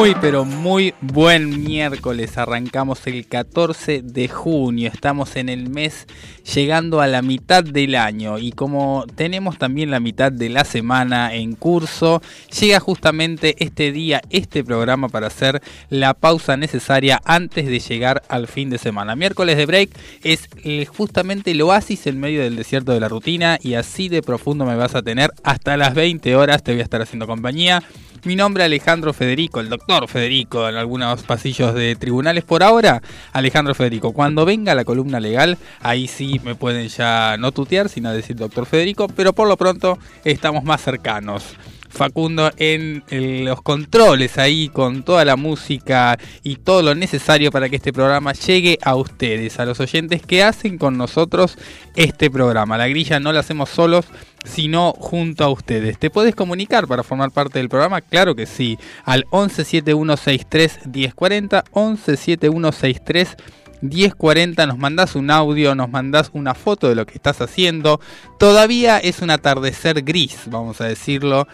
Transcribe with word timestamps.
Muy 0.00 0.14
pero 0.18 0.46
muy 0.46 0.94
buen 1.02 1.62
miércoles, 1.62 2.38
arrancamos 2.38 3.06
el 3.06 3.26
14 3.26 4.00
de 4.00 4.28
junio, 4.28 4.90
estamos 4.90 5.36
en 5.36 5.50
el 5.50 5.68
mes 5.68 6.06
llegando 6.54 7.02
a 7.02 7.06
la 7.06 7.20
mitad 7.20 7.62
del 7.62 7.94
año. 7.94 8.38
Y 8.38 8.52
como 8.52 9.04
tenemos 9.14 9.58
también 9.58 9.90
la 9.90 10.00
mitad 10.00 10.32
de 10.32 10.48
la 10.48 10.64
semana 10.64 11.34
en 11.34 11.54
curso, 11.54 12.22
llega 12.58 12.80
justamente 12.80 13.56
este 13.58 13.92
día, 13.92 14.22
este 14.30 14.64
programa 14.64 15.10
para 15.10 15.26
hacer 15.26 15.60
la 15.90 16.14
pausa 16.14 16.56
necesaria 16.56 17.20
antes 17.26 17.66
de 17.66 17.78
llegar 17.78 18.22
al 18.28 18.48
fin 18.48 18.70
de 18.70 18.78
semana. 18.78 19.16
Miércoles 19.16 19.58
de 19.58 19.66
break 19.66 19.90
es 20.22 20.48
justamente 20.88 21.50
el 21.50 21.60
oasis 21.60 22.06
en 22.06 22.18
medio 22.18 22.42
del 22.42 22.56
desierto 22.56 22.92
de 22.92 23.00
la 23.00 23.08
rutina. 23.10 23.58
Y 23.60 23.74
así 23.74 24.08
de 24.08 24.22
profundo 24.22 24.64
me 24.64 24.76
vas 24.76 24.94
a 24.94 25.02
tener. 25.02 25.30
Hasta 25.42 25.76
las 25.76 25.92
20 25.92 26.36
horas, 26.36 26.62
te 26.62 26.72
voy 26.72 26.80
a 26.80 26.84
estar 26.84 27.02
haciendo 27.02 27.26
compañía. 27.26 27.82
Mi 28.22 28.36
nombre 28.36 28.62
es 28.62 28.66
Alejandro 28.66 29.14
Federico, 29.14 29.60
el 29.60 29.70
doctor 29.70 30.06
Federico 30.06 30.68
en 30.68 30.76
algunos 30.76 31.22
pasillos 31.22 31.74
de 31.74 31.96
tribunales. 31.96 32.44
Por 32.44 32.62
ahora, 32.62 33.00
Alejandro 33.32 33.74
Federico. 33.74 34.12
Cuando 34.12 34.44
venga 34.44 34.74
la 34.74 34.84
columna 34.84 35.20
legal, 35.20 35.56
ahí 35.80 36.06
sí 36.06 36.38
me 36.44 36.54
pueden 36.54 36.88
ya 36.88 37.38
no 37.38 37.50
tutear, 37.50 37.88
sino 37.88 38.12
decir 38.12 38.36
doctor 38.36 38.66
Federico, 38.66 39.08
pero 39.08 39.32
por 39.32 39.48
lo 39.48 39.56
pronto 39.56 39.98
estamos 40.22 40.64
más 40.64 40.82
cercanos. 40.82 41.56
Facundo 41.90 42.50
en, 42.56 43.02
los 43.44 43.60
controles 43.62 44.38
ahí 44.38 44.68
con 44.68 45.02
toda 45.02 45.24
la 45.24 45.36
música 45.36 46.18
y 46.42 46.56
todo 46.56 46.82
lo 46.82 46.94
necesario 46.94 47.50
para 47.50 47.68
que 47.68 47.76
este 47.76 47.92
programa 47.92 48.32
llegue 48.32 48.78
a 48.82 48.96
ustedes, 48.96 49.58
a 49.58 49.66
los 49.66 49.80
oyentes 49.80 50.22
que 50.22 50.42
hacen 50.42 50.78
con 50.78 50.96
nosotros 50.96 51.58
este 51.96 52.30
programa. 52.30 52.78
La 52.78 52.88
grilla 52.88 53.20
no 53.20 53.32
la 53.32 53.40
hacemos 53.40 53.68
solos, 53.70 54.06
sino 54.44 54.92
junto 54.92 55.44
a 55.44 55.50
ustedes. 55.50 55.98
¿Te 55.98 56.10
puedes 56.10 56.34
comunicar 56.34 56.86
para 56.86 57.02
formar 57.02 57.32
parte 57.32 57.58
del 57.58 57.68
programa? 57.68 58.00
Claro 58.00 58.34
que 58.34 58.46
sí, 58.46 58.78
al 59.04 59.24
117163 59.32 60.86
1040, 60.86 61.64
117163 61.72 63.36
1040 63.82 64.66
nos 64.66 64.78
mandás 64.78 65.14
un 65.14 65.30
audio, 65.30 65.74
nos 65.74 65.90
mandás 65.90 66.30
una 66.34 66.54
foto 66.54 66.88
de 66.88 66.94
lo 66.94 67.06
que 67.06 67.14
estás 67.14 67.40
haciendo. 67.40 68.00
Todavía 68.38 68.98
es 68.98 69.20
un 69.20 69.30
atardecer 69.30 70.02
gris, 70.02 70.42
vamos 70.46 70.80
a 70.80 70.84
decirlo 70.84 71.46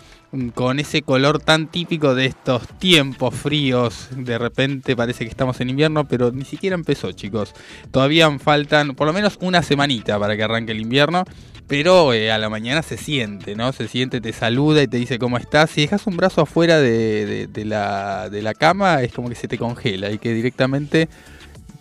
con 0.55 0.79
ese 0.79 1.03
color 1.03 1.39
tan 1.39 1.69
típico 1.69 2.15
de 2.15 2.27
estos 2.27 2.67
tiempos 2.79 3.35
fríos. 3.35 4.09
De 4.11 4.39
repente 4.39 4.97
parece 4.97 5.25
que 5.25 5.31
estamos 5.31 5.61
en 5.61 5.71
invierno, 5.71 6.07
pero 6.07 6.33
ni 6.33 6.45
siquiera 6.45 6.75
empezó, 6.75 7.13
chicos. 7.13 7.55
Todavía 7.91 8.31
faltan 8.39 8.95
por 8.95 9.07
lo 9.07 9.13
menos 9.13 9.39
una 9.41 9.63
semanita 9.63 10.19
para 10.19 10.37
que 10.37 10.43
arranque 10.43 10.73
el 10.73 10.81
invierno. 10.81 11.25
Pero 11.69 12.13
eh, 12.13 12.31
a 12.31 12.39
la 12.39 12.49
mañana 12.49 12.83
se 12.83 12.97
siente, 12.97 13.57
¿no? 13.57 13.73
Se 13.73 13.89
siente, 13.89 14.21
te 14.21 14.33
saluda 14.33 14.85
y 14.85 14.87
te 14.87 14.99
dice 14.99 15.19
cómo 15.19 15.37
estás. 15.37 15.71
Si 15.71 15.81
dejas 15.81 16.07
un 16.07 16.17
brazo 16.17 16.43
afuera 16.43 16.79
de, 16.79 17.49
la, 17.65 18.29
de 18.31 18.41
la 18.41 18.55
cama, 18.55 19.03
es 19.03 19.13
como 19.13 19.29
que 19.29 19.35
se 19.35 19.49
te 19.49 19.59
congela 19.59 20.13
y 20.13 20.19
que 20.19 20.33
directamente 20.33 21.09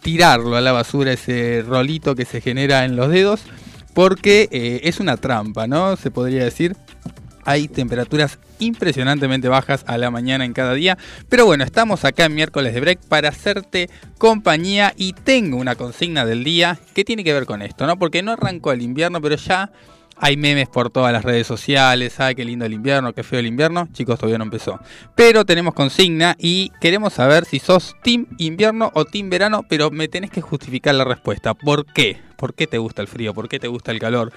tirarlo 0.01 0.55
a 0.55 0.61
la 0.61 0.71
basura, 0.71 1.13
ese 1.13 1.63
rolito 1.67 2.15
que 2.15 2.25
se 2.25 2.41
genera 2.41 2.85
en 2.85 2.95
los 2.95 3.09
dedos, 3.09 3.41
porque 3.93 4.49
eh, 4.51 4.81
es 4.83 4.99
una 4.99 5.17
trampa, 5.17 5.67
¿no? 5.67 5.97
Se 5.97 6.09
podría 6.09 6.43
decir 6.43 6.75
hay 7.45 7.67
temperaturas 7.67 8.39
impresionantemente 8.59 9.47
bajas 9.47 9.83
a 9.87 9.97
la 9.97 10.11
mañana 10.11 10.43
en 10.43 10.53
cada 10.53 10.73
día. 10.73 10.97
Pero 11.29 11.45
bueno, 11.45 11.63
estamos 11.63 12.03
acá 12.03 12.25
en 12.25 12.35
miércoles 12.35 12.73
de 12.73 12.81
break 12.81 12.99
para 13.07 13.29
hacerte 13.29 13.89
compañía 14.17 14.93
y 14.97 15.13
tengo 15.13 15.57
una 15.57 15.75
consigna 15.75 16.25
del 16.25 16.43
día 16.43 16.77
que 16.93 17.05
tiene 17.05 17.23
que 17.23 17.33
ver 17.33 17.45
con 17.45 17.61
esto, 17.61 17.87
¿no? 17.87 17.97
Porque 17.97 18.23
no 18.23 18.33
arrancó 18.33 18.71
el 18.71 18.81
invierno, 18.81 19.21
pero 19.21 19.35
ya 19.35 19.71
hay 20.17 20.37
memes 20.37 20.69
por 20.69 20.89
todas 20.89 21.11
las 21.11 21.25
redes 21.25 21.45
sociales, 21.45 22.19
ay, 22.19 22.35
qué 22.35 22.45
lindo 22.45 22.65
el 22.65 22.73
invierno, 22.73 23.13
qué 23.13 23.23
feo 23.23 23.39
el 23.39 23.47
invierno. 23.47 23.89
Chicos, 23.91 24.17
todavía 24.17 24.37
no 24.37 24.45
empezó. 24.45 24.79
Pero 25.13 25.45
tenemos 25.45 25.73
consigna 25.73 26.35
y 26.39 26.71
queremos 26.79 27.13
saber 27.13 27.45
si 27.45 27.59
sos 27.59 27.95
team 28.01 28.25
invierno 28.37 28.91
o 28.93 29.05
team 29.05 29.29
verano, 29.29 29.65
pero 29.67 29.91
me 29.91 30.07
tenés 30.07 30.31
que 30.31 30.41
justificar 30.41 30.95
la 30.95 31.03
respuesta. 31.03 31.53
¿Por 31.53 31.85
qué? 31.85 32.17
¿Por 32.37 32.53
qué 32.53 32.65
te 32.65 32.77
gusta 32.77 33.01
el 33.01 33.07
frío? 33.07 33.33
¿Por 33.33 33.49
qué 33.49 33.59
te 33.59 33.67
gusta 33.67 33.91
el 33.91 33.99
calor? 33.99 34.31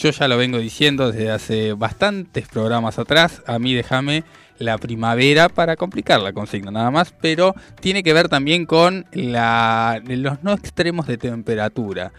Yo 0.00 0.08
ya 0.12 0.28
lo 0.28 0.38
vengo 0.38 0.56
diciendo 0.56 1.12
desde 1.12 1.30
hace 1.30 1.74
bastantes 1.74 2.48
programas 2.48 2.98
atrás. 2.98 3.42
A 3.46 3.58
mí 3.58 3.74
déjame 3.74 4.24
la 4.58 4.78
primavera 4.78 5.50
para 5.50 5.76
complicar 5.76 6.22
la 6.22 6.32
consigna 6.32 6.70
nada 6.70 6.90
más, 6.90 7.12
pero 7.20 7.54
tiene 7.82 8.02
que 8.02 8.14
ver 8.14 8.30
también 8.30 8.64
con 8.64 9.04
los 9.12 10.42
no 10.42 10.54
extremos 10.54 11.06
de 11.06 11.18
temperatura. 11.18 12.12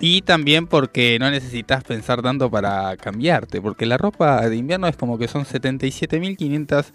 Y 0.00 0.22
también 0.22 0.66
porque 0.66 1.18
no 1.20 1.30
necesitas 1.30 1.84
pensar 1.84 2.22
tanto 2.22 2.50
para 2.50 2.96
cambiarte, 2.96 3.60
porque 3.60 3.84
la 3.84 3.98
ropa 3.98 4.48
de 4.48 4.56
invierno 4.56 4.88
es 4.88 4.96
como 4.96 5.18
que 5.18 5.28
son 5.28 5.44
77.500 5.44 6.86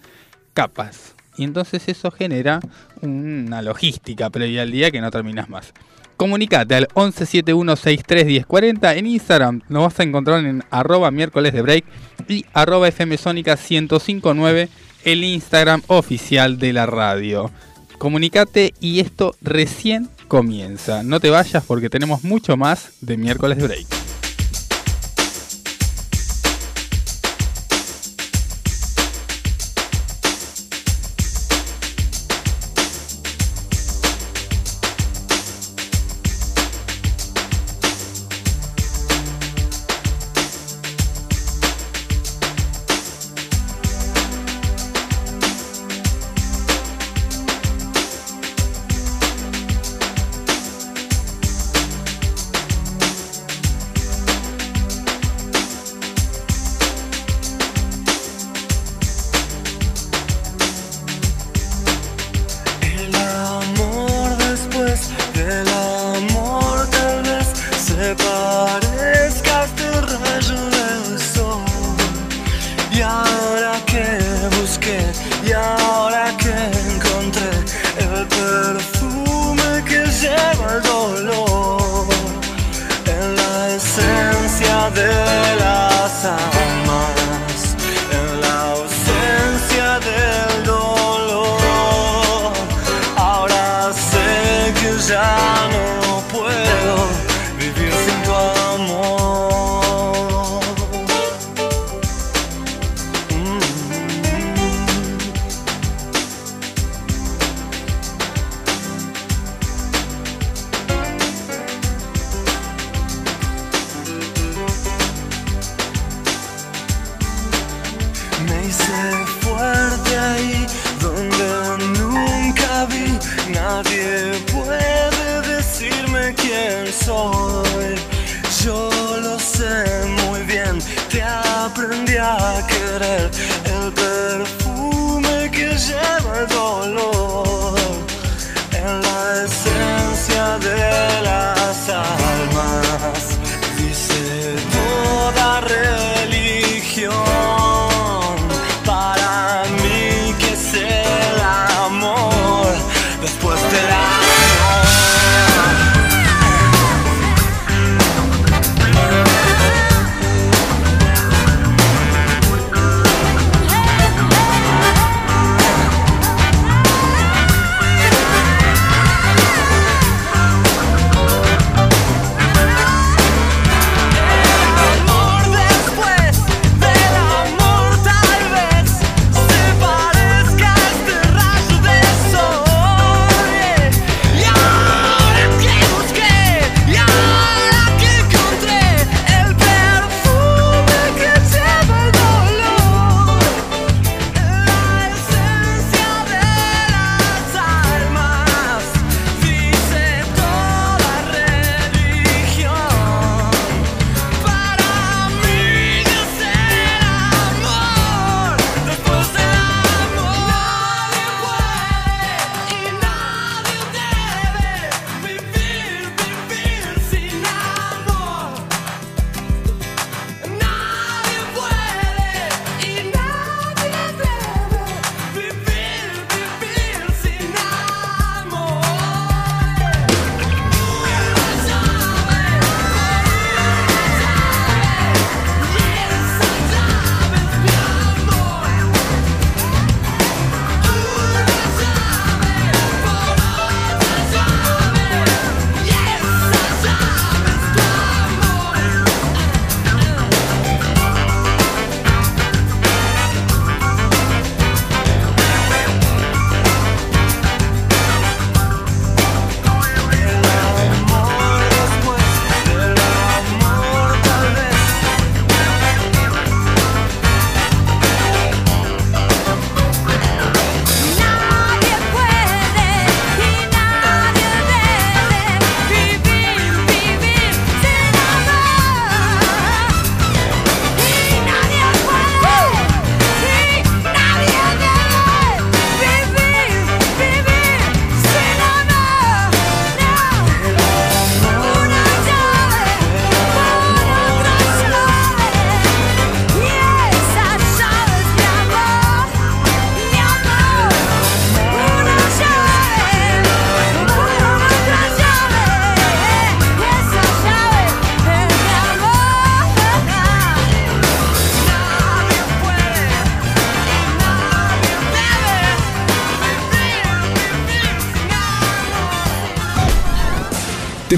capas. 0.56 1.14
Y 1.38 1.44
entonces 1.44 1.88
eso 1.88 2.10
genera 2.10 2.62
una 3.04 3.62
logística 3.62 4.32
previa 4.32 4.64
al 4.64 4.72
día 4.72 4.90
que 4.90 5.02
no 5.02 5.12
terminas 5.12 5.50
más. 5.50 5.72
Comunicate 6.22 6.76
al 6.76 6.88
1171631040 6.90 8.96
en 8.96 9.08
Instagram. 9.08 9.64
Nos 9.70 9.86
vas 9.86 10.00
a 10.00 10.04
encontrar 10.04 10.46
en 10.46 10.64
arroba 10.70 11.10
miércoles 11.10 11.52
de 11.52 11.64
break 11.64 11.84
y 12.28 12.46
arroba 12.54 12.92
fmsónica 12.92 13.58
1059 13.58 14.70
el 15.04 15.24
Instagram 15.24 15.82
oficial 15.88 16.60
de 16.60 16.74
la 16.74 16.86
radio. 16.86 17.50
Comunicate 17.98 18.76
y 18.80 19.00
esto 19.00 19.34
recién 19.42 20.10
comienza. 20.28 21.02
No 21.02 21.20
te 21.20 21.32
vayas 21.32 21.64
porque 21.66 21.90
tenemos 21.90 22.24
mucho 22.24 22.56
más 22.56 22.92
de 23.02 23.18
miércoles 23.18 23.58
de 23.58 23.66
break. 23.66 24.11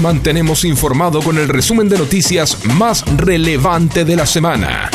Mantenemos 0.04 0.66
informado 0.66 1.22
con 1.22 1.38
el 1.38 1.48
resumen 1.48 1.88
de 1.88 1.96
noticias 1.96 2.62
más 2.66 3.06
relevante 3.16 4.04
de 4.04 4.16
la 4.16 4.26
semana. 4.26 4.90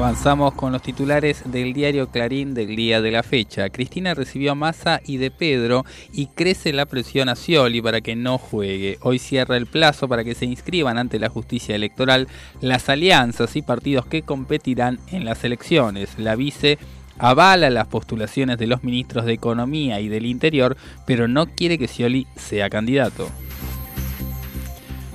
Avanzamos 0.00 0.54
con 0.54 0.72
los 0.72 0.80
titulares 0.80 1.42
del 1.44 1.74
diario 1.74 2.08
Clarín 2.08 2.54
del 2.54 2.74
día 2.74 3.02
de 3.02 3.10
la 3.10 3.22
fecha. 3.22 3.68
Cristina 3.68 4.14
recibió 4.14 4.52
a 4.52 4.54
Massa 4.54 5.02
y 5.04 5.18
de 5.18 5.30
Pedro 5.30 5.84
y 6.10 6.28
crece 6.28 6.72
la 6.72 6.86
presión 6.86 7.28
a 7.28 7.36
Scioli 7.36 7.82
para 7.82 8.00
que 8.00 8.16
no 8.16 8.38
juegue. 8.38 8.96
Hoy 9.02 9.18
cierra 9.18 9.58
el 9.58 9.66
plazo 9.66 10.08
para 10.08 10.24
que 10.24 10.34
se 10.34 10.46
inscriban 10.46 10.96
ante 10.96 11.18
la 11.18 11.28
justicia 11.28 11.76
electoral 11.76 12.28
las 12.62 12.88
alianzas 12.88 13.56
y 13.56 13.62
partidos 13.62 14.06
que 14.06 14.22
competirán 14.22 14.98
en 15.12 15.26
las 15.26 15.44
elecciones. 15.44 16.18
La 16.18 16.34
vice 16.34 16.78
avala 17.18 17.68
las 17.68 17.86
postulaciones 17.86 18.56
de 18.56 18.68
los 18.68 18.82
ministros 18.82 19.26
de 19.26 19.34
Economía 19.34 20.00
y 20.00 20.08
del 20.08 20.24
Interior, 20.24 20.78
pero 21.04 21.28
no 21.28 21.44
quiere 21.44 21.76
que 21.76 21.88
Scioli 21.88 22.26
sea 22.36 22.70
candidato. 22.70 23.28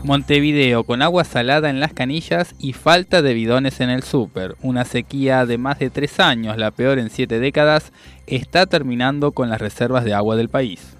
Montevideo 0.06 0.84
con 0.84 1.02
agua 1.02 1.24
salada 1.24 1.72
en 1.72 1.80
las 1.80 1.92
canillas 1.92 2.54
y 2.60 2.74
falta 2.74 3.24
de 3.24 3.34
bidones 3.34 3.82
en 3.82 3.90
el 3.90 4.04
súper. 4.04 4.56
Una 4.62 4.86
sequía 4.86 5.48
de 5.48 5.58
más 5.58 5.80
de 5.80 5.90
tres 5.90 6.20
años, 6.20 6.58
la 6.58 6.70
peor 6.70 7.00
en 7.00 7.10
siete 7.10 7.40
décadas, 7.40 7.92
está 8.28 8.68
terminando 8.68 9.32
con 9.32 9.50
las 9.50 9.60
reservas 9.60 10.06
de 10.06 10.14
agua 10.14 10.36
del 10.36 10.48
país. 10.48 10.96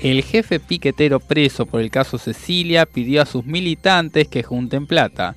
El 0.00 0.24
jefe 0.24 0.58
piquetero 0.58 1.20
preso 1.20 1.66
por 1.66 1.80
el 1.80 1.92
caso 1.92 2.18
Cecilia 2.18 2.84
pidió 2.84 3.22
a 3.22 3.26
sus 3.26 3.46
militantes 3.46 4.26
que 4.26 4.42
junten 4.42 4.88
plata. 4.88 5.36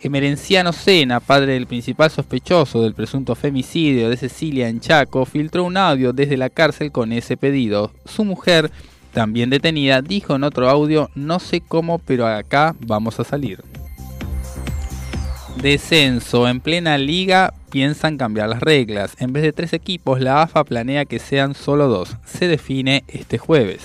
Emerenciano 0.00 0.72
Sena, 0.72 1.20
padre 1.20 1.52
del 1.52 1.68
principal 1.68 2.10
sospechoso 2.10 2.82
del 2.82 2.94
presunto 2.94 3.36
femicidio 3.36 4.10
de 4.10 4.16
Cecilia 4.16 4.68
en 4.68 4.80
Chaco, 4.80 5.24
filtró 5.24 5.62
un 5.62 5.76
audio 5.76 6.12
desde 6.12 6.36
la 6.36 6.50
cárcel 6.50 6.90
con 6.90 7.12
ese 7.12 7.36
pedido. 7.36 7.92
Su 8.04 8.24
mujer, 8.24 8.72
también 9.16 9.48
detenida, 9.48 10.02
dijo 10.02 10.36
en 10.36 10.44
otro 10.44 10.68
audio, 10.68 11.08
no 11.14 11.38
sé 11.40 11.62
cómo, 11.62 11.98
pero 11.98 12.26
acá 12.26 12.76
vamos 12.80 13.18
a 13.18 13.24
salir. 13.24 13.64
Descenso. 15.56 16.46
En 16.46 16.60
plena 16.60 16.98
liga 16.98 17.54
piensan 17.70 18.18
cambiar 18.18 18.50
las 18.50 18.60
reglas. 18.60 19.16
En 19.18 19.32
vez 19.32 19.42
de 19.42 19.54
tres 19.54 19.72
equipos, 19.72 20.20
la 20.20 20.42
AFA 20.42 20.64
planea 20.64 21.06
que 21.06 21.18
sean 21.18 21.54
solo 21.54 21.88
dos. 21.88 22.14
Se 22.26 22.46
define 22.46 23.04
este 23.08 23.38
jueves. 23.38 23.80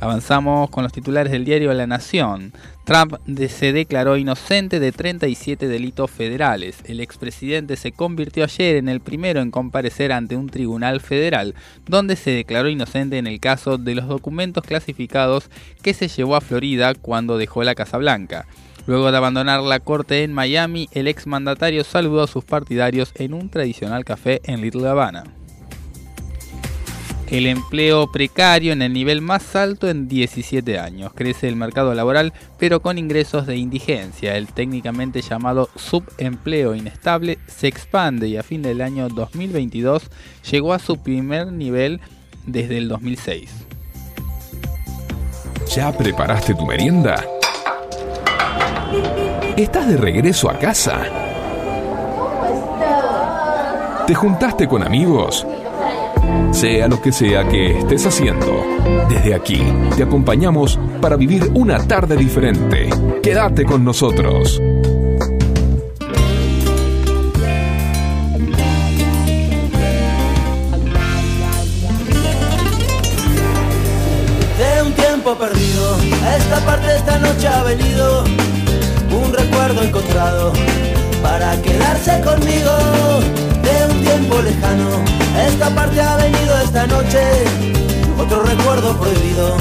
Avanzamos 0.00 0.70
con 0.70 0.82
los 0.82 0.92
titulares 0.94 1.30
del 1.30 1.44
diario 1.44 1.70
La 1.74 1.86
Nación. 1.86 2.54
Trump 2.88 3.16
se 3.50 3.74
declaró 3.74 4.16
inocente 4.16 4.80
de 4.80 4.92
37 4.92 5.68
delitos 5.68 6.10
federales. 6.10 6.78
El 6.86 7.00
expresidente 7.00 7.76
se 7.76 7.92
convirtió 7.92 8.44
ayer 8.44 8.76
en 8.76 8.88
el 8.88 9.00
primero 9.00 9.42
en 9.42 9.50
comparecer 9.50 10.10
ante 10.10 10.36
un 10.36 10.48
tribunal 10.48 11.02
federal, 11.02 11.54
donde 11.86 12.16
se 12.16 12.30
declaró 12.30 12.70
inocente 12.70 13.18
en 13.18 13.26
el 13.26 13.40
caso 13.40 13.76
de 13.76 13.94
los 13.94 14.08
documentos 14.08 14.64
clasificados 14.64 15.50
que 15.82 15.92
se 15.92 16.08
llevó 16.08 16.34
a 16.34 16.40
Florida 16.40 16.94
cuando 16.94 17.36
dejó 17.36 17.62
la 17.62 17.74
Casa 17.74 17.98
Blanca. 17.98 18.46
Luego 18.86 19.10
de 19.10 19.18
abandonar 19.18 19.60
la 19.60 19.80
corte 19.80 20.22
en 20.22 20.32
Miami, 20.32 20.88
el 20.92 21.08
exmandatario 21.08 21.84
saludó 21.84 22.22
a 22.22 22.26
sus 22.26 22.46
partidarios 22.46 23.12
en 23.16 23.34
un 23.34 23.50
tradicional 23.50 24.06
café 24.06 24.40
en 24.44 24.62
Little 24.62 24.88
Havana. 24.88 25.37
El 27.30 27.46
empleo 27.46 28.10
precario 28.10 28.72
en 28.72 28.82
el 28.82 28.92
nivel 28.92 29.20
más 29.20 29.54
alto 29.54 29.88
en 29.88 30.08
17 30.08 30.78
años. 30.78 31.12
Crece 31.14 31.48
el 31.48 31.56
mercado 31.56 31.94
laboral, 31.94 32.32
pero 32.58 32.80
con 32.80 32.98
ingresos 32.98 33.46
de 33.46 33.56
indigencia. 33.56 34.36
El 34.36 34.48
técnicamente 34.48 35.20
llamado 35.20 35.68
subempleo 35.76 36.74
inestable 36.74 37.38
se 37.46 37.68
expande 37.68 38.28
y 38.28 38.36
a 38.36 38.42
fin 38.42 38.62
del 38.62 38.80
año 38.80 39.08
2022 39.08 40.04
llegó 40.50 40.72
a 40.72 40.78
su 40.78 40.96
primer 41.02 41.52
nivel 41.52 42.00
desde 42.46 42.78
el 42.78 42.88
2006. 42.88 43.50
¿Ya 45.74 45.92
preparaste 45.92 46.54
tu 46.54 46.64
merienda? 46.64 47.22
¿Estás 49.56 49.86
de 49.88 49.98
regreso 49.98 50.48
a 50.48 50.58
casa? 50.58 51.02
¿Te 54.06 54.14
juntaste 54.14 54.66
con 54.66 54.82
amigos? 54.82 55.46
Sea 56.52 56.88
lo 56.88 57.00
que 57.00 57.12
sea 57.12 57.48
que 57.48 57.78
estés 57.78 58.06
haciendo, 58.06 58.64
desde 59.08 59.34
aquí 59.34 59.62
te 59.96 60.02
acompañamos 60.02 60.78
para 61.00 61.16
vivir 61.16 61.50
una 61.54 61.78
tarde 61.86 62.16
diferente. 62.16 62.90
Quédate 63.22 63.64
con 63.64 63.84
nosotros. 63.84 64.60
de 74.58 74.82
un 74.82 74.92
tiempo 74.92 75.34
perdido. 75.36 75.96
A 76.24 76.36
esta 76.36 76.58
parte 76.66 76.96
esta 76.96 77.18
noche 77.18 77.46
ha 77.46 77.62
venido 77.62 78.24
un 79.22 79.32
recuerdo 79.32 79.82
encontrado 79.82 80.52
para 81.22 81.60
quedarse 81.62 82.20
conmigo. 82.22 83.47
Tiempo 84.18 84.42
lejano, 84.42 85.04
esta 85.46 85.70
parte 85.76 86.00
ha 86.00 86.16
venido 86.16 86.58
esta 86.64 86.88
noche 86.88 87.20
otro 88.18 88.42
recuerdo 88.42 88.98
prohibido, 88.98 89.56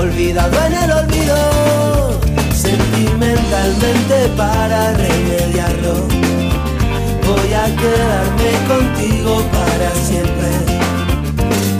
olvidado 0.00 0.56
en 0.64 0.72
el 0.72 0.90
olvido. 0.90 2.20
Sentimentalmente 2.54 4.28
para 4.38 4.94
remediarlo, 4.94 6.08
voy 7.26 7.52
a 7.52 7.66
quedarme 7.76 8.52
contigo 8.68 9.42
para 9.52 9.90
siempre 10.06 10.48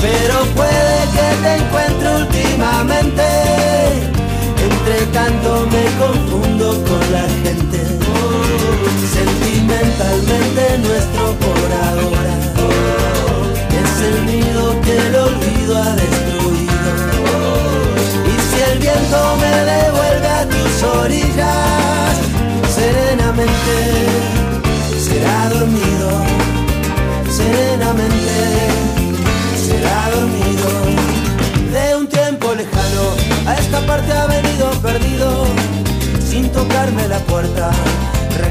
pero 0.02 0.44
puede 0.54 0.96
que 1.14 1.26
te 1.42 1.50
encuentre 1.56 2.08
últimamente. 2.16 3.23
Entre 4.62 5.06
tanto 5.14 5.66
me 5.73 5.84
confundo 5.99 6.84
con 6.84 7.12
la 7.12 7.23
gente. 7.23 7.44
Sentimentalmente 9.75 10.78
nuestro 10.78 11.33
por 11.38 11.71
ahora. 11.88 12.35
Es 13.83 13.93
el 14.09 14.26
nido 14.26 14.81
que 14.83 14.97
el 14.97 15.16
olvido 15.16 15.83
ha 15.83 15.90
destruido. 15.97 16.90
Y 18.31 18.35
si 18.49 18.59
el 18.71 18.78
viento 18.78 19.37
me 19.40 19.54
devuelve 19.73 20.28
a 20.28 20.49
tus 20.49 20.83
orillas, 20.83 22.16
serenamente 22.73 23.75
será 25.00 25.49
dormido, 25.49 26.11
serenamente 27.28 28.37
será 29.66 30.11
dormido. 30.14 30.69
De 31.73 31.97
un 31.97 32.07
tiempo 32.07 32.54
lejano 32.54 33.04
a 33.47 33.54
esta 33.54 33.81
parte 33.87 34.12
ha 34.12 34.26
venido 34.26 34.71
perdido 34.83 35.47
sin 36.21 36.49
tocarme 36.52 37.09
la 37.09 37.19
puerta 37.21 37.71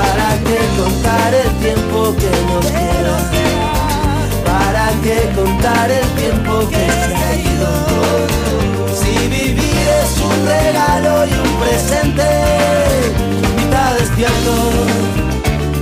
Para 0.00 0.30
que 0.46 0.58
contar 0.80 1.34
el 1.34 1.50
tiempo 1.64 2.14
que 2.20 2.32
nos 2.48 2.66
queda. 2.74 3.16
Para 4.50 4.86
que 5.04 5.16
contar 5.38 5.90
el 5.90 6.06
tiempo 6.20 6.68
que 6.68 6.84
se 7.04 7.14
ha 7.22 7.32
ido. 7.52 7.70
Si 9.00 9.12
vivir 9.28 9.86
es 10.02 10.12
un 10.28 10.38
regalo 10.46 11.26
y 11.26 11.32
un 11.46 11.52
presente, 11.62 12.28
mitad 13.56 13.92
despierto, 13.98 14.54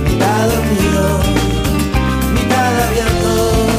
mitad 0.03 0.41
dormido, 0.53 1.03
mitad 2.33 2.73
abierto 2.87 3.78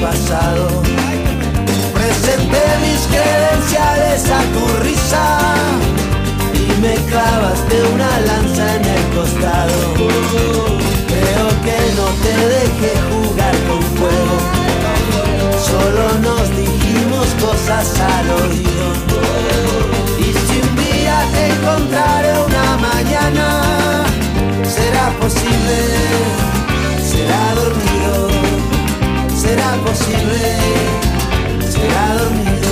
pasado. 0.00 0.82
Presenté 1.94 2.64
mis 2.82 3.00
credenciales 3.06 4.30
a 4.30 4.42
tu 4.54 4.64
risa 4.84 5.24
y 6.54 6.80
me 6.80 6.94
clavaste 7.10 7.82
una 7.94 8.20
lanza 8.20 8.76
en 8.76 8.84
el 8.84 9.04
costado. 9.14 9.94
Creo 11.12 11.48
que 11.64 11.78
no 11.96 12.06
te 12.24 12.34
dejé 12.56 12.92
jugar 13.10 13.54
con 13.68 13.82
fuego, 13.96 14.36
solo 15.70 16.04
nos 16.20 16.50
dijimos 16.56 17.26
cosas 17.40 17.86
al 18.00 18.30
oído. 18.42 18.86
Y 20.18 20.32
si 20.32 20.60
un 20.60 20.76
día 20.76 21.24
te 21.32 21.46
encontraré 21.48 22.32
una 22.38 22.76
mañana, 22.76 24.04
será 24.62 25.10
posible, 25.20 25.78
será 27.10 27.54
dormido, 27.54 28.28
será 29.46 29.76
posible 29.84 30.42
será 31.70 32.14
dormido. 32.18 32.66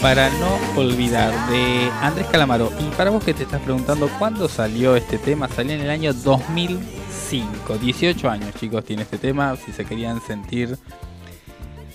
Para 0.00 0.28
no 0.28 0.80
olvidar 0.80 1.32
de 1.48 1.90
Andrés 2.02 2.26
Calamaro. 2.30 2.70
Y 2.78 2.94
para 2.94 3.08
vos 3.08 3.24
que 3.24 3.32
te 3.32 3.44
estás 3.44 3.62
preguntando 3.62 4.10
cuándo 4.18 4.50
salió 4.50 4.96
este 4.96 5.16
tema, 5.16 5.48
salió 5.48 5.72
en 5.72 5.80
el 5.80 5.88
año 5.88 6.12
2005. 7.42 7.78
18 7.78 8.30
años, 8.30 8.54
chicos, 8.58 8.84
tiene 8.84 9.02
este 9.02 9.18
tema. 9.18 9.56
Si 9.56 9.72
se 9.72 9.84
querían 9.84 10.20
sentir 10.20 10.78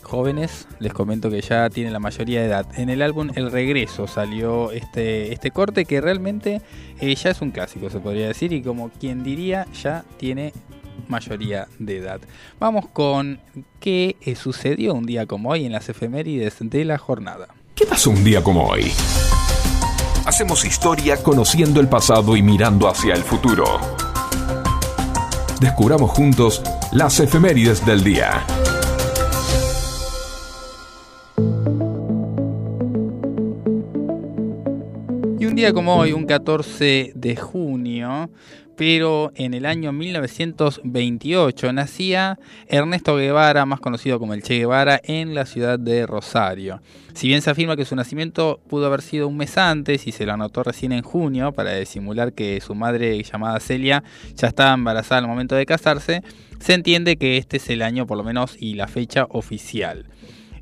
jóvenes, 0.01 0.67
les 0.79 0.91
comento 0.91 1.29
que 1.29 1.41
ya 1.41 1.69
tiene 1.69 1.91
la 1.91 1.99
mayoría 1.99 2.41
de 2.41 2.47
edad. 2.47 2.65
En 2.75 2.89
el 2.89 3.01
álbum 3.01 3.29
El 3.35 3.51
Regreso 3.51 4.07
salió 4.07 4.71
este, 4.71 5.31
este 5.33 5.51
corte 5.51 5.85
que 5.85 6.01
realmente 6.01 6.61
eh, 6.99 7.15
ya 7.15 7.29
es 7.29 7.41
un 7.41 7.51
clásico, 7.51 7.89
se 7.89 7.99
podría 7.99 8.27
decir, 8.27 8.51
y 8.51 8.63
como 8.63 8.89
quien 8.89 9.23
diría, 9.23 9.67
ya 9.71 10.03
tiene 10.17 10.51
mayoría 11.07 11.67
de 11.77 11.97
edad. 11.97 12.19
Vamos 12.59 12.87
con 12.91 13.39
qué 13.79 14.15
eh, 14.21 14.35
sucedió 14.35 14.95
un 14.95 15.05
día 15.05 15.27
como 15.27 15.49
hoy 15.49 15.65
en 15.65 15.71
las 15.71 15.89
efemérides 15.89 16.57
de 16.59 16.85
la 16.85 16.97
jornada. 16.97 17.47
¿Qué 17.75 17.85
pasó 17.85 18.09
un 18.09 18.23
día 18.23 18.43
como 18.43 18.67
hoy? 18.67 18.91
Hacemos 20.25 20.65
historia 20.65 21.21
conociendo 21.21 21.79
el 21.79 21.87
pasado 21.87 22.35
y 22.35 22.41
mirando 22.41 22.87
hacia 22.87 23.13
el 23.13 23.23
futuro. 23.23 24.08
Descubramos 25.59 26.11
juntos 26.11 26.61
las 26.93 27.19
efemérides 27.19 27.85
del 27.85 28.01
día. 28.01 28.45
Y 35.37 35.45
un 35.45 35.55
día 35.55 35.73
como 35.73 35.97
hoy, 35.97 36.13
un 36.13 36.25
14 36.25 37.11
de 37.13 37.35
junio, 37.35 38.29
pero 38.79 39.33
en 39.35 39.53
el 39.53 39.65
año 39.65 39.91
1928 39.91 41.73
nacía 41.73 42.39
Ernesto 42.69 43.17
Guevara, 43.17 43.65
más 43.65 43.81
conocido 43.81 44.19
como 44.19 44.33
el 44.33 44.41
Che 44.41 44.57
Guevara, 44.57 45.01
en 45.03 45.35
la 45.35 45.45
ciudad 45.45 45.77
de 45.77 46.07
Rosario. 46.07 46.81
Si 47.13 47.27
bien 47.27 47.41
se 47.41 47.49
afirma 47.49 47.75
que 47.75 47.83
su 47.83 47.97
nacimiento 47.97 48.61
pudo 48.69 48.85
haber 48.85 49.01
sido 49.01 49.27
un 49.27 49.35
mes 49.35 49.57
antes 49.57 50.07
y 50.07 50.13
se 50.13 50.25
lo 50.25 50.31
anotó 50.31 50.63
recién 50.63 50.93
en 50.93 51.01
junio 51.01 51.51
para 51.51 51.75
disimular 51.75 52.31
que 52.31 52.61
su 52.61 52.73
madre 52.73 53.21
llamada 53.21 53.59
Celia 53.59 54.01
ya 54.35 54.47
estaba 54.47 54.75
embarazada 54.75 55.19
al 55.19 55.27
momento 55.27 55.55
de 55.55 55.65
casarse, 55.65 56.23
se 56.61 56.73
entiende 56.73 57.17
que 57.17 57.35
este 57.35 57.57
es 57.57 57.69
el 57.69 57.81
año 57.81 58.07
por 58.07 58.17
lo 58.17 58.23
menos 58.23 58.55
y 58.57 58.75
la 58.75 58.87
fecha 58.87 59.27
oficial. 59.29 60.05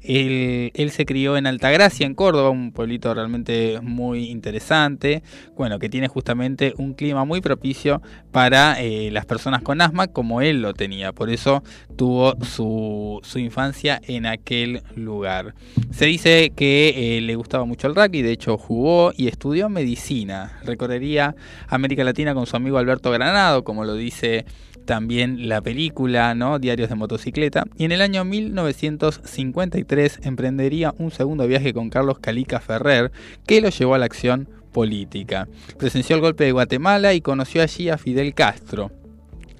Él, 0.08 0.92
se 0.92 1.06
crió 1.06 1.38
en 1.38 1.48
Altagracia, 1.48 2.06
en 2.06 2.16
Córdoba, 2.16 2.50
un 2.50 2.72
pueblito 2.72 3.14
realmente 3.14 3.80
muy 3.82 4.30
interesante, 4.30 5.22
bueno, 5.56 5.80
que 5.80 5.90
tiene 5.90 6.08
justamente 6.08 6.74
un 6.78 6.94
clima 6.94 7.26
muy 7.26 7.42
propicio 7.42 8.02
para 8.32 8.82
eh, 8.82 9.12
las 9.12 9.26
personas 9.26 9.62
con 9.62 9.82
asma, 9.82 10.08
como 10.08 10.42
él 10.42 10.62
lo 10.62 10.74
tenía, 10.74 11.12
por 11.12 11.30
eso 11.30 11.62
tuvo 11.98 12.36
su, 12.44 13.20
su 13.24 13.40
infancia 13.40 14.00
en 14.08 14.26
aquel 14.26 14.82
lugar. 14.96 15.56
Se 15.92 16.06
dice 16.06 16.52
que 16.56 17.18
eh, 17.18 17.22
le 17.22 17.36
gustaba 17.36 17.66
mucho 17.66 17.88
el 17.88 17.96
rugby, 17.96 18.22
de 18.22 18.32
hecho 18.32 18.58
jugó 18.58 19.12
y 19.16 19.28
estudió 19.28 19.68
medicina, 19.68 20.60
recorrería 20.64 21.36
América 21.68 22.04
Latina 22.04 22.34
con 22.34 22.46
su 22.46 22.56
amigo 22.56 22.78
Alberto 22.78 23.12
Granado, 23.12 23.64
como 23.64 23.84
lo 23.84 23.96
dice 23.96 24.46
también 24.88 25.48
la 25.48 25.62
película, 25.62 26.34
¿no? 26.34 26.58
Diarios 26.58 26.90
de 26.90 26.96
motocicleta. 26.96 27.66
Y 27.78 27.86
en 27.86 27.92
el 27.92 28.02
año 28.02 28.26
1953 28.26 30.22
emprendería 30.24 30.96
un 30.98 31.12
segundo 31.12 31.46
viaje 31.46 31.74
con 31.74 31.92
Carlos 31.92 32.18
Calica 32.18 32.60
Ferrer, 32.60 33.12
que 33.46 33.62
lo 33.62 33.70
llevó 33.70 33.94
a 33.94 34.00
la 34.00 34.06
acción 34.06 34.50
política. 34.72 35.48
Presenció 35.78 36.16
el 36.16 36.24
golpe 36.24 36.46
de 36.46 36.54
Guatemala 36.54 37.14
y 37.14 37.22
conoció 37.22 37.62
allí 37.62 37.90
a 37.90 38.00
Fidel 38.00 38.34
Castro 38.34 38.90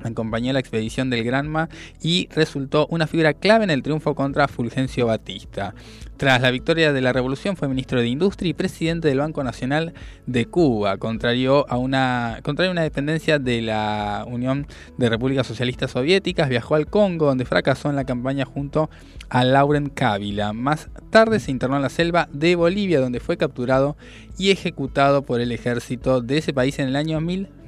acompañó 0.08 0.54
la 0.54 0.60
expedición 0.60 1.10
del 1.10 1.24
Granma 1.24 1.70
y 2.02 2.28
resultó 2.34 2.88
una 2.90 3.08
figura 3.08 3.34
clave 3.34 3.64
en 3.64 3.70
el 3.70 3.84
triunfo 3.84 4.16
contra 4.16 4.48
Fulgencio 4.48 5.08
Batista. 5.08 5.74
Tras 6.18 6.42
la 6.42 6.50
victoria 6.50 6.94
de 6.94 7.02
la 7.02 7.14
revolución 7.14 7.56
fue 7.56 7.68
ministro 7.68 8.02
de 8.02 8.08
Industria 8.08 8.50
y 8.50 8.54
presidente 8.56 9.08
del 9.08 9.20
Banco 9.20 9.44
Nacional 9.44 9.94
de 10.26 10.48
Cuba, 10.48 10.98
contrario 10.98 11.68
a 11.70 11.78
una, 11.78 12.42
una 12.44 12.82
dependencia 12.82 13.38
de 13.38 13.62
la 13.62 14.26
Unión 14.28 14.66
de 14.98 15.10
Repúblicas 15.10 15.46
Socialistas 15.46 15.92
Soviéticas, 15.92 16.50
viajó 16.50 16.74
al 16.74 16.88
Congo 16.88 17.28
donde 17.28 17.46
fracasó 17.46 17.92
en 17.92 17.96
la 17.96 18.06
campaña 18.06 18.46
junto 18.46 18.90
a 19.30 19.44
Lauren 19.44 19.90
Kabila. 19.90 20.54
Más 20.54 20.90
tarde 21.12 21.40
se 21.40 21.52
internó 21.52 21.76
en 21.76 21.84
la 21.84 21.90
selva 21.90 22.30
de 22.32 22.56
Bolivia 22.56 23.00
donde 23.00 23.20
fue 23.20 23.38
capturado 23.38 23.96
y 24.40 24.50
ejecutado 24.50 25.22
por 25.22 25.40
el 25.40 25.52
ejército 25.52 26.22
de 26.22 26.40
ese 26.40 26.52
país 26.52 26.80
en 26.80 26.88
el 26.88 26.96
año 26.96 27.18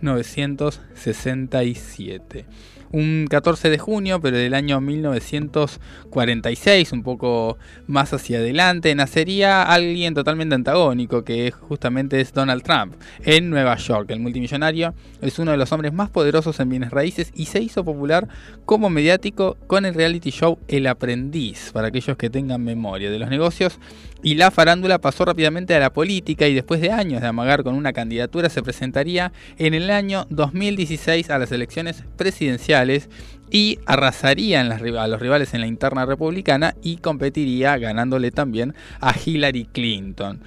1967 0.02 2.46
un 2.92 3.28
14 3.30 3.70
de 3.70 3.78
junio, 3.78 4.20
pero 4.22 4.38
del 4.38 4.54
año 4.54 4.80
1946, 4.82 6.92
un 6.92 7.04
poco 7.04 7.58
más 7.88 8.12
hacia 8.14 8.40
adelante, 8.40 8.94
nacería 8.96 9.64
alguien 9.64 10.14
totalmente 10.14 10.56
antagónico, 10.56 11.24
que 11.24 11.52
justamente 11.52 12.20
es 12.22 12.34
Donald 12.34 12.64
Trump, 12.64 12.96
en 13.24 13.50
Nueva 13.50 13.78
York. 13.78 14.12
El 14.12 14.20
multimillonario 14.20 14.94
es 15.22 15.40
uno 15.40 15.52
de 15.52 15.58
los 15.58 15.72
hombres 15.72 15.94
más 15.94 16.10
poderosos 16.10 16.60
en 16.60 16.70
bienes 16.70 16.92
raíces 16.92 17.32
y 17.36 17.46
se 17.46 17.62
hizo 17.62 17.84
popular 17.84 18.28
como 18.66 18.90
mediático 18.90 19.56
con 19.68 19.86
el 19.86 19.94
reality 19.94 20.32
show 20.32 20.58
El 20.68 20.88
Aprendiz, 20.88 21.70
para 21.72 21.90
aquellos 21.90 22.18
que 22.18 22.32
tengan 22.32 22.64
memoria 22.64 23.12
de 23.12 23.20
los 23.20 23.30
negocios. 23.30 23.78
Y 24.22 24.36
la 24.36 24.52
farándula 24.52 25.00
pasó 25.00 25.24
rápidamente 25.24 25.74
a 25.76 25.80
la 25.80 25.94
política 25.94 26.48
y 26.48 26.54
después 26.54 26.82
de 26.82 26.92
años 26.92 27.22
de 27.22 27.28
amagar 27.28 27.64
con 27.64 27.76
una 27.76 27.94
candidatura 27.94 28.50
se 28.50 28.62
presentaría 28.62 29.32
en 29.58 29.74
el 29.74 29.90
año 29.90 30.28
2016 30.30 31.30
a 31.30 31.40
las 31.40 31.54
elecciones 31.54 32.04
presidenciales 32.18 33.10
y 33.50 33.80
arrasaría 33.86 34.62
a 34.62 35.08
los 35.08 35.20
rivales 35.22 35.54
en 35.54 35.62
la 35.62 35.68
interna 35.68 36.06
republicana 36.06 36.76
y 36.84 36.98
competiría 36.98 37.78
ganándole 37.78 38.32
también 38.32 38.76
a 39.00 39.16
Hillary 39.18 39.66
Clinton. 39.72 40.42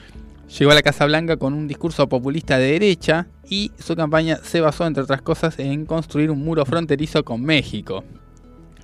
Llegó 0.59 0.73
a 0.73 0.75
la 0.75 0.83
Casa 0.83 1.07
Blanca 1.07 1.39
con 1.39 1.55
un 1.55 1.67
discurso 1.67 2.11
populista 2.11 2.59
de 2.59 2.73
derecha 2.73 3.27
y 3.49 3.73
su 3.79 3.97
campaña 3.97 4.37
se 4.43 4.61
basó, 4.61 4.87
entre 4.87 5.03
otras 5.03 5.23
cosas, 5.23 5.59
en 5.59 5.87
construir 5.87 6.31
un 6.31 6.45
muro 6.45 6.67
fronterizo 6.67 7.25
con 7.25 7.43
México. 7.43 8.05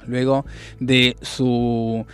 Luego 0.06 0.46
de 0.80 1.16
su 1.20 2.06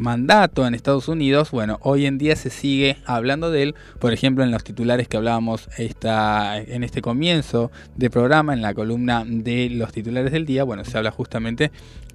mandato 0.00 0.66
en 0.66 0.74
Estados 0.74 1.08
Unidos, 1.08 1.50
bueno, 1.50 1.78
hoy 1.82 2.06
en 2.06 2.18
día 2.18 2.34
se 2.34 2.50
sigue 2.50 2.96
hablando 3.04 3.50
de 3.50 3.62
él, 3.62 3.74
por 3.98 4.12
ejemplo, 4.12 4.42
en 4.42 4.50
los 4.50 4.64
titulares 4.64 5.08
que 5.08 5.16
hablábamos 5.16 5.68
esta, 5.76 6.58
en 6.58 6.82
este 6.82 7.02
comienzo 7.02 7.70
de 7.96 8.10
programa, 8.10 8.54
en 8.54 8.62
la 8.62 8.74
columna 8.74 9.24
de 9.26 9.70
los 9.70 9.92
titulares 9.92 10.32
del 10.32 10.46
día, 10.46 10.64
bueno, 10.64 10.84
se 10.84 10.96
habla 10.96 11.10
justamente 11.10 11.70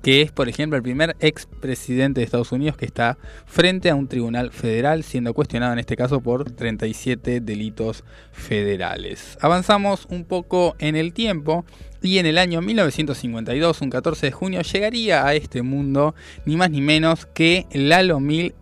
que 0.06 0.22
es, 0.22 0.32
por 0.32 0.48
ejemplo, 0.48 0.78
el 0.78 0.84
primer 0.84 1.16
expresidente 1.20 2.22
de 2.22 2.26
Estados 2.26 2.52
Unidos 2.52 2.78
que 2.78 2.86
está 2.86 3.18
frente 3.48 3.90
a 3.90 3.96
un 3.96 4.08
tribunal 4.08 4.52
federal, 4.52 5.04
siendo 5.04 5.34
cuestionado 5.34 5.74
en 5.74 5.80
este 5.80 5.98
caso 5.98 6.22
por 6.22 6.52
37 6.52 7.42
delitos 7.42 8.04
federales. 8.32 9.36
Avanzamos 9.42 10.06
un 10.12 10.24
poco 10.24 10.76
en 10.78 10.96
el 10.96 11.12
tiempo 11.12 11.66
y 12.04 12.20
en 12.20 12.28
el 12.28 12.38
año 12.38 12.62
1952, 12.62 13.82
un 13.82 13.90
14 13.90 14.28
de 14.28 14.32
junio, 14.32 14.62
llegaría 14.62 15.26
a 15.26 15.34
este 15.34 15.64
mundo 15.64 16.14
ni 16.46 16.56
más 16.56 16.70
ni 16.70 16.82
menos 16.82 17.26
que 17.26 17.66
Lalomir, 17.74 18.54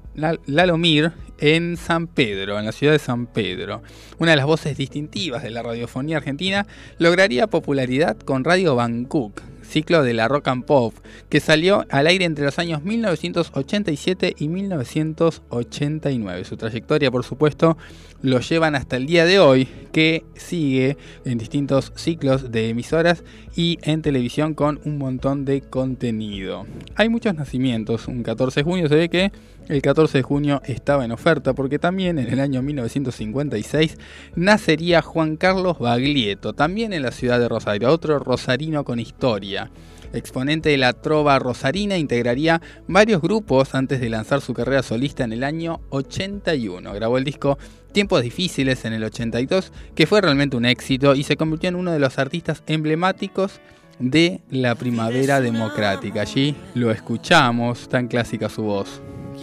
Lalomir 0.46 1.12
en 1.40 1.76
San 1.76 2.08
Pedro, 2.08 2.58
en 2.58 2.68
la 2.68 2.72
ciudad 2.72 2.94
de 2.94 3.00
San 3.00 3.28
Pedro. 3.28 3.84
Una 4.18 4.32
de 4.32 4.38
las 4.38 4.46
voces 4.46 4.78
distintivas 4.78 5.44
de 5.44 5.50
la 5.50 5.62
radiofonía 5.62 6.16
argentina 6.16 6.66
lograría 7.00 7.48
popularidad 7.48 8.16
con 8.18 8.46
Radio 8.46 8.76
Bangkok, 8.76 9.42
ciclo 9.64 10.04
de 10.04 10.14
la 10.14 10.28
rock 10.28 10.48
and 10.50 10.66
pop, 10.66 10.94
que 11.30 11.40
salió 11.40 11.86
al 11.90 12.08
aire 12.08 12.26
entre 12.26 12.46
los 12.46 12.60
años 12.60 12.84
1987 12.84 14.36
y 14.38 14.48
1989. 14.48 16.44
Su 16.46 16.58
trayectoria, 16.58 17.12
por 17.12 17.24
supuesto, 17.24 17.78
lo 18.22 18.40
llevan 18.40 18.76
hasta 18.76 18.98
el 18.98 19.06
día 19.06 19.26
de 19.26 19.40
hoy, 19.40 19.68
que 19.92 20.24
sigue 20.36 20.98
en 21.26 21.38
distintos 21.38 21.92
ciclos 21.96 22.52
de 22.52 22.70
emisoras 22.70 23.24
y 23.56 23.80
en 23.84 24.02
televisión 24.02 24.54
con 24.54 24.80
un 24.86 24.98
montón 24.98 25.46
de 25.46 25.62
contenido. 25.62 26.66
Hay 26.96 27.10
muchos 27.10 27.36
nacimientos, 27.36 28.08
un 28.08 28.24
14 28.24 28.62
de 28.62 28.64
junio 28.64 28.88
se 28.88 28.96
ve 28.96 29.10
que 29.10 29.32
el 29.70 29.82
14 29.82 30.20
de 30.20 30.24
junio 30.24 30.62
estaba 30.66 31.06
en 31.06 31.12
oferta 31.12 31.54
porque 31.54 31.80
también 31.80 32.20
en 32.20 32.32
el 32.32 32.40
año 32.40 32.62
1956 32.62 33.98
nacería 34.36 35.02
Juan 35.02 35.38
Carlos 35.38 35.80
Baglietto, 35.80 36.54
también 36.54 36.94
en 36.94 37.04
la 37.04 37.12
ciudad 37.12 37.40
de 37.40 37.50
Rosario, 37.50 37.90
otro 37.90 38.20
rosarino 38.20 38.84
con 38.84 39.00
historia. 39.00 39.72
Exponente 40.14 40.70
de 40.70 40.78
la 40.78 40.94
trova 40.94 41.40
rosarina, 41.40 41.98
integraría 41.98 42.62
varios 42.88 43.22
grupos 43.22 43.74
antes 43.74 44.00
de 44.00 44.10
lanzar 44.10 44.42
su 44.42 44.54
carrera 44.54 44.84
solista 44.84 45.24
en 45.24 45.34
el 45.34 45.44
año 45.44 45.82
81. 45.90 46.94
Grabó 46.94 47.18
el 47.18 47.24
disco 47.24 47.58
Tiempos 47.94 48.22
Difíciles 48.22 48.86
en 48.86 48.94
el 48.94 49.04
82, 49.04 49.72
que 49.96 50.06
fue 50.06 50.22
realmente 50.22 50.56
un 50.56 50.66
éxito 50.66 51.16
y 51.16 51.24
se 51.24 51.36
convirtió 51.36 51.70
en 51.70 51.76
uno 51.76 51.92
de 51.92 52.00
los 52.00 52.20
artistas 52.20 52.62
emblemáticos 52.68 53.60
de 53.98 54.42
la 54.52 54.76
primavera 54.76 55.42
democrática. 55.42 56.22
Allí 56.22 56.56
lo 56.76 56.92
escuchamos, 56.92 57.90
tan 57.90 58.08
clásica 58.08 58.50
su 58.50 58.64
voz. 58.64 59.02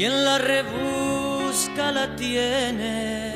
La 0.08 0.38
rebusca 0.38 1.92
la 1.92 2.16
tiene. 2.16 3.34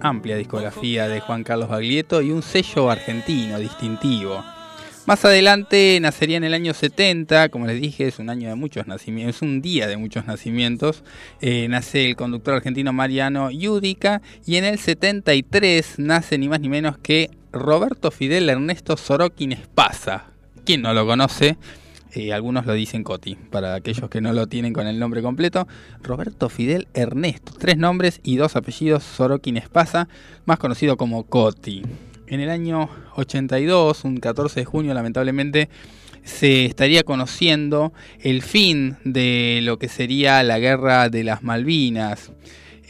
Amplia 0.00 0.36
discografía 0.36 1.08
de 1.08 1.18
Juan 1.18 1.42
Carlos 1.42 1.68
Baglietto 1.68 2.22
y 2.22 2.30
un 2.30 2.42
sello 2.42 2.88
argentino 2.88 3.58
distintivo. 3.58 4.44
Más 5.06 5.24
adelante 5.24 5.98
nacería 6.00 6.36
en 6.36 6.44
el 6.44 6.54
año 6.54 6.74
70, 6.74 7.48
como 7.48 7.66
les 7.66 7.80
dije, 7.80 8.06
es 8.06 8.20
un 8.20 8.30
año 8.30 8.50
de 8.50 8.54
muchos 8.54 8.86
nacimientos, 8.86 9.36
es 9.36 9.42
un 9.42 9.60
día 9.60 9.88
de 9.88 9.96
muchos 9.96 10.26
nacimientos. 10.26 11.02
Eh, 11.40 11.66
nace 11.68 12.06
el 12.06 12.14
conductor 12.14 12.54
argentino 12.54 12.92
Mariano 12.92 13.50
Yudica 13.50 14.22
y 14.46 14.56
en 14.56 14.64
el 14.64 14.78
73 14.78 15.98
nace 15.98 16.38
ni 16.38 16.48
más 16.48 16.60
ni 16.60 16.68
menos 16.68 16.98
que 16.98 17.30
Roberto 17.50 18.12
Fidel 18.12 18.48
Ernesto 18.48 18.96
Sorokin 18.96 19.50
Espasa. 19.50 20.26
¿Quién 20.64 20.82
no 20.82 20.94
lo 20.94 21.04
conoce? 21.04 21.56
Algunos 22.32 22.66
lo 22.66 22.74
dicen 22.74 23.04
Coti, 23.04 23.36
para 23.36 23.74
aquellos 23.74 24.10
que 24.10 24.20
no 24.20 24.32
lo 24.32 24.46
tienen 24.46 24.72
con 24.72 24.86
el 24.86 24.98
nombre 24.98 25.22
completo. 25.22 25.68
Roberto 26.02 26.48
Fidel 26.48 26.88
Ernesto, 26.92 27.52
tres 27.58 27.76
nombres 27.76 28.20
y 28.24 28.36
dos 28.36 28.56
apellidos, 28.56 29.04
Sorokin 29.04 29.56
Espasa, 29.56 30.08
más 30.44 30.58
conocido 30.58 30.96
como 30.96 31.24
Coti. 31.24 31.82
En 32.26 32.40
el 32.40 32.50
año 32.50 32.88
82, 33.16 34.04
un 34.04 34.18
14 34.18 34.60
de 34.60 34.64
junio, 34.64 34.94
lamentablemente, 34.94 35.68
se 36.24 36.66
estaría 36.66 37.02
conociendo 37.02 37.92
el 38.20 38.42
fin 38.42 38.96
de 39.04 39.60
lo 39.62 39.78
que 39.78 39.88
sería 39.88 40.42
la 40.42 40.58
guerra 40.58 41.08
de 41.08 41.24
las 41.24 41.42
Malvinas. 41.42 42.32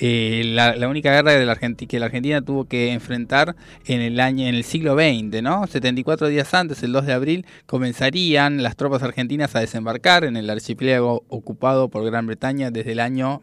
Eh, 0.03 0.43
la, 0.47 0.75
la, 0.77 0.89
única 0.89 1.13
guerra 1.13 1.33
de 1.33 1.45
la 1.45 1.55
que 1.55 2.01
la 2.01 2.07
Argentina 2.07 2.41
tuvo 2.41 2.65
que 2.65 2.93
enfrentar 2.93 3.55
en 3.85 4.01
el 4.01 4.19
año 4.19 4.47
en 4.47 4.55
el 4.55 4.65
siglo 4.65 4.95
XX, 4.95 5.43
¿no? 5.43 5.67
74 5.67 6.29
días 6.29 6.55
antes, 6.55 6.83
el 6.83 6.93
2 6.93 7.05
de 7.05 7.13
abril, 7.13 7.47
comenzarían 7.67 8.63
las 8.63 8.77
tropas 8.77 9.03
argentinas 9.03 9.55
a 9.55 9.61
desembarcar 9.61 10.25
en 10.25 10.39
el 10.39 10.49
archipiélago 10.49 11.25
ocupado 11.29 11.91
por 11.91 12.03
Gran 12.07 12.27
Bretaña 12.27 12.71
desde 12.71 12.93
el 12.93 13.01
año 13.01 13.43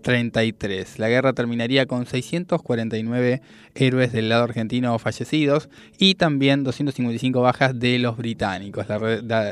33. 0.00 0.98
La 0.98 1.08
guerra 1.08 1.32
terminaría 1.32 1.86
con 1.86 2.06
649 2.06 3.42
héroes 3.74 4.12
del 4.12 4.28
lado 4.28 4.44
argentino 4.44 4.98
fallecidos 4.98 5.68
y 5.98 6.14
también 6.14 6.64
255 6.64 7.40
bajas 7.40 7.78
de 7.78 7.98
los 7.98 8.16
británicos. 8.16 8.86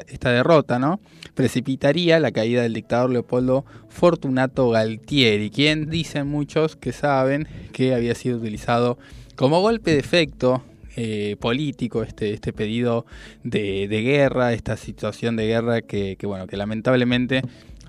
Esta 0.08 0.30
derrota 0.30 0.78
¿no? 0.78 1.00
precipitaría 1.34 2.18
la 2.20 2.32
caída 2.32 2.62
del 2.62 2.74
dictador 2.74 3.10
Leopoldo 3.10 3.64
Fortunato 3.88 4.70
Galtieri, 4.70 5.50
quien 5.50 5.90
dicen 5.90 6.26
muchos 6.26 6.76
que 6.76 6.92
saben 6.92 7.48
que 7.72 7.94
había 7.94 8.14
sido 8.14 8.38
utilizado 8.38 8.98
como 9.36 9.60
golpe 9.60 9.92
de 9.92 10.00
efecto 10.00 10.64
eh, 11.00 11.36
político 11.38 12.02
este, 12.02 12.32
este 12.32 12.52
pedido 12.52 13.06
de, 13.44 13.86
guerra, 13.86 14.52
esta 14.52 14.76
situación 14.76 15.36
de 15.36 15.46
guerra 15.46 15.80
que, 15.80 16.16
bueno 16.24 16.48
que 16.48 16.56
lamentablemente 16.56 17.42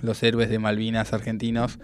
los 0.04 0.22
héroes 0.22 0.52
de 0.52 0.60
Malvinas 0.60 1.12
argentinos 1.12 1.80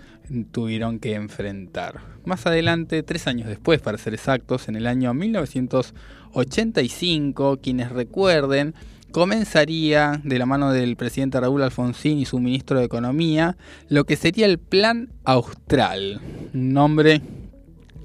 tuvieron 0.51 0.99
que 0.99 1.15
enfrentar. 1.15 2.01
Más 2.25 2.45
adelante, 2.45 3.01
tres 3.03 3.27
años 3.27 3.47
después, 3.47 3.79
para 3.81 3.97
ser 3.97 4.13
exactos, 4.13 4.67
en 4.67 4.75
el 4.75 4.85
año 4.87 5.13
1985, 5.13 7.59
quienes 7.61 7.89
recuerden, 7.91 8.75
comenzaría 9.11 10.19
de 10.23 10.39
la 10.39 10.45
mano 10.45 10.71
del 10.71 10.97
presidente 10.97 11.39
Raúl 11.39 11.63
Alfonsín 11.63 12.19
y 12.19 12.25
su 12.25 12.39
ministro 12.39 12.79
de 12.79 12.85
Economía 12.85 13.55
lo 13.87 14.03
que 14.03 14.17
sería 14.17 14.45
el 14.45 14.59
Plan 14.59 15.07
Austral, 15.23 16.19
un 16.53 16.73
nombre 16.73 17.21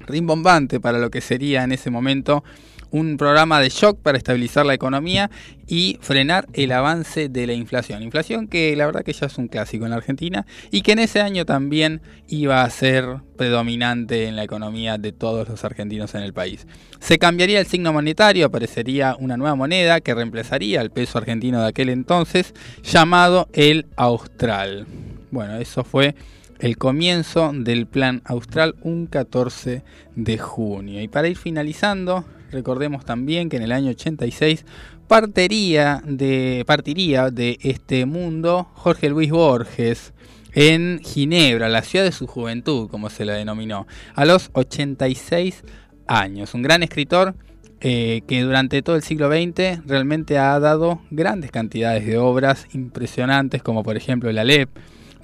rimbombante 0.07 0.79
para 0.79 0.99
lo 0.99 1.11
que 1.11 1.19
sería 1.19 1.63
en 1.63 1.73
ese 1.73 1.89
momento 1.89 2.45
un 2.91 3.17
programa 3.17 3.59
de 3.59 3.69
shock 3.69 3.99
para 3.99 4.17
estabilizar 4.17 4.65
la 4.65 4.73
economía 4.73 5.31
y 5.67 5.97
frenar 6.01 6.47
el 6.53 6.71
avance 6.71 7.29
de 7.29 7.47
la 7.47 7.53
inflación. 7.53 8.03
Inflación 8.03 8.47
que 8.47 8.75
la 8.75 8.85
verdad 8.85 9.03
que 9.03 9.13
ya 9.13 9.27
es 9.27 9.37
un 9.37 9.47
clásico 9.47 9.85
en 9.85 9.91
la 9.91 9.97
Argentina 9.97 10.45
y 10.69 10.81
que 10.81 10.91
en 10.91 10.99
ese 10.99 11.21
año 11.21 11.45
también 11.45 12.01
iba 12.27 12.61
a 12.63 12.69
ser 12.69 13.05
predominante 13.37 14.27
en 14.27 14.35
la 14.35 14.43
economía 14.43 14.97
de 14.97 15.11
todos 15.11 15.47
los 15.47 15.63
argentinos 15.63 16.13
en 16.15 16.21
el 16.21 16.33
país. 16.33 16.67
Se 16.99 17.17
cambiaría 17.17 17.59
el 17.59 17.65
signo 17.65 17.93
monetario, 17.93 18.45
aparecería 18.45 19.15
una 19.19 19.37
nueva 19.37 19.55
moneda 19.55 20.01
que 20.01 20.13
reemplazaría 20.13 20.81
al 20.81 20.91
peso 20.91 21.17
argentino 21.17 21.61
de 21.61 21.69
aquel 21.69 21.89
entonces, 21.89 22.53
llamado 22.83 23.47
el 23.53 23.87
austral. 23.95 24.85
Bueno, 25.31 25.55
eso 25.55 25.83
fue 25.83 26.13
el 26.59 26.77
comienzo 26.77 27.51
del 27.53 27.87
plan 27.87 28.21
austral 28.25 28.75
un 28.81 29.07
14 29.07 29.83
de 30.15 30.37
junio. 30.37 31.01
Y 31.01 31.07
para 31.07 31.27
ir 31.27 31.37
finalizando, 31.37 32.25
recordemos 32.51 33.05
también 33.05 33.49
que 33.49 33.57
en 33.57 33.63
el 33.63 33.71
año 33.71 33.89
86 33.89 34.65
partiría 35.07 36.01
de, 36.05 36.63
partiría 36.65 37.31
de 37.31 37.57
este 37.61 38.05
mundo 38.05 38.69
Jorge 38.75 39.09
Luis 39.09 39.31
Borges 39.31 40.13
en 40.53 40.99
Ginebra, 41.03 41.69
la 41.69 41.81
ciudad 41.81 42.05
de 42.05 42.11
su 42.11 42.27
juventud, 42.27 42.89
como 42.89 43.09
se 43.09 43.25
la 43.25 43.33
denominó, 43.33 43.87
a 44.15 44.25
los 44.25 44.49
86 44.53 45.63
años. 46.07 46.53
Un 46.53 46.61
gran 46.61 46.83
escritor 46.83 47.35
eh, 47.79 48.21
que 48.27 48.41
durante 48.41 48.81
todo 48.81 48.95
el 48.95 49.01
siglo 49.01 49.29
XX 49.29 49.85
realmente 49.87 50.37
ha 50.37 50.59
dado 50.59 51.01
grandes 51.09 51.51
cantidades 51.51 52.05
de 52.05 52.17
obras 52.17 52.67
impresionantes, 52.73 53.63
como 53.63 53.83
por 53.83 53.97
ejemplo 53.97 54.31
La 54.31 54.43
Lep, 54.43 54.69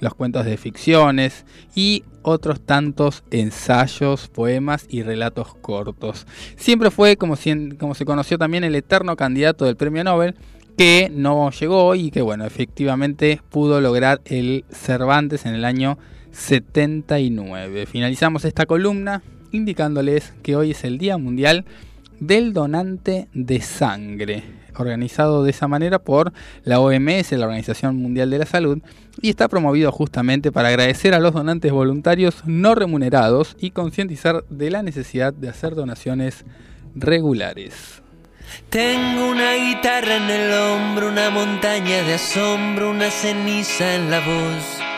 los 0.00 0.14
cuentos 0.14 0.44
de 0.44 0.56
ficciones 0.56 1.44
y 1.74 2.04
otros 2.22 2.60
tantos 2.60 3.24
ensayos, 3.30 4.28
poemas 4.28 4.86
y 4.88 5.02
relatos 5.02 5.54
cortos. 5.54 6.26
Siempre 6.56 6.90
fue, 6.90 7.16
como, 7.16 7.36
como 7.78 7.94
se 7.94 8.04
conoció 8.04 8.38
también, 8.38 8.64
el 8.64 8.74
eterno 8.74 9.16
candidato 9.16 9.64
del 9.64 9.76
premio 9.76 10.04
Nobel 10.04 10.34
que 10.76 11.10
no 11.12 11.50
llegó 11.50 11.96
y 11.96 12.12
que, 12.12 12.22
bueno, 12.22 12.44
efectivamente 12.44 13.40
pudo 13.50 13.80
lograr 13.80 14.20
el 14.26 14.64
Cervantes 14.70 15.44
en 15.44 15.54
el 15.54 15.64
año 15.64 15.98
79. 16.30 17.86
Finalizamos 17.86 18.44
esta 18.44 18.64
columna 18.64 19.22
indicándoles 19.50 20.34
que 20.42 20.54
hoy 20.54 20.70
es 20.70 20.84
el 20.84 20.98
Día 20.98 21.18
Mundial 21.18 21.64
del 22.20 22.52
Donante 22.52 23.28
de 23.32 23.60
Sangre, 23.60 24.44
organizado 24.78 25.44
de 25.44 25.50
esa 25.50 25.68
manera 25.68 25.98
por 25.98 26.32
la 26.64 26.80
OMS, 26.80 27.32
la 27.32 27.46
Organización 27.46 27.96
Mundial 27.96 28.30
de 28.30 28.38
la 28.38 28.46
Salud, 28.46 28.78
y 29.20 29.30
está 29.30 29.48
promovido 29.48 29.90
justamente 29.92 30.52
para 30.52 30.68
agradecer 30.68 31.14
a 31.14 31.18
los 31.18 31.34
donantes 31.34 31.72
voluntarios 31.72 32.42
no 32.46 32.74
remunerados 32.74 33.56
y 33.58 33.70
concientizar 33.70 34.44
de 34.48 34.70
la 34.70 34.82
necesidad 34.82 35.32
de 35.32 35.48
hacer 35.48 35.74
donaciones 35.74 36.44
regulares. 36.94 38.02
Tengo 38.70 39.30
una 39.30 39.54
guitarra 39.54 40.16
en 40.16 40.30
el 40.30 40.52
hombro, 40.52 41.08
una 41.08 41.30
montaña 41.30 42.02
de 42.02 42.14
asombro, 42.14 42.90
una 42.90 43.10
ceniza 43.10 43.94
en 43.94 44.10
la 44.10 44.20
voz. 44.20 44.88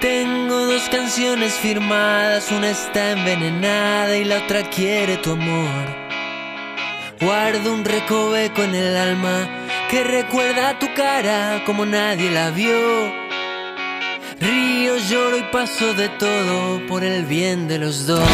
Tengo 0.00 0.66
dos 0.66 0.88
canciones 0.90 1.54
firmadas, 1.54 2.50
una 2.52 2.70
está 2.70 3.12
envenenada 3.12 4.16
y 4.16 4.24
la 4.24 4.38
otra 4.38 4.62
quiere 4.70 5.16
tu 5.16 5.32
amor. 5.32 6.15
Guardo 7.20 7.72
un 7.72 7.84
recoveco 7.84 8.62
en 8.62 8.74
el 8.74 8.94
alma 8.94 9.48
que 9.90 10.04
recuerda 10.04 10.78
tu 10.78 10.86
cara 10.94 11.62
como 11.64 11.86
nadie 11.86 12.30
la 12.30 12.50
vio. 12.50 12.76
Río, 14.38 14.98
lloro 14.98 15.38
y 15.38 15.42
paso 15.44 15.94
de 15.94 16.10
todo 16.10 16.86
por 16.86 17.04
el 17.04 17.24
bien 17.24 17.68
de 17.68 17.78
los 17.78 18.06
dos. 18.06 18.28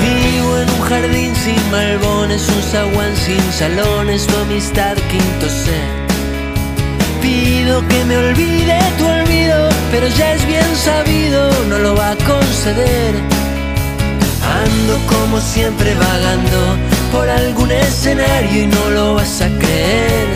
Vivo 0.00 0.58
en 0.58 0.70
un 0.70 0.80
jardín 0.82 1.34
sin 1.34 1.70
malbones, 1.72 2.48
un 2.48 2.62
zaguán 2.62 3.16
sin 3.16 3.52
salones, 3.52 4.28
tu 4.28 4.36
amistad 4.36 4.96
quinto 5.10 5.48
C. 5.48 5.99
Pido 7.20 7.86
que 7.88 8.04
me 8.04 8.16
olvide 8.16 8.78
tu 8.98 9.06
olvido, 9.06 9.68
pero 9.90 10.08
ya 10.08 10.34
es 10.34 10.46
bien 10.46 10.76
sabido, 10.76 11.50
no 11.68 11.78
lo 11.78 11.94
va 11.94 12.10
a 12.12 12.16
conceder. 12.16 13.14
Ando 14.64 14.98
como 15.06 15.40
siempre 15.40 15.94
vagando 15.94 16.60
por 17.12 17.28
algún 17.28 17.70
escenario 17.70 18.62
y 18.62 18.66
no 18.66 18.90
lo 18.90 19.14
vas 19.14 19.40
a 19.42 19.48
creer. 19.58 20.28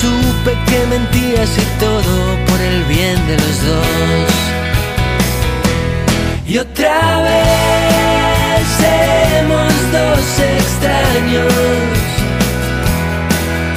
Supe 0.00 0.52
que 0.68 0.86
mentías 0.86 1.50
y 1.56 1.80
todo 1.80 2.14
por 2.46 2.60
el 2.60 2.84
bien 2.84 3.16
de 3.26 3.36
los 3.36 3.56
dos. 3.64 4.54
Y 6.46 6.58
otra 6.58 7.22
vez 7.22 8.66
seremos 8.78 9.72
dos 9.92 10.24
extraños. 10.58 11.52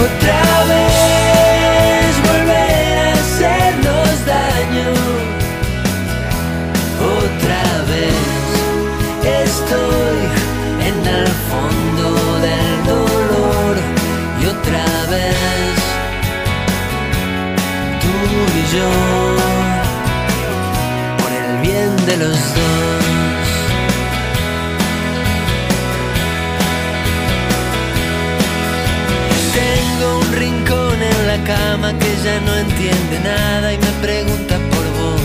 Otra 0.08 0.64
vez 0.70 0.87
ya 32.28 32.40
no 32.42 32.54
entiende 32.66 33.16
nada 33.24 33.74
y 33.74 33.78
me 33.78 33.92
pregunta 34.06 34.56
por 34.72 34.86
vos. 35.00 35.22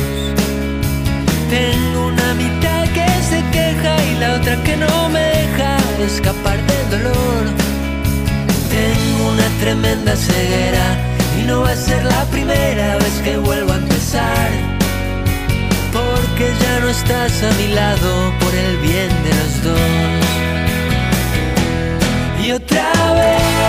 Tengo 1.57 2.01
una 2.13 2.29
mitad 2.43 2.83
que 2.97 3.09
se 3.31 3.41
queja 3.57 3.93
y 4.11 4.13
la 4.23 4.29
otra 4.39 4.55
que 4.67 4.77
no 4.77 5.09
me 5.15 5.25
deja 5.39 5.71
escapar 6.11 6.59
del 6.71 6.85
dolor. 6.95 7.43
Tengo 8.79 9.23
una 9.35 9.49
tremenda 9.63 10.13
ceguera 10.17 10.87
y 11.39 11.43
no 11.49 11.63
va 11.65 11.71
a 11.71 11.77
ser 11.89 12.03
la 12.05 12.25
primera 12.35 12.89
vez 13.03 13.15
que 13.25 13.37
vuelvo 13.37 13.73
a 13.73 13.79
empezar. 13.85 14.49
Porque 15.99 16.47
ya 16.63 16.75
no 16.83 16.89
estás 16.99 17.33
a 17.49 17.51
mi 17.61 17.69
lado 17.81 18.11
por 18.41 18.53
el 18.67 18.77
bien 18.89 19.11
de 19.27 19.33
los 19.41 19.53
dos. 19.67 19.91
Y 22.45 22.53
otra 22.53 22.91
vez 23.21 23.62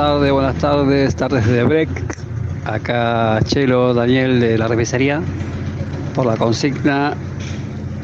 tardes, 0.00 0.32
buenas 0.32 0.56
tardes, 0.56 1.14
tardes 1.14 1.46
de 1.46 1.62
break. 1.62 1.90
Acá 2.64 3.38
Chelo 3.44 3.92
Daniel 3.92 4.40
de 4.40 4.56
la 4.56 4.66
revisería 4.66 5.20
por 6.14 6.24
la 6.24 6.38
consigna. 6.38 7.12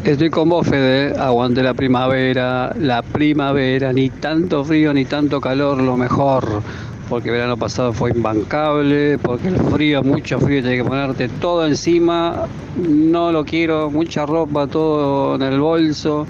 Estoy 0.04 0.28
con 0.28 0.50
vos, 0.50 0.66
Fede. 0.66 1.18
Aguante 1.18 1.62
la 1.62 1.72
primavera, 1.72 2.70
la 2.78 3.00
primavera, 3.00 3.94
ni 3.94 4.10
tanto 4.10 4.62
frío 4.62 4.92
ni 4.92 5.06
tanto 5.06 5.40
calor, 5.40 5.80
lo 5.80 5.96
mejor. 5.96 6.60
Porque 7.08 7.30
el 7.30 7.36
verano 7.36 7.56
pasado 7.56 7.94
fue 7.94 8.10
imbancable, 8.10 9.16
porque 9.16 9.48
el 9.48 9.56
frío, 9.56 10.02
mucho 10.02 10.38
frío, 10.38 10.60
tienes 10.60 10.82
que 10.82 10.86
ponerte 10.86 11.30
todo 11.30 11.66
encima. 11.66 12.46
No 12.76 13.32
lo 13.32 13.42
quiero, 13.46 13.90
mucha 13.90 14.26
ropa, 14.26 14.66
todo 14.66 15.36
en 15.36 15.42
el 15.42 15.58
bolso. 15.58 16.26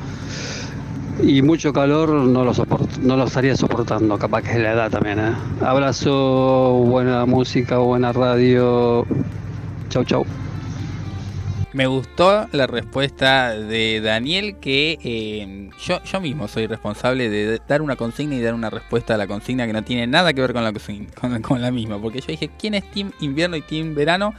Y 1.22 1.40
mucho 1.40 1.72
calor 1.72 2.10
no 2.10 2.44
lo 2.44 2.52
soporto, 2.52 2.88
no 3.00 3.16
lo 3.16 3.24
estaría 3.24 3.56
soportando, 3.56 4.18
capaz 4.18 4.42
que 4.42 4.50
es 4.52 4.58
la 4.58 4.72
edad 4.72 4.90
también, 4.90 5.18
¿eh? 5.18 5.32
Abrazo, 5.62 6.74
buena 6.86 7.24
música, 7.24 7.78
buena 7.78 8.12
radio. 8.12 9.06
Chau, 9.88 10.04
chau. 10.04 10.26
Me 11.72 11.86
gustó 11.86 12.48
la 12.52 12.66
respuesta 12.66 13.54
de 13.54 14.00
Daniel 14.00 14.56
que 14.60 14.98
eh, 15.02 15.70
yo, 15.86 16.02
yo 16.04 16.20
mismo 16.20 16.48
soy 16.48 16.66
responsable 16.66 17.28
de 17.28 17.60
dar 17.66 17.82
una 17.82 17.96
consigna 17.96 18.34
y 18.34 18.40
dar 18.42 18.54
una 18.54 18.70
respuesta 18.70 19.14
a 19.14 19.16
la 19.16 19.26
consigna 19.26 19.66
que 19.66 19.72
no 19.72 19.84
tiene 19.84 20.06
nada 20.06 20.32
que 20.32 20.40
ver 20.40 20.52
con 20.52 20.64
la, 20.64 20.72
con, 21.18 21.42
con 21.42 21.62
la 21.62 21.70
misma. 21.70 22.00
Porque 22.00 22.20
yo 22.20 22.28
dije, 22.28 22.50
¿quién 22.58 22.74
es 22.74 22.90
Team 22.90 23.12
Invierno 23.20 23.56
y 23.56 23.62
Team 23.62 23.94
Verano? 23.94 24.34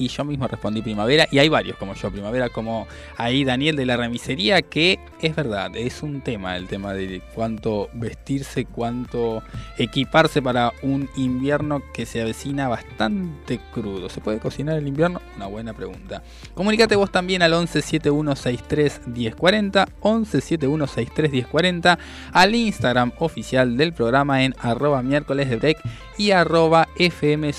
Y 0.00 0.08
yo 0.08 0.24
mismo 0.24 0.48
respondí 0.48 0.80
primavera. 0.80 1.28
Y 1.30 1.38
hay 1.38 1.50
varios 1.50 1.76
como 1.76 1.94
yo, 1.94 2.10
primavera, 2.10 2.48
como 2.48 2.88
ahí 3.18 3.44
Daniel 3.44 3.76
de 3.76 3.84
la 3.84 3.98
remisería, 3.98 4.62
que 4.62 4.98
es 5.20 5.36
verdad, 5.36 5.76
es 5.76 6.02
un 6.02 6.22
tema, 6.22 6.56
el 6.56 6.68
tema 6.68 6.94
de 6.94 7.20
cuánto 7.34 7.90
vestirse, 7.92 8.64
cuánto 8.64 9.42
equiparse 9.76 10.40
para 10.40 10.72
un 10.80 11.06
invierno 11.16 11.82
que 11.92 12.06
se 12.06 12.22
avecina 12.22 12.66
bastante 12.66 13.60
crudo. 13.74 14.08
¿Se 14.08 14.22
puede 14.22 14.38
cocinar 14.38 14.78
el 14.78 14.88
invierno? 14.88 15.20
Una 15.36 15.46
buena 15.48 15.74
pregunta. 15.74 16.22
Comunicate 16.54 16.96
vos 16.96 17.12
también 17.12 17.42
al 17.42 17.52
11 17.52 17.82
7163 17.82 19.06
1040, 19.06 19.86
11 20.00 20.40
7163 20.40 21.30
1040, 21.30 21.98
al 22.32 22.54
Instagram 22.54 23.12
oficial 23.18 23.76
del 23.76 23.92
programa 23.92 24.44
en 24.44 24.54
arroba 24.60 25.02
miércoles 25.02 25.50
de 25.50 25.56
break 25.56 25.78
y 26.16 26.30
arroba 26.30 26.88
fm 26.96 27.52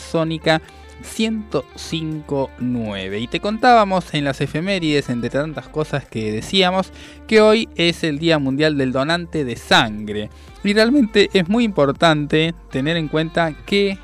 1059. 1.02 3.20
Y 3.20 3.28
te 3.28 3.40
contábamos 3.40 4.14
en 4.14 4.26
las 4.26 4.42
efemérides, 4.42 5.10
entre 5.10 5.30
tantas 5.30 5.68
cosas 5.68 6.06
que 6.06 6.32
decíamos, 6.32 6.92
que 7.28 7.42
hoy 7.42 7.70
es 7.76 8.04
el 8.04 8.20
Día 8.20 8.40
Mundial 8.40 8.78
del 8.78 8.92
Donante 8.92 9.44
de 9.44 9.56
Sangre. 9.56 10.30
Y 10.64 10.74
realmente 10.74 11.30
es 11.34 11.50
muy 11.50 11.64
importante 11.64 12.54
tener 12.70 12.98
en 12.98 13.08
cuenta 13.08 13.54
qué 13.66 13.98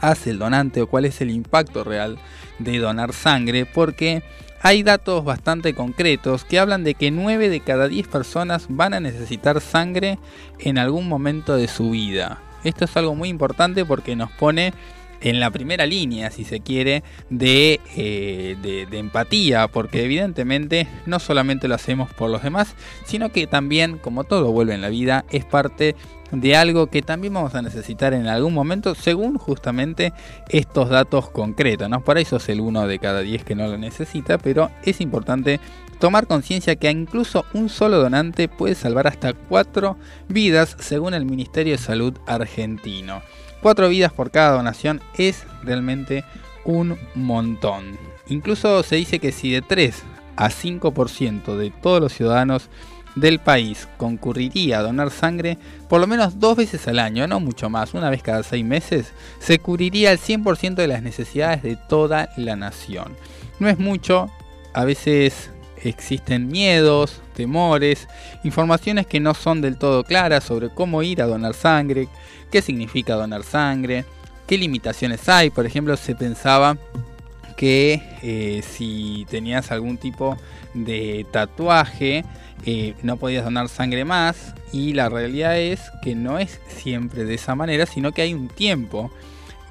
hace 0.00 0.30
el 0.30 0.38
donante 0.38 0.80
o 0.80 0.86
cuál 0.86 1.04
es 1.04 1.20
el 1.20 1.30
impacto 1.30 1.84
real 1.84 2.18
de 2.58 2.78
donar 2.78 3.12
sangre, 3.12 3.66
porque 3.66 4.22
hay 4.60 4.82
datos 4.82 5.24
bastante 5.24 5.74
concretos 5.74 6.44
que 6.44 6.58
hablan 6.58 6.84
de 6.84 6.94
que 6.94 7.10
9 7.10 7.48
de 7.48 7.60
cada 7.60 7.88
10 7.88 8.08
personas 8.08 8.66
van 8.68 8.94
a 8.94 9.00
necesitar 9.00 9.60
sangre 9.60 10.18
en 10.58 10.78
algún 10.78 11.08
momento 11.08 11.56
de 11.56 11.68
su 11.68 11.90
vida. 11.90 12.40
Esto 12.64 12.84
es 12.84 12.96
algo 12.96 13.14
muy 13.14 13.28
importante 13.28 13.84
porque 13.84 14.16
nos 14.16 14.30
pone 14.32 14.72
en 15.20 15.40
la 15.40 15.50
primera 15.50 15.86
línea, 15.86 16.30
si 16.30 16.44
se 16.44 16.60
quiere, 16.60 17.02
de, 17.30 17.80
eh, 17.96 18.56
de, 18.62 18.98
empatía, 18.98 19.68
porque 19.68 20.04
evidentemente 20.04 20.86
no 21.06 21.18
solamente 21.18 21.68
lo 21.68 21.74
hacemos 21.74 22.12
por 22.12 22.30
los 22.30 22.42
demás, 22.42 22.74
sino 23.04 23.30
que 23.30 23.46
también, 23.46 23.98
como 23.98 24.24
todo 24.24 24.52
vuelve 24.52 24.74
en 24.74 24.80
la 24.80 24.88
vida, 24.88 25.24
es 25.30 25.44
parte 25.44 25.96
de 26.30 26.56
algo 26.56 26.88
que 26.88 27.02
también 27.02 27.32
vamos 27.34 27.54
a 27.54 27.62
necesitar 27.62 28.12
en 28.12 28.26
algún 28.26 28.54
momento, 28.54 28.94
según 28.94 29.38
justamente 29.38 30.12
estos 30.48 30.90
datos 30.90 31.30
concretos. 31.30 31.88
¿no? 31.88 32.02
Por 32.02 32.18
eso 32.18 32.36
es 32.36 32.48
el 32.48 32.60
uno 32.60 32.86
de 32.86 32.98
cada 32.98 33.20
10 33.20 33.44
que 33.44 33.54
no 33.54 33.66
lo 33.66 33.78
necesita, 33.78 34.38
pero 34.38 34.70
es 34.82 35.00
importante 35.00 35.60
tomar 35.98 36.26
conciencia 36.26 36.76
que 36.76 36.90
incluso 36.90 37.44
un 37.54 37.68
solo 37.68 37.98
donante 37.98 38.48
puede 38.48 38.74
salvar 38.74 39.06
hasta 39.06 39.32
4 39.32 39.96
vidas, 40.28 40.76
según 40.78 41.14
el 41.14 41.24
Ministerio 41.24 41.72
de 41.72 41.78
Salud 41.78 42.14
argentino. 42.26 43.22
4 43.62 43.88
vidas 43.88 44.12
por 44.12 44.30
cada 44.30 44.56
donación 44.56 45.00
es 45.16 45.44
realmente 45.62 46.24
un 46.64 46.98
montón. 47.14 47.98
Incluso 48.28 48.82
se 48.82 48.96
dice 48.96 49.18
que 49.18 49.32
si 49.32 49.50
de 49.50 49.62
3 49.62 50.02
a 50.36 50.50
5% 50.50 51.56
de 51.56 51.70
todos 51.70 52.00
los 52.00 52.12
ciudadanos 52.12 52.68
del 53.16 53.38
país 53.38 53.88
concurriría 53.96 54.78
a 54.78 54.82
donar 54.82 55.10
sangre 55.10 55.58
por 55.88 56.00
lo 56.00 56.06
menos 56.06 56.38
dos 56.38 56.56
veces 56.56 56.86
al 56.88 56.98
año, 56.98 57.26
no 57.26 57.40
mucho 57.40 57.68
más, 57.70 57.94
una 57.94 58.10
vez 58.10 58.22
cada 58.22 58.42
seis 58.42 58.64
meses, 58.64 59.12
se 59.38 59.58
cubriría 59.58 60.12
el 60.12 60.18
100% 60.18 60.74
de 60.74 60.86
las 60.86 61.02
necesidades 61.02 61.62
de 61.62 61.76
toda 61.76 62.30
la 62.36 62.56
nación. 62.56 63.16
No 63.58 63.68
es 63.68 63.78
mucho, 63.78 64.30
a 64.74 64.84
veces 64.84 65.50
existen 65.84 66.48
miedos, 66.48 67.20
temores, 67.34 68.08
informaciones 68.44 69.06
que 69.06 69.20
no 69.20 69.34
son 69.34 69.60
del 69.60 69.76
todo 69.76 70.04
claras 70.04 70.44
sobre 70.44 70.70
cómo 70.70 71.02
ir 71.02 71.22
a 71.22 71.26
donar 71.26 71.54
sangre, 71.54 72.08
qué 72.50 72.62
significa 72.62 73.14
donar 73.14 73.44
sangre, 73.44 74.04
qué 74.46 74.58
limitaciones 74.58 75.28
hay. 75.28 75.50
Por 75.50 75.66
ejemplo, 75.66 75.96
se 75.96 76.14
pensaba 76.14 76.76
que 77.56 78.02
eh, 78.22 78.62
si 78.62 79.26
tenías 79.28 79.72
algún 79.72 79.98
tipo 79.98 80.36
de 80.74 81.26
tatuaje, 81.30 82.24
eh, 82.64 82.94
no 83.02 83.16
podías 83.16 83.44
donar 83.44 83.68
sangre 83.68 84.04
más. 84.04 84.54
Y 84.72 84.92
la 84.94 85.08
realidad 85.08 85.58
es 85.58 85.80
que 86.02 86.14
no 86.14 86.38
es 86.38 86.60
siempre 86.68 87.24
de 87.24 87.34
esa 87.34 87.54
manera, 87.54 87.86
sino 87.86 88.12
que 88.12 88.22
hay 88.22 88.34
un 88.34 88.48
tiempo 88.48 89.10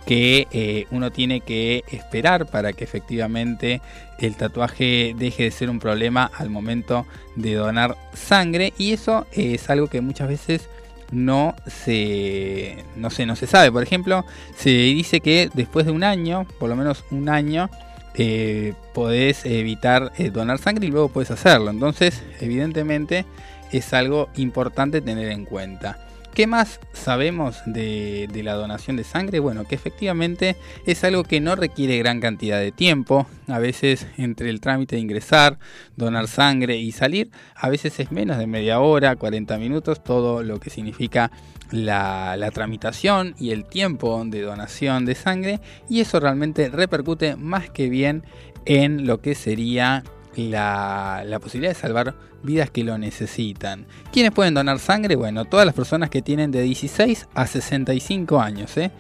que 0.06 0.48
eh, 0.52 0.86
uno 0.92 1.12
tiene 1.12 1.42
que 1.42 1.84
esperar 1.92 2.46
para 2.46 2.72
que 2.74 2.86
efectivamente 2.86 3.82
el 4.20 4.36
tatuaje 4.36 5.16
deje 5.18 5.44
de 5.44 5.52
ser 5.52 5.70
un 5.70 5.80
problema 5.80 6.30
al 6.38 6.50
momento 6.50 7.06
de 7.36 7.54
donar 7.54 7.98
sangre 8.14 8.74
y 8.78 8.94
eso 8.94 9.28
es 9.32 9.70
algo 9.70 9.88
que 9.88 10.02
muchas 10.02 10.28
veces 10.28 10.70
no 11.12 11.56
se 11.68 12.84
no 12.96 13.10
se 13.10 13.26
no 13.26 13.36
se 13.36 13.48
sabe. 13.48 13.72
Por 13.72 13.84
ejemplo 13.84 14.26
se 14.56 14.70
dice 14.70 15.20
que 15.20 15.50
después 15.54 15.86
de 15.86 15.92
un 15.92 16.04
año 16.04 16.46
por 16.60 16.70
lo 16.70 16.76
menos 16.76 17.06
un 17.12 17.30
año 17.30 17.70
eh, 18.16 18.74
podés 18.94 19.46
evitar 19.46 20.12
eh, 20.18 20.32
donar 20.32 20.58
sangre 20.58 20.88
y 20.88 20.92
luego 20.92 21.10
puedes 21.10 21.32
hacerlo. 21.32 21.70
Entonces 21.70 22.24
evidentemente 22.40 23.26
es 23.72 23.94
algo 23.94 24.30
importante 24.36 25.02
tener 25.02 25.30
en 25.30 25.46
cuenta 25.46 26.07
¿Qué 26.38 26.46
más 26.46 26.80
sabemos 26.94 27.64
de, 27.66 28.30
la 28.44 28.54
donación 28.54 28.96
de 28.96 29.04
sangre? 29.04 29.40
Bueno, 29.40 29.64
que 29.64 29.74
efectivamente 29.74 30.56
es 30.86 31.04
algo 31.04 31.24
que 31.24 31.42
no 31.42 31.56
requiere 31.56 31.98
gran 31.98 32.20
cantidad 32.20 32.60
de 32.60 32.72
tiempo. 32.72 33.26
A 33.48 33.58
veces 33.58 34.06
entre 34.20 34.52
el 34.52 34.62
trámite 34.62 34.98
de 34.98 35.02
ingresar, 35.02 35.58
donar 35.96 36.28
sangre 36.28 36.78
y 36.78 36.92
salir, 36.92 37.32
a 37.56 37.70
veces 37.70 38.00
es 38.00 38.12
menos 38.12 38.38
de 38.38 38.46
media 38.46 38.82
hora, 38.82 39.16
40 39.16 39.58
minutos, 39.58 40.04
todo 40.04 40.44
lo 40.44 40.60
que 40.60 40.70
significa 40.70 41.32
la 41.72 42.52
tramitación 42.54 43.34
y 43.40 43.50
el 43.50 43.66
tiempo 43.66 44.24
de 44.24 44.44
donación 44.44 45.06
de 45.06 45.16
sangre. 45.16 45.60
Y 45.90 46.02
eso 46.02 46.20
realmente 46.20 46.70
repercute 46.70 47.36
más 47.36 47.72
que 47.72 47.90
bien 47.90 48.24
en 48.66 49.08
lo 49.08 49.22
que 49.22 49.34
sería 49.34 50.04
la, 50.38 51.40
posibilidad 51.42 51.74
de 51.74 51.80
salvar 51.80 52.16
vidas 52.44 52.70
que 52.70 52.84
lo 52.84 52.98
necesitan. 52.98 53.86
¿Quiénes 54.12 54.32
pueden 54.32 54.54
donar 54.54 54.80
sangre? 54.80 55.16
Bueno, 55.16 55.46
todas 55.46 55.66
las 55.66 55.76
personas 55.76 56.10
que 56.10 56.22
tienen 56.22 56.52
de 56.52 56.62
16 56.62 57.28
a 57.34 57.48
65 57.48 58.40
años, 58.40 58.78
¿eh? 58.78 58.92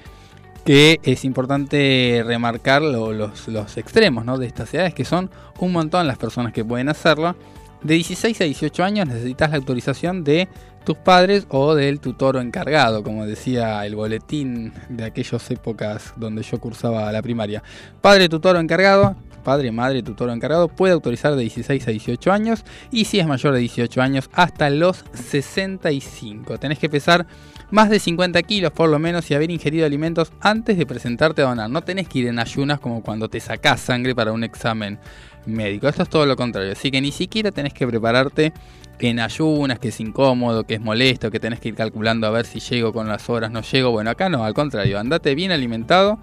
que 0.65 0.99
es 1.03 1.23
importante 1.23 2.23
remarcar 2.25 2.81
lo, 2.81 3.13
los, 3.13 3.47
los, 3.47 3.77
extremos 3.77 4.25
¿no? 4.25 4.37
de 4.37 4.47
estas 4.47 4.73
edades, 4.73 4.93
que 4.93 5.05
son 5.05 5.29
un 5.59 5.71
montón 5.71 6.07
las 6.07 6.17
personas 6.17 6.51
que 6.51 6.65
pueden 6.65 6.89
hacerlo. 6.89 7.35
De 7.83 7.93
16 7.93 8.41
a 8.41 8.43
18 8.43 8.83
años 8.83 9.07
necesitas 9.07 9.51
la 9.51 9.57
autorización 9.57 10.23
de 10.23 10.47
tus 10.83 10.97
padres 10.97 11.45
o 11.49 11.75
del 11.75 11.99
tutor 11.99 12.37
o 12.37 12.41
encargado, 12.41 13.03
como 13.03 13.25
decía 13.25 13.85
el 13.85 13.95
boletín 13.95 14.73
de 14.87 15.03
aquellas 15.03 15.51
épocas 15.51 16.13
donde 16.15 16.43
yo 16.43 16.59
cursaba 16.59 17.11
la 17.11 17.21
primaria. 17.21 17.61
Padre, 18.01 18.29
tutor 18.29 18.55
o 18.55 18.59
encargado, 18.59 19.17
padre, 19.47 19.71
madre, 19.71 20.03
tutor 20.03 20.27
o 20.27 20.33
encargado 20.33 20.67
puede 20.67 20.91
autorizar 20.91 21.33
de 21.37 21.43
16 21.43 21.87
a 21.87 21.91
18 21.91 22.33
años 22.33 22.65
y 22.91 23.05
si 23.05 23.17
es 23.17 23.25
mayor 23.25 23.53
de 23.53 23.61
18 23.61 24.01
años 24.01 24.29
hasta 24.33 24.69
los 24.69 25.05
65. 25.13 26.57
Tenés 26.57 26.79
que 26.79 26.89
pesar 26.89 27.25
más 27.71 27.89
de 27.89 27.97
50 27.97 28.43
kilos 28.43 28.73
por 28.73 28.89
lo 28.89 28.99
menos 28.99 29.31
y 29.31 29.35
haber 29.35 29.49
ingerido 29.49 29.85
alimentos 29.85 30.33
antes 30.41 30.77
de 30.77 30.85
presentarte 30.85 31.43
a 31.43 31.45
donar. 31.45 31.69
No 31.69 31.81
tenés 31.81 32.09
que 32.09 32.19
ir 32.19 32.27
en 32.27 32.39
ayunas 32.39 32.81
como 32.81 33.01
cuando 33.01 33.29
te 33.29 33.39
sacás 33.39 33.79
sangre 33.79 34.13
para 34.13 34.33
un 34.33 34.43
examen 34.43 34.99
médico. 35.45 35.87
Esto 35.87 36.03
es 36.03 36.09
todo 36.09 36.25
lo 36.25 36.35
contrario. 36.35 36.73
Así 36.73 36.91
que 36.91 36.99
ni 36.99 37.13
siquiera 37.13 37.49
tenés 37.51 37.73
que 37.73 37.87
prepararte 37.87 38.51
en 38.99 39.21
ayunas, 39.21 39.79
que 39.79 39.87
es 39.87 39.99
incómodo, 40.01 40.65
que 40.65 40.73
es 40.73 40.81
molesto, 40.81 41.31
que 41.31 41.39
tenés 41.39 41.61
que 41.61 41.69
ir 41.69 41.75
calculando 41.75 42.27
a 42.27 42.31
ver 42.31 42.45
si 42.45 42.59
llego 42.59 42.91
con 42.91 43.07
las 43.07 43.29
horas, 43.29 43.49
no 43.49 43.61
llego. 43.61 43.91
Bueno, 43.91 44.09
acá 44.09 44.27
no, 44.27 44.43
al 44.43 44.53
contrario, 44.53 44.99
andate 44.99 45.35
bien 45.35 45.53
alimentado 45.53 46.19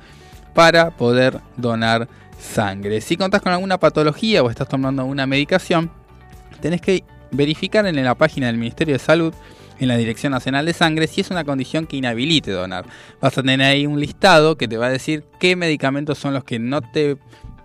para 0.54 0.90
poder 0.92 1.40
donar 1.56 2.08
sangre. 2.38 3.00
Si 3.00 3.16
contás 3.16 3.42
con 3.42 3.52
alguna 3.52 3.78
patología 3.78 4.42
o 4.42 4.50
estás 4.50 4.68
tomando 4.68 5.04
una 5.04 5.26
medicación, 5.26 5.90
tenés 6.60 6.80
que 6.80 7.04
verificar 7.30 7.86
en 7.86 8.02
la 8.02 8.14
página 8.14 8.46
del 8.46 8.58
Ministerio 8.58 8.94
de 8.94 8.98
Salud 8.98 9.34
en 9.78 9.88
la 9.88 9.96
Dirección 9.96 10.32
Nacional 10.32 10.66
de 10.66 10.72
Sangre 10.72 11.06
si 11.06 11.20
es 11.20 11.30
una 11.30 11.44
condición 11.44 11.86
que 11.86 11.96
inhabilite 11.96 12.50
donar. 12.50 12.86
Vas 13.20 13.36
a 13.36 13.42
tener 13.42 13.62
ahí 13.62 13.86
un 13.86 14.00
listado 14.00 14.56
que 14.56 14.68
te 14.68 14.76
va 14.76 14.86
a 14.86 14.90
decir 14.90 15.24
qué 15.40 15.56
medicamentos 15.56 16.18
son 16.18 16.34
los 16.34 16.44
que 16.44 16.58
no 16.58 16.80
te 16.80 17.16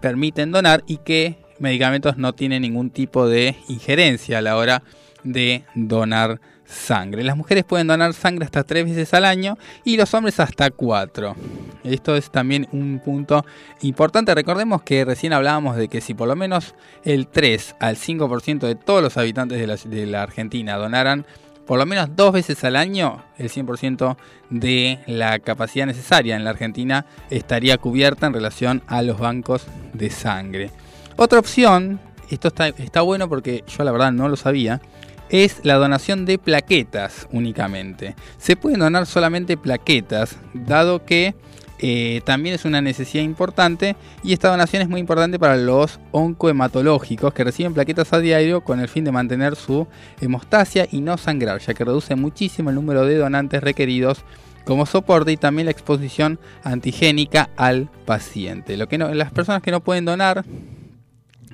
permiten 0.01 0.51
donar 0.51 0.83
y 0.87 0.97
qué 0.97 1.37
medicamentos 1.59 2.17
no 2.17 2.33
tienen 2.33 2.61
ningún 2.61 2.89
tipo 2.89 3.27
de 3.27 3.55
injerencia 3.67 4.39
a 4.39 4.41
la 4.41 4.57
hora 4.57 4.83
de 5.23 5.63
donar 5.75 6.39
sangre. 6.69 7.23
Las 7.23 7.35
mujeres 7.35 7.63
pueden 7.63 7.87
donar 7.87 8.13
sangre 8.13 8.45
hasta 8.45 8.63
tres 8.63 8.85
veces 8.85 9.13
al 9.13 9.25
año 9.25 9.57
y 9.83 9.97
los 9.97 10.13
hombres 10.13 10.39
hasta 10.39 10.69
cuatro. 10.69 11.35
Esto 11.83 12.15
es 12.15 12.29
también 12.29 12.67
un 12.71 13.01
punto 13.03 13.45
importante. 13.81 14.35
Recordemos 14.35 14.83
que 14.83 15.03
recién 15.03 15.33
hablábamos 15.33 15.75
de 15.75 15.87
que 15.87 16.01
si 16.01 16.13
por 16.13 16.27
lo 16.27 16.35
menos 16.35 16.75
el 17.03 17.27
3 17.27 17.75
al 17.79 17.95
5% 17.95 18.59
de 18.59 18.75
todos 18.75 19.01
los 19.01 19.17
habitantes 19.17 19.59
de 19.89 20.05
la, 20.05 20.21
Argentina 20.21 20.77
donaran 20.77 21.25
por 21.65 21.77
lo 21.77 21.85
menos 21.85 22.15
dos 22.15 22.33
veces 22.33 22.63
al 22.63 22.75
año, 22.75 23.23
el 23.37 23.49
100% 23.49 24.17
de 24.49 24.99
la 25.05 25.37
capacidad 25.39 25.85
necesaria 25.85 26.35
en 26.35 26.43
la 26.43 26.49
Argentina 26.49 27.05
estaría 27.29 27.77
cubierta 27.77 28.25
en 28.25 28.33
relación 28.33 28.81
a 28.87 29.03
los 29.03 29.19
bancos 29.19 29.67
de 29.93 30.09
sangre. 30.09 30.71
Otra 31.15 31.37
opción, 31.37 31.99
esto 32.31 32.47
está, 32.47 32.69
está 32.69 33.01
bueno 33.01 33.29
porque 33.29 33.63
yo 33.67 33.83
la 33.83 33.91
verdad 33.91 34.11
no 34.11 34.29
lo 34.29 34.35
sabía, 34.35 34.81
es 35.29 35.61
la 35.63 35.75
donación 35.75 36.25
de 36.25 36.37
plaquetas 36.37 37.27
únicamente. 37.31 38.15
Se 38.37 38.55
pueden 38.55 38.79
donar 38.79 39.05
solamente 39.05 39.57
plaquetas, 39.57 40.37
dado 40.53 41.05
que 41.05 41.35
eh, 41.81 42.21
también 42.25 42.55
es 42.55 42.65
una 42.65 42.81
necesidad 42.81 43.23
importante 43.23 43.95
y 44.21 44.33
esta 44.33 44.49
donación 44.49 44.81
es 44.81 44.89
muy 44.89 44.99
importante 44.99 45.39
para 45.39 45.55
los 45.55 45.99
oncohematológicos 46.11 47.33
que 47.33 47.45
reciben 47.45 47.73
plaquetas 47.73 48.11
a 48.11 48.19
diario 48.19 48.61
con 48.61 48.81
el 48.81 48.89
fin 48.89 49.05
de 49.05 49.13
mantener 49.13 49.55
su 49.55 49.87
hemostasia 50.19 50.87
y 50.91 50.99
no 50.99 51.17
sangrar, 51.17 51.61
ya 51.61 51.73
que 51.73 51.85
reduce 51.85 52.15
muchísimo 52.15 52.69
el 52.69 52.75
número 52.75 53.05
de 53.05 53.15
donantes 53.15 53.63
requeridos 53.63 54.25
como 54.65 54.85
soporte 54.85 55.31
y 55.31 55.37
también 55.37 55.65
la 55.65 55.71
exposición 55.71 56.37
antigénica 56.63 57.49
al 57.55 57.89
paciente. 58.05 58.75
Lo 58.75 58.89
que 58.89 58.97
no, 58.97 59.13
las 59.13 59.31
personas 59.31 59.61
que 59.61 59.71
no 59.71 59.79
pueden 59.79 60.05
donar 60.05 60.43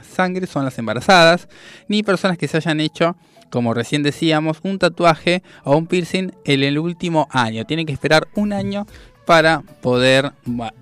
sangre 0.06 0.48
son 0.48 0.66
las 0.66 0.78
embarazadas, 0.78 1.48
ni 1.88 2.04
personas 2.04 2.38
que 2.38 2.48
se 2.48 2.58
hayan 2.58 2.80
hecho, 2.80 3.16
como 3.50 3.74
recién 3.74 4.04
decíamos, 4.04 4.60
un 4.64 4.80
tatuaje 4.80 5.44
o 5.64 5.78
un 5.78 5.88
piercing 5.88 6.32
en 6.46 6.64
el 6.64 6.80
último 6.80 7.28
año. 7.32 7.66
Tienen 7.66 7.86
que 7.86 7.94
esperar 7.94 8.28
un 8.36 8.54
año 8.54 8.86
para 9.26 9.62
poder 9.82 10.32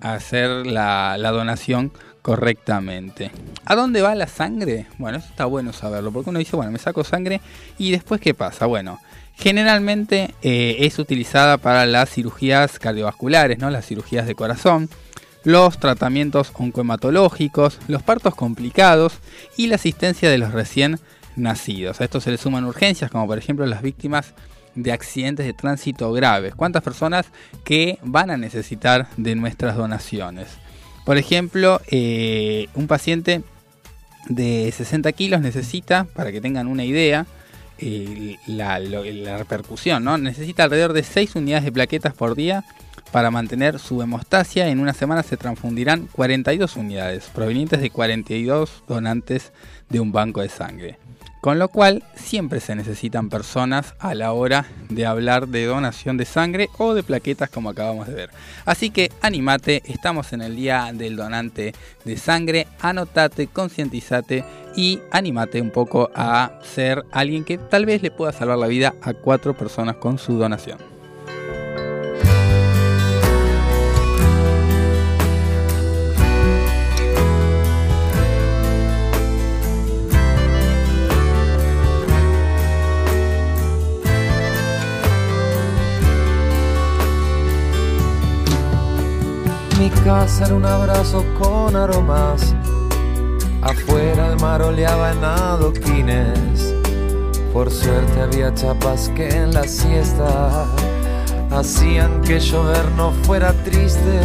hacer 0.00 0.66
la, 0.66 1.16
donación 1.18 1.92
correctamente. 2.22 3.30
¿A 3.64 3.74
dónde 3.74 4.02
va 4.02 4.14
la 4.14 4.26
sangre? 4.26 4.86
Bueno, 4.98 5.18
eso 5.18 5.28
está 5.28 5.46
bueno 5.46 5.72
saberlo, 5.72 6.12
porque 6.12 6.30
uno 6.30 6.38
dice, 6.38 6.56
bueno, 6.56 6.70
me 6.70 6.78
saco 6.78 7.04
sangre 7.04 7.40
y 7.78 7.90
después 7.90 8.20
¿qué 8.20 8.34
pasa? 8.34 8.66
Bueno, 8.66 8.98
generalmente 9.36 10.34
eh, 10.42 10.76
es 10.80 10.98
utilizada 10.98 11.58
para 11.58 11.86
las 11.86 12.10
cirugías 12.10 12.78
cardiovasculares, 12.78 13.58
¿no? 13.58 13.70
las 13.70 13.86
cirugías 13.86 14.26
de 14.26 14.34
corazón, 14.34 14.88
los 15.44 15.78
tratamientos 15.78 16.50
oncohematológicos, 16.54 17.78
los 17.86 18.02
partos 18.02 18.34
complicados 18.34 19.18
y 19.56 19.66
la 19.68 19.76
asistencia 19.76 20.30
de 20.30 20.38
los 20.38 20.52
recién 20.52 20.98
nacidos. 21.36 22.00
A 22.00 22.04
esto 22.04 22.20
se 22.20 22.30
le 22.30 22.38
suman 22.38 22.64
urgencias, 22.64 23.10
como 23.10 23.26
por 23.26 23.38
ejemplo 23.38 23.66
las 23.66 23.82
víctimas 23.82 24.34
de 24.74 24.92
accidentes 24.92 25.46
de 25.46 25.52
tránsito 25.52 26.12
graves. 26.12 26.54
¿Cuántas 26.54 26.82
personas 26.82 27.26
que 27.62 27.98
van 28.02 28.30
a 28.30 28.36
necesitar 28.36 29.08
de 29.16 29.34
nuestras 29.34 29.76
donaciones? 29.76 30.48
Por 31.04 31.18
ejemplo, 31.18 31.80
eh, 31.90 32.68
un 32.74 32.86
paciente 32.86 33.42
de 34.28 34.72
60 34.74 35.12
kilos 35.12 35.40
necesita, 35.42 36.04
para 36.14 36.32
que 36.32 36.40
tengan 36.40 36.66
una 36.66 36.84
idea, 36.84 37.26
eh, 37.78 38.36
la, 38.46 38.78
la, 38.78 39.36
repercusión, 39.36 40.04
¿no? 40.04 40.16
Necesita 40.16 40.64
alrededor 40.64 40.92
de 40.92 41.02
6 41.02 41.34
unidades 41.34 41.64
de 41.64 41.72
plaquetas 41.72 42.14
por 42.14 42.34
día 42.34 42.64
para 43.12 43.30
mantener 43.30 43.78
su 43.78 44.02
hemostasia. 44.02 44.68
En 44.68 44.80
una 44.80 44.94
semana 44.94 45.22
se 45.22 45.36
transfundirán 45.36 46.08
42 46.12 46.76
unidades, 46.76 47.30
provenientes 47.32 47.80
de 47.80 47.90
42 47.90 48.84
donantes 48.88 49.52
de 49.88 50.00
un 50.00 50.12
banco 50.12 50.40
de 50.40 50.48
sangre. 50.48 50.98
Con 51.44 51.58
lo 51.58 51.68
cual 51.68 52.02
siempre 52.16 52.58
se 52.58 52.74
necesitan 52.74 53.28
personas 53.28 53.92
a 53.98 54.14
la 54.14 54.32
hora 54.32 54.64
de 54.88 55.04
hablar 55.04 55.48
de 55.48 55.66
donación 55.66 56.16
de 56.16 56.24
sangre 56.24 56.70
o 56.78 56.94
de 56.94 57.02
plaquetas 57.02 57.50
como 57.50 57.68
acabamos 57.68 58.06
de 58.08 58.14
ver. 58.14 58.30
Así 58.64 58.88
que 58.88 59.12
animate, 59.20 59.82
estamos 59.84 60.32
en 60.32 60.40
el 60.40 60.56
día 60.56 60.90
del 60.94 61.16
donante 61.16 61.74
de 62.06 62.16
sangre, 62.16 62.66
anotate, 62.80 63.46
concientizate 63.46 64.42
y 64.74 65.00
animate 65.10 65.60
un 65.60 65.70
poco 65.70 66.10
a 66.14 66.60
ser 66.62 67.04
alguien 67.12 67.44
que 67.44 67.58
tal 67.58 67.84
vez 67.84 68.00
le 68.00 68.10
pueda 68.10 68.32
salvar 68.32 68.56
la 68.56 68.66
vida 68.66 68.94
a 69.02 69.12
cuatro 69.12 69.54
personas 69.54 69.96
con 69.96 70.16
su 70.16 70.38
donación. 70.38 70.93
Mi 89.78 89.90
casa 89.90 90.44
era 90.44 90.54
un 90.54 90.64
abrazo 90.64 91.24
con 91.36 91.74
aromas. 91.74 92.54
Afuera 93.60 94.28
el 94.28 94.40
mar 94.40 94.62
oleaba 94.62 95.10
en 95.10 95.24
adoquines. 95.24 96.74
Por 97.52 97.70
suerte 97.72 98.20
había 98.20 98.54
chapas 98.54 99.08
que 99.16 99.28
en 99.28 99.52
la 99.52 99.64
siesta 99.64 100.66
hacían 101.50 102.20
que 102.22 102.38
llover 102.38 102.88
no 102.92 103.10
fuera 103.24 103.52
triste. 103.64 104.20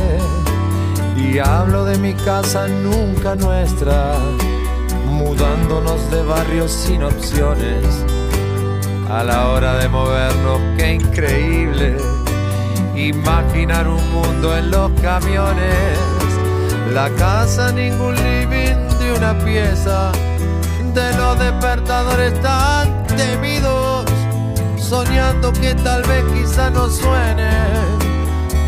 Y 1.18 1.40
hablo 1.40 1.84
de 1.84 1.98
mi 1.98 2.14
casa 2.14 2.68
nunca 2.68 3.36
nuestra, 3.36 4.18
mudándonos 5.08 6.12
de 6.12 6.24
barrios 6.24 6.72
sin 6.72 7.04
opciones. 7.04 8.06
A 9.10 9.24
la 9.24 9.50
hora 9.50 9.78
de 9.80 9.90
movernos, 9.90 10.60
qué 10.78 10.94
increíble 10.94 12.19
imaginar 12.96 13.88
un 13.88 14.12
mundo 14.12 14.58
en 14.58 14.72
los 14.72 14.92
camiones. 15.02 15.98
La 16.94 17.10
casa, 17.12 17.72
ningún 17.72 18.16
living 18.16 18.78
de 19.00 19.14
una 19.14 19.38
pieza. 19.40 20.12
De 20.94 21.14
los 21.18 21.38
despertadores 21.38 22.40
tan 22.42 23.06
temidos, 23.08 24.06
soñando 24.78 25.54
que 25.54 25.76
tal 25.76 26.02
vez 26.04 26.24
quizá 26.34 26.70
no 26.70 26.90
suene. 26.90 27.52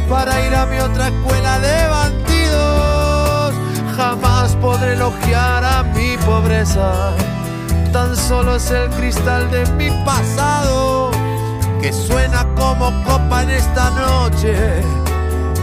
Para 0.10 0.45
ir 0.45 0.56
a 0.56 0.65
mi 0.65 0.78
otra 0.80 1.08
escuela 1.08 1.60
de 1.60 1.88
bandidos. 1.88 3.54
Jamás 3.97 4.56
podré 4.58 4.93
elogiar 4.93 5.63
a 5.63 5.84
mi 5.84 6.17
pobreza, 6.26 7.13
tan 7.91 8.15
solo 8.15 8.56
es 8.56 8.71
el 8.71 8.89
cristal 8.91 9.52
de 9.52 9.65
mi 9.74 9.89
pasado 10.06 11.21
que 11.82 11.92
suena 11.92 12.46
como 12.56 12.92
copa 13.04 13.42
en 13.42 13.50
esta 13.50 13.90
noche 13.90 14.82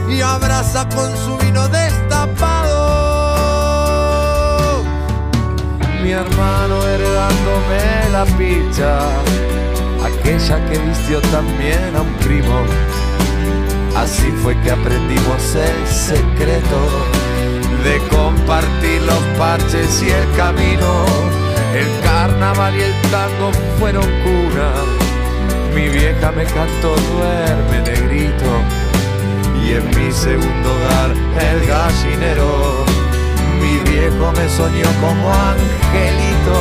y 0.09 0.21
abraza 0.21 0.89
con 0.89 1.17
su 1.17 1.39
vino 1.39 1.69
destapado. 1.69 2.79
Mi 6.03 6.11
hermano 6.11 6.83
heredándome 6.87 8.09
la 8.11 8.25
picha, 8.37 8.99
aquella 10.05 10.69
que 10.69 10.79
vistió 10.79 11.21
también 11.31 11.95
a 11.95 12.01
un 12.01 12.13
primo. 12.15 12.65
Así 13.97 14.33
fue 14.43 14.61
que 14.63 14.73
aprendimos 14.73 15.55
el 15.55 15.87
secreto 15.87 16.81
de 17.85 17.99
compartir 18.09 19.03
los 19.03 19.23
parches 19.39 20.03
y 20.03 20.11
el 20.11 20.37
camino. 20.37 21.05
El 21.75 21.89
carnaval 22.03 22.75
y 22.75 22.83
el 22.83 22.93
tango 23.11 23.53
fueron 23.79 24.05
cuna. 24.23 25.08
Mi 25.79 25.89
vieja 25.91 26.33
me 26.33 26.43
cantó 26.43 26.97
duerme 26.97 27.81
negrito. 27.83 28.51
Y 29.65 29.75
en 29.75 29.87
mi 29.91 30.11
segundo 30.11 30.75
hogar 30.75 31.11
el 31.51 31.67
gallinero. 31.69 32.85
Mi 33.61 33.79
viejo 33.89 34.33
me 34.33 34.49
soñó 34.49 34.89
como 35.01 35.33
angelito. 35.33 36.59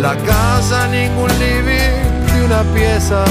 La 0.00 0.14
casa, 0.14 0.86
ningún 0.86 1.28
living 1.40 2.32
de 2.32 2.44
una 2.44 2.62
pieza. 2.72 3.24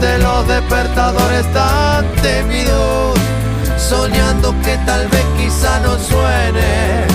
De 0.00 0.18
los 0.18 0.48
despertadores 0.48 1.46
tan 1.52 2.04
temidos. 2.20 3.16
Soñando 3.78 4.52
que 4.64 4.76
tal 4.78 5.06
vez 5.06 5.24
quizá 5.38 5.78
no 5.84 5.96
suene 6.00 7.06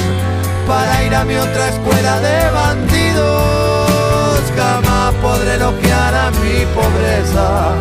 para 0.66 1.03
ir 1.03 1.14
a 1.14 1.26
mi 1.26 1.36
otra 1.36 1.68
escuela 1.68 2.22
de 2.22 2.51
bandidos. 2.51 2.91
Podré 5.32 5.54
elogiar 5.54 6.14
a 6.14 6.30
mi 6.42 6.66
pobreza, 6.76 7.74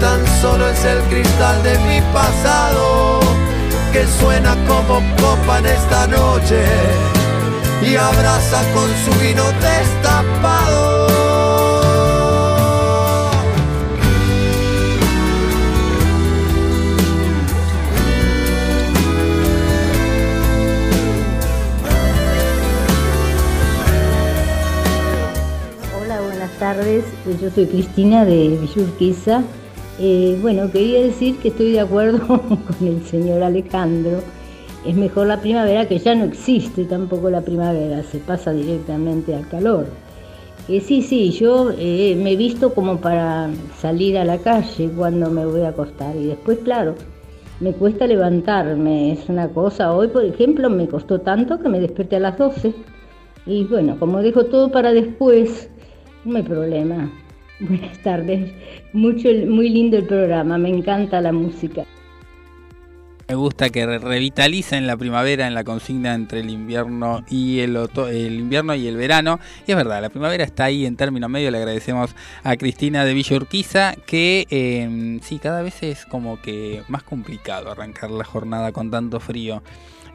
tan 0.00 0.24
solo 0.40 0.68
es 0.68 0.84
el 0.84 1.00
cristal 1.10 1.60
de 1.64 1.76
mi 1.80 2.00
pasado 2.12 3.18
que 3.92 4.06
suena 4.20 4.54
como 4.68 5.02
copa 5.20 5.58
en 5.58 5.66
esta 5.66 6.06
noche 6.06 6.62
y 7.82 7.96
abraza 7.96 8.62
con 8.74 8.88
su 9.04 9.20
vino 9.20 9.42
destapado. 9.60 10.97
Tardes. 26.58 27.04
Yo 27.40 27.50
soy 27.50 27.66
Cristina 27.66 28.24
de 28.24 28.58
Villurquiza. 28.60 29.42
Eh, 30.00 30.38
bueno, 30.42 30.70
quería 30.70 31.00
decir 31.00 31.36
que 31.38 31.48
estoy 31.48 31.72
de 31.72 31.80
acuerdo 31.80 32.26
con 32.26 32.86
el 32.86 33.04
señor 33.04 33.42
Alejandro. 33.42 34.20
Es 34.84 34.94
mejor 34.94 35.26
la 35.26 35.40
primavera, 35.40 35.88
que 35.88 35.98
ya 35.98 36.14
no 36.14 36.24
existe 36.24 36.84
tampoco 36.84 37.30
la 37.30 37.40
primavera, 37.40 38.02
se 38.04 38.18
pasa 38.18 38.52
directamente 38.52 39.34
al 39.34 39.48
calor. 39.48 39.86
Eh, 40.68 40.80
sí, 40.80 41.02
sí, 41.02 41.30
yo 41.30 41.70
eh, 41.76 42.16
me 42.22 42.32
he 42.32 42.36
visto 42.36 42.74
como 42.74 42.98
para 42.98 43.50
salir 43.80 44.18
a 44.18 44.24
la 44.24 44.38
calle 44.38 44.90
cuando 44.96 45.30
me 45.30 45.46
voy 45.46 45.62
a 45.62 45.70
acostar 45.70 46.14
y 46.14 46.26
después, 46.26 46.58
claro, 46.58 46.94
me 47.60 47.72
cuesta 47.72 48.06
levantarme, 48.06 49.12
es 49.12 49.28
una 49.28 49.48
cosa. 49.48 49.92
Hoy, 49.92 50.08
por 50.08 50.24
ejemplo, 50.24 50.70
me 50.70 50.86
costó 50.86 51.20
tanto 51.20 51.58
que 51.58 51.68
me 51.68 51.80
desperté 51.80 52.16
a 52.16 52.20
las 52.20 52.38
12. 52.38 52.74
Y 53.46 53.64
bueno, 53.64 53.96
como 53.98 54.20
dejo 54.20 54.44
todo 54.44 54.70
para 54.70 54.92
después, 54.92 55.70
no 56.24 56.36
hay 56.36 56.42
problema. 56.42 57.10
Buenas 57.60 57.98
tardes. 57.98 58.52
Mucho, 58.92 59.28
muy 59.48 59.68
lindo 59.68 59.96
el 59.96 60.04
programa, 60.04 60.58
me 60.58 60.68
encanta 60.68 61.20
la 61.20 61.32
música. 61.32 61.84
Me 63.28 63.34
gusta 63.34 63.68
que 63.68 63.84
re- 63.84 63.98
revitalicen 63.98 64.86
la 64.86 64.96
primavera 64.96 65.46
en 65.46 65.52
la 65.54 65.62
consigna 65.62 66.14
entre 66.14 66.40
el 66.40 66.48
invierno 66.48 67.24
y 67.28 67.58
el, 67.60 67.76
oto- 67.76 68.08
el 68.08 68.38
invierno 68.40 68.74
y 68.74 68.86
el 68.86 68.96
verano. 68.96 69.38
Y 69.66 69.72
es 69.72 69.76
verdad, 69.76 70.00
la 70.00 70.08
primavera 70.08 70.44
está 70.44 70.64
ahí 70.64 70.86
en 70.86 70.96
término 70.96 71.28
medio. 71.28 71.50
Le 71.50 71.58
agradecemos 71.58 72.14
a 72.42 72.56
Cristina 72.56 73.04
de 73.04 73.12
Villa 73.12 73.36
Urquiza 73.36 73.96
que 74.06 74.46
eh, 74.48 75.18
sí, 75.22 75.38
cada 75.38 75.60
vez 75.60 75.82
es 75.82 76.06
como 76.06 76.40
que 76.40 76.82
más 76.88 77.02
complicado 77.02 77.70
arrancar 77.70 78.10
la 78.10 78.24
jornada 78.24 78.72
con 78.72 78.90
tanto 78.90 79.20
frío. 79.20 79.62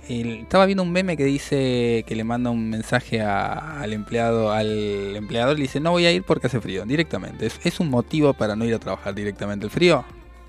Estaba 0.08 0.66
viendo 0.66 0.84
un 0.84 0.92
meme 0.92 1.16
que 1.16 1.24
dice 1.24 2.04
que 2.06 2.16
le 2.16 2.24
manda 2.24 2.50
un 2.50 2.70
mensaje 2.70 3.22
al 3.22 3.94
empleado, 3.94 4.52
al 4.52 5.16
empleador, 5.16 5.56
le 5.56 5.64
dice 5.64 5.80
no 5.80 5.92
voy 5.92 6.06
a 6.06 6.12
ir 6.12 6.24
porque 6.24 6.48
hace 6.48 6.60
frío, 6.60 6.86
directamente. 6.86 7.46
¿Es, 7.46 7.60
es 7.64 7.80
un 7.80 7.90
motivo 7.90 8.34
para 8.34 8.56
no 8.56 8.66
ir 8.66 8.74
a 8.74 8.80
trabajar 8.80 9.16
directamente 9.16 9.66
el 9.66 9.72
frío? 9.72 10.04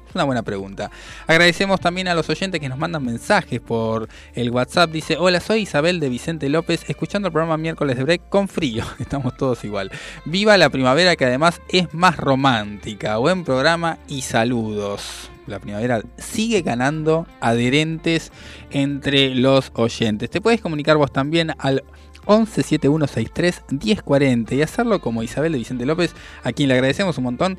Es 0.08 0.14
una 0.14 0.24
buena 0.24 0.42
pregunta. 0.42 0.90
Agradecemos 1.26 1.80
también 1.80 2.08
a 2.08 2.14
los 2.14 2.28
oyentes 2.28 2.60
que 2.60 2.68
nos 2.68 2.78
mandan 2.78 3.04
mensajes 3.04 3.60
por 3.60 4.08
el 4.34 4.50
WhatsApp. 4.50 4.90
Dice, 4.90 5.16
hola, 5.18 5.40
soy 5.40 5.62
Isabel 5.62 6.00
de 6.00 6.08
Vicente 6.08 6.48
López, 6.48 6.84
escuchando 6.88 7.28
el 7.28 7.32
programa 7.32 7.56
miércoles 7.56 7.96
de 7.96 8.04
break 8.04 8.28
con 8.28 8.48
frío. 8.48 8.84
Estamos 8.98 9.36
todos 9.36 9.64
igual. 9.64 9.90
Viva 10.24 10.56
la 10.56 10.68
primavera 10.68 11.16
que 11.16 11.26
además 11.26 11.60
es 11.68 11.94
más 11.94 12.16
romántica. 12.16 13.16
Buen 13.18 13.44
programa 13.44 13.98
y 14.08 14.22
saludos. 14.22 15.30
La 15.46 15.58
primavera 15.60 16.02
sigue 16.16 16.62
ganando 16.62 17.26
adherentes 17.40 18.32
entre 18.70 19.34
los 19.34 19.70
oyentes. 19.74 20.30
Te 20.30 20.40
puedes 20.40 20.60
comunicar 20.60 20.96
vos 20.96 21.12
también 21.12 21.52
al 21.58 21.84
117163 22.26 23.62
1040 23.70 24.54
y 24.54 24.62
hacerlo 24.62 25.00
como 25.00 25.22
Isabel 25.22 25.52
de 25.52 25.58
Vicente 25.58 25.86
López, 25.86 26.14
a 26.42 26.52
quien 26.52 26.68
le 26.68 26.74
agradecemos 26.74 27.18
un 27.18 27.24
montón, 27.24 27.58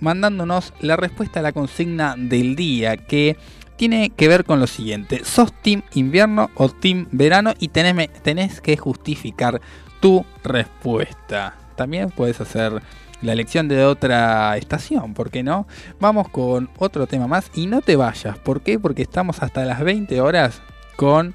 mandándonos 0.00 0.72
la 0.80 0.96
respuesta 0.96 1.40
a 1.40 1.42
la 1.42 1.52
consigna 1.52 2.14
del 2.16 2.56
día 2.56 2.96
que 2.96 3.36
tiene 3.76 4.10
que 4.10 4.28
ver 4.28 4.44
con 4.44 4.60
lo 4.60 4.66
siguiente. 4.66 5.24
¿Sos 5.24 5.52
team 5.62 5.82
invierno 5.94 6.50
o 6.54 6.68
team 6.68 7.08
verano? 7.10 7.54
Y 7.58 7.68
tenés, 7.68 8.12
tenés 8.22 8.60
que 8.60 8.76
justificar 8.76 9.60
tu 10.00 10.24
respuesta. 10.44 11.56
También 11.76 12.10
puedes 12.10 12.40
hacer 12.40 12.82
la 13.24 13.32
elección 13.32 13.68
de 13.68 13.84
otra 13.84 14.56
estación, 14.56 15.14
¿por 15.14 15.30
qué 15.30 15.42
no? 15.42 15.66
Vamos 15.98 16.28
con 16.28 16.68
otro 16.78 17.06
tema 17.06 17.26
más 17.26 17.50
y 17.54 17.66
no 17.66 17.80
te 17.80 17.96
vayas. 17.96 18.38
¿Por 18.38 18.60
qué? 18.60 18.78
Porque 18.78 19.02
estamos 19.02 19.42
hasta 19.42 19.64
las 19.64 19.80
20 19.80 20.20
horas 20.20 20.60
con 20.96 21.34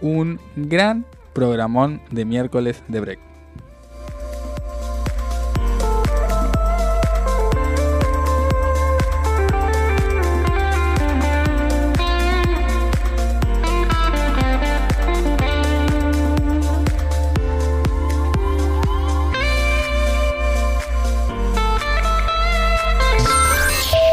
un 0.00 0.40
gran 0.56 1.06
programón 1.32 2.02
de 2.10 2.24
miércoles 2.24 2.82
de 2.88 3.00
break. 3.00 3.31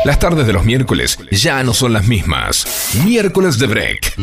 Las 0.05 0.17
tardes 0.17 0.47
de 0.47 0.53
los 0.53 0.63
miércoles 0.63 1.19
ya 1.29 1.61
no 1.63 1.73
son 1.73 1.91
las 1.91 2.07
mismas. 2.07 2.65
Miércoles 3.03 3.59
de 3.59 3.67
Break. 3.67 4.15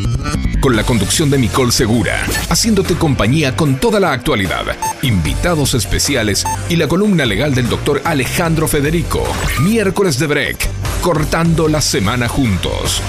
Con 0.61 0.75
la 0.75 0.85
conducción 0.85 1.29
de 1.29 1.39
Nicole 1.39 1.71
Segura, 1.71 2.25
haciéndote 2.49 2.95
compañía 2.95 3.55
con 3.55 3.77
toda 3.79 4.01
la 4.01 4.13
actualidad, 4.13 4.65
invitados 5.03 5.75
especiales 5.75 6.45
y 6.71 6.77
la 6.77 6.89
columna 6.89 7.27
legal 7.27 7.55
del 7.55 7.69
doctor 7.69 8.01
Alejandro 8.05 8.69
Federico. 8.69 9.23
Miércoles 9.61 10.19
de 10.19 10.27
Break. 10.27 10.69
Cortando 11.03 11.69
la 11.69 11.83
semana 11.83 12.27
juntos. 12.27 13.03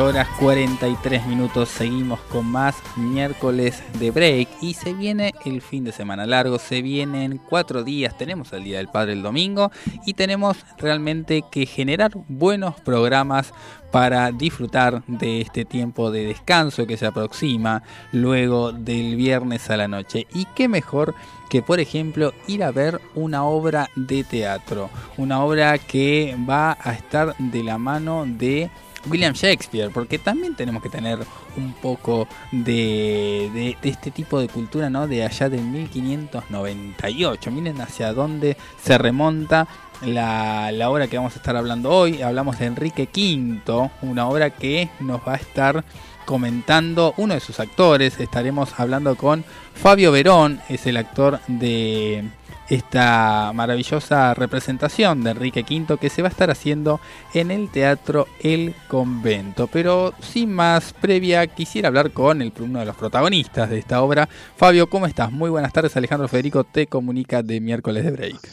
18 0.00 0.18
horas 0.18 0.28
43 0.38 1.26
minutos, 1.26 1.68
seguimos 1.68 2.20
con 2.20 2.46
más 2.46 2.74
miércoles 2.96 3.82
de 3.98 4.10
break 4.10 4.48
y 4.62 4.72
se 4.72 4.94
viene 4.94 5.34
el 5.44 5.60
fin 5.60 5.84
de 5.84 5.92
semana 5.92 6.24
largo, 6.24 6.58
se 6.58 6.80
vienen 6.80 7.36
cuatro 7.36 7.84
días, 7.84 8.16
tenemos 8.16 8.50
el 8.54 8.64
Día 8.64 8.78
del 8.78 8.88
Padre 8.88 9.12
el 9.12 9.22
domingo 9.22 9.70
y 10.06 10.14
tenemos 10.14 10.56
realmente 10.78 11.44
que 11.50 11.66
generar 11.66 12.12
buenos 12.28 12.80
programas 12.80 13.52
para 13.90 14.32
disfrutar 14.32 15.02
de 15.06 15.42
este 15.42 15.66
tiempo 15.66 16.10
de 16.10 16.24
descanso 16.24 16.86
que 16.86 16.96
se 16.96 17.04
aproxima 17.04 17.82
luego 18.10 18.72
del 18.72 19.16
viernes 19.16 19.68
a 19.68 19.76
la 19.76 19.88
noche. 19.88 20.26
Y 20.32 20.46
qué 20.54 20.66
mejor 20.66 21.14
que, 21.50 21.60
por 21.60 21.78
ejemplo, 21.78 22.32
ir 22.46 22.64
a 22.64 22.70
ver 22.70 23.02
una 23.14 23.44
obra 23.44 23.90
de 23.96 24.24
teatro, 24.24 24.88
una 25.18 25.44
obra 25.44 25.76
que 25.76 26.36
va 26.48 26.78
a 26.80 26.92
estar 26.92 27.36
de 27.36 27.62
la 27.64 27.76
mano 27.76 28.24
de 28.26 28.70
William 29.08 29.32
Shakespeare, 29.32 29.90
porque 29.90 30.18
también 30.18 30.54
tenemos 30.54 30.82
que 30.82 30.88
tener 30.88 31.18
un 31.56 31.72
poco 31.74 32.28
de, 32.52 33.50
de, 33.52 33.76
de, 33.80 33.88
este 33.88 34.10
tipo 34.10 34.40
de 34.40 34.48
cultura, 34.48 34.90
¿no? 34.90 35.06
De 35.06 35.24
allá 35.24 35.48
del 35.48 35.62
1598. 35.62 37.50
Miren 37.50 37.80
hacia 37.80 38.12
dónde 38.12 38.56
se 38.82 38.98
remonta 38.98 39.66
la, 40.02 40.72
la 40.72 40.90
obra 40.90 41.08
que 41.08 41.16
vamos 41.16 41.34
a 41.34 41.36
estar 41.36 41.56
hablando 41.56 41.90
hoy. 41.90 42.22
Hablamos 42.22 42.58
de 42.58 42.66
Enrique 42.66 43.08
V, 43.12 43.90
una 44.02 44.28
obra 44.28 44.50
que 44.50 44.90
nos 45.00 45.20
va 45.26 45.34
a 45.34 45.36
estar 45.36 45.84
comentando 46.24 47.14
uno 47.16 47.34
de 47.34 47.40
sus 47.40 47.60
actores. 47.60 48.20
Estaremos 48.20 48.78
hablando 48.78 49.16
con 49.16 49.44
Fabio 49.74 50.12
Verón, 50.12 50.60
es 50.68 50.86
el 50.86 50.96
actor 50.96 51.40
de 51.48 52.24
esta 52.70 53.52
maravillosa 53.52 54.32
representación 54.32 55.22
de 55.22 55.32
Enrique 55.32 55.64
V 55.68 55.98
que 55.98 56.08
se 56.08 56.22
va 56.22 56.28
a 56.28 56.30
estar 56.30 56.50
haciendo 56.50 57.00
en 57.34 57.50
el 57.50 57.68
Teatro 57.70 58.26
El 58.40 58.74
Convento. 58.88 59.66
Pero 59.66 60.14
sin 60.20 60.52
más 60.52 60.92
previa, 60.92 61.46
quisiera 61.48 61.88
hablar 61.88 62.12
con 62.12 62.40
el, 62.40 62.52
uno 62.60 62.78
de 62.78 62.86
los 62.86 62.96
protagonistas 62.96 63.68
de 63.68 63.78
esta 63.78 64.02
obra. 64.02 64.28
Fabio, 64.56 64.88
¿cómo 64.88 65.06
estás? 65.06 65.32
Muy 65.32 65.50
buenas 65.50 65.72
tardes, 65.72 65.96
Alejandro 65.96 66.28
Federico 66.28 66.64
te 66.64 66.86
comunica 66.86 67.42
de 67.42 67.60
miércoles 67.60 68.04
de 68.04 68.10
break. 68.12 68.48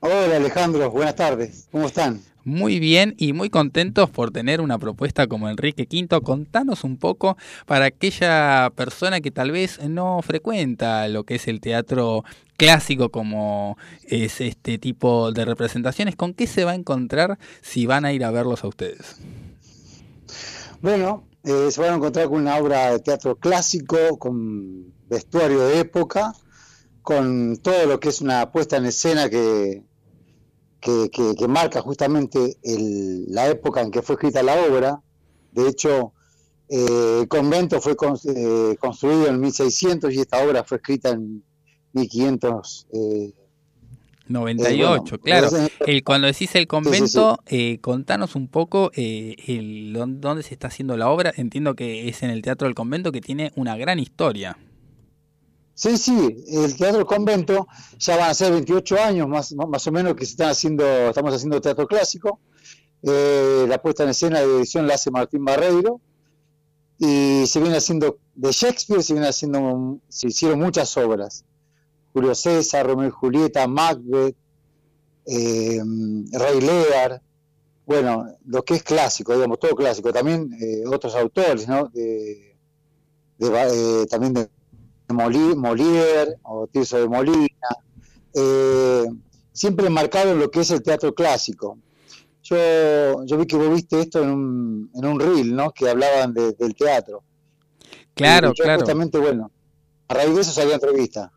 Hola 0.00 0.36
Alejandro, 0.36 0.90
buenas 0.90 1.14
tardes, 1.14 1.68
¿cómo 1.70 1.86
están? 1.86 2.29
Muy 2.44 2.80
bien 2.80 3.14
y 3.18 3.32
muy 3.32 3.50
contentos 3.50 4.08
por 4.08 4.30
tener 4.30 4.60
una 4.60 4.78
propuesta 4.78 5.26
como 5.26 5.48
Enrique 5.48 5.86
V. 5.90 6.20
Contanos 6.22 6.84
un 6.84 6.96
poco 6.96 7.36
para 7.66 7.86
aquella 7.86 8.70
persona 8.74 9.20
que 9.20 9.30
tal 9.30 9.50
vez 9.50 9.78
no 9.88 10.20
frecuenta 10.22 11.06
lo 11.08 11.24
que 11.24 11.34
es 11.34 11.48
el 11.48 11.60
teatro 11.60 12.24
clásico 12.56 13.10
como 13.10 13.78
es 14.04 14.40
este 14.40 14.78
tipo 14.78 15.32
de 15.32 15.46
representaciones, 15.46 16.14
¿con 16.14 16.34
qué 16.34 16.46
se 16.46 16.64
va 16.64 16.72
a 16.72 16.74
encontrar 16.74 17.38
si 17.62 17.86
van 17.86 18.04
a 18.04 18.12
ir 18.12 18.22
a 18.22 18.30
verlos 18.30 18.64
a 18.64 18.68
ustedes? 18.68 19.16
Bueno, 20.82 21.24
eh, 21.42 21.70
se 21.70 21.80
van 21.80 21.92
a 21.92 21.96
encontrar 21.96 22.28
con 22.28 22.42
una 22.42 22.56
obra 22.56 22.92
de 22.92 22.98
teatro 23.00 23.36
clásico, 23.36 24.18
con 24.18 24.92
vestuario 25.08 25.60
de 25.60 25.80
época, 25.80 26.34
con 27.02 27.56
todo 27.56 27.86
lo 27.86 27.98
que 27.98 28.10
es 28.10 28.20
una 28.20 28.52
puesta 28.52 28.76
en 28.76 28.84
escena 28.84 29.30
que, 29.30 29.82
que, 30.80 31.10
que, 31.10 31.34
que 31.34 31.48
marca 31.48 31.80
justamente 31.82 32.56
el, 32.62 33.26
la 33.32 33.48
época 33.48 33.80
en 33.82 33.90
que 33.90 34.02
fue 34.02 34.14
escrita 34.14 34.42
la 34.42 34.54
obra. 34.66 35.00
De 35.52 35.68
hecho, 35.68 36.12
eh, 36.68 37.18
el 37.22 37.28
convento 37.28 37.80
fue 37.80 37.96
con, 37.96 38.16
eh, 38.24 38.76
construido 38.80 39.26
en 39.26 39.40
1600 39.40 40.12
y 40.14 40.20
esta 40.20 40.44
obra 40.44 40.64
fue 40.64 40.76
escrita 40.78 41.10
en 41.10 41.42
1500. 41.92 42.86
Eh, 42.92 43.32
98, 44.28 44.78
bueno, 45.02 45.22
claro. 45.24 45.46
entonces- 45.48 45.70
El, 45.86 46.04
cuando 46.04 46.28
decís 46.28 46.54
el 46.54 46.68
convento, 46.68 47.38
Sí, 47.48 47.56
sí, 47.56 47.56
eh, 47.72 47.78
contanos 47.80 48.36
un 48.36 48.46
poco 48.46 48.92
eh, 48.94 49.34
el, 49.48 49.92
dón- 49.92 50.20
dónde 50.20 50.44
se 50.44 50.54
está 50.54 50.68
haciendo 50.68 50.96
la 50.96 51.08
obra. 51.10 51.32
Entiendo 51.36 51.74
que 51.74 52.08
es 52.08 52.22
en 52.22 52.30
el 52.30 52.40
Teatro 52.42 52.66
del 52.68 52.76
Convento 52.76 53.10
que 53.10 53.20
tiene 53.20 53.50
una 53.56 53.76
gran 53.76 53.98
historia. 53.98 54.56
Sí, 55.80 55.96
sí, 55.96 56.44
el 56.48 56.76
Teatro 56.76 57.06
Convento 57.06 57.66
ya 57.98 58.14
van 58.18 58.28
a 58.28 58.34
ser 58.34 58.52
28 58.52 59.00
años 59.00 59.26
más, 59.26 59.54
más 59.54 59.86
o 59.86 59.90
menos 59.90 60.14
que 60.14 60.26
se 60.26 60.32
están 60.32 60.50
haciendo, 60.50 60.84
estamos 61.08 61.32
haciendo 61.32 61.58
teatro 61.58 61.86
clásico. 61.86 62.38
Eh, 63.02 63.64
la 63.66 63.80
puesta 63.80 64.02
en 64.02 64.10
escena 64.10 64.40
de 64.40 64.58
edición 64.58 64.86
la 64.86 64.96
hace 64.96 65.10
Martín 65.10 65.42
Barreiro 65.42 66.02
y 66.98 67.46
se 67.46 67.60
viene 67.60 67.78
haciendo 67.78 68.18
de 68.34 68.52
Shakespeare, 68.52 69.02
se 69.02 69.14
viene 69.14 69.28
haciendo, 69.28 70.00
se 70.06 70.28
hicieron 70.28 70.58
muchas 70.58 70.94
obras. 70.98 71.46
Julio 72.12 72.34
César, 72.34 72.86
Romeo 72.86 73.08
y 73.08 73.12
Julieta, 73.12 73.66
Macbeth, 73.66 74.36
eh, 75.24 75.80
Rey 76.30 76.60
Lear, 76.60 77.22
bueno, 77.86 78.26
lo 78.44 78.62
que 78.66 78.74
es 78.74 78.82
clásico, 78.82 79.32
digamos, 79.32 79.58
todo 79.58 79.74
clásico. 79.74 80.12
También 80.12 80.52
eh, 80.60 80.82
otros 80.86 81.14
autores, 81.14 81.66
¿no? 81.66 81.88
De, 81.88 82.54
eh, 83.38 84.06
también 84.10 84.34
de 84.34 84.50
Molière 85.12 86.36
o 86.42 86.66
Tirso 86.66 86.98
de 86.98 87.08
Molina, 87.08 87.68
eh, 88.34 89.04
siempre 89.52 89.90
marcado 89.90 90.32
en 90.32 90.38
lo 90.38 90.50
que 90.50 90.60
es 90.60 90.70
el 90.70 90.82
teatro 90.82 91.14
clásico. 91.14 91.78
Yo, 92.42 92.56
yo 93.26 93.36
vi 93.38 93.46
que 93.46 93.56
vos 93.56 93.70
viste 93.74 94.00
esto 94.00 94.22
en 94.22 94.30
un, 94.30 94.90
en 94.94 95.04
un 95.04 95.20
reel, 95.20 95.54
¿no? 95.54 95.70
Que 95.72 95.88
hablaban 95.88 96.32
de- 96.34 96.52
del 96.54 96.74
teatro. 96.74 97.22
Claro, 98.14 98.48
yo 98.54 98.64
claro. 98.64 98.80
justamente, 98.80 99.18
bueno, 99.18 99.50
a 100.08 100.14
raíz 100.14 100.34
de 100.34 100.40
eso 100.40 100.52
salió 100.52 100.74
entrevista. 100.74 101.30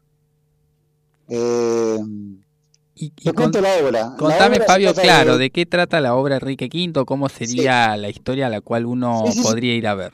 Eh, 1.30 2.00
Y, 2.96 3.06
y 3.06 3.24
con- 3.26 3.36
cuento 3.36 3.60
la 3.62 3.76
obra. 3.78 4.10
La 4.10 4.16
contame, 4.18 4.58
obra 4.58 4.66
Fabio, 4.68 4.94
claro, 4.94 5.34
de- 5.34 5.46
de 5.46 5.50
qué 5.52 5.66
trata 5.66 6.00
la 6.00 6.16
obra 6.16 6.36
Enrique 6.36 6.70
V, 6.72 7.06
cómo 7.06 7.28
sería 7.28 7.98
la 7.98 8.08
historia 8.10 8.48
a 8.48 8.50
la 8.50 8.62
cual 8.62 8.86
uno 8.86 9.24
Sí, 9.26 9.32
sí, 9.34 9.38
sí. 9.40 9.44
podría 9.44 9.74
ir 9.76 9.88
a 9.88 9.96
ver. 9.96 10.14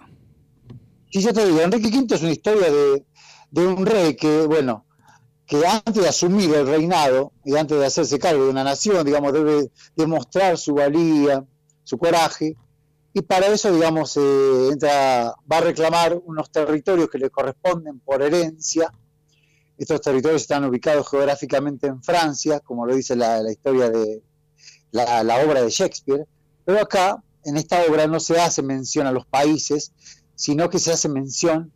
Sí, 1.12 1.22
yo 1.22 1.34
te 1.34 1.46
digo, 1.46 1.60
Enrique 1.62 1.90
V 1.90 2.16
es 2.16 2.22
una 2.22 2.32
historia 2.32 2.72
de, 2.72 3.04
de 3.52 3.68
un 3.68 3.86
rey 3.86 4.16
que, 4.16 4.46
bueno, 4.46 4.86
que 5.46 5.66
antes 5.66 5.96
de 5.96 6.08
asumir 6.08 6.54
el 6.54 6.68
reinado 6.68 7.34
y 7.44 7.56
antes 7.56 7.80
de 7.80 7.86
hacerse 7.86 8.20
cargo 8.20 8.44
de 8.44 8.52
una 8.52 8.64
nación, 8.64 9.06
digamos, 9.06 9.34
debe 9.34 9.72
demostrar 9.96 10.58
su 10.58 10.76
valía, 10.76 11.44
su 11.84 11.98
coraje, 11.98 12.56
y 13.14 13.22
para 13.24 13.48
eso, 13.48 13.74
digamos, 13.74 14.16
eh, 14.18 14.70
entra, 14.72 15.34
va 15.52 15.58
a 15.58 15.62
reclamar 15.62 16.22
unos 16.24 16.52
territorios 16.52 17.10
que 17.10 17.18
le 17.18 17.32
corresponden 17.32 18.00
por 18.00 18.22
herencia. 18.22 18.94
Estos 19.78 20.02
territorios 20.02 20.44
están 20.44 20.66
ubicados 20.66 21.10
geográficamente 21.10 21.88
en 21.88 22.04
Francia, 22.04 22.60
como 22.60 22.86
lo 22.86 22.96
dice 22.96 23.16
la, 23.16 23.42
historia 23.50 23.90
de 23.90 24.22
la 24.92 25.44
obra 25.46 25.64
de 25.64 25.70
Shakespeare, 25.70 26.28
pero 26.66 26.82
acá, 26.82 27.24
en 27.44 27.58
esta 27.58 27.84
obra, 27.90 28.06
no 28.06 28.20
se 28.20 28.40
hace 28.40 28.62
mención 28.62 29.08
a 29.08 29.12
los 29.12 29.26
países, 29.26 29.92
sino 30.36 30.70
que 30.70 30.78
se 30.78 30.92
hace 30.92 31.10
mención 31.10 31.74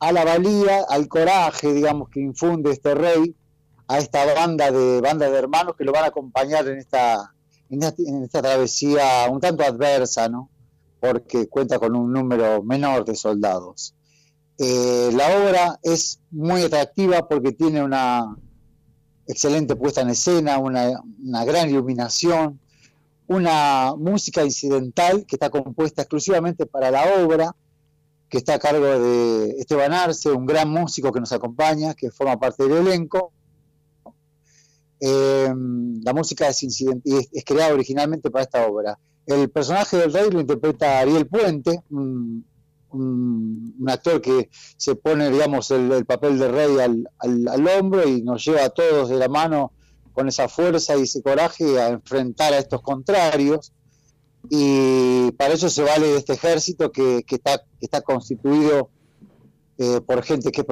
a 0.00 0.12
la 0.12 0.24
valía, 0.24 0.82
al 0.88 1.08
coraje, 1.08 1.72
digamos, 1.72 2.08
que 2.08 2.20
infunde 2.20 2.72
este 2.72 2.94
rey, 2.94 3.36
a 3.86 3.98
esta 3.98 4.24
banda 4.34 4.70
de 4.70 5.00
de 5.00 5.38
hermanos 5.38 5.74
que 5.76 5.84
lo 5.84 5.92
van 5.92 6.04
a 6.04 6.08
acompañar 6.08 6.66
en 6.68 6.78
esta, 6.78 7.34
en 7.68 7.82
esta, 7.82 8.02
en 8.02 8.22
esta 8.22 8.40
travesía 8.40 9.28
un 9.30 9.40
tanto 9.40 9.62
adversa, 9.62 10.28
¿no? 10.28 10.48
Porque 11.00 11.48
cuenta 11.48 11.78
con 11.78 11.94
un 11.94 12.12
número 12.12 12.62
menor 12.62 13.04
de 13.04 13.14
soldados. 13.14 13.94
Eh, 14.58 15.10
la 15.12 15.26
obra 15.38 15.78
es 15.82 16.20
muy 16.30 16.62
atractiva 16.62 17.26
porque 17.28 17.52
tiene 17.52 17.82
una 17.82 18.36
excelente 19.26 19.76
puesta 19.76 20.02
en 20.02 20.10
escena, 20.10 20.58
una, 20.58 21.00
una 21.22 21.44
gran 21.44 21.68
iluminación, 21.68 22.60
una 23.26 23.94
música 23.96 24.44
incidental 24.44 25.24
que 25.26 25.36
está 25.36 25.50
compuesta 25.50 26.02
exclusivamente 26.02 26.66
para 26.66 26.90
la 26.90 27.22
obra, 27.22 27.54
que 28.30 28.38
está 28.38 28.54
a 28.54 28.58
cargo 28.60 28.86
de 28.86 29.56
Esteban 29.58 29.92
Arce, 29.92 30.30
un 30.30 30.46
gran 30.46 30.70
músico 30.70 31.12
que 31.12 31.18
nos 31.18 31.32
acompaña, 31.32 31.94
que 31.94 32.12
forma 32.12 32.38
parte 32.38 32.62
del 32.62 32.86
elenco. 32.86 33.32
Eh, 35.00 35.52
la 36.02 36.12
música 36.14 36.48
es, 36.48 36.62
es, 36.62 37.28
es 37.32 37.44
creada 37.44 37.74
originalmente 37.74 38.30
para 38.30 38.44
esta 38.44 38.66
obra. 38.68 38.98
El 39.26 39.50
personaje 39.50 39.96
del 39.96 40.12
rey 40.12 40.30
lo 40.30 40.40
interpreta 40.40 41.00
Ariel 41.00 41.26
Puente, 41.26 41.82
un, 41.90 42.46
actor 43.86 44.20
que 44.20 44.48
se 44.76 44.94
pone, 44.94 45.30
digamos, 45.30 45.70
el, 45.72 45.90
el 45.90 46.06
papel 46.06 46.38
de 46.38 46.48
rey 46.48 46.76
al 46.78 47.68
hombro 47.68 48.08
y 48.08 48.22
nos 48.22 48.44
lleva 48.44 48.64
a 48.64 48.70
todos 48.70 49.08
de 49.08 49.16
la 49.16 49.28
mano 49.28 49.72
con 50.12 50.28
esa 50.28 50.48
fuerza 50.48 50.96
y 50.96 51.02
ese 51.02 51.22
coraje 51.22 51.80
a 51.80 51.88
enfrentar 51.88 52.52
a 52.52 52.58
estos 52.58 52.82
contrarios 52.82 53.72
y 54.48 55.30
para 55.32 55.54
eso 55.54 55.68
se 55.68 55.82
vale 55.82 56.06
de 56.08 56.16
este 56.16 56.32
ejército 56.32 56.90
que, 56.90 57.22
que 57.26 57.36
está, 57.36 57.58
que 57.58 57.86
está 57.86 58.00
constituido 58.00 58.90
eh, 59.78 60.00
por 60.06 60.22
gente 60.22 60.50
que 60.50 60.64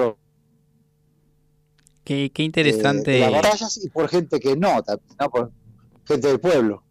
Qué, 2.03 2.25
eh, 2.25 2.43
interesante. 2.43 3.11
de 3.11 3.19
las 3.19 3.31
batallas 3.31 3.77
y 3.83 3.89
por 3.89 4.07
gente 4.09 4.39
que 4.39 4.55
no, 4.55 4.81
también, 4.81 5.15
¿no? 5.19 5.29
por 5.29 5.51
gente 6.05 6.27
del 6.27 6.39
pueblo. 6.39 6.83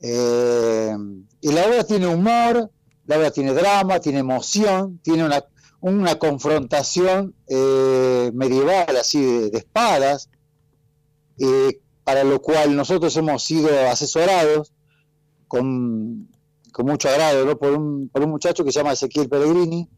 Eh, 0.00 0.94
y 1.40 1.52
la 1.52 1.66
obra 1.66 1.84
tiene 1.84 2.06
humor, 2.08 2.70
la 3.06 3.18
obra 3.18 3.30
tiene 3.30 3.54
drama, 3.54 4.00
tiene 4.00 4.18
emoción, 4.18 4.98
tiene 5.02 5.24
una, 5.24 5.44
una 5.80 6.18
confrontación 6.18 7.34
eh, 7.48 8.30
medieval 8.34 8.96
así 8.96 9.22
de, 9.24 9.50
de 9.50 9.58
espadas, 9.58 10.28
eh, 11.38 11.80
para 12.04 12.24
lo 12.24 12.40
cual 12.40 12.76
nosotros 12.76 13.16
hemos 13.16 13.44
sido 13.44 13.68
asesorados 13.88 14.72
con, 15.48 16.28
con 16.72 16.86
mucho 16.86 17.08
agrado 17.08 17.58
por, 17.58 17.72
un, 17.72 18.08
por 18.08 18.22
un 18.22 18.30
muchacho 18.30 18.64
que 18.64 18.72
se 18.72 18.80
llama 18.80 18.92
Ezequiel 18.92 19.28
Pellegrini, 19.28 19.88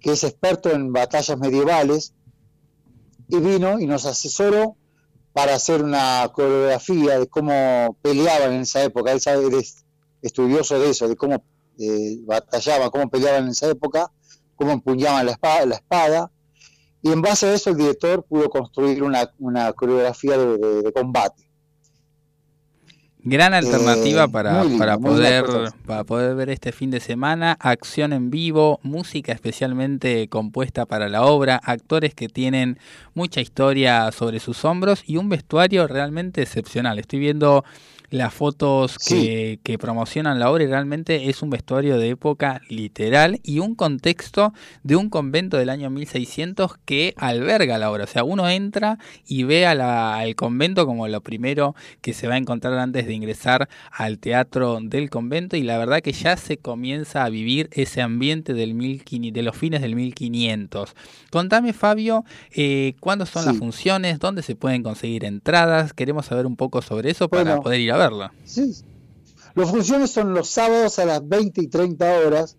que 0.00 0.12
es 0.12 0.24
experto 0.24 0.70
en 0.70 0.92
batallas 0.92 1.38
medievales, 1.38 2.14
y 3.28 3.38
vino 3.38 3.78
y 3.78 3.86
nos 3.86 4.06
asesoró 4.06 4.76
para 5.32 5.54
hacer 5.54 5.82
una 5.82 6.28
coreografía 6.32 7.18
de 7.18 7.28
cómo 7.28 7.96
peleaban 8.02 8.52
en 8.52 8.62
esa 8.62 8.82
época. 8.82 9.12
Él 9.12 9.20
sabe, 9.20 9.46
es 9.56 9.84
estudioso 10.22 10.78
de 10.78 10.90
eso, 10.90 11.08
de 11.08 11.16
cómo 11.16 11.44
eh, 11.78 12.18
batallaban, 12.24 12.90
cómo 12.90 13.08
peleaban 13.08 13.44
en 13.44 13.50
esa 13.50 13.68
época, 13.68 14.10
cómo 14.56 14.72
empuñaban 14.72 15.26
la 15.26 15.32
espada, 15.32 15.66
la 15.66 15.76
espada. 15.76 16.32
Y 17.02 17.12
en 17.12 17.22
base 17.22 17.46
a 17.46 17.54
eso 17.54 17.70
el 17.70 17.76
director 17.76 18.24
pudo 18.24 18.50
construir 18.50 19.02
una, 19.02 19.32
una 19.38 19.72
coreografía 19.72 20.36
de 20.36 20.92
combate. 20.92 21.49
Gran 23.22 23.54
alternativa 23.54 24.24
Eh, 24.24 24.28
para, 24.28 24.64
para 24.78 24.98
poder 24.98 25.44
para 25.86 26.04
poder 26.04 26.34
ver 26.34 26.50
este 26.50 26.72
fin 26.72 26.90
de 26.90 27.00
semana, 27.00 27.56
acción 27.60 28.12
en 28.12 28.30
vivo, 28.30 28.80
música 28.82 29.32
especialmente 29.32 30.28
compuesta 30.28 30.86
para 30.86 31.08
la 31.08 31.24
obra, 31.24 31.60
actores 31.62 32.14
que 32.14 32.28
tienen 32.28 32.78
mucha 33.14 33.40
historia 33.40 34.10
sobre 34.12 34.40
sus 34.40 34.64
hombros 34.64 35.02
y 35.06 35.16
un 35.16 35.28
vestuario 35.28 35.86
realmente 35.86 36.42
excepcional. 36.42 36.98
Estoy 36.98 37.18
viendo 37.18 37.64
las 38.10 38.34
fotos 38.34 38.98
que, 38.98 39.60
que 39.62 39.78
promocionan 39.78 40.38
la 40.40 40.50
obra 40.50 40.64
y 40.64 40.66
realmente 40.66 41.28
es 41.30 41.42
un 41.42 41.50
vestuario 41.50 41.96
de 41.98 42.08
época 42.10 42.60
literal 42.68 43.38
y 43.44 43.60
un 43.60 43.74
contexto 43.74 44.52
de 44.82 44.96
un 44.96 45.08
convento 45.10 45.56
del 45.56 45.70
año 45.70 45.90
1600 45.90 46.72
que 46.84 47.14
alberga 47.16 47.78
la 47.78 47.90
obra. 47.90 48.04
O 48.04 48.06
sea, 48.08 48.24
uno 48.24 48.48
entra 48.48 48.98
y 49.26 49.44
ve 49.44 49.66
a 49.66 49.74
la- 49.74 50.16
al 50.18 50.34
convento 50.34 50.86
como 50.86 51.06
lo 51.08 51.20
primero 51.20 51.74
que 52.00 52.12
se 52.12 52.26
va 52.26 52.34
a 52.34 52.38
encontrar 52.38 52.74
antes 52.78 53.06
de 53.06 53.14
ingresar 53.14 53.68
al 53.92 54.18
teatro 54.18 54.78
del 54.82 55.08
convento 55.08 55.56
y 55.56 55.62
la 55.62 55.78
verdad 55.78 56.00
que 56.00 56.12
ya 56.12 56.36
se 56.36 56.56
comienza 56.56 57.24
a 57.24 57.28
vivir 57.30 57.68
ese 57.72 58.02
ambiente 58.02 58.54
del 58.54 58.74
1500 58.74 59.32
de 59.34 59.42
los 59.42 59.56
fines 59.56 59.80
del 59.82 59.94
1500. 59.94 60.94
Contame 61.30 61.72
Fabio, 61.72 62.24
eh, 62.52 62.94
¿cuándo 63.00 63.24
son 63.26 63.44
las 63.44 63.56
funciones? 63.56 64.18
¿Dónde 64.18 64.42
se 64.42 64.56
pueden 64.56 64.82
conseguir 64.82 65.24
entradas? 65.24 65.92
Queremos 65.92 66.26
saber 66.26 66.46
un 66.46 66.56
poco 66.56 66.82
sobre 66.82 67.10
eso 67.10 67.28
para 67.28 67.42
Bueno. 67.44 67.62
poder 67.62 67.80
ir 67.80 67.92
a 67.92 67.96
Sí. 68.44 68.74
Las 69.54 69.70
funciones 69.70 70.10
son 70.10 70.32
los 70.34 70.48
sábados 70.48 70.98
a 70.98 71.04
las 71.04 71.26
20 71.26 71.60
y 71.62 71.68
30 71.68 72.18
horas. 72.20 72.56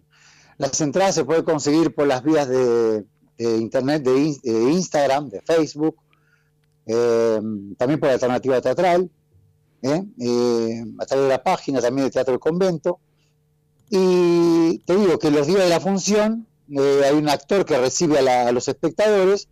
Las 0.57 0.79
entradas 0.81 1.15
se 1.15 1.25
pueden 1.25 1.43
conseguir 1.43 1.95
por 1.95 2.05
las 2.07 2.21
vías 2.23 2.47
de, 2.49 3.05
internet, 3.37 4.03
de, 4.03 4.17
in- 4.19 4.39
de 4.43 4.71
Instagram, 4.73 5.29
de 5.29 5.41
Facebook, 5.41 5.95
eh, 6.85 7.39
también 7.77 7.99
por 7.99 8.09
Alternativa 8.09 8.59
Teatral, 8.61 9.09
¿eh? 9.81 10.03
Eh, 10.19 10.83
a 10.99 11.05
través 11.05 11.23
de 11.25 11.29
la 11.29 11.41
página 11.43 11.79
también 11.81 12.05
de 12.07 12.11
Teatro 12.11 12.33
del 12.33 12.39
Convento. 12.39 12.99
Y 13.89 14.79
te 14.85 14.95
digo 14.95 15.17
que 15.19 15.31
los 15.31 15.47
días 15.47 15.59
de 15.63 15.69
la 15.69 15.79
función 15.79 16.47
eh, 16.69 17.01
hay 17.05 17.15
un 17.15 17.27
actor 17.29 17.65
que 17.65 17.77
recibe 17.77 18.19
a, 18.19 18.21
la- 18.21 18.47
a 18.47 18.51
los 18.51 18.67
espectadores 18.67 19.47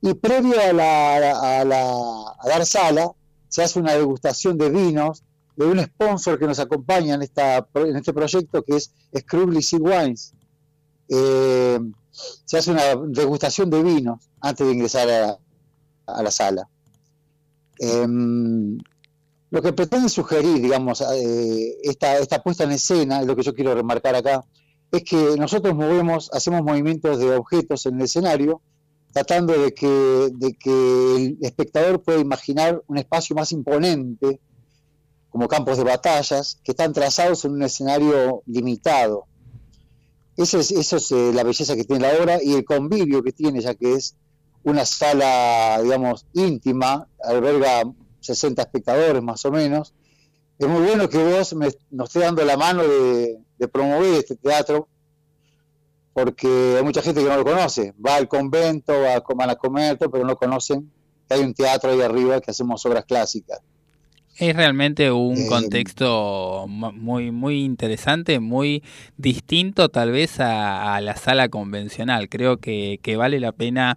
y 0.00 0.14
previo 0.14 0.54
a, 0.60 0.72
la, 0.72 1.60
a, 1.60 1.64
la- 1.64 2.34
a 2.38 2.48
dar 2.48 2.64
sala 2.66 3.12
se 3.48 3.62
hace 3.62 3.78
una 3.78 3.92
degustación 3.94 4.58
de 4.58 4.70
vinos 4.70 5.22
de 5.56 5.66
un 5.66 5.82
sponsor 5.82 6.38
que 6.38 6.46
nos 6.46 6.58
acompaña 6.58 7.14
en, 7.14 7.22
este 7.22 8.12
proyecto 8.12 8.62
que 8.62 8.76
es 8.76 8.92
Scrubly 9.18 9.62
Sea 9.62 9.78
Wines. 9.78 10.34
Eh, 11.08 11.78
se 12.44 12.58
hace 12.58 12.70
una 12.70 12.94
degustación 13.08 13.70
de 13.70 13.82
vinos 13.82 14.28
antes 14.40 14.66
de 14.66 14.72
ingresar 14.72 15.08
a, 15.08 15.38
a 16.06 16.22
la 16.22 16.30
sala. 16.30 16.68
Em, 17.78 18.78
lo 19.50 19.62
que 19.62 19.72
pretende 19.72 20.08
sugerir, 20.08 20.60
digamos, 20.60 21.00
eh, 21.00 21.76
esta, 21.82 22.18
esta 22.18 22.42
puesta 22.42 22.64
en 22.64 22.72
escena, 22.72 23.20
es 23.20 23.26
lo 23.26 23.36
que 23.36 23.42
yo 23.42 23.54
quiero 23.54 23.74
remarcar 23.74 24.14
acá, 24.14 24.44
es 24.90 25.04
que 25.04 25.36
nosotros 25.38 25.74
movemos, 25.74 26.30
hacemos 26.32 26.62
movimientos 26.62 27.18
de 27.18 27.34
objetos 27.34 27.86
en 27.86 27.96
el 27.96 28.02
escenario, 28.02 28.60
tratando 29.12 29.58
de 29.58 29.72
que, 29.72 30.30
de 30.32 30.52
que 30.54 31.16
el 31.16 31.38
espectador 31.40 32.02
pueda 32.02 32.18
imaginar 32.18 32.82
un 32.86 32.98
espacio 32.98 33.34
más 33.34 33.52
imponente, 33.52 34.40
como 35.30 35.48
campos 35.48 35.78
de 35.78 35.84
batallas, 35.84 36.60
que 36.64 36.72
están 36.72 36.92
trazados 36.92 37.44
en 37.44 37.52
un 37.52 37.62
escenario 37.62 38.42
limitado. 38.46 39.26
Esa 40.36 40.58
es, 40.58 40.70
eso 40.70 40.96
es 40.96 41.12
eh, 41.12 41.32
la 41.32 41.42
belleza 41.42 41.76
que 41.76 41.84
tiene 41.84 42.06
la 42.06 42.22
obra 42.22 42.42
y 42.42 42.54
el 42.54 42.64
convivio 42.64 43.22
que 43.22 43.32
tiene, 43.32 43.60
ya 43.60 43.74
que 43.74 43.94
es 43.94 44.16
una 44.64 44.84
sala, 44.84 45.80
digamos, 45.82 46.26
íntima, 46.32 47.08
alberga 47.22 47.84
60 48.20 48.62
espectadores 48.62 49.22
más 49.22 49.44
o 49.44 49.52
menos. 49.52 49.94
Es 50.58 50.68
muy 50.68 50.82
bueno 50.82 51.08
que 51.08 51.22
vos 51.22 51.54
me, 51.54 51.68
nos 51.90 52.08
estés 52.08 52.22
dando 52.22 52.44
la 52.44 52.56
mano 52.56 52.82
de, 52.82 53.38
promover 53.72 54.14
este 54.14 54.36
teatro, 54.36 54.88
porque 56.12 56.76
hay 56.76 56.82
mucha 56.82 57.02
gente 57.02 57.22
que 57.22 57.28
no 57.28 57.36
lo 57.36 57.44
conoce. 57.44 57.94
Va 58.04 58.16
al 58.16 58.26
convento, 58.28 58.92
va 58.92 59.14
a, 59.14 59.22
van 59.34 59.50
a 59.50 59.56
comer, 59.56 59.98
pero 59.98 60.24
no 60.24 60.36
conocen 60.36 60.90
que 61.28 61.34
hay 61.34 61.40
un 61.42 61.54
teatro 61.54 61.90
ahí 61.90 62.00
arriba 62.00 62.40
que 62.40 62.50
hacemos 62.50 62.84
obras 62.86 63.04
clásicas. 63.04 63.60
Es 64.38 64.54
realmente 64.54 65.10
un 65.10 65.38
Eh, 65.38 65.46
contexto 65.48 66.66
mu- 66.68 66.92
muy 66.92 67.30
muy 67.30 67.64
interesante, 67.64 68.38
muy 68.38 68.82
distinto 69.16 69.88
tal 69.88 70.10
vez 70.10 70.40
a, 70.40 70.94
a 70.94 71.00
la 71.00 71.16
sala 71.16 71.48
convencional. 71.48 72.28
Creo 72.28 72.58
que, 72.58 73.00
que 73.02 73.16
vale 73.16 73.40
la 73.40 73.52
pena 73.52 73.96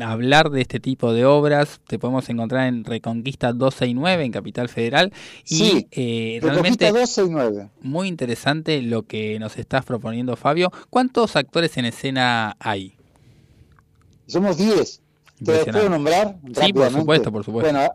hablar 0.00 0.50
de 0.50 0.60
este 0.60 0.78
tipo 0.78 1.12
de 1.12 1.24
obras. 1.24 1.80
Te 1.88 1.98
podemos 1.98 2.28
encontrar 2.28 2.68
en 2.68 2.84
Reconquista 2.84 3.52
269 3.52 4.24
en 4.24 4.30
Capital 4.30 4.68
Federal 4.68 5.12
y 5.44 5.54
Sí, 5.56 5.86
eh, 5.90 6.38
Reconquista 6.40 6.86
realmente 6.86 6.92
12 6.92 7.24
y 7.24 7.28
9. 7.30 7.68
muy 7.82 8.06
interesante 8.06 8.82
lo 8.82 9.02
que 9.02 9.40
nos 9.40 9.58
estás 9.58 9.84
proponiendo 9.84 10.36
Fabio. 10.36 10.70
¿Cuántos 10.88 11.34
actores 11.34 11.76
en 11.78 11.86
escena 11.86 12.54
hay? 12.60 12.94
Somos 14.28 14.56
10. 14.56 15.00
¿Te 15.44 15.52
los 15.56 15.64
puedo 15.66 15.88
nombrar? 15.88 16.36
Sí, 16.60 16.72
por 16.72 16.90
supuesto, 16.92 17.32
por 17.32 17.44
supuesto. 17.44 17.72
Bueno, 17.72 17.92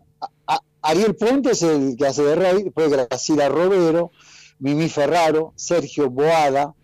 Ariel 0.86 1.16
Ponte 1.16 1.52
es 1.52 1.64
el 1.64 1.96
que 1.98 2.06
hace 2.06 2.24
de 2.24 2.36
rey, 2.36 2.64
después 2.64 2.90
Graciela 2.90 3.50
Robero, 3.50 4.12
Mimi 4.60 4.88
Ferraro, 4.88 5.52
Sergio 5.56 6.12
Boada, 6.12 6.76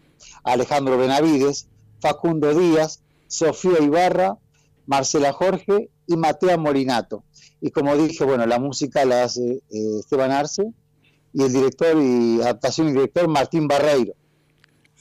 Alejandro 0.43 0.97
Benavides, 0.97 1.67
Facundo 1.99 2.51
Díaz, 2.57 3.03
Sofía 3.27 3.79
Ibarra, 3.79 4.39
Marcela 4.87 5.31
Jorge 5.33 5.91
y 6.07 6.17
Matea 6.17 6.57
Morinato. 6.57 7.23
Y 7.61 7.69
como 7.69 7.95
dije, 7.95 8.23
bueno, 8.23 8.47
la 8.47 8.57
música 8.57 9.05
la 9.05 9.23
hace 9.23 9.61
eh, 9.69 9.99
Esteban 9.99 10.31
Arce 10.31 10.73
y 11.31 11.43
el 11.43 11.53
director 11.53 11.95
y 12.01 12.41
adaptación 12.41 12.89
y 12.89 12.93
director 12.93 13.27
Martín 13.27 13.67
Barreiro. 13.67 14.13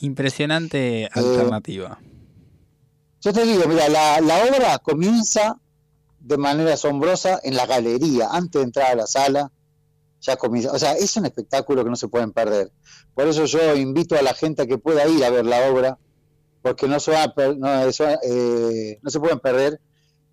Impresionante 0.01 1.09
alternativa. 1.11 1.99
Yo 3.23 3.33
te 3.33 3.45
digo, 3.45 3.65
mira, 3.67 3.89
la, 3.89 4.21
la 4.21 4.45
obra 4.45 4.79
comienza 4.79 5.59
de 6.21 6.37
manera 6.39 6.75
asombrosa 6.75 7.41
en 7.43 7.57
la 7.57 7.67
galería, 7.67 8.29
antes 8.31 8.61
de 8.61 8.65
entrar 8.67 8.93
a 8.93 8.95
la 8.95 9.07
sala, 9.07 9.51
ya 10.21 10.37
comienza. 10.37 10.73
O 10.73 10.79
sea, 10.79 10.93
es 10.93 11.17
un 11.17 11.25
espectáculo 11.27 11.83
que 11.83 11.91
no 11.91 11.97
se 11.97 12.09
pueden 12.09 12.33
perder. 12.33 12.71
Por 13.15 13.27
eso 13.27 13.45
yo 13.47 13.75
invito 13.75 14.17
a 14.17 14.23
la 14.23 14.35
gente 14.35 14.63
a 14.63 14.67
que 14.67 14.79
pueda 14.79 15.07
ir 15.09 15.25
a 15.25 15.31
ver 15.31 15.47
la 15.47 15.71
obra, 15.71 15.99
porque 16.63 16.87
no 16.87 17.01
se, 17.01 17.13
per- 17.35 17.57
no, 17.57 17.85
eso, 17.85 18.05
eh, 18.23 18.99
no 19.03 19.11
se 19.11 19.19
pueden 19.19 19.41
perder 19.41 19.81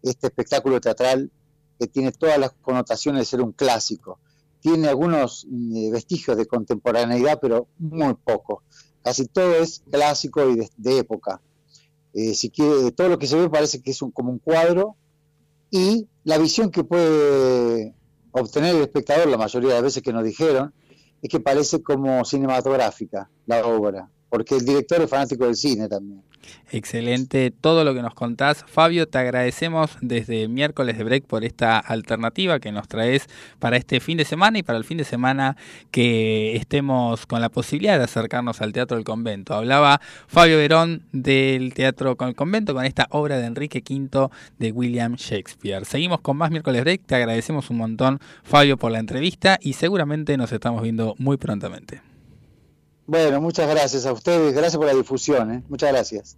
este 0.04 0.28
espectáculo 0.28 0.80
teatral 0.82 1.32
que 1.80 1.88
tiene 1.88 2.12
todas 2.12 2.38
las 2.38 2.52
connotaciones 2.62 3.22
de 3.22 3.26
ser 3.26 3.42
un 3.42 3.54
clásico. 3.54 4.20
Tiene 4.60 4.90
algunos 4.90 5.46
mm, 5.50 5.92
vestigios 5.92 6.36
de 6.36 6.46
contemporaneidad, 6.48 7.40
pero 7.42 7.68
muy 7.78 8.14
poco. 8.16 8.64
Casi 9.04 9.28
todo 9.28 9.56
es 9.56 9.84
clásico 9.90 10.50
y 10.50 10.56
de, 10.58 10.70
de 10.76 10.98
época. 11.00 11.40
Eh, 12.14 12.34
si 12.34 12.50
quiere, 12.50 12.92
todo 12.92 13.08
lo 13.10 13.18
que 13.20 13.28
se 13.28 13.38
ve 13.38 13.50
parece 13.50 13.82
que 13.82 13.92
es 13.92 14.02
un, 14.02 14.12
como 14.12 14.32
un 14.32 14.40
cuadro 14.40 14.98
y 15.70 16.08
la 16.24 16.38
visión 16.38 16.72
que 16.72 16.84
puede 16.84 17.94
obtener 18.32 18.76
el 18.76 18.82
espectador, 18.82 19.28
la 19.28 19.38
mayoría 19.38 19.76
de 19.76 19.82
veces 19.82 20.04
que 20.04 20.14
nos 20.14 20.24
dijeron, 20.24 20.74
es 21.22 21.30
que 21.30 21.40
parece 21.40 21.82
como 21.82 22.24
cinematográfica 22.26 23.30
la 23.46 23.66
obra, 23.66 24.10
porque 24.30 24.56
el 24.56 24.66
director 24.66 25.02
es 25.02 25.10
fanático 25.10 25.46
del 25.46 25.56
cine 25.56 25.88
también. 25.88 26.22
Excelente 26.72 27.52
todo 27.52 27.84
lo 27.84 27.94
que 27.94 28.02
nos 28.02 28.14
contás. 28.14 28.66
Fabio, 28.68 29.08
te 29.08 29.18
agradecemos 29.18 29.92
desde 30.02 30.48
miércoles 30.48 30.98
de 30.98 31.04
break 31.04 31.26
por 31.26 31.46
esta 31.46 31.80
alternativa 31.80 32.60
que 32.60 32.72
nos 32.72 32.88
traes 32.88 33.28
para 33.60 33.78
este 33.78 34.00
fin 34.00 34.18
de 34.18 34.26
semana 34.26 34.60
y 34.60 34.64
para 34.64 34.78
el 34.78 34.84
fin 34.84 34.98
de 34.98 35.04
semana 35.04 35.56
que 35.92 36.56
estemos 36.56 37.26
con 37.26 37.42
la 37.42 37.50
posibilidad 37.50 37.98
de 37.98 38.04
acercarnos 38.04 38.62
al 38.62 38.74
Teatro 38.74 38.98
del 38.98 39.06
Convento. 39.06 39.54
Hablaba 39.54 40.02
Fabio 40.28 40.58
Verón 40.58 41.04
del 41.12 41.74
Teatro 41.74 42.18
con 42.18 42.30
el 42.30 42.36
Convento 42.36 42.74
con 42.74 42.86
esta 42.86 43.08
obra 43.12 43.38
de 43.38 43.46
Enrique 43.46 43.84
V 43.88 44.30
de 44.60 44.72
William 44.72 45.16
Shakespeare. 45.16 45.86
Seguimos 45.86 46.22
con 46.22 46.38
más 46.38 46.52
miércoles 46.52 46.82
break. 46.82 47.06
Te 47.06 47.16
agradecemos 47.16 47.70
un 47.70 47.78
montón, 47.78 48.20
Fabio, 48.44 48.78
por 48.78 48.92
la 48.92 49.00
entrevista 49.00 49.58
y 49.62 49.74
seguramente 49.74 50.38
nos 50.38 50.52
estamos 50.52 50.82
viendo 50.82 51.16
muy 51.18 51.38
prontamente. 51.38 52.07
Bueno, 53.08 53.40
muchas 53.40 53.70
gracias 53.70 54.06
a 54.06 54.12
ustedes, 54.12 54.54
gracias 54.54 54.76
por 54.76 54.86
la 54.86 54.94
difusión, 54.94 55.54
¿eh? 55.54 55.64
muchas 55.70 55.92
gracias. 55.94 56.38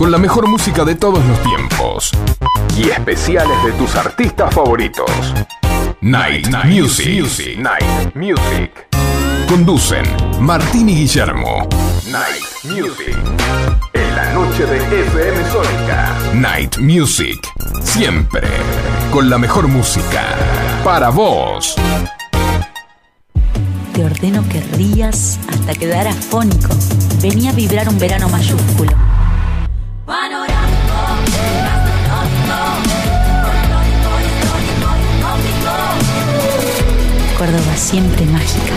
Con 0.00 0.10
la 0.10 0.16
mejor 0.16 0.48
música 0.48 0.82
de 0.86 0.94
todos 0.94 1.22
los 1.26 1.42
tiempos. 1.42 2.10
Y 2.74 2.88
especiales 2.88 3.62
de 3.62 3.72
tus 3.72 3.94
artistas 3.96 4.54
favoritos. 4.54 5.10
Night, 6.00 6.48
Music. 6.64 7.58
Night 7.58 8.14
Music. 8.14 8.88
Conducen 9.46 10.06
Martín 10.40 10.88
y 10.88 10.94
Guillermo. 10.94 11.68
Night 12.06 12.42
Music. 12.64 13.14
En 13.92 14.16
la 14.16 14.32
noche 14.32 14.64
de 14.64 14.78
FM 14.78 15.50
Sónica. 15.50 16.16
Night 16.32 16.78
Music. 16.78 17.46
Siempre. 17.82 18.48
Con 19.12 19.28
la 19.28 19.36
mejor 19.36 19.68
música. 19.68 20.24
Para 20.82 21.10
vos. 21.10 21.74
Te 23.92 24.02
ordeno 24.02 24.48
que 24.48 24.62
rías 24.78 25.38
hasta 25.46 25.74
quedar 25.74 26.08
afónico. 26.08 26.70
Venía 27.20 27.50
a 27.50 27.52
vibrar 27.52 27.86
un 27.86 27.98
verano 27.98 28.30
mayúsculo. 28.30 29.09
Córdoba 37.38 37.76
siempre 37.76 38.26
mágica. 38.26 38.74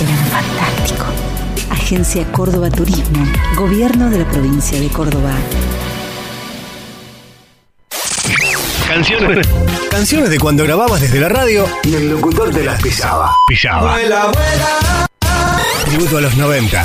Verano 0.00 0.26
fantástico. 0.30 1.04
Agencia 1.70 2.24
Córdoba 2.32 2.70
Turismo. 2.70 3.24
Gobierno 3.54 4.10
de 4.10 4.18
la 4.18 4.28
provincia 4.28 4.80
de 4.80 4.88
Córdoba. 4.88 5.32
Canciones. 8.88 9.46
Canciones 9.90 10.30
de 10.30 10.40
cuando 10.40 10.64
grababas 10.64 11.00
desde 11.00 11.20
la 11.20 11.28
radio 11.28 11.66
y 11.84 11.94
el 11.94 12.10
locutor 12.10 12.50
te 12.50 12.64
las 12.64 12.82
pisaba. 12.82 13.36
Pisaba. 13.46 13.96
Tributo 15.84 16.18
a 16.18 16.20
los 16.20 16.36
90. 16.36 16.84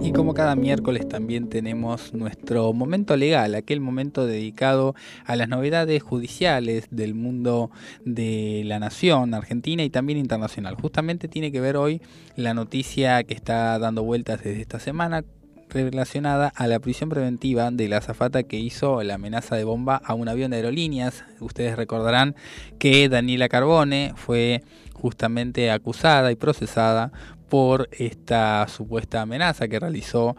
Y 0.02 0.14
como 0.14 0.34
cada 0.34 0.56
miércoles 0.56 1.10
también 1.10 1.50
tenemos 1.50 2.14
nuestro 2.14 2.72
momento 2.72 3.18
legal, 3.18 3.56
aquel 3.56 3.82
momento 3.82 4.26
dedicado 4.26 4.96
a 5.26 5.36
las 5.36 5.50
novedades 5.50 6.02
judiciales 6.02 6.88
del 6.92 7.14
mundo 7.14 7.72
de 8.06 8.62
la 8.64 8.80
nación 8.80 9.34
argentina 9.34 9.84
y 9.84 9.90
también 9.90 10.18
internacional. 10.18 10.76
Justamente 10.76 11.28
tiene 11.28 11.52
que 11.52 11.60
ver 11.60 11.76
hoy 11.76 12.02
la 12.38 12.54
noticia 12.54 13.26
que 13.26 13.34
está 13.34 13.78
dando 13.80 14.04
vueltas 14.04 14.42
desde 14.42 14.62
esta 14.62 14.80
semana 14.80 15.26
relacionada 15.74 16.52
a 16.56 16.68
la 16.68 16.80
prisión 16.80 17.10
preventiva 17.10 17.72
de 17.72 17.88
la 17.88 17.98
azafata 17.98 18.44
que 18.44 18.58
hizo 18.58 19.02
la 19.04 19.16
amenaza 19.16 19.56
de 19.56 19.64
bomba 19.64 20.02
a 20.04 20.14
un 20.14 20.28
avión 20.28 20.52
de 20.52 20.58
aerolíneas. 20.58 21.24
Ustedes 21.40 21.76
recordarán 21.76 22.36
que 22.80 23.08
Daniela 23.10 23.50
Carbone 23.50 24.14
fue 24.16 24.64
justamente 24.94 25.72
acusada 25.72 26.32
y 26.32 26.36
procesada 26.36 27.12
por 27.50 27.90
esta 27.92 28.68
supuesta 28.68 29.22
amenaza 29.22 29.68
que 29.68 29.80
realizó 29.80 30.36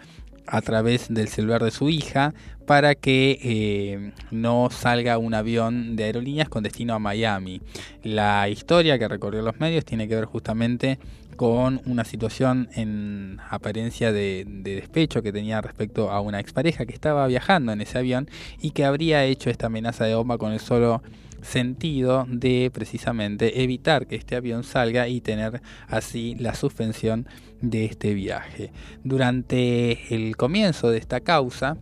a 0.47 0.61
través 0.61 1.13
del 1.13 1.29
celular 1.29 1.63
de 1.63 1.71
su 1.71 1.89
hija 1.89 2.35
para 2.67 2.95
que 2.95 3.39
eh, 3.43 4.13
no 4.31 4.69
salga 4.71 5.19
un 5.19 5.35
avión 5.35 5.97
de 5.97 6.05
aerolíneas 6.05 6.49
con 6.49 6.63
destino 6.63 6.95
a 6.95 6.99
Miami. 6.99 7.61
La 8.03 8.49
historia 8.49 8.99
que 8.99 9.09
recorrió 9.09 9.43
los 9.43 9.61
medios 9.61 9.85
tiene 9.85 10.09
que 10.09 10.15
ver 10.15 10.25
justamente 10.25 10.99
con 11.37 11.81
una 11.87 12.05
situación 12.05 12.69
en 12.75 13.39
apariencia 13.51 14.13
de, 14.13 14.45
de, 14.47 14.77
despecho 14.77 15.23
que 15.23 15.33
tenía 15.33 15.61
respecto 15.61 16.11
a 16.11 16.21
una 16.21 16.41
expareja 16.41 16.87
que 16.87 16.93
estaba 16.93 17.27
viajando 17.27 17.73
en 17.73 17.81
ese 17.81 17.99
avión 17.99 18.29
y 18.61 18.71
que 18.71 18.85
habría 18.85 19.25
hecho 19.25 19.51
esta 19.51 19.67
amenaza 19.67 20.05
de 20.05 20.15
bomba 20.15 20.39
con 20.39 20.53
el 20.53 20.61
solo 20.61 21.03
sentido 21.43 22.25
de 22.29 22.71
precisamente 22.73 23.63
evitar 23.63 24.07
que 24.07 24.17
este 24.17 24.37
avión 24.37 24.65
salga 24.65 25.09
y 25.09 25.21
tener 25.21 25.61
así 25.89 26.37
la 26.39 26.55
suspensión 26.55 27.27
de 27.61 27.85
este 27.85 28.15
viaje. 28.15 28.73
Durante 29.05 30.15
el 30.15 30.37
comienzo 30.37 30.91
de 30.91 30.99
esta 30.99 31.21
causa 31.21 31.77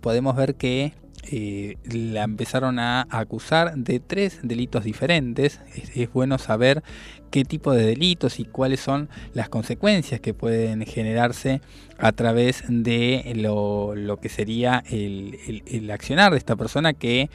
podemos 0.00 0.36
ver 0.36 0.54
que 0.54 0.94
eh, 1.30 1.76
la 1.84 2.22
empezaron 2.22 2.78
a 2.78 3.06
acusar 3.10 3.76
de 3.76 4.00
tres 4.00 4.40
delitos 4.42 4.84
diferentes. 4.84 5.60
Es, 5.74 5.96
es, 5.96 6.12
bueno 6.12 6.38
saber 6.38 6.82
qué 7.30 7.44
tipo 7.44 7.72
de 7.72 7.84
delitos 7.84 8.40
y 8.40 8.44
cuáles 8.44 8.80
son 8.80 9.08
las 9.34 9.48
consecuencias 9.48 10.20
que 10.20 10.34
pueden 10.34 10.84
generarse 10.84 11.60
a 11.98 12.12
través 12.12 12.64
de 12.68 13.32
lo, 13.36 13.94
lo 13.94 14.18
que 14.18 14.28
sería 14.28 14.82
el, 14.90 15.38
el, 15.46 15.62
el, 15.66 15.90
accionar 15.90 16.32
de 16.32 16.38
esta 16.38 16.56
persona 16.56 16.92
que 16.92 17.30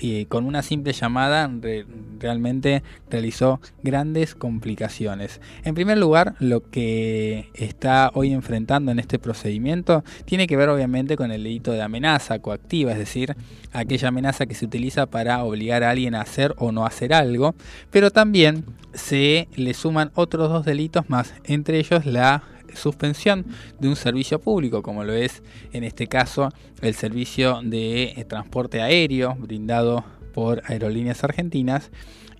eh, 0.00 0.26
con 0.28 0.44
una 0.44 0.62
simple 0.62 0.92
llamada 0.92 1.50
re, 1.60 1.86
realmente 2.18 2.82
realizó 3.10 3.60
grandes 3.82 4.34
complicaciones. 4.34 5.40
En 5.64 5.74
primer 5.74 5.98
lugar, 5.98 6.34
lo 6.38 6.68
que 6.70 7.50
está 7.54 8.10
hoy 8.14 8.32
enfrentando 8.32 8.92
en 8.92 8.98
este 8.98 9.18
procedimiento 9.18 10.04
tiene 10.24 10.46
que 10.46 10.56
ver 10.56 10.68
obviamente 10.68 11.16
con 11.16 11.30
el 11.30 11.42
delito 11.42 11.72
de 11.72 11.82
amenaza 11.82 12.38
coactiva, 12.38 12.92
es 12.92 12.98
decir, 12.98 13.36
aquella 13.72 14.08
amenaza 14.08 14.46
que 14.46 14.54
se 14.54 14.64
utiliza 14.64 15.06
para 15.06 15.42
obligar 15.44 15.82
a 15.82 15.90
alguien 15.90 16.14
a 16.14 16.20
hacer 16.20 16.54
o 16.58 16.72
no 16.72 16.86
hacer 16.86 17.12
algo, 17.12 17.54
pero 17.90 18.10
también 18.10 18.64
se 18.94 19.48
le 19.54 19.74
suman 19.74 20.10
otros 20.14 20.50
dos 20.50 20.64
delitos 20.64 21.08
más, 21.08 21.34
entre 21.44 21.78
ellos 21.78 22.06
la 22.06 22.42
suspensión 22.78 23.44
de 23.78 23.88
un 23.88 23.96
servicio 23.96 24.40
público, 24.40 24.82
como 24.82 25.04
lo 25.04 25.12
es 25.12 25.42
en 25.72 25.84
este 25.84 26.06
caso 26.06 26.50
el 26.80 26.94
servicio 26.94 27.60
de 27.62 28.14
eh, 28.16 28.24
transporte 28.24 28.80
aéreo 28.80 29.34
brindado 29.34 30.04
por 30.32 30.62
Aerolíneas 30.66 31.24
Argentinas. 31.24 31.90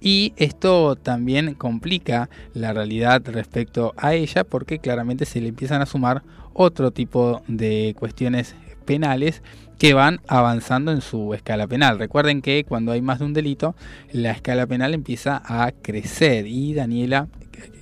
Y 0.01 0.33
esto 0.37 0.97
también 0.97 1.55
complica 1.55 2.31
la 2.55 2.73
realidad 2.73 3.23
respecto 3.27 3.95
a 3.97 4.15
ella 4.15 4.45
porque 4.45 4.79
claramente 4.79 5.27
se 5.27 5.41
le 5.41 5.49
empiezan 5.49 5.83
a 5.83 5.87
sumar 5.87 6.23
otro 6.55 6.93
tipo 6.93 7.43
de 7.49 7.95
cuestiones 7.99 8.55
penales 8.85 9.43
que 9.79 9.95
van 9.95 10.21
avanzando 10.27 10.93
en 10.93 11.01
su 11.01 11.35
escala 11.35 11.67
penal. 11.67 11.99
Recuerden 11.99 12.43
que 12.43 12.65
cuando 12.65 12.93
hay 12.93 13.01
más 13.01 13.21
de 13.21 13.27
un 13.27 13.33
delito, 13.33 13.77
la 14.13 14.33
escala 14.33 14.67
penal 14.67 14.93
empieza 14.93 15.41
a 15.45 15.73
crecer 15.73 16.47
y 16.47 16.75
Daniela, 16.75 17.29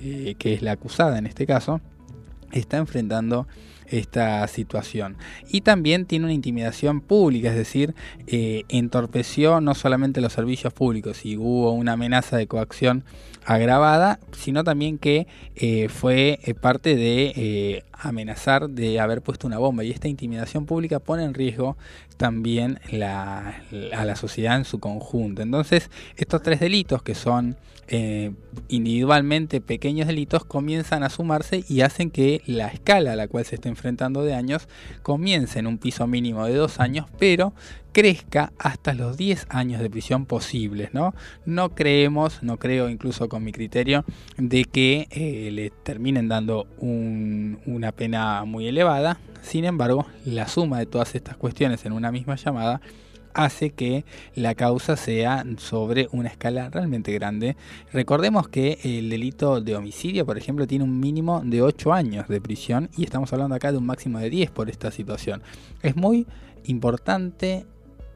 eh, 0.02 0.34
que 0.38 0.54
es 0.54 0.62
la 0.62 0.72
acusada 0.72 1.18
en 1.18 1.26
este 1.26 1.46
caso, 1.46 1.80
está 2.52 2.76
enfrentando 2.78 3.46
esta 3.88 4.46
situación. 4.48 5.16
Y 5.48 5.60
también 5.60 6.06
tiene 6.06 6.26
una 6.26 6.34
intimidación 6.34 7.00
pública, 7.00 7.50
es 7.50 7.56
decir, 7.56 7.94
eh, 8.26 8.64
entorpeció 8.68 9.60
no 9.60 9.74
solamente 9.74 10.20
los 10.20 10.32
servicios 10.32 10.72
públicos 10.72 11.24
y 11.24 11.36
hubo 11.36 11.72
una 11.72 11.92
amenaza 11.92 12.36
de 12.36 12.46
coacción 12.46 13.04
agravada, 13.44 14.18
sino 14.32 14.64
también 14.64 14.98
que 14.98 15.28
eh, 15.54 15.88
fue 15.88 16.40
eh, 16.42 16.54
parte 16.54 16.96
de 16.96 17.84
amenazar 17.92 18.68
de 18.68 18.98
haber 18.98 19.22
puesto 19.22 19.46
una 19.46 19.58
bomba. 19.58 19.84
Y 19.84 19.90
esta 19.90 20.08
intimidación 20.08 20.66
pública 20.66 20.98
pone 20.98 21.24
en 21.24 21.34
riesgo 21.34 21.76
también 22.16 22.80
a 23.02 23.54
la 23.70 24.16
sociedad 24.16 24.56
en 24.56 24.64
su 24.64 24.80
conjunto. 24.80 25.42
Entonces, 25.42 25.90
estos 26.16 26.42
tres 26.42 26.60
delitos 26.60 27.02
que 27.02 27.14
son 27.14 27.56
eh, 27.88 28.32
individualmente 28.68 29.60
pequeños 29.60 30.06
delitos 30.06 30.44
comienzan 30.44 31.02
a 31.02 31.10
sumarse 31.10 31.64
y 31.68 31.82
hacen 31.82 32.10
que 32.10 32.42
la 32.46 32.68
escala 32.68 33.12
a 33.12 33.16
la 33.16 33.28
cual 33.28 33.44
se 33.44 33.56
está 33.56 33.68
enfrentando 33.68 34.22
de 34.22 34.34
años 34.34 34.68
comience 35.02 35.58
en 35.58 35.66
un 35.66 35.78
piso 35.78 36.06
mínimo 36.06 36.44
de 36.46 36.54
dos 36.54 36.80
años, 36.80 37.06
pero 37.18 37.52
crezca 37.96 38.52
hasta 38.58 38.92
los 38.92 39.16
10 39.16 39.46
años 39.48 39.80
de 39.80 39.88
prisión 39.88 40.26
posibles, 40.26 40.92
¿no? 40.92 41.14
No 41.46 41.74
creemos, 41.74 42.42
no 42.42 42.58
creo 42.58 42.90
incluso 42.90 43.30
con 43.30 43.42
mi 43.42 43.52
criterio, 43.52 44.04
de 44.36 44.66
que 44.66 45.08
eh, 45.10 45.50
le 45.50 45.70
terminen 45.70 46.28
dando 46.28 46.66
un, 46.76 47.58
una 47.64 47.92
pena 47.92 48.44
muy 48.44 48.68
elevada. 48.68 49.18
Sin 49.40 49.64
embargo, 49.64 50.06
la 50.26 50.46
suma 50.46 50.78
de 50.78 50.84
todas 50.84 51.14
estas 51.14 51.38
cuestiones 51.38 51.86
en 51.86 51.92
una 51.92 52.12
misma 52.12 52.36
llamada 52.36 52.82
hace 53.36 53.70
que 53.70 54.04
la 54.34 54.54
causa 54.54 54.96
sea 54.96 55.44
sobre 55.58 56.08
una 56.12 56.28
escala 56.28 56.70
realmente 56.70 57.12
grande. 57.12 57.56
Recordemos 57.92 58.48
que 58.48 58.78
el 58.82 59.10
delito 59.10 59.60
de 59.60 59.76
homicidio, 59.76 60.26
por 60.26 60.38
ejemplo, 60.38 60.66
tiene 60.66 60.84
un 60.84 60.98
mínimo 60.98 61.42
de 61.44 61.62
8 61.62 61.92
años 61.92 62.28
de 62.28 62.40
prisión 62.40 62.90
y 62.96 63.04
estamos 63.04 63.32
hablando 63.32 63.54
acá 63.54 63.70
de 63.70 63.78
un 63.78 63.86
máximo 63.86 64.18
de 64.18 64.30
10 64.30 64.50
por 64.50 64.70
esta 64.70 64.90
situación. 64.90 65.42
Es 65.82 65.96
muy 65.96 66.26
importante 66.64 67.66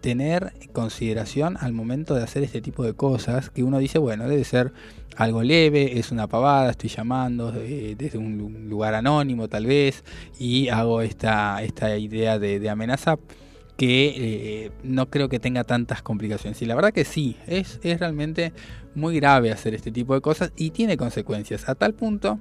tener 0.01 0.55
consideración 0.73 1.59
al 1.61 1.73
momento 1.73 2.15
de 2.15 2.23
hacer 2.23 2.43
este 2.43 2.63
tipo 2.63 2.83
de 2.85 2.95
cosas 2.95 3.51
que 3.51 3.63
uno 3.63 3.79
dice, 3.79 3.99
bueno, 3.99 4.27
debe 4.27 4.45
ser 4.45 4.73
algo 5.17 5.43
leve, 5.43 5.99
es 5.99 6.11
una 6.11 6.27
pavada, 6.27 6.71
estoy 6.71 6.89
llamando 6.89 7.53
eh, 7.55 7.95
desde 7.99 8.17
un 8.17 8.69
lugar 8.71 8.95
anónimo 8.95 9.49
tal 9.49 9.67
vez 9.67 10.03
y 10.39 10.69
hago 10.69 11.03
esta, 11.03 11.63
esta 11.63 11.97
idea 11.99 12.39
de, 12.39 12.59
de 12.59 12.71
amenaza 12.71 13.19
que 13.81 14.67
eh, 14.67 14.73
no 14.83 15.09
creo 15.09 15.31
que 15.31 15.41
tenga 15.41 15.65
tantas 15.65 16.03
complicaciones. 16.03 16.61
Y 16.61 16.67
la 16.67 16.75
verdad 16.75 16.93
que 16.93 17.07
sí, 17.07 17.39
es, 17.47 17.81
es 17.83 17.99
realmente 17.99 18.53
muy 18.95 19.17
grave 19.17 19.53
hacer 19.53 19.75
este 19.75 19.91
tipo 19.91 20.13
de 20.13 20.21
cosas 20.21 20.53
y 20.55 20.69
tiene 20.73 20.99
consecuencias, 20.99 21.67
a 21.67 21.75
tal 21.75 21.95
punto 21.95 22.39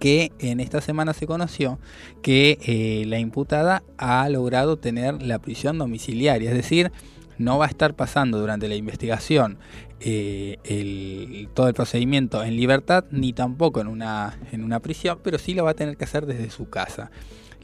que 0.00 0.32
en 0.38 0.60
esta 0.60 0.80
semana 0.80 1.12
se 1.12 1.26
conoció 1.26 1.78
que 2.22 2.58
eh, 2.62 3.04
la 3.04 3.18
imputada 3.18 3.82
ha 3.98 4.26
logrado 4.30 4.78
tener 4.78 5.22
la 5.22 5.40
prisión 5.40 5.76
domiciliaria, 5.76 6.48
es 6.48 6.56
decir, 6.56 6.90
no 7.36 7.58
va 7.58 7.66
a 7.66 7.68
estar 7.68 7.94
pasando 7.94 8.40
durante 8.40 8.66
la 8.66 8.76
investigación 8.76 9.58
eh, 10.00 11.48
todo 11.52 11.68
el 11.68 11.74
procedimiento 11.74 12.42
en 12.42 12.56
libertad 12.56 13.04
ni 13.10 13.34
tampoco 13.34 13.82
en 13.82 13.88
una, 13.88 14.38
en 14.52 14.64
una 14.64 14.80
prisión, 14.80 15.18
pero 15.22 15.36
sí 15.38 15.52
lo 15.52 15.64
va 15.64 15.72
a 15.72 15.74
tener 15.74 15.98
que 15.98 16.04
hacer 16.04 16.24
desde 16.24 16.48
su 16.48 16.70
casa. 16.70 17.10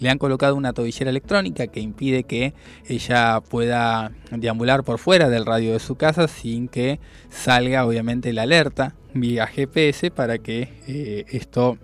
Le 0.03 0.11
han 0.11 0.19
colocado 0.19 0.57
una 0.57 0.73
tobillera 0.73 1.11
electrónica 1.11 1.69
que 1.69 1.79
impide 1.79 2.25
que 2.25 2.55
ella 2.89 3.41
pueda 3.41 4.11
deambular 4.33 4.83
por 4.83 4.99
fuera 4.99 5.29
del 5.29 5.47
radio 5.47 5.75
de 5.75 5.79
su 5.79 5.95
casa 5.95 6.27
sin 6.27 6.67
que 6.67 6.99
salga 7.31 7.87
obviamente 7.87 8.33
la 8.33 8.43
alerta 8.43 8.97
vía 9.15 9.47
GPS 9.47 10.11
para 10.11 10.39
que 10.39 10.69
eh, 10.89 11.25
esto 11.29 11.79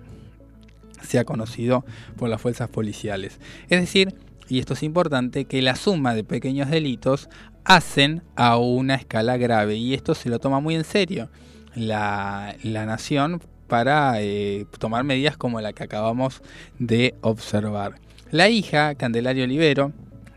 sea 1.01 1.25
conocido 1.25 1.85
por 2.17 2.29
las 2.29 2.41
fuerzas 2.41 2.69
policiales. 2.69 3.39
Es 3.69 3.81
decir, 3.81 4.17
y 4.49 4.59
esto 4.59 4.75
es 4.75 4.83
importante, 4.83 5.45
que 5.45 5.63
la 5.63 5.77
suma 5.77 6.13
de 6.13 6.25
pequeños 6.25 6.71
delitos 6.71 7.29
hacen 7.63 8.25
a 8.35 8.57
una 8.57 8.97
escala 8.97 9.37
grave 9.37 9.77
y 9.77 9.95
esto 9.95 10.17
se 10.17 10.29
lo 10.29 10.41
toma 10.41 10.59
muy 10.59 10.75
en 10.75 10.83
serio 10.83 11.31
la, 11.77 12.57
la 12.65 12.85
nación 12.85 13.41
para 13.69 14.21
eh, 14.21 14.67
tomar 14.81 15.05
medidas 15.05 15.37
como 15.37 15.61
la 15.61 15.73
que 15.73 15.85
acabamos 15.85 16.43
de 16.81 17.15
observar. 17.21 18.08
La 18.31 18.51
hija, 18.51 18.95
Candelaria 18.95 19.45
Olivero, 19.45 19.93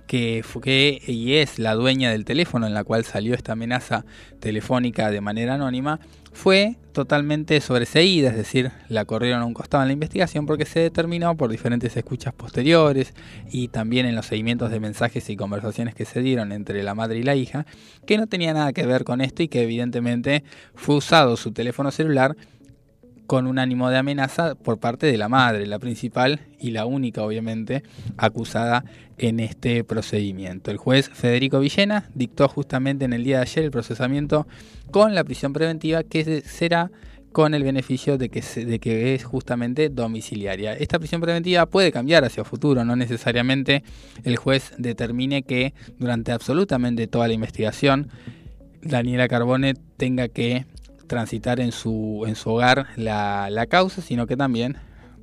que 0.08 0.44
fue 0.46 1.02
y 1.06 1.34
es 1.34 1.60
la 1.60 1.74
dueña 1.74 2.10
del 2.10 2.24
teléfono 2.24 2.66
en 2.66 2.74
la 2.74 2.86
cual 2.86 3.04
salió 3.04 3.34
esta 3.34 3.52
amenaza 3.52 4.06
telefónica 4.40 5.12
de 5.12 5.20
manera 5.20 5.56
anónima, 5.56 6.00
fue 6.32 6.78
totalmente 6.94 7.60
sobreseída, 7.60 8.30
es 8.30 8.38
decir, 8.38 8.72
la 8.88 9.04
corrieron 9.04 9.42
a 9.42 9.46
un 9.46 9.54
costado 9.54 9.84
en 9.84 9.90
la 9.90 9.94
investigación 9.94 10.46
porque 10.46 10.66
se 10.66 10.80
determinó 10.80 11.36
por 11.36 11.52
diferentes 11.52 11.98
escuchas 11.98 12.34
posteriores 12.34 13.14
y 13.52 13.68
también 13.68 14.06
en 14.06 14.16
los 14.16 14.26
seguimientos 14.26 14.72
de 14.72 14.80
mensajes 14.80 15.30
y 15.30 15.36
conversaciones 15.36 15.94
que 15.94 16.06
se 16.06 16.22
dieron 16.22 16.54
entre 16.54 16.84
la 16.84 16.96
madre 16.96 17.20
y 17.20 17.24
la 17.24 17.36
hija, 17.36 17.66
que 18.06 18.18
no 18.18 18.28
tenía 18.28 18.54
nada 18.54 18.72
que 18.72 18.86
ver 18.86 19.04
con 19.04 19.20
esto 19.20 19.44
y 19.44 19.50
que 19.50 19.64
evidentemente 19.64 20.46
fue 20.76 20.96
usado 20.96 21.36
su 21.36 21.52
teléfono 21.52 21.92
celular 21.92 22.38
con 23.32 23.48
un 23.48 23.60
ánimo 23.60 23.90
de 23.90 23.98
amenaza 23.98 24.56
por 24.56 24.78
parte 24.78 25.06
de 25.08 25.18
la 25.18 25.30
madre, 25.30 25.66
la 25.66 25.80
principal 25.80 26.42
y 26.60 26.72
la 26.72 26.86
única, 26.86 27.24
obviamente, 27.24 27.82
acusada 28.18 28.84
en 29.18 29.40
este 29.40 29.86
procedimiento. 29.86 30.70
El 30.70 30.76
juez 30.76 31.08
Federico 31.14 31.62
Villena 31.62 32.10
dictó 32.14 32.50
justamente 32.50 33.06
en 33.06 33.14
el 33.14 33.24
día 33.24 33.38
de 33.38 33.44
ayer 33.44 33.64
el 33.64 33.72
procesamiento 33.72 34.48
con 34.92 35.16
la 35.16 35.24
prisión 35.24 35.54
preventiva 35.54 36.04
que 36.04 36.42
será 36.42 36.92
con 37.32 37.54
el 37.54 37.64
beneficio 37.64 38.18
de 38.18 38.28
que, 38.28 38.42
se- 38.42 38.66
de 38.66 38.80
que 38.80 39.16
es 39.16 39.24
justamente 39.24 39.88
domiciliaria. 39.88 40.74
Esta 40.74 41.00
prisión 41.00 41.22
preventiva 41.22 41.66
puede 41.68 41.94
cambiar 41.94 42.26
hacia 42.26 42.44
futuro, 42.44 42.84
no 42.84 42.98
necesariamente 42.98 43.82
el 44.26 44.36
juez 44.36 44.74
determine 44.78 45.44
que 45.44 45.74
durante 46.00 46.34
absolutamente 46.34 47.08
toda 47.08 47.30
la 47.30 47.34
investigación 47.34 48.10
Daniela 48.82 49.30
Carbone 49.30 49.76
tenga 49.96 50.28
que 50.28 50.66
transitar 51.12 51.60
en 51.60 51.74
su, 51.74 52.24
en 52.26 52.36
su 52.36 52.52
hogar 52.52 52.88
la, 52.96 53.50
la 53.50 53.66
causa, 53.66 54.02
sino 54.02 54.28
que 54.28 54.38
también 54.38 54.78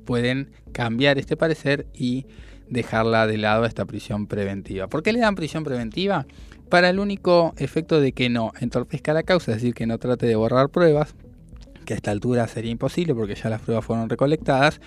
pueden 0.05 0.51
cambiar 0.71 1.17
este 1.17 1.35
parecer 1.35 1.87
y 1.95 2.27
dejarla 2.69 3.25
de 3.25 3.39
lado 3.39 3.65
esta 3.65 3.85
prisión 3.85 4.27
preventiva. 4.27 4.87
¿Por 4.87 5.01
qué 5.01 5.13
le 5.13 5.19
dan 5.19 5.33
prisión 5.33 5.63
preventiva? 5.63 6.27
Para 6.69 6.91
el 6.91 6.99
único 6.99 7.55
efecto 7.57 7.99
de 7.99 8.11
que 8.11 8.29
no 8.29 8.53
entorpezca 8.59 9.13
la 9.13 9.23
causa, 9.23 9.51
es 9.51 9.57
decir, 9.57 9.73
que 9.73 9.87
no 9.87 9.97
trate 9.97 10.27
de 10.27 10.35
borrar 10.35 10.69
pruebas, 10.69 11.15
que 11.85 11.95
a 11.95 11.95
esta 11.95 12.11
altura 12.11 12.47
sería 12.47 12.69
imposible 12.69 13.15
porque 13.15 13.33
ya 13.33 13.49
las 13.49 13.61
pruebas 13.61 13.83
fueron 13.83 14.09
recolectadas, 14.09 14.79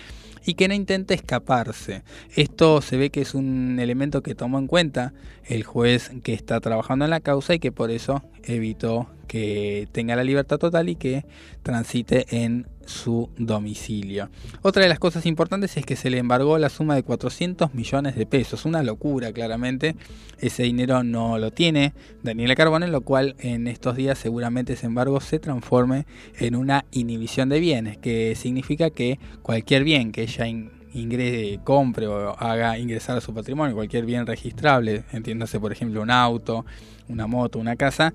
y 0.45 0.53
que 0.53 0.69
no 0.69 0.73
intente 0.73 1.13
escaparse. 1.15 2.03
Esto 2.33 2.81
se 2.81 2.95
ve 2.95 3.09
que 3.09 3.19
es 3.19 3.33
un 3.33 3.77
elemento 3.77 4.23
que 4.23 4.35
tomó 4.35 4.57
en 4.57 4.67
cuenta 4.67 5.13
el 5.43 5.63
juez 5.63 6.11
que 6.23 6.33
está 6.33 6.61
trabajando 6.61 7.03
en 7.03 7.11
la 7.11 7.19
causa 7.19 7.53
y 7.53 7.59
que 7.59 7.73
por 7.73 7.91
eso 7.91 8.23
evitó 8.43 9.09
que 9.33 9.87
tenga 9.91 10.15
la 10.15 10.23
libertad 10.23 10.59
total 10.59 10.89
y 10.89 10.95
que 10.95 11.25
transite 11.63 12.27
en 12.43 12.67
su 12.85 13.31
domicilio. 13.35 14.29
Otra 14.61 14.83
de 14.83 14.89
las 14.89 14.99
cosas 14.99 15.25
importantes 15.25 15.75
es 15.75 15.83
que 15.87 15.95
se 15.95 16.11
le 16.11 16.19
embargó 16.19 16.59
la 16.59 16.69
suma 16.69 16.93
de 16.93 17.01
400 17.01 17.73
millones 17.73 18.15
de 18.15 18.27
pesos, 18.27 18.65
una 18.65 18.83
locura 18.83 19.31
claramente. 19.31 19.95
Ese 20.39 20.61
dinero 20.61 21.01
no 21.03 21.39
lo 21.39 21.49
tiene 21.49 21.93
Daniela 22.21 22.53
Carbone, 22.53 22.87
lo 22.89 23.01
cual 23.01 23.35
en 23.39 23.65
estos 23.67 23.95
días 23.95 24.19
seguramente 24.19 24.73
ese 24.73 24.85
embargo 24.85 25.19
se 25.19 25.39
transforme 25.39 26.05
en 26.37 26.55
una 26.55 26.85
inhibición 26.91 27.49
de 27.49 27.59
bienes, 27.59 27.97
que 27.97 28.35
significa 28.35 28.91
que 28.91 29.17
cualquier 29.41 29.83
bien 29.83 30.11
que 30.11 30.21
ella 30.21 30.45
in- 30.45 30.69
ingrese, 30.93 31.59
compre 31.63 32.05
o 32.05 32.35
haga 32.37 32.77
ingresar 32.77 33.17
a 33.17 33.21
su 33.21 33.33
patrimonio, 33.33 33.73
cualquier 33.73 34.05
bien 34.05 34.27
registrable, 34.27 35.05
entiéndase 35.11 35.59
por 35.59 35.71
ejemplo 35.71 36.03
un 36.03 36.11
auto, 36.11 36.67
una 37.09 37.25
moto, 37.25 37.57
una 37.57 37.75
casa, 37.75 38.13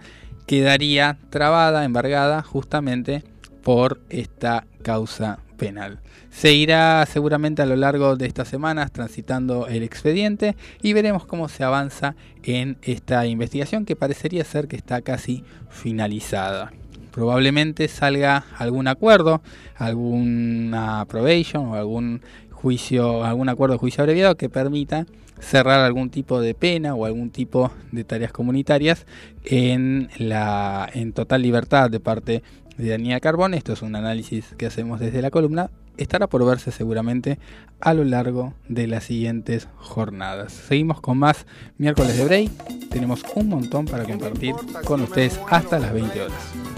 quedaría 0.49 1.19
trabada, 1.29 1.85
embargada 1.85 2.43
justamente 2.43 3.23
por 3.63 4.01
esta 4.09 4.65
causa 4.83 5.41
penal. 5.59 6.01
Se 6.31 6.55
irá 6.55 7.05
seguramente 7.05 7.61
a 7.61 7.67
lo 7.67 7.77
largo 7.77 8.17
de 8.17 8.27
estas 8.27 8.49
semanas 8.49 8.91
transitando 8.91 9.67
el 9.67 9.83
expediente 9.83 10.57
y 10.81 10.95
veremos 10.95 11.27
cómo 11.27 11.51
se 11.51 11.65
avanza 11.65 12.17
en 12.43 12.79
esta 12.81 13.27
investigación 13.27 13.85
que 13.85 13.95
parecería 13.95 14.43
ser 14.43 14.69
que 14.69 14.77
está 14.77 15.03
casi 15.03 15.45
finalizada. 15.69 16.73
Probablemente 17.11 17.87
salga 17.87 18.45
algún 18.57 18.89
acuerdo, 18.89 19.43
alguna 19.77 21.05
probation 21.11 21.67
o 21.67 21.75
algún 21.75 22.23
juicio, 22.53 23.23
algún 23.23 23.51
acuerdo 23.51 23.75
de 23.75 23.81
juicio 23.81 24.03
abreviado 24.03 24.37
que 24.37 24.49
permita 24.49 25.05
cerrar 25.41 25.81
algún 25.81 26.11
tipo 26.11 26.41
de 26.41 26.55
pena 26.55 26.95
o 26.95 27.05
algún 27.05 27.31
tipo 27.31 27.71
de 27.93 28.05
tareas 28.05 28.33
comunitarias 28.33 29.07
en 29.45 30.09
la 30.19 30.89
en 30.93 31.13
total 31.13 31.43
libertad 31.43 31.91
de 31.91 32.01
parte 32.01 32.43
de 32.77 32.89
Daniela 32.91 33.21
Carbón. 33.21 33.55
Esto 33.55 33.73
es 33.73 33.83
un 33.83 33.97
análisis 33.97 34.55
que 34.57 34.67
hacemos 34.67 35.01
desde 35.01 35.23
la 35.23 35.31
columna. 35.31 35.71
Estará 35.97 36.29
por 36.29 36.47
verse 36.47 36.71
seguramente 36.71 37.39
a 37.81 37.93
lo 37.93 38.05
largo 38.05 38.55
de 38.69 38.87
las 38.87 39.05
siguientes 39.05 39.69
jornadas. 39.77 40.53
Seguimos 40.53 41.01
con 41.01 41.19
más 41.19 41.45
miércoles 41.77 42.17
de 42.17 42.25
break. 42.25 42.89
Tenemos 42.89 43.25
un 43.35 43.49
montón 43.49 43.85
para 43.85 44.05
compartir 44.05 44.55
con 44.85 45.03
ustedes 45.03 45.41
hasta 45.51 45.81
las 45.81 45.93
20 45.93 46.23
horas. 46.23 46.78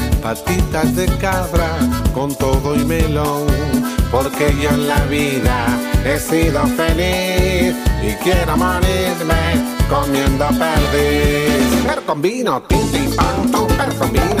patitas 0.21 0.95
de 0.95 1.07
cabra 1.17 1.77
con 2.13 2.33
todo 2.35 2.75
y 2.75 2.85
melón, 2.85 3.47
porque 4.11 4.55
yo 4.61 4.69
en 4.69 4.87
la 4.87 5.03
vida 5.05 5.65
he 6.05 6.19
sido 6.19 6.65
feliz 6.67 7.75
y 8.03 8.13
quiero 8.23 8.55
morirme 8.55 9.41
comiendo 9.89 10.47
perdiz. 10.47 11.83
Pero 11.87 12.05
con 12.05 12.21
vino, 12.21 12.61
tinti, 12.63 13.15
pan, 13.15 13.51
tom, 13.51 13.67
pero 13.77 13.93
con 13.97 14.11
vino 14.13 14.40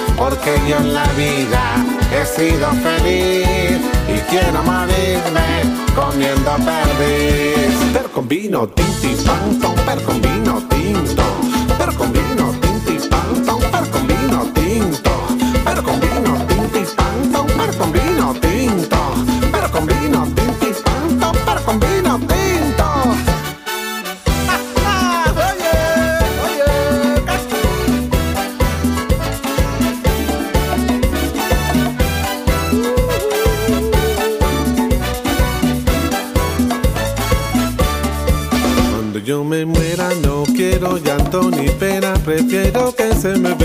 Porque 0.21 0.53
yo 0.69 0.77
en 0.77 0.93
la 0.93 1.07
vida 1.13 1.83
he 2.13 2.23
sido 2.23 2.69
feliz 2.73 3.79
y 4.07 4.19
quiero 4.29 4.61
morirme 4.61 5.63
comiendo 5.95 6.57
perdiz. 6.57 7.75
Pero 7.91 8.11
con 8.11 8.27
vino, 8.27 8.67
tinti, 8.67 9.15
pan, 9.25 9.59
tom, 9.59 9.73
pero 9.83 10.03
con 10.03 10.21
vino 10.21 10.61
tinto. 10.69 11.50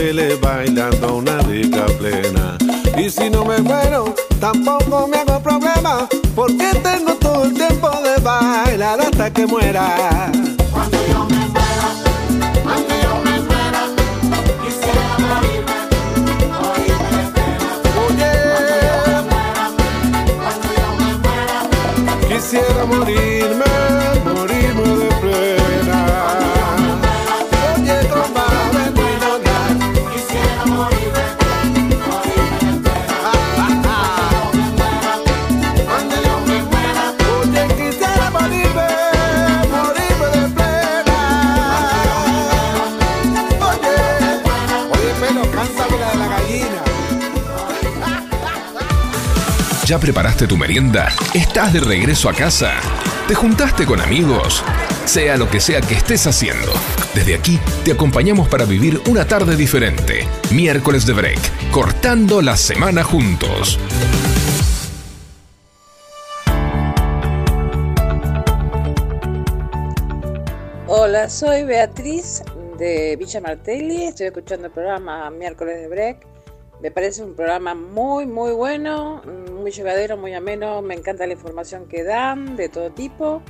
Vele 0.06 0.36
bailando 0.36 1.16
una 1.16 1.38
rica 1.38 1.84
plena. 1.98 2.56
Y 2.96 3.10
si 3.10 3.28
no 3.28 3.44
me 3.44 3.58
muero, 3.58 4.14
tampoco 4.40 5.08
me 5.08 5.16
hago 5.18 5.40
problema, 5.40 6.06
porque 6.34 6.70
tengo 6.80 7.14
todo 7.14 7.44
el 7.44 7.54
tiempo 7.54 7.90
de 8.02 8.16
bailar 8.22 9.00
hasta 9.00 9.32
que 9.32 9.46
muera. 9.46 10.30
¿Ya 50.36 50.40
preparaste 50.40 50.54
tu 50.54 50.56
merienda? 50.58 51.08
¿Estás 51.32 51.72
de 51.72 51.80
regreso 51.80 52.28
a 52.28 52.34
casa? 52.34 52.74
¿Te 53.26 53.34
juntaste 53.34 53.86
con 53.86 54.02
amigos? 54.02 54.62
Sea 55.06 55.38
lo 55.38 55.48
que 55.48 55.60
sea 55.60 55.80
que 55.80 55.94
estés 55.94 56.26
haciendo, 56.26 56.72
desde 57.14 57.34
aquí 57.34 57.58
te 57.84 57.92
acompañamos 57.92 58.46
para 58.48 58.66
vivir 58.66 59.00
una 59.08 59.26
tarde 59.26 59.56
diferente. 59.56 60.28
Miércoles 60.52 61.06
de 61.06 61.14
Break, 61.14 61.70
cortando 61.70 62.42
la 62.42 62.56
semana 62.56 63.02
juntos. 63.02 63.78
Hola, 70.86 71.30
soy 71.30 71.64
Beatriz 71.64 72.42
de 72.78 73.16
Villa 73.16 73.40
Martelli. 73.40 74.04
Estoy 74.04 74.26
escuchando 74.26 74.66
el 74.66 74.72
programa 74.72 75.30
Miércoles 75.30 75.80
de 75.80 75.88
Break. 75.88 76.35
Me 76.80 76.90
parece 76.90 77.22
un 77.22 77.34
programa 77.34 77.74
muy, 77.74 78.26
muy 78.26 78.52
bueno, 78.52 79.22
muy 79.52 79.70
llevadero, 79.70 80.16
muy 80.16 80.34
ameno. 80.34 80.82
Me 80.82 80.94
encanta 80.94 81.26
la 81.26 81.32
información 81.32 81.86
que 81.88 82.04
dan 82.04 82.56
de 82.56 82.68
todo 82.68 82.90
tipo. 82.90 83.42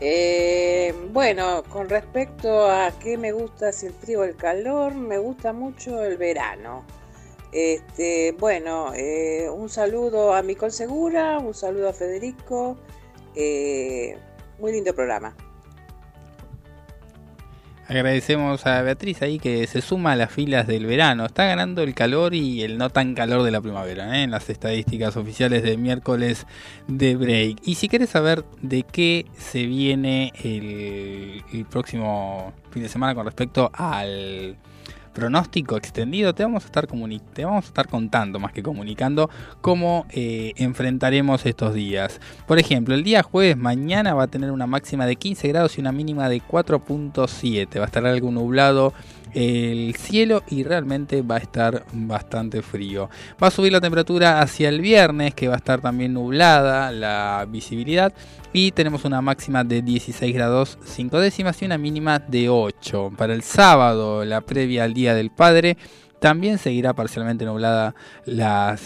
Eh, 0.00 0.94
bueno, 1.10 1.64
con 1.70 1.88
respecto 1.88 2.70
a 2.70 2.92
qué 3.00 3.16
me 3.16 3.32
gusta, 3.32 3.72
si 3.72 3.86
el 3.86 3.94
frío 3.94 4.20
o 4.20 4.24
el 4.24 4.36
calor, 4.36 4.94
me 4.94 5.18
gusta 5.18 5.52
mucho 5.52 6.04
el 6.04 6.18
verano. 6.18 6.84
Este, 7.52 8.32
bueno, 8.38 8.92
eh, 8.94 9.48
un 9.50 9.70
saludo 9.70 10.34
a 10.34 10.42
Micol 10.42 10.70
Segura, 10.70 11.38
un 11.38 11.54
saludo 11.54 11.88
a 11.88 11.92
Federico. 11.92 12.76
eh, 13.34 14.16
muy 14.58 14.72
lindo 14.72 14.94
programa. 14.94 15.34
Agradecemos 17.88 18.66
a 18.66 18.82
Beatriz 18.82 19.22
ahí 19.22 19.38
que 19.38 19.66
se 19.66 19.80
suma 19.80 20.12
a 20.12 20.16
las 20.16 20.30
filas 20.30 20.66
del 20.66 20.84
verano. 20.84 21.24
Está 21.24 21.46
ganando 21.46 21.82
el 21.82 21.94
calor 21.94 22.34
y 22.34 22.62
el 22.62 22.76
no 22.76 22.90
tan 22.90 23.14
calor 23.14 23.42
de 23.44 23.50
la 23.50 23.62
primavera 23.62 24.14
¿eh? 24.14 24.24
en 24.24 24.30
las 24.30 24.50
estadísticas 24.50 25.16
oficiales 25.16 25.62
de 25.62 25.78
miércoles 25.78 26.46
de 26.86 27.16
break. 27.16 27.60
Y 27.64 27.76
si 27.76 27.88
quieres 27.88 28.10
saber 28.10 28.44
de 28.60 28.82
qué 28.82 29.24
se 29.38 29.64
viene 29.64 30.34
el, 30.44 31.42
el 31.50 31.64
próximo 31.64 32.52
fin 32.72 32.82
de 32.82 32.90
semana 32.90 33.14
con 33.14 33.24
respecto 33.24 33.70
al 33.72 34.58
pronóstico 35.18 35.76
extendido, 35.76 36.32
te 36.32 36.44
vamos 36.44 36.62
a 36.62 36.66
estar 36.66 36.86
te 36.86 37.44
vamos 37.44 37.64
a 37.64 37.68
estar 37.68 37.88
contando 37.88 38.38
más 38.38 38.52
que 38.52 38.62
comunicando 38.62 39.28
cómo 39.60 40.06
eh, 40.10 40.52
enfrentaremos 40.56 41.44
estos 41.44 41.74
días. 41.74 42.20
Por 42.46 42.60
ejemplo, 42.60 42.94
el 42.94 43.02
día 43.02 43.24
jueves 43.24 43.56
mañana 43.56 44.14
va 44.14 44.24
a 44.24 44.26
tener 44.28 44.52
una 44.52 44.68
máxima 44.68 45.06
de 45.06 45.16
15 45.16 45.48
grados 45.48 45.76
y 45.76 45.80
una 45.80 45.90
mínima 45.90 46.28
de 46.28 46.40
4.7. 46.40 47.78
Va 47.78 47.82
a 47.82 47.86
estar 47.86 48.06
algo 48.06 48.30
nublado 48.30 48.92
el 49.34 49.94
cielo 49.96 50.42
y 50.48 50.62
realmente 50.64 51.22
va 51.22 51.36
a 51.36 51.38
estar 51.38 51.84
bastante 51.92 52.62
frío. 52.62 53.08
Va 53.42 53.48
a 53.48 53.50
subir 53.50 53.72
la 53.72 53.80
temperatura 53.80 54.40
hacia 54.40 54.68
el 54.68 54.80
viernes, 54.80 55.34
que 55.34 55.48
va 55.48 55.54
a 55.54 55.58
estar 55.58 55.80
también 55.80 56.14
nublada 56.14 56.90
la 56.92 57.46
visibilidad. 57.48 58.12
Y 58.52 58.72
tenemos 58.72 59.04
una 59.04 59.20
máxima 59.20 59.62
de 59.64 59.82
16 59.82 60.34
grados 60.34 60.78
5 60.84 61.20
décimas 61.20 61.60
y 61.60 61.66
una 61.66 61.78
mínima 61.78 62.18
de 62.18 62.48
8. 62.48 63.12
Para 63.16 63.34
el 63.34 63.42
sábado, 63.42 64.24
la 64.24 64.40
previa 64.40 64.84
al 64.84 64.94
Día 64.94 65.14
del 65.14 65.30
Padre, 65.30 65.76
también 66.20 66.58
seguirá 66.58 66.94
parcialmente 66.94 67.44
nublada 67.44 67.94
la- 68.24 68.76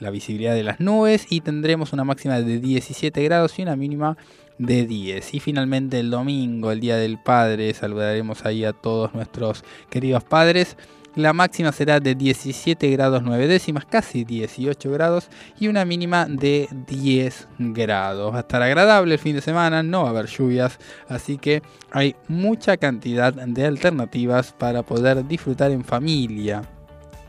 la 0.00 0.10
visibilidad 0.10 0.54
de 0.54 0.64
las 0.64 0.80
nubes 0.80 1.26
y 1.30 1.40
tendremos 1.40 1.92
una 1.92 2.02
máxima 2.02 2.40
de 2.40 2.58
17 2.58 3.22
grados 3.22 3.58
y 3.58 3.62
una 3.62 3.76
mínima 3.76 4.16
de 4.16 4.41
10. 4.66 5.34
Y 5.34 5.40
finalmente 5.40 6.00
el 6.00 6.10
domingo, 6.10 6.72
el 6.72 6.80
Día 6.80 6.96
del 6.96 7.18
Padre, 7.18 7.72
saludaremos 7.74 8.44
ahí 8.44 8.64
a 8.64 8.72
todos 8.72 9.14
nuestros 9.14 9.64
queridos 9.90 10.24
padres. 10.24 10.76
La 11.14 11.34
máxima 11.34 11.72
será 11.72 12.00
de 12.00 12.14
17 12.14 12.88
grados 12.90 13.22
9 13.22 13.46
décimas, 13.46 13.84
casi 13.84 14.24
18 14.24 14.90
grados, 14.90 15.28
y 15.60 15.68
una 15.68 15.84
mínima 15.84 16.24
de 16.26 16.68
10 16.86 17.48
grados. 17.58 18.32
Va 18.32 18.38
a 18.38 18.40
estar 18.40 18.62
agradable 18.62 19.14
el 19.14 19.20
fin 19.20 19.34
de 19.36 19.42
semana, 19.42 19.82
no 19.82 20.02
va 20.02 20.08
a 20.08 20.10
haber 20.10 20.26
lluvias, 20.26 20.78
así 21.08 21.36
que 21.36 21.62
hay 21.90 22.16
mucha 22.28 22.78
cantidad 22.78 23.34
de 23.34 23.66
alternativas 23.66 24.54
para 24.56 24.84
poder 24.84 25.26
disfrutar 25.26 25.70
en 25.70 25.84
familia. 25.84 26.62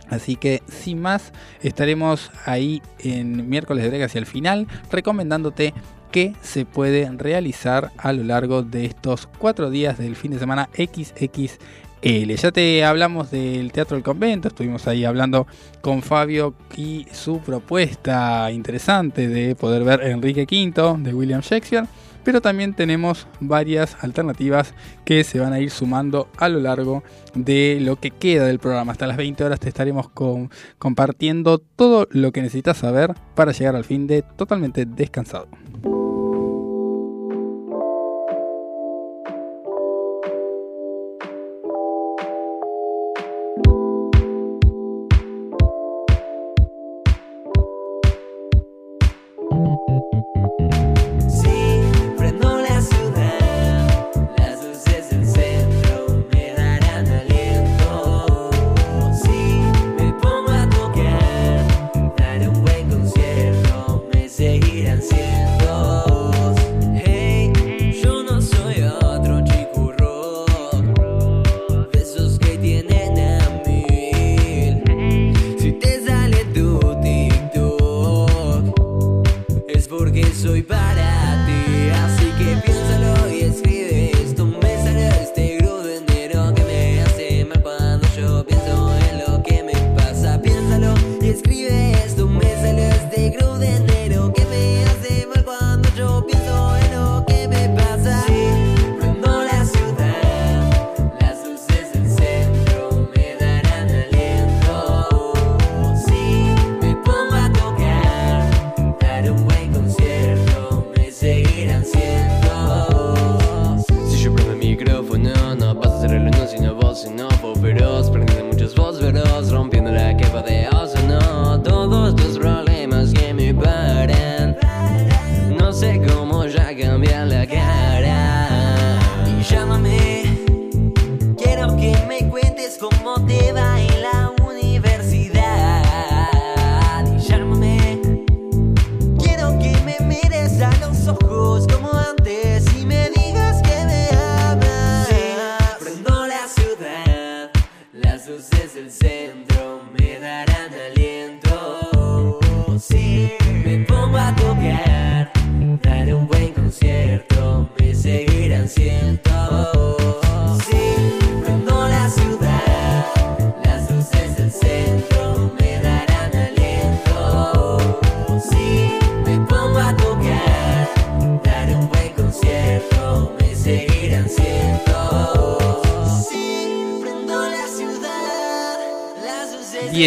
Así 0.09 0.37
que 0.37 0.61
sin 0.67 1.01
más, 1.01 1.33
estaremos 1.61 2.31
ahí 2.45 2.81
en 2.99 3.49
miércoles 3.49 3.83
de 3.83 3.89
break 3.89 4.03
hacia 4.03 4.19
el 4.19 4.25
final, 4.25 4.67
recomendándote 4.91 5.73
que 6.13 6.33
se 6.43 6.63
puede 6.65 7.09
realizar 7.17 7.91
a 7.97 8.13
lo 8.13 8.23
largo 8.23 8.61
de 8.61 8.85
estos 8.85 9.27
cuatro 9.39 9.71
días 9.71 9.97
del 9.97 10.15
fin 10.15 10.31
de 10.31 10.37
semana 10.37 10.69
XXL. 10.71 12.35
Ya 12.35 12.51
te 12.51 12.85
hablamos 12.85 13.31
del 13.31 13.71
Teatro 13.71 13.97
del 13.97 14.03
Convento, 14.03 14.49
estuvimos 14.49 14.87
ahí 14.87 15.05
hablando 15.05 15.47
con 15.81 16.03
Fabio 16.03 16.53
y 16.77 17.07
su 17.11 17.39
propuesta 17.39 18.51
interesante 18.51 19.27
de 19.27 19.55
poder 19.55 19.83
ver 19.83 20.01
Enrique 20.03 20.43
V 20.43 21.01
de 21.01 21.13
William 21.15 21.41
Shakespeare 21.41 21.87
pero 22.23 22.41
también 22.41 22.73
tenemos 22.73 23.27
varias 23.39 24.03
alternativas 24.03 24.73
que 25.05 25.23
se 25.23 25.39
van 25.39 25.53
a 25.53 25.59
ir 25.59 25.69
sumando 25.69 26.29
a 26.37 26.49
lo 26.49 26.59
largo 26.59 27.03
de 27.33 27.79
lo 27.81 27.97
que 27.97 28.11
queda 28.11 28.45
del 28.45 28.59
programa. 28.59 28.91
Hasta 28.91 29.07
las 29.07 29.17
20 29.17 29.43
horas 29.43 29.59
te 29.59 29.69
estaremos 29.69 30.09
compartiendo 30.77 31.59
todo 31.59 32.07
lo 32.11 32.31
que 32.31 32.41
necesitas 32.41 32.77
saber 32.77 33.13
para 33.35 33.51
llegar 33.51 33.75
al 33.75 33.85
fin 33.85 34.07
de 34.07 34.21
totalmente 34.21 34.85
descansado. 34.85 35.47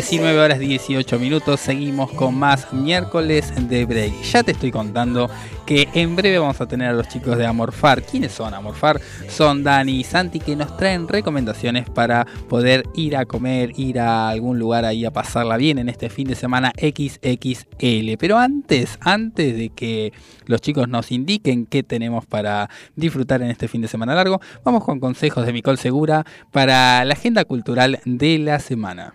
19 0.08 0.38
horas 0.38 0.60
18 0.60 1.18
minutos, 1.18 1.58
seguimos 1.58 2.12
con 2.12 2.38
más 2.38 2.72
miércoles 2.72 3.52
de 3.68 3.84
break. 3.86 4.22
Ya 4.22 4.44
te 4.44 4.52
estoy 4.52 4.70
contando 4.70 5.28
que 5.66 5.88
en 5.94 6.14
breve 6.14 6.38
vamos 6.38 6.60
a 6.60 6.66
tener 6.68 6.90
a 6.90 6.92
los 6.92 7.08
chicos 7.08 7.36
de 7.36 7.44
Amorfar. 7.44 8.02
¿Quiénes 8.02 8.30
son 8.30 8.54
Amorfar? 8.54 9.00
Son 9.28 9.64
Dani 9.64 9.98
y 9.98 10.04
Santi 10.04 10.38
que 10.38 10.54
nos 10.54 10.76
traen 10.76 11.08
recomendaciones 11.08 11.90
para 11.90 12.24
poder 12.48 12.84
ir 12.94 13.16
a 13.16 13.24
comer, 13.24 13.72
ir 13.76 13.98
a 13.98 14.28
algún 14.28 14.60
lugar 14.60 14.84
ahí 14.84 15.04
a 15.04 15.10
pasarla 15.10 15.56
bien 15.56 15.80
en 15.80 15.88
este 15.88 16.08
fin 16.08 16.28
de 16.28 16.36
semana 16.36 16.72
XXL. 16.80 18.16
Pero 18.16 18.38
antes, 18.38 19.00
antes 19.00 19.56
de 19.56 19.70
que 19.70 20.12
los 20.44 20.60
chicos 20.60 20.88
nos 20.88 21.10
indiquen 21.10 21.66
qué 21.66 21.82
tenemos 21.82 22.26
para 22.26 22.70
disfrutar 22.94 23.42
en 23.42 23.50
este 23.50 23.66
fin 23.66 23.82
de 23.82 23.88
semana 23.88 24.14
largo, 24.14 24.40
vamos 24.62 24.84
con 24.84 25.00
consejos 25.00 25.44
de 25.44 25.52
Micol 25.52 25.78
Segura 25.78 26.24
para 26.52 27.04
la 27.04 27.14
agenda 27.14 27.44
cultural 27.44 27.98
de 28.04 28.38
la 28.38 28.60
semana. 28.60 29.14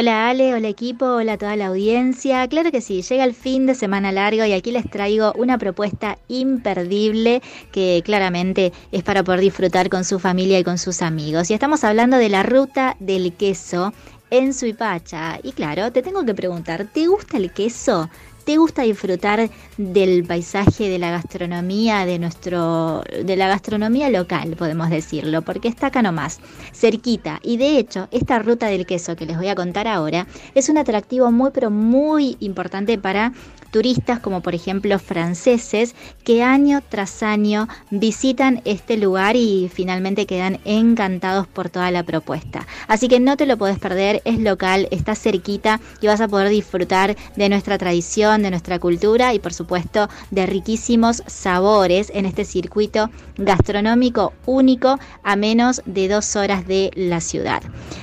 Hola 0.00 0.28
Ale, 0.28 0.54
hola 0.54 0.68
equipo, 0.68 1.06
hola 1.06 1.32
a 1.32 1.38
toda 1.38 1.56
la 1.56 1.66
audiencia. 1.66 2.46
Claro 2.46 2.70
que 2.70 2.80
sí, 2.80 3.02
llega 3.02 3.24
el 3.24 3.34
fin 3.34 3.66
de 3.66 3.74
semana 3.74 4.12
largo 4.12 4.44
y 4.44 4.52
aquí 4.52 4.70
les 4.70 4.88
traigo 4.88 5.32
una 5.32 5.58
propuesta 5.58 6.18
imperdible 6.28 7.42
que 7.72 8.00
claramente 8.04 8.72
es 8.92 9.02
para 9.02 9.24
poder 9.24 9.40
disfrutar 9.40 9.88
con 9.88 10.04
su 10.04 10.20
familia 10.20 10.60
y 10.60 10.62
con 10.62 10.78
sus 10.78 11.02
amigos. 11.02 11.50
Y 11.50 11.54
estamos 11.54 11.82
hablando 11.82 12.16
de 12.16 12.28
la 12.28 12.44
ruta 12.44 12.96
del 13.00 13.32
queso 13.32 13.92
en 14.30 14.54
Suipacha. 14.54 15.40
Y 15.42 15.50
claro, 15.50 15.90
te 15.90 16.02
tengo 16.02 16.24
que 16.24 16.32
preguntar, 16.32 16.86
¿te 16.86 17.08
gusta 17.08 17.36
el 17.36 17.50
queso? 17.50 18.08
¿Te 18.48 18.56
gusta 18.56 18.80
disfrutar 18.80 19.50
del 19.76 20.24
paisaje, 20.24 20.88
de 20.88 20.98
la 20.98 21.10
gastronomía, 21.10 22.06
de 22.06 22.18
nuestro, 22.18 23.02
de 23.22 23.36
la 23.36 23.46
gastronomía 23.46 24.08
local, 24.08 24.56
podemos 24.56 24.88
decirlo? 24.88 25.42
Porque 25.42 25.68
está 25.68 25.88
acá 25.88 26.00
nomás, 26.00 26.40
cerquita. 26.72 27.40
Y 27.42 27.58
de 27.58 27.78
hecho, 27.78 28.08
esta 28.10 28.38
ruta 28.38 28.68
del 28.68 28.86
queso 28.86 29.16
que 29.16 29.26
les 29.26 29.36
voy 29.36 29.48
a 29.48 29.54
contar 29.54 29.86
ahora 29.86 30.26
es 30.54 30.70
un 30.70 30.78
atractivo 30.78 31.30
muy, 31.30 31.50
pero 31.50 31.70
muy 31.70 32.38
importante 32.40 32.96
para 32.96 33.34
turistas 33.70 34.20
como 34.20 34.40
por 34.40 34.54
ejemplo 34.54 34.98
franceses 34.98 35.94
que 36.24 36.42
año 36.42 36.82
tras 36.88 37.22
año 37.22 37.68
visitan 37.90 38.62
este 38.64 38.96
lugar 38.96 39.36
y 39.36 39.70
finalmente 39.72 40.26
quedan 40.26 40.58
encantados 40.64 41.46
por 41.46 41.68
toda 41.68 41.90
la 41.90 42.02
propuesta. 42.02 42.66
Así 42.86 43.08
que 43.08 43.20
no 43.20 43.36
te 43.36 43.46
lo 43.46 43.56
podés 43.56 43.78
perder, 43.78 44.22
es 44.24 44.38
local, 44.38 44.88
está 44.90 45.14
cerquita 45.14 45.80
y 46.00 46.06
vas 46.06 46.20
a 46.20 46.28
poder 46.28 46.48
disfrutar 46.48 47.16
de 47.36 47.48
nuestra 47.48 47.78
tradición, 47.78 48.37
de 48.42 48.50
nuestra 48.50 48.78
cultura 48.78 49.34
y 49.34 49.38
por 49.38 49.52
supuesto 49.52 50.08
de 50.30 50.46
riquísimos 50.46 51.22
sabores 51.26 52.10
en 52.14 52.26
este 52.26 52.44
circuito 52.44 53.10
gastronómico 53.36 54.32
único 54.46 54.98
a 55.22 55.36
menos 55.36 55.82
de 55.86 56.08
dos 56.08 56.36
horas 56.36 56.66
de 56.66 56.90
la 56.94 57.20
ciudad. 57.20 57.62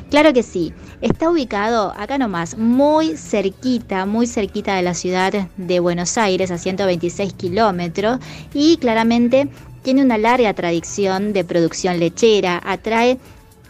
Claro 0.09 0.33
que 0.33 0.43
sí, 0.43 0.73
está 1.01 1.29
ubicado 1.29 1.93
acá 1.97 2.17
nomás, 2.17 2.57
muy 2.57 3.17
cerquita, 3.17 4.05
muy 4.05 4.27
cerquita 4.27 4.75
de 4.75 4.81
la 4.83 4.93
ciudad 4.93 5.33
de 5.57 5.79
Buenos 5.79 6.17
Aires, 6.17 6.51
a 6.51 6.57
126 6.57 7.33
kilómetros, 7.33 8.19
y 8.53 8.77
claramente 8.77 9.49
tiene 9.83 10.03
una 10.03 10.17
larga 10.17 10.53
tradición 10.53 11.31
de 11.31 11.43
producción 11.43 11.99
lechera, 11.99 12.59
atrae 12.65 13.19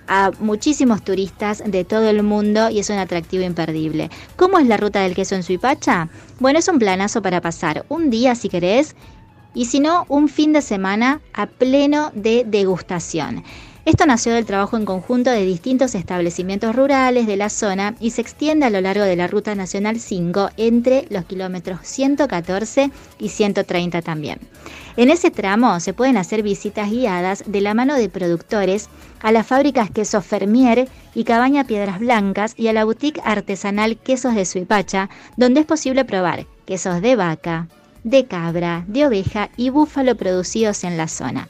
a 0.08 0.32
muchísimos 0.40 1.04
turistas 1.04 1.64
de 1.66 1.84
todo 1.84 2.10
el 2.10 2.24
mundo 2.24 2.70
y 2.70 2.80
es 2.80 2.90
un 2.90 2.98
atractivo 2.98 3.44
imperdible. 3.44 4.10
¿Cómo 4.36 4.60
es 4.60 4.68
la 4.68 4.78
ruta 4.78 5.02
del 5.02 5.16
queso 5.16 5.36
en 5.36 5.44
Suipacha? 5.44 6.10
Bueno, 6.40 6.60
es 6.60 6.68
un 6.68 6.80
planazo 6.80 7.22
para 7.22 7.42
pasar 7.42 7.86
un 7.90 8.10
día 8.10 8.36
si 8.36 8.50
querés 8.50 8.96
y 9.54 9.66
si 9.66 9.80
no, 9.80 10.06
un 10.10 10.28
fin 10.28 10.52
de 10.54 10.62
semana 10.62 11.22
a 11.34 11.48
pleno 11.48 12.12
de 12.14 12.44
degustación. 12.46 13.44
Esto 13.86 14.08
nació 14.08 14.34
del 14.34 14.48
trabajo 14.48 14.78
en 14.78 14.86
conjunto 14.86 15.30
de 15.30 15.46
distintos 15.46 15.94
establecimientos 15.94 16.76
rurales 16.76 17.28
de 17.28 17.38
la 17.38 17.52
zona 17.52 17.94
y 18.00 18.10
se 18.10 18.22
extiende 18.22 18.66
a 18.66 18.72
lo 18.72 18.82
largo 18.82 19.04
de 19.04 19.16
la 19.16 19.28
Ruta 19.28 19.54
Nacional 19.54 20.00
5 20.00 20.50
entre 20.58 21.06
los 21.12 21.26
kilómetros 21.26 21.82
114 21.84 22.90
y 23.20 23.30
130 23.30 24.02
también. 24.02 24.40
En 24.98 25.12
ese 25.12 25.30
tramo 25.30 25.80
se 25.80 25.94
pueden 25.94 26.18
hacer 26.18 26.42
visitas 26.42 26.90
guiadas 26.90 27.44
de 27.46 27.62
la 27.62 27.76
mano 27.76 27.94
de 27.94 28.10
productores 28.10 28.90
a 29.22 29.32
las 29.32 29.46
fábricas 29.46 29.92
Queso 29.92 30.20
Fermier 30.24 30.90
y 31.14 31.24
Cabaña 31.24 31.66
Piedras 31.66 32.00
Blancas 32.00 32.56
y 32.58 32.70
a 32.70 32.74
la 32.74 32.86
boutique 32.86 33.22
artesanal 33.24 33.98
Quesos 33.98 34.34
de 34.34 34.46
Suipacha, 34.46 35.12
donde 35.38 35.60
es 35.60 35.68
posible 35.68 36.06
probar 36.06 36.48
quesos 36.66 37.04
de 37.04 37.16
vaca, 37.16 37.68
de 38.04 38.26
cabra, 38.26 38.84
de 38.88 39.06
oveja 39.06 39.52
y 39.58 39.70
búfalo 39.70 40.16
producidos 40.16 40.84
en 40.84 40.98
la 40.98 41.08
zona 41.08 41.50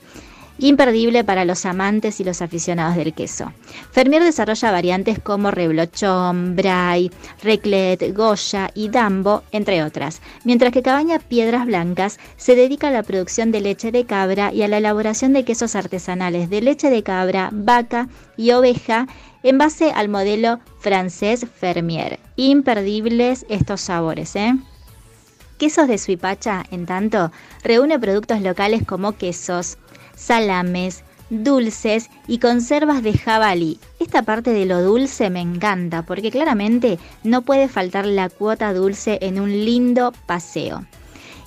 imperdible 0.57 1.23
para 1.23 1.45
los 1.45 1.65
amantes 1.65 2.19
y 2.19 2.23
los 2.23 2.41
aficionados 2.41 2.95
del 2.95 3.13
queso. 3.13 3.51
Fermier 3.91 4.23
desarrolla 4.23 4.71
variantes 4.71 5.19
como 5.19 5.51
reblochón, 5.51 6.55
bray, 6.55 7.11
reclet, 7.43 8.15
goya 8.15 8.71
y 8.73 8.89
dambo, 8.89 9.43
entre 9.51 9.83
otras, 9.83 10.21
mientras 10.43 10.71
que 10.71 10.83
Cabaña 10.83 11.19
Piedras 11.19 11.65
Blancas 11.65 12.19
se 12.37 12.55
dedica 12.55 12.87
a 12.87 12.91
la 12.91 13.03
producción 13.03 13.51
de 13.51 13.61
leche 13.61 13.91
de 13.91 14.05
cabra 14.05 14.53
y 14.53 14.63
a 14.63 14.67
la 14.67 14.77
elaboración 14.77 15.33
de 15.33 15.45
quesos 15.45 15.75
artesanales 15.75 16.49
de 16.49 16.61
leche 16.61 16.89
de 16.89 17.03
cabra, 17.03 17.49
vaca 17.51 18.07
y 18.37 18.51
oveja 18.51 19.07
en 19.43 19.57
base 19.57 19.91
al 19.91 20.09
modelo 20.09 20.59
francés 20.79 21.45
Fermier. 21.59 22.19
Imperdibles 22.35 23.45
estos 23.49 23.81
sabores, 23.81 24.35
¿eh? 24.35 24.55
Quesos 25.57 25.87
de 25.87 25.97
Suipacha, 25.97 26.65
en 26.69 26.85
tanto, 26.85 27.31
reúne 27.63 27.97
productos 27.97 28.41
locales 28.41 28.83
como 28.85 29.13
quesos, 29.13 29.77
salames, 30.15 31.03
dulces 31.29 32.09
y 32.27 32.39
conservas 32.39 33.03
de 33.03 33.17
jabalí. 33.17 33.79
Esta 33.99 34.23
parte 34.23 34.51
de 34.51 34.65
lo 34.65 34.81
dulce 34.81 35.29
me 35.29 35.41
encanta 35.41 36.03
porque 36.03 36.31
claramente 36.31 36.99
no 37.23 37.41
puede 37.41 37.67
faltar 37.67 38.05
la 38.05 38.29
cuota 38.29 38.73
dulce 38.73 39.17
en 39.21 39.39
un 39.39 39.51
lindo 39.51 40.13
paseo. 40.25 40.85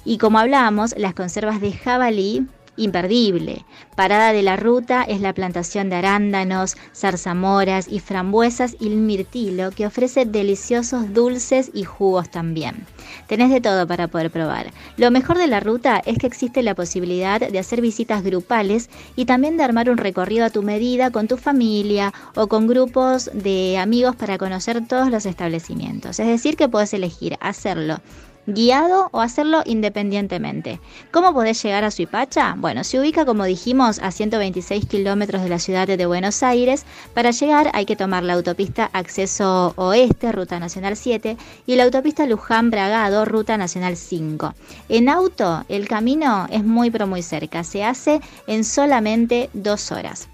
Y 0.05 0.19
como 0.19 0.39
hablábamos, 0.39 0.95
las 0.97 1.15
conservas 1.15 1.61
de 1.61 1.73
jabalí 1.73 2.47
imperdible. 2.79 3.65
Parada 3.95 4.33
de 4.33 4.43
la 4.43 4.57
ruta 4.57 5.03
es 5.03 5.21
la 5.21 5.35
plantación 5.35 5.91
de 5.91 5.97
arándanos, 5.97 6.77
zarzamoras 6.95 7.89
y 7.89 8.01
frambuesas 8.01 8.77
y 8.81 8.87
el 8.87 8.97
mirtilo 8.97 9.71
que 9.71 9.87
ofrece 9.87 10.25
deliciosos 10.25 11.13
dulces 11.13 11.71
y 11.75 11.85
jugos 11.85 12.31
también. 12.31 12.87
Tenés 13.27 13.51
de 13.51 13.61
todo 13.61 13.87
para 13.87 14.09
poder 14.09 14.31
probar. 14.31 14.73
Lo 14.97 15.11
mejor 15.11 15.39
de 15.39 15.47
la 15.47 15.61
ruta 15.61 16.01
es 16.05 16.19
que 16.19 16.27
existe 16.27 16.63
la 16.63 16.75
posibilidad 16.75 17.41
de 17.41 17.59
hacer 17.59 17.81
visitas 17.81 18.23
grupales 18.23 18.89
y 19.17 19.25
también 19.25 19.57
de 19.57 19.65
armar 19.65 19.91
un 19.91 19.99
recorrido 19.99 20.45
a 20.45 20.51
tu 20.51 20.63
medida 20.63 21.11
con 21.11 21.29
tu 21.29 21.37
familia 21.37 22.13
o 22.35 22.47
con 22.47 22.67
grupos 22.67 23.31
de 23.35 23.79
amigos 23.79 24.17
para 24.17 24.39
conocer 24.39 24.87
todos 24.87 25.11
los 25.11 25.27
establecimientos. 25.27 26.21
Es 26.21 26.27
decir, 26.27 26.57
que 26.57 26.69
puedes 26.69 26.95
elegir 26.95 27.37
hacerlo 27.41 28.01
guiado 28.49 29.11
o 29.13 29.21
hacerlo 29.21 29.63
independientemente. 29.67 30.81
¿Cómo 31.13 31.33
podés 31.33 31.63
llegar 31.63 31.85
a 31.85 31.91
Suipacha? 31.91 32.55
Bueno, 32.57 32.83
se 32.83 32.99
ubica, 32.99 33.25
como 33.25 33.45
dijimos, 33.45 33.99
a 34.01 34.11
126 34.11 34.87
kilómetros 34.87 35.43
de 35.43 35.49
la 35.51 35.59
ciudad 35.59 35.87
de 35.87 36.07
Buenos 36.07 36.43
Aires. 36.43 36.85
Para 37.15 37.31
llegar 37.31 37.71
hay 37.75 37.85
que 37.85 37.97
tomar 37.97 38.23
la 38.23 38.33
autopista 38.33 38.89
Acceso 38.93 39.75
Oeste, 39.77 40.33
Ruta 40.33 40.59
Nacional 40.59 40.97
7, 40.97 41.37
y 41.67 41.77
la 41.77 41.85
autopista 41.85 42.27
Luján 42.27 42.71
Bragado, 42.71 43.25
Ruta 43.25 43.57
Nacional 43.59 43.97
5. 43.97 44.55
En 44.89 45.09
auto, 45.09 45.65
el 45.69 45.87
camino 45.87 46.47
es 46.51 46.65
muy 46.65 46.91
pero 46.91 47.07
muy 47.07 47.23
cerca, 47.23 47.65
se 47.65 47.85
hace 47.85 48.21
en 48.47 48.65
solamente 48.65 49.51
dos 49.53 49.93
horas. 49.93 50.29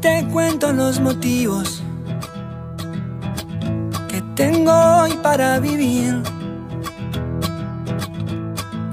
Te 0.00 0.24
cuento 0.32 0.72
los 0.72 1.00
motivos 1.00 1.82
que 4.08 4.22
tengo 4.36 4.72
hoy 4.72 5.12
para 5.22 5.58
vivir, 5.58 6.22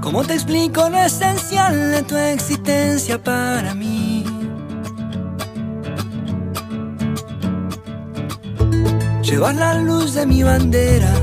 ¿cómo 0.02 0.24
te 0.24 0.34
explico 0.34 0.90
lo 0.90 0.98
esencial 0.98 1.92
de 1.92 2.02
tu 2.04 2.16
existencia 2.16 3.22
para 3.22 3.74
mí? 3.76 4.24
Llevar 9.22 9.56
la 9.56 9.76
luz 9.76 10.16
de 10.16 10.26
mi 10.26 10.44
bandera 10.44 11.14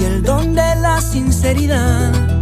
y 0.00 0.04
el 0.04 0.22
don 0.22 0.54
de 0.54 0.76
la 0.76 1.00
sinceridad. 1.00 2.41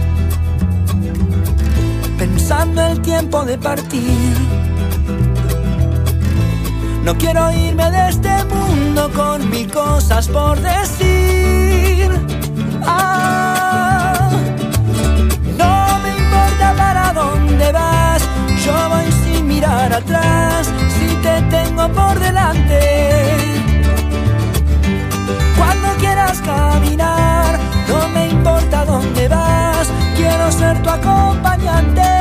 pensando 2.21 2.85
el 2.85 3.01
tiempo 3.01 3.43
de 3.45 3.57
partir. 3.57 4.35
No 7.03 7.17
quiero 7.17 7.51
irme 7.51 7.89
de 7.89 8.09
este 8.09 8.33
mundo 8.45 9.09
con 9.15 9.49
mil 9.49 9.67
cosas 9.71 10.27
por 10.27 10.55
decir. 10.59 12.11
Ah, 12.85 14.29
no 15.61 15.73
me 16.03 16.09
importa 16.23 16.67
para 16.77 17.13
dónde 17.21 17.71
vas, 17.71 18.21
yo 18.65 18.75
voy 18.91 19.11
sin 19.23 19.47
mirar 19.47 19.91
atrás 19.91 20.69
si 20.95 21.07
te 21.25 21.35
tengo 21.55 21.87
por 21.99 22.19
delante. 22.19 22.79
Cuando 25.57 25.87
quieras 25.99 26.39
caminar, 26.41 27.57
no 27.89 28.07
me 28.09 28.29
importa 28.29 28.85
dónde 28.85 29.27
vas, 29.27 29.50
ser 30.51 30.81
tu 30.83 30.89
acompañante. 30.89 32.20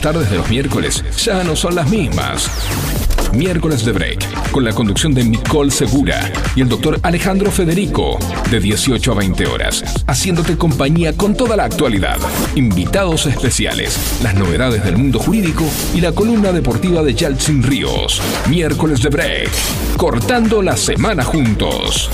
Tardes 0.00 0.30
de 0.30 0.36
los 0.38 0.48
miércoles 0.48 1.04
ya 1.18 1.44
no 1.44 1.54
son 1.54 1.74
las 1.74 1.90
mismas. 1.90 2.50
Miércoles 3.34 3.84
de 3.84 3.92
Break, 3.92 4.50
con 4.50 4.64
la 4.64 4.72
conducción 4.72 5.12
de 5.12 5.22
Nicole 5.22 5.70
Segura 5.70 6.32
y 6.56 6.62
el 6.62 6.68
doctor 6.70 6.98
Alejandro 7.02 7.50
Federico, 7.50 8.18
de 8.50 8.60
18 8.60 9.12
a 9.12 9.14
20 9.14 9.46
horas, 9.46 9.84
haciéndote 10.06 10.56
compañía 10.56 11.12
con 11.16 11.36
toda 11.36 11.54
la 11.54 11.64
actualidad, 11.64 12.16
invitados 12.54 13.26
especiales, 13.26 14.18
las 14.22 14.34
novedades 14.34 14.82
del 14.84 14.96
mundo 14.96 15.18
jurídico 15.18 15.64
y 15.94 16.00
la 16.00 16.12
columna 16.12 16.50
deportiva 16.50 17.02
de 17.02 17.14
Yaltsin 17.14 17.62
Ríos. 17.62 18.22
Miércoles 18.48 19.02
de 19.02 19.10
Break, 19.10 19.50
cortando 19.98 20.62
la 20.62 20.76
semana 20.76 21.24
juntos. 21.24 22.10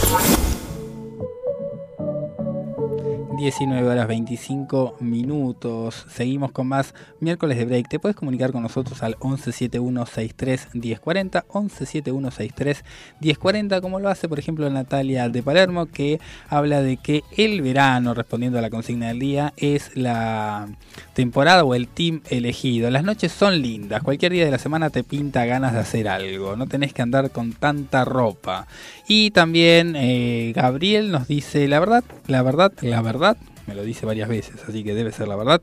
19 3.47 3.89
horas 3.89 4.09
25 4.09 4.97
minutos. 4.99 6.05
Seguimos 6.11 6.51
con 6.51 6.67
más 6.67 6.95
miércoles 7.21 7.57
de 7.57 7.65
break. 7.65 7.89
Te 7.89 8.01
puedes 8.01 8.17
comunicar 8.17 8.51
con 8.51 8.65
nosotros 8.65 9.05
al 9.05 9.15
117163 9.21 10.71
1040, 10.75 11.45
117163 11.49 12.85
1040, 13.21 13.81
como 13.81 14.01
lo 14.01 14.09
hace 14.09 14.29
por 14.29 14.41
ejemplo 14.41 14.69
Natalia 14.69 15.29
de 15.29 15.45
Palermo, 15.45 15.87
que 15.87 16.19
habla 16.49 16.83
de 16.83 16.97
que 16.97 17.23
el 17.37 17.63
verano, 17.63 18.15
respondiendo 18.15 18.59
a 18.59 18.63
la 18.63 18.71
consigna 18.71 19.09
del 19.09 19.21
día, 19.21 19.53
es 19.57 19.97
la 19.97 20.69
temporada 21.15 21.63
o 21.63 21.77
el 21.77 21.87
team 21.87 22.23
elegido. 22.29 22.91
Las 22.91 23.05
noches 23.05 23.31
son 23.31 23.63
lindas, 23.63 24.03
cualquier 24.03 24.33
día 24.33 24.45
de 24.45 24.51
la 24.51 24.59
semana 24.59 24.91
te 24.91 25.05
pinta 25.05 25.45
ganas 25.45 25.73
de 25.73 25.79
hacer 25.79 26.09
algo, 26.09 26.57
no 26.57 26.67
tenés 26.67 26.93
que 26.93 27.03
andar 27.03 27.31
con 27.31 27.53
tanta 27.53 28.05
ropa. 28.05 28.67
Y 29.07 29.31
también 29.31 29.95
eh, 29.95 30.53
Gabriel 30.53 31.13
nos 31.13 31.29
dice, 31.29 31.69
la 31.69 31.79
verdad, 31.79 32.03
la 32.27 32.43
verdad, 32.43 32.73
la 32.81 33.03
verdad, 33.03 33.36
me 33.67 33.75
lo 33.75 33.83
dice 33.83 34.07
varias 34.07 34.29
veces, 34.29 34.57
así 34.67 34.85
que 34.85 34.95
debe 34.95 35.13
ser 35.13 35.29
la 35.29 35.37
verdad. 35.37 35.61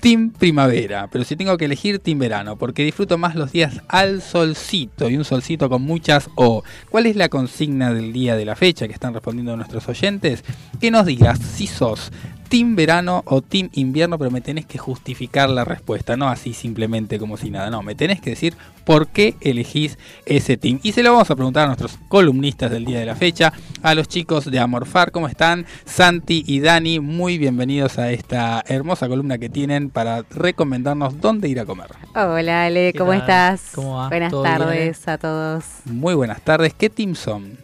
Team 0.00 0.30
primavera, 0.30 1.08
pero 1.10 1.24
si 1.24 1.36
tengo 1.36 1.56
que 1.56 1.64
elegir 1.64 1.98
team 2.00 2.18
verano, 2.18 2.56
porque 2.56 2.84
disfruto 2.84 3.16
más 3.16 3.34
los 3.34 3.52
días 3.52 3.80
al 3.88 4.20
solcito 4.20 5.08
y 5.08 5.16
un 5.16 5.24
solcito 5.24 5.70
con 5.70 5.82
muchas 5.82 6.28
O. 6.34 6.62
¿Cuál 6.90 7.06
es 7.06 7.16
la 7.16 7.30
consigna 7.30 7.94
del 7.94 8.12
día 8.12 8.36
de 8.36 8.44
la 8.44 8.56
fecha 8.56 8.86
que 8.86 8.92
están 8.92 9.14
respondiendo 9.14 9.56
nuestros 9.56 9.88
oyentes? 9.88 10.44
Que 10.80 10.90
nos 10.90 11.06
digas 11.06 11.38
si 11.38 11.66
sos 11.66 12.12
team 12.48 12.76
verano 12.76 13.22
o 13.26 13.42
team 13.42 13.68
invierno, 13.72 14.18
pero 14.18 14.30
me 14.30 14.40
tenés 14.40 14.66
que 14.66 14.78
justificar 14.78 15.48
la 15.50 15.64
respuesta, 15.64 16.16
no 16.16 16.28
así 16.28 16.52
simplemente 16.52 17.18
como 17.18 17.36
si 17.36 17.50
nada, 17.50 17.70
no, 17.70 17.82
me 17.82 17.94
tenés 17.94 18.20
que 18.20 18.30
decir 18.30 18.56
por 18.84 19.08
qué 19.08 19.34
elegís 19.40 19.98
ese 20.26 20.56
team. 20.56 20.78
Y 20.82 20.92
se 20.92 21.02
lo 21.02 21.12
vamos 21.12 21.30
a 21.30 21.34
preguntar 21.34 21.64
a 21.64 21.66
nuestros 21.66 21.98
columnistas 22.08 22.70
del 22.70 22.84
día 22.84 23.00
de 23.00 23.06
la 23.06 23.16
fecha, 23.16 23.52
a 23.82 23.94
los 23.94 24.08
chicos 24.08 24.50
de 24.50 24.58
Amorfar, 24.60 25.10
¿cómo 25.10 25.28
están? 25.28 25.66
Santi 25.84 26.44
y 26.46 26.60
Dani, 26.60 27.00
muy 27.00 27.38
bienvenidos 27.38 27.98
a 27.98 28.10
esta 28.12 28.62
hermosa 28.66 29.08
columna 29.08 29.38
que 29.38 29.48
tienen 29.48 29.90
para 29.90 30.22
recomendarnos 30.30 31.20
dónde 31.20 31.48
ir 31.48 31.60
a 31.60 31.66
comer. 31.66 31.88
Hola 32.14 32.64
Ale, 32.66 32.92
¿Qué 32.92 32.98
¿cómo 32.98 33.10
tal? 33.10 33.20
estás? 33.20 33.72
¿Cómo 33.74 33.96
va? 33.96 34.08
Buenas 34.08 34.30
¿Todo 34.30 34.42
bien, 34.42 34.58
tardes 34.58 35.08
a 35.08 35.18
todos. 35.18 35.64
Muy 35.84 36.14
buenas 36.14 36.40
tardes, 36.42 36.74
¿qué 36.74 36.88
team 36.88 37.14
son? 37.14 37.58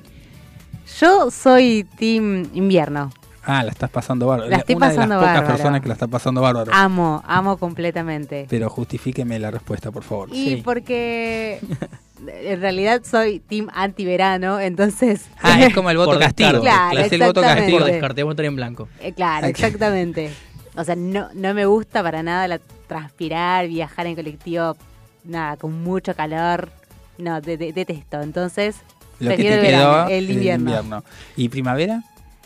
Yo 1.01 1.31
soy 1.31 1.87
team 1.97 2.49
invierno. 2.53 3.11
Ah, 3.45 3.65
la 3.65 3.71
estás 3.73 3.91
pasando 3.91 4.27
bárbaro. 4.29 4.51
La 4.51 4.59
estoy 4.59 4.77
Una 4.77 4.87
pasando 4.89 5.15
de 5.17 5.21
las 5.21 5.21
pocas 5.21 5.35
bárbaro. 5.35 5.57
personas 5.57 5.81
que 5.81 5.89
la 5.89 5.95
está 5.95 6.07
pasando 6.07 6.41
bárbaro. 6.41 6.73
Amo, 6.73 7.23
amo 7.27 7.57
completamente. 7.57 8.47
Pero 8.49 8.71
justifíqueme 8.71 9.39
la 9.39 9.51
respuesta, 9.51 9.91
por 9.91 10.05
favor. 10.05 10.29
Y 10.33 10.57
porque 10.63 11.59
en 12.27 12.61
realidad 12.61 13.03
soy 13.05 13.41
team 13.41 13.69
antiverano, 13.75 14.61
entonces... 14.61 15.27
Ah, 15.43 15.61
es 15.61 15.75
como 15.75 15.91
el 15.91 15.97
voto 15.97 16.11
Por 16.13 16.21
castigo. 16.21 16.61
Claro, 16.61 16.99
Es 17.01 17.13
el 17.13 17.23
voto 17.23 17.41
castigo. 17.41 17.81
votar 18.27 18.45
en 18.45 18.57
blanco. 18.57 18.89
Eh, 19.01 19.13
claro, 19.13 19.47
exactamente. 19.49 20.31
O 20.77 20.85
sea, 20.85 20.95
no, 20.97 21.29
no 21.35 21.53
me 21.53 21.67
gusta 21.67 22.03
para 22.03 22.23
nada 22.23 22.47
la 22.49 22.61
transpirar, 22.87 23.67
viajar 23.69 24.07
en 24.07 24.15
colectivo, 24.15 24.77
nada, 25.25 25.57
con 25.57 25.83
mucho 25.83 26.15
calor. 26.15 26.71
No, 27.19 27.41
de- 27.41 27.57
de- 27.57 27.73
detesto. 27.73 28.21
Entonces, 28.23 28.77
Lo 29.19 29.31
que 29.31 29.35
prefiero 29.37 29.57
te 29.61 29.69
el, 29.69 29.75
quedó 29.75 29.91
verano, 29.91 30.09
el 30.09 30.31
invierno. 30.31 31.05
¿Y 31.37 31.49
primavera? 31.49 32.03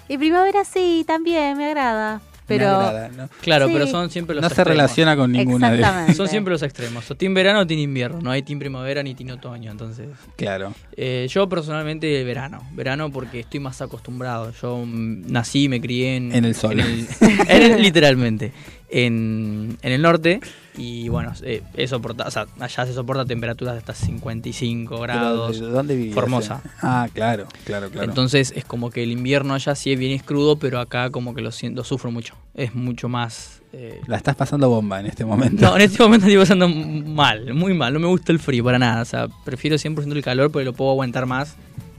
Y 0.08 0.18
primavera 0.18 0.64
sí, 0.64 1.04
también 1.06 1.56
me 1.56 1.66
agrada. 1.66 2.20
Pero 2.48 2.68
agrada, 2.68 3.08
¿no? 3.08 3.28
Claro, 3.40 3.66
Sí. 3.66 3.72
pero 3.72 3.86
son 3.88 4.08
siempre 4.08 4.36
los 4.36 4.42
No 4.42 4.48
se 4.50 4.62
relaciona 4.62 5.16
con 5.16 5.32
ninguna 5.32 5.68
de- 5.72 5.78
Exactamente. 5.78 6.14
Son 6.14 6.28
siempre 6.28 6.52
los 6.52 6.62
extremos. 6.62 7.10
O 7.10 7.16
team 7.16 7.34
verano 7.34 7.58
o 7.58 7.66
team 7.66 7.80
invierno. 7.80 8.20
No 8.22 8.30
hay 8.30 8.42
team 8.42 8.60
primavera 8.60 9.02
ni 9.02 9.16
team 9.16 9.30
otoño. 9.30 9.72
Entonces, 9.72 10.10
Claro. 10.36 10.72
eh, 10.96 11.26
yo 11.28 11.48
personalmente 11.48 12.22
verano. 12.22 12.60
Verano 12.74 13.10
porque 13.10 13.40
estoy 13.40 13.58
más 13.58 13.82
acostumbrado. 13.82 14.52
Yo 14.62 14.78
mm, 14.86 15.24
nací, 15.32 15.68
me 15.68 15.80
crié 15.80 16.16
en, 16.18 16.32
En 16.32 16.44
el 16.44 16.54
sol. 16.54 16.78
en 16.78 16.86
el- 16.86 17.06
en 17.48 17.62
el- 17.72 17.82
literalmente. 17.82 18.52
En, 18.88 19.76
en 19.82 19.92
el 19.92 20.02
norte. 20.02 20.40
Y 20.78 21.08
bueno, 21.08 21.32
eh, 21.42 21.62
o 21.76 22.30
sea, 22.30 22.46
allá 22.60 22.86
se 22.86 22.92
soporta 22.92 23.24
temperaturas 23.24 23.74
de 23.74 23.78
hasta 23.78 23.94
55 23.94 25.00
grados. 25.00 25.52
Pero, 25.56 25.66
¿de 25.68 25.72
¿Dónde 25.72 25.96
vivías? 25.96 26.14
Formosa. 26.14 26.62
Ah, 26.82 27.08
claro, 27.12 27.46
claro, 27.64 27.90
claro. 27.90 28.08
Entonces 28.08 28.52
es 28.54 28.64
como 28.64 28.90
que 28.90 29.02
el 29.02 29.10
invierno 29.10 29.54
allá 29.54 29.74
sí 29.74 29.92
es 29.92 29.98
bien 29.98 30.12
es 30.12 30.22
crudo, 30.22 30.56
pero 30.58 30.78
acá 30.78 31.10
como 31.10 31.34
que 31.34 31.40
lo 31.40 31.50
siento, 31.50 31.82
sufro 31.82 32.10
mucho. 32.10 32.34
Es 32.54 32.74
mucho 32.74 33.08
más... 33.08 33.62
eh, 33.72 34.00
La 34.06 34.18
estás 34.18 34.36
pasando 34.36 34.68
bomba 34.68 35.00
en 35.00 35.06
este 35.06 35.24
momento. 35.24 35.62
No, 35.62 35.76
en 35.76 35.82
este 35.82 36.02
momento 36.02 36.26
estoy 36.26 36.38
pasando 36.40 36.68
mal, 36.68 37.54
muy 37.54 37.72
mal. 37.72 37.92
No 37.94 37.98
me 38.00 38.06
gusta 38.08 38.32
el 38.32 38.38
frío 38.38 38.62
para 38.62 38.78
nada. 38.78 39.00
O 39.02 39.06
sea, 39.06 39.28
prefiero 39.44 39.76
100% 39.76 40.12
el 40.12 40.22
calor 40.22 40.52
porque 40.52 40.64
lo 40.66 40.74
puedo 40.74 40.90
aguantar 40.90 41.24
más 41.26 41.56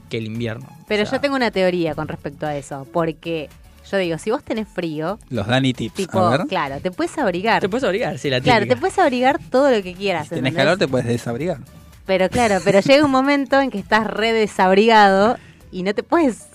que 0.08 0.18
el 0.18 0.26
invierno. 0.26 0.68
Pero 0.86 1.04
yo 1.04 1.20
tengo 1.20 1.34
una 1.36 1.50
teoría 1.50 1.94
con 1.94 2.08
respecto 2.08 2.46
a 2.46 2.56
eso, 2.56 2.86
porque 2.92 3.48
yo 3.90 3.96
digo, 3.98 4.18
si 4.18 4.30
vos 4.30 4.42
tenés 4.44 4.68
frío, 4.68 5.18
Los 5.30 5.46
Dani 5.46 5.72
Tips. 5.72 5.94
tipo, 5.94 6.18
a 6.20 6.30
ver. 6.38 6.46
claro, 6.46 6.80
te 6.80 6.90
puedes 6.90 7.16
abrigar. 7.18 7.60
Te 7.60 7.68
puedes 7.68 7.84
abrigar, 7.84 8.18
sí, 8.18 8.30
la 8.30 8.40
Claro, 8.40 8.60
típica. 8.60 8.74
te 8.74 8.80
puedes 8.80 8.98
abrigar 8.98 9.38
todo 9.50 9.70
lo 9.70 9.82
que 9.82 9.94
quieras. 9.94 10.28
Tenés 10.28 10.38
¿entendés? 10.40 10.54
calor, 10.64 10.78
te 10.78 10.88
puedes 10.88 11.06
desabrigar. 11.06 11.58
Pero 12.06 12.28
claro, 12.30 12.58
pero 12.64 12.80
llega 12.80 13.04
un 13.04 13.10
momento 13.10 13.60
en 13.60 13.70
que 13.70 13.78
estás 13.78 14.06
re 14.06 14.32
desabrigado 14.32 15.36
y 15.70 15.82
no 15.82 15.94
te 15.94 16.02
puedes 16.02 16.46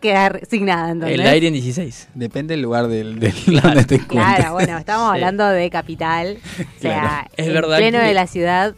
quedar 0.00 0.40
sin 0.48 0.64
nada. 0.66 0.90
¿entendés? 0.92 1.18
El 1.20 1.26
aire 1.26 1.48
en 1.48 1.52
16. 1.54 2.08
Depende 2.14 2.54
del 2.54 2.62
lugar 2.62 2.88
del, 2.88 3.18
del 3.20 3.34
donde 3.60 3.84
te 3.84 3.96
encuentres. 3.96 4.36
Claro, 4.36 4.52
bueno, 4.54 4.78
estamos 4.78 5.08
Sí. 5.10 5.14
hablando 5.16 5.46
de 5.48 5.68
capital, 5.70 6.38
o 6.38 6.80
sea, 6.80 7.00
Claro. 7.00 7.28
Es 7.36 7.46
en 7.48 7.54
verdad 7.54 7.76
pleno 7.78 7.98
que- 7.98 8.04
de 8.06 8.14
la 8.14 8.26
ciudad. 8.26 8.74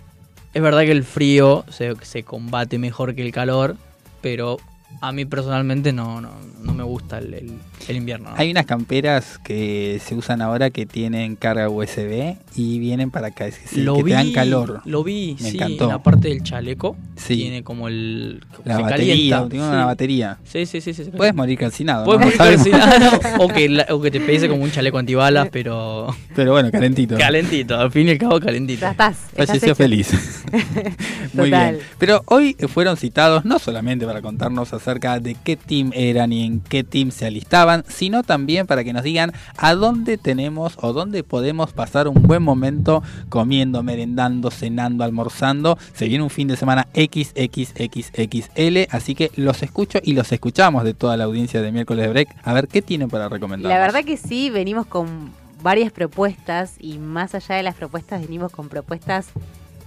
Es 0.55 0.61
verdad 0.63 0.81
que 0.83 0.93
el 0.93 1.05
frío 1.05 1.65
se, 1.71 1.95
se 2.03 2.25
combate 2.25 2.79
mejor 2.79 3.15
que 3.15 3.23
el 3.23 3.33
calor, 3.33 3.77
pero 4.21 4.59
a 5.01 5.13
mí 5.13 5.25
personalmente 5.25 5.93
no, 5.93 6.21
no, 6.21 6.31
no 6.63 6.75
me 6.75 6.83
gusta 6.85 7.19
el, 7.19 7.35
el- 7.35 7.53
el 7.89 7.97
invierno. 7.97 8.31
¿no? 8.31 8.37
Hay 8.37 8.49
unas 8.53 8.65
camperas 8.67 9.39
que 9.43 10.01
se 10.05 10.15
usan 10.15 10.41
ahora 10.41 10.71
que 10.71 10.87
tienen 10.87 11.35
carga 11.35 11.69
USB 11.69 12.37
y 12.55 12.79
vienen 12.79 13.11
para 13.11 13.29
acá, 13.29 13.47
es 13.49 13.61
decir, 13.61 13.83
lo 13.85 13.97
que 13.97 14.03
vi, 14.05 14.11
te 14.13 14.17
dan 14.17 14.33
calor. 14.33 14.83
Lo 14.85 15.03
vi, 15.03 15.37
Me 15.41 15.51
sí, 15.51 15.57
encantó. 15.57 15.85
en 15.85 15.91
la 15.91 16.03
parte 16.03 16.29
del 16.29 16.45
chaleco. 16.45 16.97
Sí. 17.17 17.37
Tiene 17.39 17.65
como 17.65 17.89
el. 17.89 18.45
La 18.65 18.77
se 18.77 18.83
batería, 18.83 19.15
calienta. 19.15 19.49
tiene 19.49 19.65
sí. 19.67 19.71
una 19.73 19.87
batería. 19.87 20.39
Sí, 20.45 20.65
sí, 20.67 20.81
sí. 20.81 20.95
sí, 20.95 21.05
sí. 21.07 21.11
Puedes 21.11 21.35
morir 21.35 21.59
calcinado. 21.59 22.05
Puedes 22.05 22.21
¿no? 22.21 22.27
morir 22.27 22.39
calcinado, 22.39 23.21
o, 23.45 23.49
que 23.49 23.69
la- 23.69 23.87
o 23.91 24.01
que 24.01 24.13
te 24.13 24.21
pese 24.21 24.49
como 24.49 24.63
un 24.63 24.71
chaleco 24.71 24.99
antibalas, 24.99 25.49
pero. 25.51 26.15
Pero 26.37 26.53
bueno, 26.53 26.71
calentito. 26.71 27.17
Calentito, 27.19 27.77
al 27.77 27.91
fin 27.91 28.07
y 28.07 28.11
al 28.13 28.19
cabo 28.19 28.39
calentito. 28.39 28.83
Ya 28.83 28.93
estás. 28.93 29.17
estás 29.33 29.47
Falleció 29.49 29.75
feliz. 29.75 30.45
Muy 31.33 31.51
bien. 31.51 31.79
Pero 31.99 32.23
hoy 32.27 32.55
fueron 32.69 32.97
citados 32.97 33.45
no 33.45 33.59
solamente 33.59 34.07
para 34.07 34.23
contarnos 34.23 34.73
acerca 34.73 34.82
de 34.83 35.37
qué 35.45 35.57
team 35.57 35.93
eran 35.95 36.33
y 36.33 36.45
en 36.45 36.61
qué 36.61 36.83
team 36.83 37.11
se 37.13 37.27
alistaban, 37.27 37.85
sino 37.89 38.23
también 38.23 38.67
para 38.67 38.83
que 38.85 38.93
nos 38.93 39.05
digan 39.05 39.33
a 39.57 39.75
dónde 39.75 40.19
tenemos 40.19 40.77
o 40.81 40.93
dónde 40.93 41.23
podemos 41.23 41.73
pasar 41.73 42.09
un 42.09 42.23
buen 42.23 42.43
momento 42.43 43.03
comiendo, 43.29 43.83
merendando, 43.83 44.51
cenando, 44.51 45.05
almorzando. 45.05 45.79
Se 45.95 46.09
viene 46.09 46.25
un 46.25 46.31
fin 46.31 46.49
de 46.49 46.57
semana 46.57 46.89
XXXXL, 46.95 48.89
así 48.91 49.15
que 49.15 49.31
los 49.37 49.63
escucho 49.63 50.01
y 50.03 50.15
los 50.15 50.33
escuchamos 50.33 50.83
de 50.85 50.95
toda 50.95 51.17
la 51.17 51.25
audiencia 51.25 51.63
de 51.63 51.71
miércoles 51.71 52.05
de 52.05 52.11
break. 52.11 52.29
A 52.43 52.53
ver 52.53 52.67
qué 52.67 52.83
tienen 52.83 53.09
para 53.09 53.29
recomendar. 53.29 53.71
La 53.71 53.79
verdad 53.79 54.05
que 54.05 54.17
sí, 54.17 54.51
venimos 54.51 54.87
con 54.87 55.31
varias 55.63 55.93
propuestas 55.93 56.75
y 56.81 56.99
más 56.99 57.37
allá 57.37 57.55
de 57.55 57.63
las 57.63 57.77
propuestas, 57.77 58.21
venimos 58.21 58.51
con 58.51 58.69
propuestas, 58.69 59.29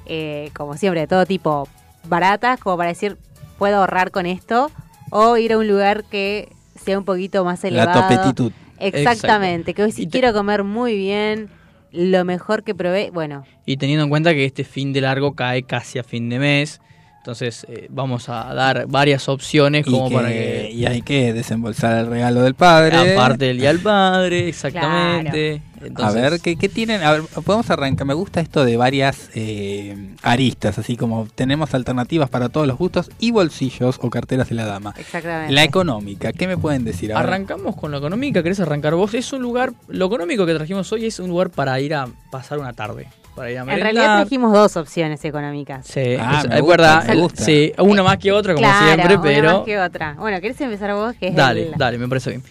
eh, 0.05 0.51
como 0.55 0.77
siempre, 0.77 1.01
de 1.01 1.07
todo 1.07 1.26
tipo, 1.26 1.67
baratas, 2.07 2.59
como 2.59 2.77
para 2.77 2.89
decir, 2.89 3.17
puedo 3.57 3.77
ahorrar 3.77 4.11
con 4.11 4.26
esto, 4.26 4.72
o 5.17 5.37
ir 5.37 5.53
a 5.53 5.57
un 5.57 5.67
lugar 5.67 6.03
que 6.11 6.49
sea 6.83 6.97
un 6.99 7.05
poquito 7.05 7.45
más 7.45 7.63
La 7.63 7.69
elevado. 7.69 8.01
topetitud. 8.01 8.51
Exactamente, 8.79 9.73
que 9.73 9.83
hoy 9.83 9.91
si 9.93 10.07
quiero 10.07 10.33
comer 10.33 10.63
muy 10.65 10.97
bien, 10.97 11.47
lo 11.93 12.25
mejor 12.25 12.63
que 12.63 12.75
probé, 12.75 13.11
bueno, 13.11 13.45
Y 13.65 13.77
teniendo 13.77 14.03
en 14.03 14.09
cuenta 14.09 14.33
que 14.33 14.43
este 14.45 14.65
fin 14.65 14.91
de 14.91 14.99
largo 15.01 15.33
cae 15.33 15.63
casi 15.63 15.99
a 15.99 16.03
fin 16.03 16.29
de 16.29 16.39
mes, 16.39 16.81
entonces 17.19 17.65
eh, 17.69 17.87
vamos 17.89 18.27
a 18.27 18.53
dar 18.53 18.87
varias 18.87 19.29
opciones 19.29 19.85
como 19.85 20.09
que- 20.09 20.15
para 20.15 20.27
que... 20.27 20.69
y 20.73 20.85
hay 20.85 21.01
que 21.01 21.31
desembolsar 21.33 21.97
el 21.97 22.07
regalo 22.07 22.41
del 22.41 22.53
padre. 22.53 23.13
Aparte 23.13 23.45
del 23.45 23.57
Día 23.59 23.69
del 23.69 23.79
Padre, 23.79 24.49
exactamente. 24.49 25.61
Entonces, 25.86 26.18
a 26.24 26.30
ver, 26.30 26.40
¿qué, 26.41 26.56
qué 26.57 26.70
tienen? 26.70 27.03
A 27.03 27.12
ver, 27.12 27.22
podemos 27.45 27.70
arrancar. 27.70 28.06
Me 28.07 28.14
gusta 28.14 28.41
esto 28.41 28.66
de 28.66 28.78
varias 28.78 29.30
eh, 29.36 30.16
aristas, 30.24 30.78
así 30.78 30.98
como 30.98 31.28
tenemos 31.36 31.74
alternativas 31.74 32.30
para 32.30 32.49
todos 32.49 32.68
los 32.68 32.78
gustos 32.78 33.10
y 33.20 33.32
bolsillos 33.32 33.98
o 34.02 34.10
carteras 34.10 34.49
de 34.49 34.56
la 34.56 34.66
dama. 34.66 34.94
exactamente. 34.98 35.53
La 35.53 35.64
económica, 35.64 36.34
¿qué 36.34 36.48
me 36.48 36.57
pueden 36.57 36.84
decir? 36.86 37.14
A 37.14 37.18
ver. 37.20 37.28
Arrancamos 37.28 37.76
con 37.76 37.91
lo 37.91 37.98
económica, 37.98 38.41
¿querés 38.44 38.60
arrancar 38.60 38.95
vos? 38.95 39.14
Es 39.14 39.32
un 39.34 39.41
lugar, 39.41 39.74
lo 39.88 40.06
económico 40.07 40.45
que 40.45 40.53
trajimos 40.53 40.91
hoy 40.91 41.06
es 41.06 41.20
un 41.20 41.30
lugar 41.30 41.49
para 41.49 41.80
ir 41.80 41.94
a 41.95 42.07
pasar 42.32 42.57
una 42.60 42.74
tarde, 42.74 43.07
para 43.36 43.52
ir 43.52 43.57
a 43.60 43.62
en 43.62 43.68
realidad 43.82 44.20
trajimos 44.22 44.53
dos 44.53 44.76
opciones 44.78 45.24
económicas. 45.26 45.86
Sí, 45.88 46.16
Ah, 46.20 46.41
es, 46.44 46.49
me 46.49 46.60
gusta, 46.62 46.78
verdad. 46.78 47.07
me 47.07 47.16
gusta. 47.16 47.44
Sí, 47.44 47.72
una 47.80 48.03
más 48.03 48.18
que 48.18 48.32
otra, 48.32 48.53
como 48.53 48.66
Claro, 48.68 48.86
siempre, 48.86 49.16
una 49.16 49.24
pero... 49.24 49.57
más 49.57 49.66
que 49.66 49.80
otra. 49.80 50.14
Bueno, 50.18 50.41
¿querés 50.41 50.60
empezar 50.62 50.94
vos? 50.94 51.16
Que 51.20 51.28
es 51.30 51.36
Dale, 51.36 51.70
el- 51.70 51.78
dale, 51.78 51.98
me 51.98 52.07
parece 52.07 52.30
bien. 52.32 52.44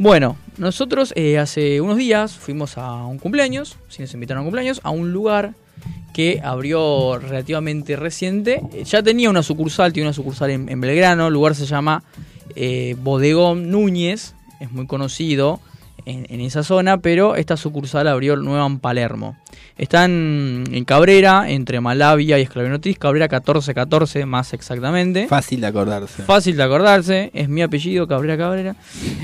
Bueno, 0.00 0.36
nosotros 0.58 1.12
eh, 1.16 1.38
hace 1.38 1.80
unos 1.80 1.96
días 1.96 2.36
fuimos 2.36 2.78
a 2.78 3.04
un 3.04 3.18
cumpleaños, 3.18 3.78
si 3.88 4.00
nos 4.00 4.14
invitaron 4.14 4.38
a 4.38 4.42
un 4.42 4.46
cumpleaños, 4.46 4.80
a 4.84 4.90
un 4.90 5.12
lugar 5.12 5.54
que 6.14 6.40
abrió 6.40 7.18
relativamente 7.18 7.96
reciente. 7.96 8.62
Eh, 8.72 8.84
Ya 8.84 9.02
tenía 9.02 9.28
una 9.28 9.42
sucursal, 9.42 9.92
tiene 9.92 10.06
una 10.06 10.12
sucursal 10.12 10.50
en, 10.50 10.80
Belgrano, 10.80 11.26
el 11.26 11.34
lugar 11.34 11.56
se 11.56 11.66
llama 11.66 12.04
eh, 12.54 12.94
Bodegón 13.02 13.72
Núñez, 13.72 14.36
es 14.60 14.70
muy 14.70 14.86
conocido 14.86 15.58
en, 16.04 16.26
en 16.30 16.42
esa 16.42 16.62
zona, 16.62 16.98
pero 16.98 17.34
esta 17.34 17.56
sucursal 17.56 18.06
abrió 18.06 18.36
nueva 18.36 18.66
en 18.66 18.78
Palermo. 18.78 19.36
Están 19.78 20.64
en 20.72 20.84
Cabrera, 20.84 21.48
entre 21.48 21.80
Malavia 21.80 22.36
y 22.36 22.42
Esclavinotriz, 22.42 22.98
Cabrera 22.98 23.26
1414 23.26 24.26
más 24.26 24.52
exactamente. 24.52 25.28
Fácil 25.28 25.60
de 25.60 25.68
acordarse. 25.68 26.22
Fácil 26.24 26.56
de 26.56 26.62
acordarse, 26.64 27.30
es 27.32 27.48
mi 27.48 27.62
apellido, 27.62 28.08
Cabrera 28.08 28.36
Cabrera. 28.36 28.74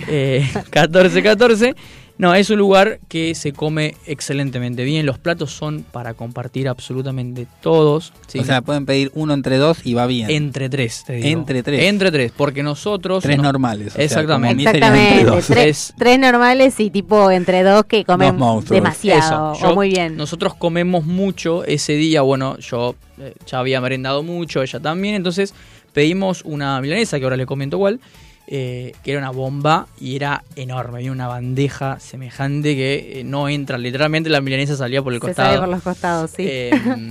Eh, 0.06 0.48
1414. 0.72 1.74
No, 2.16 2.32
es 2.36 2.48
un 2.48 2.58
lugar 2.58 3.00
que 3.08 3.34
se 3.34 3.52
come 3.52 3.96
excelentemente 4.06 4.84
bien. 4.84 5.04
Los 5.04 5.18
platos 5.18 5.50
son 5.50 5.82
para 5.82 6.14
compartir 6.14 6.68
absolutamente 6.68 7.48
todos. 7.60 8.12
¿sí? 8.28 8.38
O 8.38 8.44
sea, 8.44 8.62
pueden 8.62 8.86
pedir 8.86 9.10
uno 9.14 9.34
entre 9.34 9.56
dos 9.58 9.78
y 9.84 9.94
va 9.94 10.06
bien. 10.06 10.30
entre 10.30 10.68
tres, 10.68 11.02
te 11.04 11.14
digo. 11.14 11.26
Entre 11.40 11.64
tres. 11.64 11.82
Entre 11.84 12.12
tres, 12.12 12.32
porque 12.36 12.62
nosotros. 12.62 13.24
Tres 13.24 13.36
no- 13.36 13.42
normales, 13.42 13.88
o 13.88 13.90
sea, 13.96 14.04
Exactamente. 14.04 14.62
entre 14.62 14.78
Exactamente, 14.78 15.24
dos. 15.24 15.46
tres, 15.48 15.66
Es- 15.66 15.94
tres 15.98 16.18
normales 16.20 16.78
y 16.78 16.90
tipo 16.90 17.32
entre 17.32 17.64
dos 17.64 17.84
que 17.86 18.04
comen 18.04 18.38
Dos 18.38 18.66
demasiado 18.66 19.52
Eso, 19.54 19.66
o 19.66 19.70
yo- 19.70 19.74
muy 19.74 19.88
bien. 19.88 20.16
Nosotros 20.16 20.54
comemos 20.54 21.04
mucho 21.04 21.64
ese 21.64 21.94
día. 21.94 22.22
Bueno, 22.22 22.58
yo 22.58 22.94
eh, 23.18 23.34
ya 23.46 23.58
había 23.58 23.80
merendado 23.80 24.22
mucho, 24.22 24.62
ella 24.62 24.78
también. 24.78 25.16
Entonces 25.16 25.52
pedimos 25.92 26.42
una 26.44 26.80
milanesa, 26.80 27.18
que 27.18 27.24
ahora 27.24 27.36
le 27.36 27.46
comento 27.46 27.76
cuál, 27.78 27.98
eh, 28.46 28.92
que 29.02 29.10
era 29.12 29.20
una 29.20 29.30
bomba 29.30 29.86
y 30.00 30.16
era 30.16 30.44
enorme. 30.56 30.98
Había 30.98 31.12
una 31.12 31.26
bandeja 31.28 31.98
semejante 32.00 32.74
que 32.76 33.20
eh, 33.20 33.24
no 33.24 33.48
entra. 33.48 33.78
Literalmente 33.78 34.28
la 34.30 34.40
milanesa 34.40 34.76
salía 34.76 35.02
por 35.02 35.12
el 35.14 35.20
Se 35.20 35.26
costado. 35.28 35.48
sale 35.48 35.60
por 35.60 35.68
los 35.68 35.82
costados, 35.82 36.30
sí. 36.36 36.44
Eh, 36.46 36.70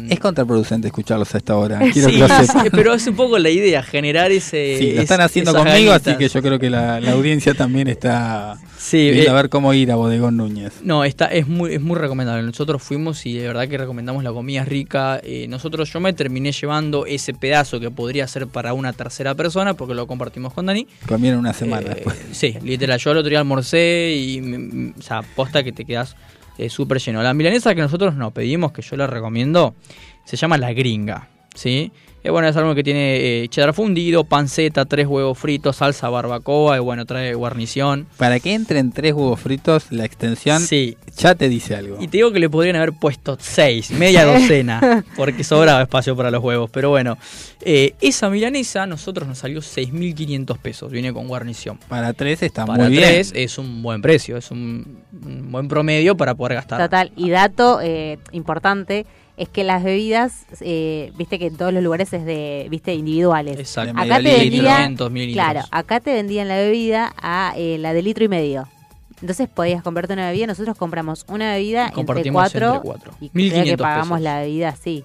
Es 0.09 0.19
contraproducente 0.19 0.87
escucharlos 0.87 1.33
a 1.33 1.37
esta 1.39 1.55
hora. 1.57 1.79
Quiero 1.93 2.09
sí, 2.09 2.15
que 2.15 2.19
lo 2.19 2.27
sí, 2.27 2.45
sepan. 2.47 2.67
pero 2.71 2.93
es 2.93 3.07
un 3.07 3.15
poco 3.15 3.39
la 3.39 3.49
idea, 3.49 3.81
generar 3.83 4.31
ese. 4.31 4.75
Sí, 4.77 4.87
lo 4.91 4.97
es- 4.97 4.99
están 5.01 5.21
haciendo 5.21 5.53
conmigo, 5.53 5.91
así 5.93 6.15
que 6.15 6.29
yo 6.29 6.41
creo 6.41 6.59
que 6.59 6.69
la, 6.69 6.99
la 6.99 7.11
audiencia 7.13 7.53
también 7.53 7.87
está 7.87 8.57
Sí, 8.83 9.09
eh, 9.13 9.29
a 9.29 9.33
ver 9.33 9.47
cómo 9.47 9.73
ir 9.73 9.91
a 9.93 9.95
Bodegón 9.95 10.35
Núñez. 10.35 10.81
No, 10.83 11.05
está, 11.05 11.27
es 11.27 11.47
muy, 11.47 11.73
es 11.73 11.79
muy 11.81 11.95
recomendable. 11.97 12.43
Nosotros 12.43 12.83
fuimos 12.83 13.25
y 13.25 13.33
de 13.37 13.47
verdad 13.47 13.65
que 13.69 13.77
recomendamos 13.77 14.25
la 14.25 14.33
comida 14.33 14.65
rica. 14.65 15.21
Eh, 15.23 15.47
nosotros 15.47 15.91
yo 15.93 16.01
me 16.01 16.11
terminé 16.11 16.51
llevando 16.51 17.05
ese 17.05 17.33
pedazo 17.33 17.79
que 17.79 17.89
podría 17.91 18.27
ser 18.27 18.47
para 18.47 18.73
una 18.73 18.91
tercera 18.91 19.35
persona 19.35 19.73
porque 19.73 19.93
lo 19.93 20.05
compartimos 20.05 20.51
con 20.53 20.65
Dani. 20.65 20.85
Comieron 21.07 21.39
una 21.39 21.53
semana 21.53 21.91
Eh, 21.91 21.95
después. 21.95 22.21
sí, 22.33 22.57
literal. 22.61 22.99
Yo 22.99 23.11
el 23.11 23.17
otro 23.19 23.29
día 23.29 23.39
almorcé 23.39 24.13
y, 24.17 24.41
mm, 24.41 24.47
mm, 24.87 24.93
o 24.99 25.01
sea, 25.01 25.21
posta 25.21 25.63
que 25.63 25.71
te 25.71 25.85
quedas 25.85 26.17
eh, 26.57 26.69
súper 26.69 26.99
lleno. 26.99 27.23
La 27.23 27.33
milanesa 27.33 27.73
que 27.73 27.81
nosotros 27.81 28.15
nos 28.15 28.33
pedimos, 28.33 28.73
que 28.73 28.81
yo 28.81 28.97
la 28.97 29.07
recomiendo, 29.07 29.75
se 30.25 30.35
llama 30.35 30.57
La 30.57 30.73
Gringa, 30.73 31.29
¿sí? 31.55 31.89
Eh, 32.23 32.29
bueno, 32.29 32.47
es 32.47 32.55
algo 32.55 32.73
que 32.73 32.83
tiene 32.83 33.43
eh, 33.43 33.47
cheddar 33.49 33.73
fundido, 33.73 34.23
panceta, 34.23 34.85
tres 34.85 35.07
huevos 35.07 35.37
fritos, 35.37 35.75
salsa 35.75 36.09
barbacoa 36.09 36.77
y 36.77 36.79
bueno, 36.79 37.05
trae 37.05 37.33
guarnición. 37.33 38.07
Para 38.17 38.39
que 38.39 38.53
entren 38.53 38.91
tres 38.93 39.13
huevos 39.13 39.41
fritos, 39.41 39.91
la 39.91 40.05
extensión 40.05 40.61
Sí. 40.61 40.97
ya 41.17 41.35
te 41.35 41.49
dice 41.49 41.75
algo. 41.75 41.97
Y 41.99 42.07
te 42.07 42.17
digo 42.17 42.31
que 42.31 42.39
le 42.39 42.49
podrían 42.49 42.77
haber 42.77 42.93
puesto 42.93 43.37
seis, 43.39 43.91
media 43.91 44.23
docena, 44.25 45.03
porque 45.17 45.43
sobraba 45.43 45.81
espacio 45.81 46.15
para 46.15 46.31
los 46.31 46.41
huevos. 46.41 46.69
Pero 46.71 46.89
bueno, 46.91 47.17
eh, 47.59 47.93
esa 47.99 48.29
milanesa 48.29 48.83
a 48.83 48.87
nosotros 48.87 49.27
nos 49.27 49.39
salió 49.39 49.59
6.500 49.59 50.57
pesos, 50.59 50.91
viene 50.91 51.11
con 51.11 51.27
guarnición. 51.27 51.77
Para 51.89 52.13
tres 52.13 52.41
está 52.41 52.65
Para 52.65 52.83
muy 52.85 52.91
bien. 52.93 53.03
tres 53.03 53.33
es 53.35 53.57
un 53.57 53.81
buen 53.83 54.01
precio, 54.01 54.37
es 54.37 54.49
un, 54.49 54.99
un 55.25 55.51
buen 55.51 55.67
promedio 55.67 56.15
para 56.15 56.35
poder 56.35 56.53
gastar. 56.55 56.79
Total. 56.81 57.11
Y 57.17 57.29
dato 57.31 57.79
eh, 57.81 58.17
importante 58.31 59.05
es 59.43 59.49
que 59.49 59.63
las 59.63 59.83
bebidas, 59.83 60.45
eh, 60.61 61.11
viste 61.17 61.37
que 61.37 61.47
en 61.47 61.57
todos 61.57 61.73
los 61.73 61.83
lugares 61.83 62.13
es 62.13 62.25
de, 62.25 62.67
viste, 62.69 62.93
individuales. 62.93 63.59
Exacto. 63.59 63.99
Acá 63.99 64.17
te 64.17 64.37
vendían, 64.37 64.77
500 64.95 65.11
mililitros. 65.11 65.45
claro, 65.45 65.67
acá 65.71 65.99
te 65.99 66.13
vendían 66.13 66.47
la 66.47 66.55
bebida 66.55 67.13
a 67.21 67.53
eh, 67.57 67.77
la 67.77 67.93
de 67.93 68.01
litro 68.01 68.23
y 68.23 68.29
medio. 68.29 68.67
Entonces 69.19 69.49
podías 69.49 69.83
comprarte 69.83 70.13
una 70.13 70.27
bebida, 70.29 70.47
nosotros 70.47 70.77
compramos 70.77 71.25
una 71.27 71.53
bebida 71.53 71.91
entre 71.95 72.31
cuatro, 72.31 72.75
entre 72.75 72.81
cuatro. 72.81 73.13
y 73.19 73.29
1.500 73.29 73.51
creo 73.51 73.63
que 73.65 73.77
pagamos 73.77 74.07
pesos. 74.09 74.21
la 74.21 74.39
bebida 74.39 74.69
así. 74.69 75.03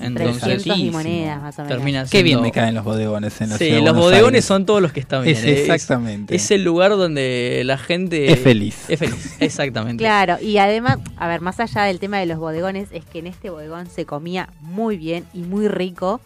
Entonces, 0.00 0.42
300 0.42 0.78
y 0.78 0.90
monedas 0.90 1.42
más 1.42 1.58
o 1.58 1.62
menos. 1.62 1.76
Termina 1.76 2.04
Qué 2.10 2.22
bien 2.22 2.40
me 2.40 2.52
caen 2.52 2.74
los 2.74 2.84
bodegones 2.84 3.40
en 3.40 3.50
la 3.50 3.58
Sí, 3.58 3.64
ciudad 3.66 3.78
de 3.80 3.84
los 3.84 3.94
Buenos 3.94 4.10
bodegones 4.10 4.34
Aires. 4.34 4.44
son 4.44 4.66
todos 4.66 4.80
los 4.82 4.92
que 4.92 5.00
están 5.00 5.24
bien. 5.24 5.36
Es 5.36 5.44
¿eh? 5.44 5.60
exactamente. 5.62 6.34
Es 6.36 6.50
el 6.50 6.62
lugar 6.64 6.90
donde 6.92 7.62
la 7.64 7.78
gente... 7.78 8.32
Es 8.32 8.38
feliz. 8.40 8.84
Es 8.88 8.98
feliz, 8.98 9.36
exactamente. 9.40 10.02
Claro, 10.02 10.36
y 10.40 10.58
además, 10.58 10.98
a 11.16 11.26
ver, 11.28 11.40
más 11.40 11.58
allá 11.60 11.82
del 11.82 11.98
tema 11.98 12.18
de 12.18 12.26
los 12.26 12.38
bodegones, 12.38 12.88
es 12.92 13.04
que 13.04 13.18
en 13.18 13.26
este 13.26 13.50
bodegón 13.50 13.86
se 13.88 14.04
comía 14.06 14.48
muy 14.60 14.96
bien 14.96 15.24
y 15.34 15.40
muy 15.40 15.68
rico 15.68 16.20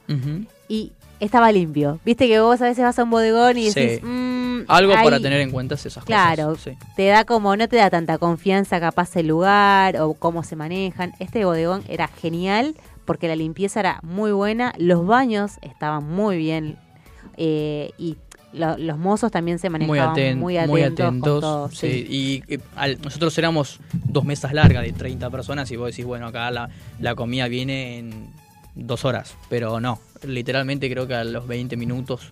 y 0.68 0.92
estaba 1.20 1.52
limpio. 1.52 2.00
Viste 2.04 2.26
que 2.26 2.40
vos 2.40 2.60
a 2.60 2.64
veces 2.64 2.82
vas 2.84 2.98
a 2.98 3.04
un 3.04 3.10
bodegón 3.10 3.56
y 3.56 3.70
Sí. 3.70 3.80
decís, 3.80 4.00
"Mm, 4.02 4.62
Algo 4.68 4.92
para 4.92 5.18
tener 5.20 5.40
en 5.40 5.50
cuenta 5.50 5.74
es 5.76 5.86
esas 5.86 6.04
Claro, 6.04 6.48
cosas. 6.50 6.62
sí. 6.64 6.78
te 6.96 7.06
da 7.06 7.24
como, 7.24 7.56
no 7.56 7.68
te 7.68 7.76
da 7.76 7.90
tanta 7.90 8.18
confianza 8.18 8.80
capaz 8.80 9.14
el 9.16 9.28
lugar 9.28 9.96
o 10.00 10.14
cómo 10.14 10.42
se 10.42 10.56
manejan. 10.56 11.12
Este 11.20 11.44
bodegón 11.44 11.82
era 11.88 12.08
genial 12.08 12.74
porque 13.12 13.28
la 13.28 13.36
limpieza 13.36 13.80
era 13.80 14.00
muy 14.02 14.32
buena, 14.32 14.72
los 14.78 15.06
baños 15.06 15.58
estaban 15.62 16.04
muy 16.08 16.36
bien 16.38 16.76
eh, 17.36 17.90
y 17.98 18.16
lo- 18.52 18.76
los 18.78 18.98
mozos 18.98 19.30
también 19.30 19.58
se 19.58 19.68
manejaban 19.70 20.14
muy, 20.38 20.58
muy 20.66 20.82
atentos, 20.82 21.06
con 21.06 21.14
atentos. 21.18 21.40
todo, 21.40 21.68
sí. 21.70 21.76
sí. 21.76 22.06
Y 22.08 22.54
eh, 22.54 22.58
al- 22.76 23.00
nosotros 23.02 23.36
éramos 23.38 23.80
dos 23.92 24.24
mesas 24.24 24.52
largas 24.52 24.82
de 24.84 24.92
30 24.92 25.30
personas 25.30 25.70
y 25.70 25.76
vos 25.76 25.90
decís, 25.90 26.04
bueno, 26.04 26.26
acá 26.26 26.50
la, 26.50 26.68
la 27.00 27.14
comida 27.14 27.48
viene 27.48 27.98
en 27.98 28.28
dos 28.74 29.04
horas. 29.04 29.34
Pero 29.48 29.80
no, 29.80 29.98
literalmente 30.26 30.90
creo 30.90 31.06
que 31.06 31.14
a 31.14 31.24
los 31.24 31.46
20 31.46 31.76
minutos 31.76 32.28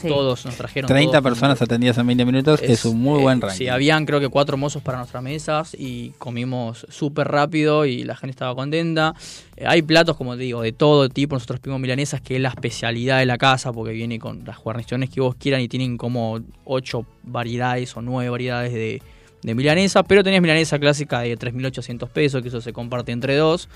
Sí. 0.00 0.08
todos 0.08 0.44
nos 0.46 0.56
trajeron. 0.56 0.88
30 0.88 1.10
todos 1.10 1.22
personas 1.22 1.60
atendidas 1.60 1.98
en 1.98 2.06
20 2.06 2.24
minutos 2.24 2.60
es, 2.62 2.84
un 2.84 3.00
muy 3.00 3.18
eh, 3.18 3.22
buen 3.22 3.40
ranking. 3.40 3.58
Sí, 3.58 3.68
habían 3.68 4.06
creo 4.06 4.20
que 4.20 4.28
cuatro 4.28 4.56
mozos 4.56 4.82
para 4.82 4.98
nuestras 4.98 5.22
mesas 5.22 5.76
y 5.78 6.10
comimos 6.18 6.86
súper 6.88 7.28
rápido 7.28 7.84
y 7.84 8.04
la 8.04 8.16
gente 8.16 8.30
estaba 8.30 8.54
contenta. 8.54 9.14
Eh, 9.56 9.64
hay 9.66 9.82
platos, 9.82 10.16
como 10.16 10.36
te 10.36 10.42
digo, 10.42 10.62
de 10.62 10.72
todo 10.72 11.08
tipo. 11.08 11.36
Nosotros 11.36 11.60
pedimos 11.60 11.80
milanesas, 11.80 12.20
que 12.20 12.36
es 12.36 12.40
la 12.40 12.50
especialidad 12.50 13.18
de 13.18 13.26
la 13.26 13.38
casa, 13.38 13.72
porque 13.72 13.92
viene 13.92 14.18
con 14.18 14.44
las 14.44 14.58
guarniciones 14.58 15.10
que 15.10 15.20
vos 15.20 15.34
quieran 15.34 15.60
y 15.60 15.68
tienen 15.68 15.96
como 15.96 16.40
ocho 16.64 17.04
variedades 17.22 17.96
o 17.96 18.02
nueve 18.02 18.30
variedades 18.30 18.72
de, 18.72 19.02
de 19.42 19.54
milanesa. 19.54 20.02
Pero 20.02 20.24
tenés 20.24 20.40
milanesa 20.40 20.78
clásica 20.78 21.20
de 21.20 21.38
3.800 21.38 22.08
pesos, 22.08 22.42
que 22.42 22.48
eso 22.48 22.60
se 22.60 22.72
comparte 22.72 23.12
entre 23.12 23.36
dos. 23.36 23.68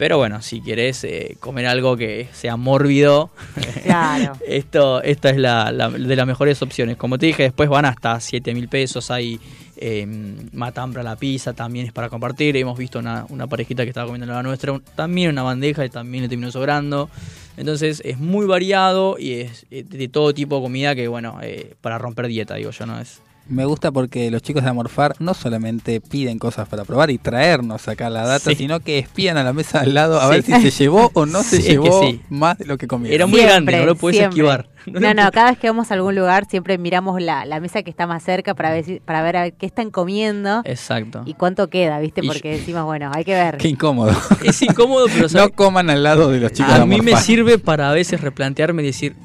Pero 0.00 0.16
bueno, 0.16 0.40
si 0.40 0.62
querés 0.62 1.04
eh, 1.04 1.36
comer 1.40 1.66
algo 1.66 1.94
que 1.94 2.26
sea 2.32 2.56
mórbido, 2.56 3.28
Claro. 3.84 4.32
esto, 4.46 5.02
esta 5.02 5.28
es 5.28 5.36
la, 5.36 5.70
la- 5.72 5.90
de 5.90 6.16
las 6.16 6.26
mejores 6.26 6.62
opciones. 6.62 6.96
Como 6.96 7.18
te 7.18 7.26
dije, 7.26 7.42
después 7.42 7.68
van 7.68 7.84
hasta 7.84 8.18
7 8.18 8.54
mil 8.54 8.66
pesos. 8.66 9.10
Hay 9.10 9.38
eh, 9.76 10.06
matambra 10.54 11.02
la 11.02 11.16
pizza, 11.16 11.52
también 11.52 11.84
es 11.84 11.92
para 11.92 12.08
compartir. 12.08 12.56
Hemos 12.56 12.78
visto 12.78 12.98
una, 12.98 13.26
una 13.28 13.46
parejita 13.46 13.82
que 13.82 13.90
estaba 13.90 14.06
comiendo 14.06 14.32
la 14.32 14.42
nuestra, 14.42 14.72
un- 14.72 14.80
también 14.96 15.28
una 15.32 15.42
bandeja 15.42 15.84
y 15.84 15.90
también 15.90 16.22
le 16.22 16.28
terminó 16.30 16.50
sobrando. 16.50 17.10
Entonces 17.58 18.00
es 18.02 18.16
muy 18.18 18.46
variado 18.46 19.16
y 19.18 19.34
es 19.34 19.66
eh, 19.70 19.84
de 19.86 20.08
todo 20.08 20.32
tipo 20.32 20.56
de 20.56 20.62
comida 20.62 20.94
que, 20.94 21.08
bueno, 21.08 21.38
eh, 21.42 21.74
para 21.82 21.98
romper 21.98 22.26
dieta, 22.28 22.54
digo 22.54 22.70
yo, 22.70 22.86
no 22.86 22.98
es. 22.98 23.20
Me 23.50 23.64
gusta 23.64 23.90
porque 23.90 24.30
los 24.30 24.42
chicos 24.42 24.62
de 24.62 24.70
Amorfar 24.70 25.14
no 25.18 25.34
solamente 25.34 26.00
piden 26.00 26.38
cosas 26.38 26.68
para 26.68 26.84
probar 26.84 27.10
y 27.10 27.18
traernos 27.18 27.88
acá 27.88 28.08
la 28.08 28.24
data, 28.24 28.50
Sí. 28.50 28.54
sino 28.56 28.78
que 28.78 28.98
espían 29.00 29.36
a 29.36 29.42
la 29.42 29.52
mesa 29.52 29.80
al 29.80 29.92
lado 29.92 30.20
a 30.20 30.24
Sí. 30.26 30.30
ver 30.30 30.42
si 30.44 30.70
se 30.70 30.84
llevó 30.84 31.10
o 31.14 31.26
no 31.26 31.42
se 31.42 31.56
Sí, 31.56 31.62
es 31.62 31.64
que 31.64 31.72
llevó 31.72 32.02
sí. 32.02 32.20
más 32.30 32.56
de 32.58 32.66
lo 32.66 32.78
que 32.78 32.86
comieron. 32.86 33.12
Era 33.14 33.26
muy 33.26 33.40
grande, 33.42 33.76
no 33.78 33.84
lo 33.86 33.96
puedes 33.96 34.16
siempre. 34.18 34.36
esquivar. 34.40 34.68
No, 34.86 35.12
no, 35.12 35.30
cada 35.30 35.50
vez 35.50 35.58
que 35.58 35.66
vamos 35.68 35.90
a 35.90 35.94
algún 35.94 36.14
lugar 36.14 36.46
siempre 36.48 36.78
miramos 36.78 37.20
la, 37.20 37.44
la 37.44 37.60
mesa 37.60 37.82
que 37.82 37.90
está 37.90 38.06
más 38.06 38.22
cerca 38.22 38.54
para 38.54 38.70
ver, 38.70 38.84
si- 38.84 39.00
para 39.00 39.20
ver 39.22 39.36
a- 39.36 39.50
qué 39.50 39.66
están 39.66 39.90
comiendo 39.90 40.62
Exacto. 40.64 41.22
y 41.26 41.34
cuánto 41.34 41.68
queda, 41.68 41.98
¿viste? 41.98 42.22
Porque 42.22 42.50
decimos, 42.52 42.84
bueno, 42.84 43.10
hay 43.12 43.24
que 43.24 43.34
ver. 43.34 43.58
Qué 43.58 43.68
incómodo. 43.68 44.16
Es 44.42 44.62
incómodo, 44.62 45.06
pero 45.08 45.22
no 45.24 45.28
¿sabes? 45.28 45.52
coman 45.54 45.90
al 45.90 46.02
lado 46.02 46.30
de 46.30 46.40
los 46.40 46.52
chicos 46.52 46.72
de 46.74 46.80
a 46.80 46.86
mí 46.86 47.00
me 47.02 47.14
sirve 47.16 47.58
para 47.58 47.90
a 47.90 47.92
veces 47.92 48.20
replantearme 48.22 48.82
y 48.82 48.86
decir, 48.86 49.16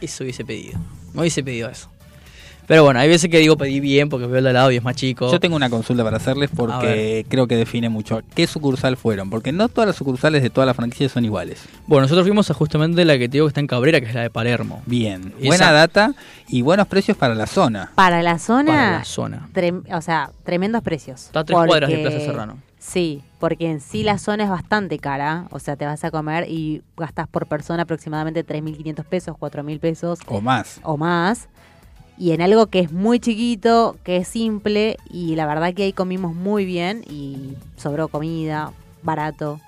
eso 0.00 0.24
hubiese 0.24 0.44
pedido. 0.46 0.78
No 1.12 1.20
hubiese 1.22 1.42
pedido 1.42 1.68
eso. 1.68 1.90
Pero 2.66 2.82
bueno, 2.84 2.98
hay 3.00 3.08
veces 3.08 3.30
que 3.30 3.38
digo 3.38 3.56
pedí 3.56 3.80
bien 3.80 4.08
porque 4.08 4.26
veo 4.26 4.38
el 4.38 4.44
de 4.44 4.50
al 4.50 4.54
lado 4.54 4.70
y 4.72 4.76
es 4.76 4.82
más 4.82 4.96
chico. 4.96 5.30
Yo 5.30 5.38
tengo 5.40 5.56
una 5.56 5.70
consulta 5.70 6.02
para 6.04 6.16
hacerles 6.16 6.50
porque 6.54 7.24
creo 7.28 7.46
que 7.46 7.56
define 7.56 7.88
mucho. 7.88 8.22
¿Qué 8.34 8.46
sucursal 8.46 8.96
fueron? 8.96 9.30
Porque 9.30 9.52
no 9.52 9.68
todas 9.68 9.86
las 9.86 9.96
sucursales 9.96 10.42
de 10.42 10.50
todas 10.50 10.66
las 10.66 10.76
franquicias 10.76 11.12
son 11.12 11.24
iguales. 11.24 11.62
Bueno, 11.86 12.02
nosotros 12.02 12.26
fuimos 12.26 12.50
a 12.50 12.54
justamente 12.54 13.04
la 13.04 13.14
que 13.18 13.28
te 13.28 13.32
digo 13.34 13.46
que 13.46 13.50
está 13.50 13.60
en 13.60 13.66
Cabrera, 13.68 14.00
que 14.00 14.06
es 14.06 14.14
la 14.14 14.22
de 14.22 14.30
Palermo. 14.30 14.82
Bien, 14.86 15.32
buena 15.44 15.70
data 15.72 16.12
y 16.48 16.62
buenos 16.62 16.86
precios 16.88 17.16
para 17.16 17.34
la 17.34 17.46
zona. 17.46 17.92
Para 17.94 18.22
la 18.22 18.38
zona, 18.38 18.72
Para 18.72 18.92
la 18.98 19.04
zona. 19.04 19.48
trem- 19.54 19.84
o 19.96 20.00
sea, 20.02 20.30
tremendos 20.44 20.82
precios. 20.82 21.26
Está 21.26 21.40
a 21.40 21.44
tres 21.44 21.56
cuadras 21.66 21.90
de 21.90 21.98
Plaza 21.98 22.20
Serrano. 22.20 22.58
Sí, 22.78 23.22
porque 23.40 23.68
en 23.68 23.80
sí 23.80 24.04
la 24.04 24.16
zona 24.16 24.44
es 24.44 24.50
bastante 24.50 24.98
cara, 25.00 25.46
o 25.50 25.58
sea, 25.58 25.74
te 25.74 25.84
vas 25.86 26.04
a 26.04 26.12
comer 26.12 26.46
y 26.48 26.82
gastas 26.96 27.26
por 27.26 27.46
persona 27.46 27.82
aproximadamente 27.82 28.44
3.500 28.46 29.04
pesos, 29.04 29.36
4.000 29.36 29.80
pesos 29.80 30.20
O 30.28 30.40
más. 30.40 30.78
o 30.84 30.96
más. 30.96 31.48
Y 32.18 32.32
en 32.32 32.40
algo 32.40 32.66
que 32.68 32.80
es 32.80 32.92
muy 32.92 33.20
chiquito, 33.20 33.96
que 34.02 34.16
es 34.16 34.28
simple, 34.28 34.96
y 35.10 35.34
la 35.36 35.46
verdad 35.46 35.74
que 35.74 35.82
ahí 35.82 35.92
comimos 35.92 36.34
muy 36.34 36.64
bien 36.64 37.04
y 37.10 37.52
sobró 37.76 38.08
comida, 38.08 38.72
barato. 39.02 39.60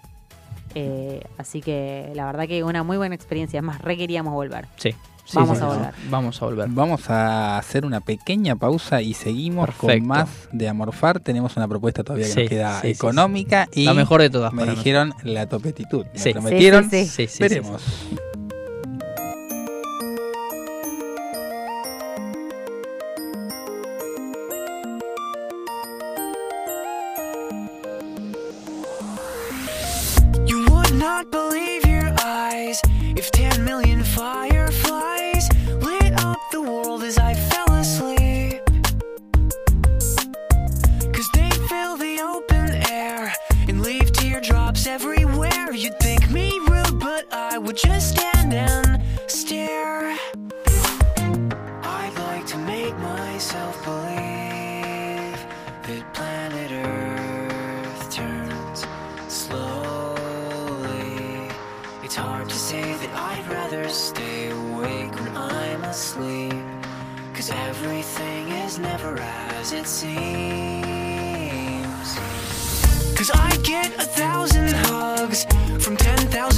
Eh, 0.74 1.22
así 1.36 1.60
que 1.60 2.10
la 2.14 2.24
verdad 2.26 2.46
que 2.46 2.64
una 2.64 2.82
muy 2.82 2.96
buena 2.96 3.14
experiencia, 3.14 3.60
más, 3.62 3.80
re 3.82 3.96
queríamos 3.96 4.32
volver. 4.32 4.66
Sí. 4.76 4.92
sí, 5.24 5.32
Vamos 5.36 5.58
sí, 5.58 5.64
a 5.64 5.66
volver. 5.66 5.94
Vamos 6.08 6.40
a 6.40 6.44
volver. 6.46 6.68
Vamos 6.70 7.10
a 7.10 7.58
hacer 7.58 7.84
una 7.84 8.00
pequeña 8.00 8.56
pausa 8.56 9.02
y 9.02 9.12
seguimos 9.12 9.66
Perfecto. 9.66 9.86
con 9.98 10.06
más 10.06 10.28
de 10.52 10.68
Amorfar. 10.68 11.20
Tenemos 11.20 11.54
una 11.56 11.68
propuesta 11.68 12.02
todavía 12.02 12.26
que 12.26 12.32
Sí, 12.32 12.40
nos 12.40 12.48
queda 12.48 12.80
sí, 12.80 12.86
sí, 12.86 12.92
económica 12.92 13.68
y 13.74 13.84
La 13.84 13.92
mejor 13.94 14.22
de 14.22 14.30
todas 14.30 14.52
me 14.54 14.64
dijeron 14.64 15.12
la 15.22 15.46
topetitud. 15.48 16.06
Me 16.14 16.18
Sí. 16.18 16.32
prometieron. 16.32 16.88
Sí, 16.88 17.04
sí, 17.04 17.06
sí. 17.06 17.10
Sí, 17.10 17.26
sí, 17.26 17.32
sí, 17.36 17.42
Veremos. 17.42 17.82
If 33.18 33.32
10 33.32 33.64
million 33.64 34.04
fireflies 34.04 35.48
lit 35.82 36.12
up 36.24 36.38
the 36.52 36.62
world 36.62 37.02
as 37.02 37.18
I 37.18 37.34
fell 37.34 37.72
asleep. 37.72 38.62
Cause 41.12 41.28
they 41.34 41.50
fill 41.68 41.96
the 41.96 42.20
open 42.22 42.80
air 42.88 43.34
and 43.66 43.82
leave 43.82 44.12
teardrops 44.12 44.86
everywhere. 44.86 45.72
You'd 45.72 45.98
think 45.98 46.30
me 46.30 46.60
rude, 46.68 47.00
but 47.00 47.26
I 47.32 47.58
would 47.58 47.76
just 47.76 48.10
stand 48.10 48.54
and 48.54 48.87
never 68.98 69.20
as 69.20 69.72
it 69.72 69.86
seems. 69.86 70.08
Cause 73.16 73.30
I 73.32 73.56
get 73.62 73.94
a 73.96 74.04
thousand 74.04 74.70
hugs 74.86 75.44
from 75.84 75.96
10,000 75.96 76.28
lightning 76.28 76.57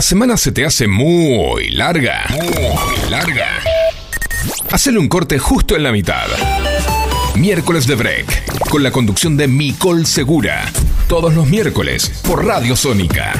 La 0.00 0.02
semana 0.02 0.38
se 0.38 0.50
te 0.50 0.64
hace 0.64 0.88
muy 0.88 1.68
larga. 1.72 2.24
Muy 2.30 3.10
larga. 3.10 3.48
Hacele 4.70 4.98
un 4.98 5.08
corte 5.10 5.38
justo 5.38 5.76
en 5.76 5.82
la 5.82 5.92
mitad. 5.92 6.26
Miércoles 7.34 7.86
de 7.86 7.96
Break, 7.96 8.70
con 8.70 8.82
la 8.82 8.92
conducción 8.92 9.36
de 9.36 9.46
Micol 9.46 10.06
Segura. 10.06 10.64
Todos 11.06 11.34
los 11.34 11.46
miércoles 11.46 12.10
por 12.26 12.46
Radio 12.46 12.76
Sónica. 12.76 13.34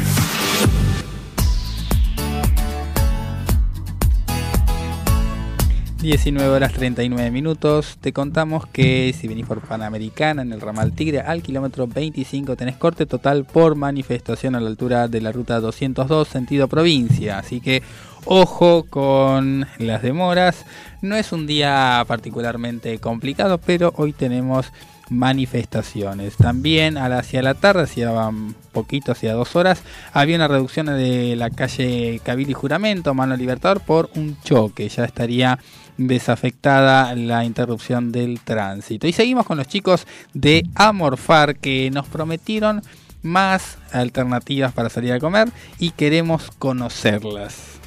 19 6.00 6.48
horas 6.48 6.72
39 6.72 7.30
minutos. 7.30 7.98
Te 8.00 8.14
contamos 8.14 8.66
que 8.66 9.14
si 9.18 9.28
venís 9.28 9.44
por 9.44 9.60
Panamericana 9.60 10.40
en 10.40 10.52
el 10.52 10.62
ramal 10.62 10.92
Tigre 10.92 11.20
al 11.20 11.42
kilómetro 11.42 11.86
25 11.86 12.56
tenés 12.56 12.76
corte 12.76 13.04
total 13.04 13.44
por 13.44 13.74
manifestación 13.74 14.54
a 14.54 14.60
la 14.60 14.68
altura 14.68 15.08
de 15.08 15.20
la 15.20 15.30
ruta 15.30 15.60
202 15.60 16.26
sentido 16.26 16.68
provincia. 16.68 17.38
Así 17.38 17.60
que 17.60 17.82
ojo 18.24 18.86
con 18.88 19.66
las 19.78 20.00
demoras. 20.00 20.64
No 21.02 21.16
es 21.16 21.32
un 21.32 21.46
día 21.46 22.02
particularmente 22.08 22.98
complicado, 22.98 23.58
pero 23.58 23.92
hoy 23.96 24.14
tenemos 24.14 24.72
manifestaciones. 25.10 26.36
También 26.36 26.96
hacia 26.96 27.42
la 27.42 27.54
tarde, 27.54 27.82
hacia 27.82 28.30
poquito, 28.72 29.12
hacia 29.12 29.34
dos 29.34 29.54
horas, 29.54 29.82
había 30.12 30.36
una 30.36 30.48
reducción 30.48 30.86
de 30.86 31.36
la 31.36 31.50
calle 31.50 32.20
Cabil 32.24 32.48
y 32.48 32.54
Juramento, 32.54 33.12
Mano 33.12 33.36
Libertador, 33.36 33.80
por 33.80 34.08
un 34.14 34.40
choque. 34.42 34.88
Ya 34.88 35.04
estaría 35.04 35.58
desafectada 36.06 37.14
la 37.14 37.44
interrupción 37.44 38.12
del 38.12 38.40
tránsito. 38.40 39.06
Y 39.06 39.12
seguimos 39.12 39.46
con 39.46 39.58
los 39.58 39.66
chicos 39.68 40.06
de 40.34 40.66
Amorfar 40.74 41.56
que 41.56 41.90
nos 41.90 42.06
prometieron 42.06 42.82
más 43.22 43.78
alternativas 43.92 44.72
para 44.72 44.88
salir 44.88 45.12
a 45.12 45.20
comer 45.20 45.48
y 45.78 45.90
queremos 45.90 46.50
conocerlas. 46.58 47.78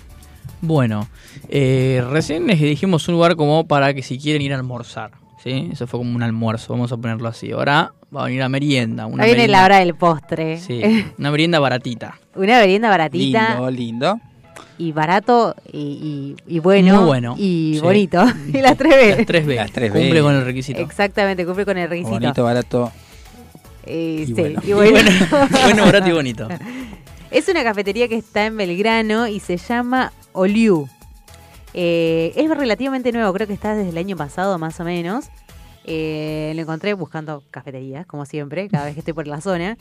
Bueno, 0.62 1.10
eh, 1.50 2.04
recién 2.10 2.48
les 2.48 2.60
dijimos 2.60 3.08
un 3.08 3.16
lugar 3.16 3.36
como 3.36 3.68
para 3.68 3.94
que 3.94 4.02
si 4.04 4.18
quieren 4.20 4.42
ir 4.42 4.54
a 4.54 4.58
almorzar. 4.58 5.12
¿sí? 5.44 5.70
Eso 5.72 5.88
fue 5.88 6.00
como 6.00 6.16
un 6.16 6.24
almuerzo, 6.24 6.74
vamos 6.74 6.92
a 6.92 6.98
ponerlo 6.98 7.28
así. 7.28 7.52
Ahora 7.52 7.94
va 8.16 8.22
a 8.22 8.26
venir 8.26 8.44
a 8.44 8.50
merienda. 8.50 9.08
Una 9.08 9.24
Ahí 9.24 9.30
viene 9.32 9.44
merienda- 9.44 9.60
la 9.60 9.66
hora 9.66 9.80
del 9.80 9.96
postre. 9.96 10.60
Sí, 10.60 10.82
una 11.18 11.32
merienda 11.32 11.60
baratita. 11.60 12.18
Una 12.36 12.60
merienda 12.60 12.90
baratita. 12.90 13.50
Lindo, 13.50 13.72
lindo. 13.72 14.20
Y 14.84 14.92
barato 14.92 15.56
y, 15.72 16.36
y- 16.48 16.56
y 16.56 16.60
bueno. 16.60 16.98
Muy 16.98 17.06
bueno. 17.06 17.36
Y 17.38 17.76
Sí. 17.76 17.80
bonito. 17.82 18.24
y 18.54 18.58
las 18.62 18.78
3B. 18.78 19.10
Las 19.18 19.28
3B. 19.28 19.56
Las 19.56 19.72
3B. 19.72 19.92
Cumple 19.92 20.22
con 20.22 20.36
el 20.36 20.44
requisito. 20.46 20.82
Exactamente, 20.82 21.46
cumple 21.46 21.66
con 21.66 21.78
el 21.78 21.90
requisito. 21.90 22.12
Bonito, 22.20 22.44
barato. 22.44 22.92
Eh, 23.86 24.20
y 24.24 24.26
sí, 24.28 24.34
bueno. 24.34 24.62
y 24.66 24.74
bueno. 24.74 25.00
Bueno, 25.64 25.86
barato 25.86 26.10
y 26.10 26.12
bonito. 26.14 26.48
Es 27.32 27.48
una 27.48 27.64
cafetería 27.64 28.08
que 28.08 28.16
está 28.18 28.46
en 28.46 28.58
Belgrano 28.58 29.28
y 29.28 29.40
se 29.40 29.58
llama 29.58 30.12
Oliu. 30.34 30.88
Eh, 31.74 32.32
es 32.36 32.48
relativamente 32.50 33.12
nuevo, 33.12 33.34
creo 33.34 33.48
que 33.48 33.54
está 33.54 33.74
desde 33.74 33.90
el 33.90 33.98
año 33.98 34.16
pasado 34.16 34.60
más 34.60 34.80
o 34.80 34.84
menos. 34.84 35.26
Eh, 35.86 36.54
lo 36.56 36.62
encontré 36.62 36.94
buscando 36.94 37.44
cafeterías, 37.50 38.06
como 38.06 38.26
siempre, 38.26 38.70
cada 38.70 38.86
vez 38.86 38.94
que 38.94 39.00
estoy 39.00 39.14
por 39.16 39.26
la 39.28 39.42
zona. 39.42 39.78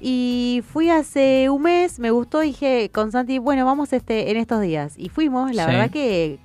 Y 0.00 0.62
fui 0.72 0.90
hace 0.90 1.48
un 1.48 1.62
mes, 1.62 1.98
me 1.98 2.10
gustó, 2.10 2.40
dije 2.40 2.90
con 2.92 3.12
Santi, 3.12 3.38
bueno, 3.38 3.64
vamos 3.64 3.92
este 3.92 4.30
en 4.30 4.36
estos 4.36 4.60
días. 4.60 4.92
Y 4.96 5.08
fuimos, 5.08 5.54
la 5.54 5.64
Sí. 5.64 5.70
verdad 5.72 5.90
que, 5.90 6.38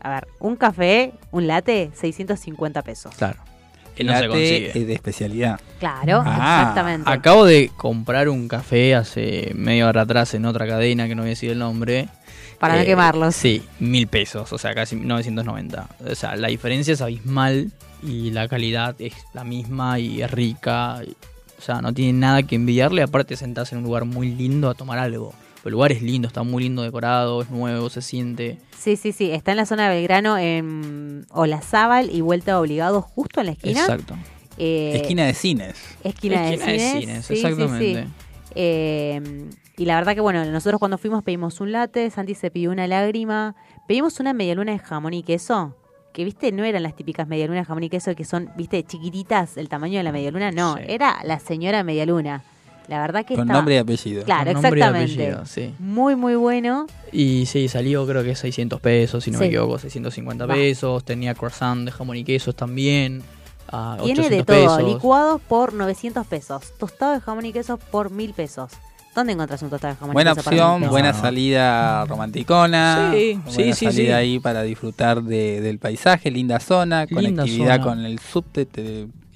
a 0.00 0.10
ver, 0.10 0.28
un 0.40 0.56
café, 0.56 1.12
un 1.30 1.46
latte, 1.46 1.90
650 1.94 2.82
pesos. 2.82 3.14
Claro. 3.14 3.38
El 3.96 4.06
no 4.06 4.12
se 4.14 4.20
latte 4.28 4.28
consigue. 4.70 4.84
de 4.86 4.92
especialidad. 4.94 5.60
Claro, 5.80 6.22
Ah, 6.24 6.58
exactamente. 6.60 7.10
Acabo 7.10 7.44
de 7.44 7.70
comprar 7.76 8.28
un 8.28 8.46
café 8.48 8.94
hace 8.94 9.52
media 9.54 9.88
hora 9.88 10.02
atrás 10.02 10.34
en 10.34 10.44
otra 10.46 10.66
cadena 10.68 11.08
que 11.08 11.14
no 11.16 11.22
voy 11.22 11.30
a 11.30 11.30
decir 11.30 11.50
el 11.50 11.58
nombre. 11.58 12.00
Eh, 12.00 12.08
Para 12.60 12.76
no 12.78 12.84
quemarlos. 12.84 13.34
Sí, 13.36 13.62
mil 13.80 14.06
pesos, 14.08 14.52
o 14.52 14.58
sea, 14.58 14.74
casi 14.74 14.96
990. 14.96 15.88
O 16.10 16.14
sea, 16.14 16.34
la 16.36 16.48
diferencia 16.48 16.94
es 16.94 17.00
abismal 17.00 17.70
y 18.02 18.30
la 18.32 18.46
calidad 18.48 18.94
es 19.00 19.14
la 19.34 19.42
misma 19.44 19.98
y 20.00 20.22
es 20.22 20.30
rica. 20.30 21.00
O 21.58 21.60
sea, 21.60 21.80
no 21.80 21.92
tiene 21.92 22.18
nada 22.18 22.42
que 22.42 22.54
envidiarle. 22.54 23.02
Aparte, 23.02 23.36
sentás 23.36 23.72
en 23.72 23.78
un 23.78 23.84
lugar 23.84 24.04
muy 24.04 24.30
lindo 24.34 24.70
a 24.70 24.74
tomar 24.74 24.98
algo. 24.98 25.34
El 25.64 25.72
lugar 25.72 25.92
es 25.92 26.00
lindo, 26.00 26.28
está 26.28 26.44
muy 26.44 26.62
lindo 26.62 26.82
decorado, 26.82 27.42
es 27.42 27.50
nuevo, 27.50 27.90
se 27.90 28.00
siente. 28.00 28.58
Sí, 28.78 28.96
sí, 28.96 29.12
sí. 29.12 29.30
Está 29.32 29.50
en 29.50 29.56
la 29.58 29.66
zona 29.66 29.88
de 29.88 29.96
Belgrano, 29.96 30.38
en 30.38 31.26
Olazábal 31.30 32.10
y 32.10 32.20
Vuelta 32.20 32.58
Obligado, 32.58 33.02
justo 33.02 33.40
en 33.40 33.46
la 33.46 33.52
esquina. 33.52 33.80
Exacto. 33.80 34.14
Eh, 34.56 34.92
Esquina 35.02 35.26
de 35.26 35.34
cines. 35.34 35.76
Esquina, 36.04 36.50
Esquina 36.50 36.66
de 36.66 36.72
de 36.72 36.78
cines. 36.78 37.00
cines, 37.00 37.26
sí, 37.26 37.36
sí, 37.36 37.46
exactamente. 37.46 38.04
sí. 38.04 38.10
Eh, 38.54 39.50
y 39.76 39.84
la 39.84 39.96
verdad 39.96 40.14
que, 40.14 40.20
bueno, 40.20 40.44
nosotros 40.44 40.78
cuando 40.78 40.98
fuimos 40.98 41.22
pedimos 41.22 41.60
un 41.60 41.72
latte, 41.72 42.10
Santi 42.10 42.34
se 42.34 42.50
pidió 42.50 42.70
una 42.70 42.86
lágrima, 42.86 43.54
pedimos 43.86 44.18
una 44.20 44.32
medialuna 44.32 44.72
de 44.72 44.78
jamón 44.78 45.14
y 45.14 45.22
queso, 45.22 45.76
que, 46.12 46.24
viste, 46.24 46.50
no 46.52 46.64
eran 46.64 46.82
las 46.82 46.96
típicas 46.96 47.28
medialunas 47.28 47.62
de 47.62 47.66
jamón 47.66 47.84
y 47.84 47.90
queso 47.90 48.14
que 48.16 48.24
son, 48.24 48.50
viste, 48.56 48.82
chiquititas, 48.84 49.56
el 49.56 49.68
tamaño 49.68 49.98
de 49.98 50.02
la 50.04 50.12
medialuna, 50.12 50.50
no, 50.50 50.76
era 50.78 51.18
la 51.24 51.38
señora 51.38 51.82
medialuna. 51.84 52.42
La 52.88 53.00
verdad 53.02 53.20
que 53.26 53.34
Con 53.34 53.42
estaba- 53.44 53.58
nombre 53.58 53.74
y 53.74 53.78
apellido. 53.78 54.24
Claro, 54.24 54.52
Con 54.54 54.62
nombre 54.62 54.80
y 54.80 54.82
exactamente. 54.82 55.22
apellido, 55.26 55.46
sí. 55.46 55.74
Muy, 55.78 56.16
muy 56.16 56.36
bueno. 56.36 56.86
Y 57.12 57.44
sí, 57.44 57.68
salió 57.68 58.06
creo 58.06 58.24
que 58.24 58.34
600 58.34 58.80
pesos, 58.80 59.22
si 59.24 59.30
no 59.30 59.38
me 59.38 59.46
equivoco, 59.46 59.78
650 59.78 60.46
Va. 60.46 60.54
pesos. 60.54 61.04
Tenía 61.04 61.34
croissant 61.34 61.84
de 61.84 61.90
jamón 61.92 62.16
y 62.16 62.24
quesos 62.24 62.56
también. 62.56 63.22
a 63.70 63.98
Tiene 64.02 64.22
de 64.30 64.40
800 64.40 64.46
todo, 64.46 64.76
pesos. 64.78 64.94
licuados 64.94 65.40
por 65.42 65.74
900 65.74 66.26
pesos, 66.26 66.72
tostado 66.78 67.12
de 67.12 67.20
jamón 67.20 67.44
y 67.44 67.52
queso 67.52 67.76
por 67.76 68.10
1000 68.10 68.32
pesos. 68.32 68.72
¿Dónde 69.18 69.32
encontrás 69.32 69.60
un 69.62 69.70
tostado 69.70 69.94
de 69.94 69.98
jamón 69.98 70.14
Buena 70.14 70.34
para 70.34 70.48
opción, 70.48 70.70
1000 70.74 70.78
pesos? 70.80 70.90
buena 70.92 71.12
salida 71.14 72.04
romanticona. 72.08 73.10
Sí, 73.12 73.32
buena 73.34 73.50
sí, 73.50 73.72
sí, 73.72 73.84
salida 73.86 73.92
sí. 73.92 74.10
ahí 74.12 74.38
para 74.38 74.62
disfrutar 74.62 75.22
de- 75.22 75.60
del 75.60 75.78
paisaje, 75.80 76.30
linda 76.30 76.60
zona, 76.60 77.04
Linda 77.06 77.14
conectividad 77.42 77.74
zona. 77.80 77.84
con 77.84 78.04
el 78.04 78.18
subte. 78.20 78.66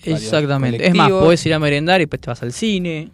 Exactamente. 0.05 0.87
Es 0.87 0.95
más, 0.95 1.11
podés 1.11 1.45
ir 1.47 1.55
a 1.55 1.59
merendar 1.59 2.01
y 2.01 2.05
después 2.05 2.21
te 2.21 2.31
vas 2.31 2.43
al 2.43 2.53
cine. 2.53 3.11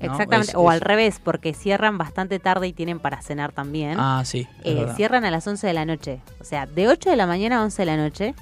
¿no? 0.00 0.06
Exactamente, 0.12 0.50
Es- 0.50 0.56
o 0.56 0.68
es- 0.70 0.74
al 0.74 0.80
revés, 0.80 1.20
porque 1.22 1.54
cierran 1.54 1.98
bastante 1.98 2.38
tarde 2.38 2.68
y 2.68 2.72
tienen 2.72 2.98
para 3.00 3.22
cenar 3.22 3.52
también. 3.52 3.96
Ah, 3.98 4.22
sí. 4.24 4.46
Eh, 4.64 4.86
cierran 4.94 5.24
a 5.24 5.30
las 5.30 5.46
11 5.46 5.66
de 5.66 5.72
la 5.72 5.84
noche. 5.86 6.20
O 6.40 6.44
sea, 6.44 6.66
de 6.66 6.86
8 6.88 7.10
de 7.10 7.16
la 7.16 7.26
mañana 7.26 7.58
a 7.58 7.62
11 7.64 7.82
de 7.82 7.86
la 7.86 7.96
noche. 7.96 8.34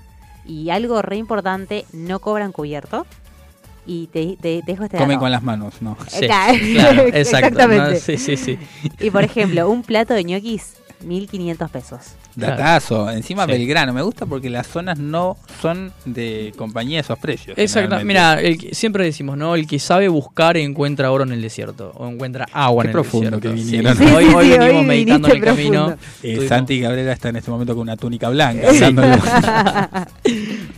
Y 0.47 0.69
algo 0.71 1.01
re 1.01 1.17
importante, 1.17 1.87
no 1.95 2.19
cobran 2.19 2.53
cubierto. 2.53 3.07
Y 3.87 4.07
te, 4.07 4.37
te- 4.41 4.63
te 4.63 4.73
dejo 4.73 4.85
este 4.85 4.97
Comen 4.97 5.19
con 5.19 5.31
las 5.31 5.43
manos, 5.43 5.75
¿no? 5.83 5.97
Sí, 6.09 6.25
Acá. 6.25 6.47
claro, 6.73 7.03
exacto. 7.07 7.17
Exactamente. 7.19 7.91
No, 7.95 7.97
sí, 8.01 8.17
sí, 8.17 8.37
sí. 8.37 8.59
Y 9.01 9.11
por 9.11 9.25
ejemplo, 9.25 9.69
un 9.69 9.83
plato 9.83 10.15
de 10.15 10.25
ñoquis, 10.25 10.77
1500 11.05 11.71
pesos. 11.71 12.01
Datazo, 12.37 13.11
encima 13.11 13.45
Sí. 13.47 13.53
Belgrano, 13.53 13.93
me 13.93 14.03
gusta 14.03 14.27
porque 14.27 14.51
las 14.51 14.67
zonas 14.67 14.99
no 14.99 15.37
son 15.63 15.93
de 16.05 16.53
compañía 16.57 17.01
esos 17.01 17.19
precios. 17.19 17.57
Exacto. 17.57 17.97
Mira, 18.05 18.39
siempre 18.73 19.05
decimos, 19.05 19.37
¿no? 19.37 19.55
El 19.55 19.67
que 19.67 19.79
sabe 19.79 20.09
buscar 20.09 20.57
encuentra 20.57 21.13
oro 21.13 21.25
en 21.25 21.33
el 21.33 21.41
desierto. 21.43 21.93
O 21.97 22.09
encuentra 22.09 22.47
agua 22.53 22.83
Qué 22.83 22.87
en 22.87 22.91
el 22.91 22.93
profundo 22.93 23.31
desierto. 23.39 23.51
que 23.57 23.63
Sí, 23.63 23.65
vinieron. 23.77 24.15
hoy, 24.15 24.25
Sí, 24.27 24.35
hoy 24.35 24.49
venimos 24.59 24.85
meditando 24.85 25.29
en 25.29 25.37
el 25.37 25.43
camino. 25.45 25.97
Eh, 26.23 26.47
Santi 26.49 26.81
Cabrera 26.81 27.13
está 27.13 27.29
en 27.29 27.37
este 27.37 27.51
momento 27.51 27.75
con 27.75 27.83
una 27.83 27.97
túnica 27.97 28.29
blanca. 28.31 28.69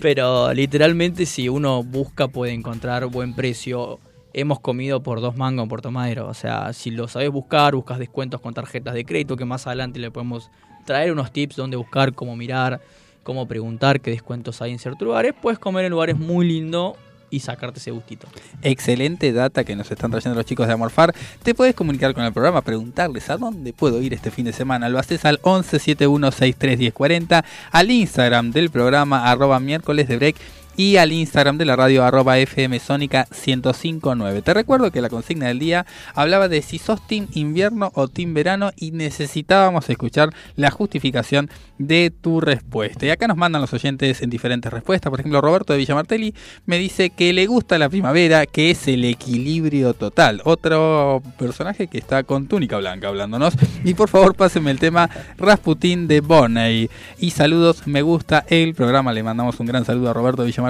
Pero 0.00 0.52
literalmente 0.52 1.26
si 1.26 1.48
uno 1.48 1.82
busca 1.82 2.28
puede 2.28 2.52
encontrar 2.52 3.06
buen 3.06 3.34
precio. 3.34 3.98
Hemos 4.38 4.60
comido 4.60 5.02
por 5.02 5.22
dos 5.22 5.38
mangos 5.38 5.62
en 5.62 5.70
Puerto 5.70 5.90
Madero. 5.90 6.28
O 6.28 6.34
sea, 6.34 6.74
si 6.74 6.90
lo 6.90 7.08
sabes 7.08 7.30
buscar, 7.30 7.74
buscas 7.74 7.98
descuentos 7.98 8.38
con 8.42 8.52
tarjetas 8.52 8.92
de 8.92 9.06
crédito, 9.06 9.34
que 9.34 9.46
más 9.46 9.66
adelante 9.66 9.98
le 9.98 10.10
podemos 10.10 10.50
traer 10.84 11.10
unos 11.10 11.32
tips 11.32 11.56
donde 11.56 11.78
buscar, 11.78 12.12
cómo 12.12 12.36
mirar, 12.36 12.82
cómo 13.22 13.48
preguntar 13.48 14.02
qué 14.02 14.10
descuentos 14.10 14.60
hay 14.60 14.72
en 14.72 14.78
ciertos 14.78 15.06
lugares. 15.06 15.32
Puedes 15.40 15.58
comer 15.58 15.86
en 15.86 15.92
lugares 15.92 16.18
muy 16.18 16.46
lindos 16.46 16.96
y 17.30 17.40
sacarte 17.40 17.78
ese 17.78 17.92
gustito. 17.92 18.28
Excelente 18.60 19.32
data 19.32 19.64
que 19.64 19.74
nos 19.74 19.90
están 19.90 20.10
trayendo 20.10 20.36
los 20.36 20.44
chicos 20.44 20.66
de 20.66 20.74
Amorfar. 20.74 21.14
Te 21.42 21.54
puedes 21.54 21.74
comunicar 21.74 22.12
con 22.12 22.24
el 22.24 22.32
programa, 22.34 22.60
preguntarles 22.60 23.30
a 23.30 23.38
dónde 23.38 23.72
puedo 23.72 24.02
ir 24.02 24.12
este 24.12 24.30
fin 24.30 24.44
de 24.44 24.52
semana. 24.52 24.90
Lo 24.90 24.98
haces 24.98 25.24
al 25.24 25.40
1171631040, 25.40 27.42
al 27.72 27.90
Instagram 27.90 28.50
del 28.50 28.68
programa 28.68 29.30
arroba 29.30 29.60
miércoles 29.60 30.08
de 30.08 30.16
break 30.18 30.36
y 30.76 30.96
al 30.98 31.12
Instagram 31.12 31.58
de 31.58 31.64
la 31.64 31.76
radio 31.76 32.04
arroba 32.04 32.38
FM 32.38 32.78
Sónica 32.80 33.26
1059. 33.30 34.42
Te 34.42 34.54
recuerdo 34.54 34.90
que 34.90 35.00
la 35.00 35.08
consigna 35.08 35.46
del 35.46 35.58
día 35.58 35.86
hablaba 36.14 36.48
de 36.48 36.62
si 36.62 36.78
sos 36.78 37.06
team 37.06 37.28
invierno 37.32 37.90
o 37.94 38.08
team 38.08 38.34
verano 38.34 38.72
y 38.76 38.90
necesitábamos 38.90 39.88
escuchar 39.88 40.30
la 40.54 40.70
justificación 40.70 41.50
de 41.78 42.10
tu 42.10 42.40
respuesta. 42.40 43.06
Y 43.06 43.10
acá 43.10 43.26
nos 43.26 43.36
mandan 43.36 43.62
los 43.62 43.72
oyentes 43.72 44.22
en 44.22 44.30
diferentes 44.30 44.72
respuestas. 44.72 45.10
Por 45.10 45.20
ejemplo, 45.20 45.40
Roberto 45.40 45.72
de 45.72 45.78
Villamartelli 45.78 46.34
me 46.66 46.78
dice 46.78 47.10
que 47.10 47.32
le 47.32 47.46
gusta 47.46 47.78
la 47.78 47.88
primavera, 47.88 48.46
que 48.46 48.70
es 48.70 48.86
el 48.88 49.04
equilibrio 49.04 49.94
total. 49.94 50.42
Otro 50.44 51.22
personaje 51.38 51.86
que 51.86 51.98
está 51.98 52.22
con 52.22 52.48
túnica 52.48 52.76
blanca 52.78 53.08
hablándonos. 53.08 53.54
Y 53.84 53.94
por 53.94 54.08
favor, 54.08 54.34
pásenme 54.34 54.70
el 54.70 54.78
tema 54.78 55.08
Rasputin 55.38 56.08
de 56.08 56.20
Bonney. 56.20 56.90
Y 57.18 57.30
saludos, 57.30 57.86
me 57.86 58.02
gusta 58.02 58.44
el 58.48 58.74
programa. 58.74 59.12
Le 59.12 59.22
mandamos 59.22 59.58
un 59.60 59.66
gran 59.66 59.84
saludo 59.84 60.10
a 60.10 60.12
Roberto 60.12 60.42
de 60.42 60.46
Villamartelli. 60.46 60.65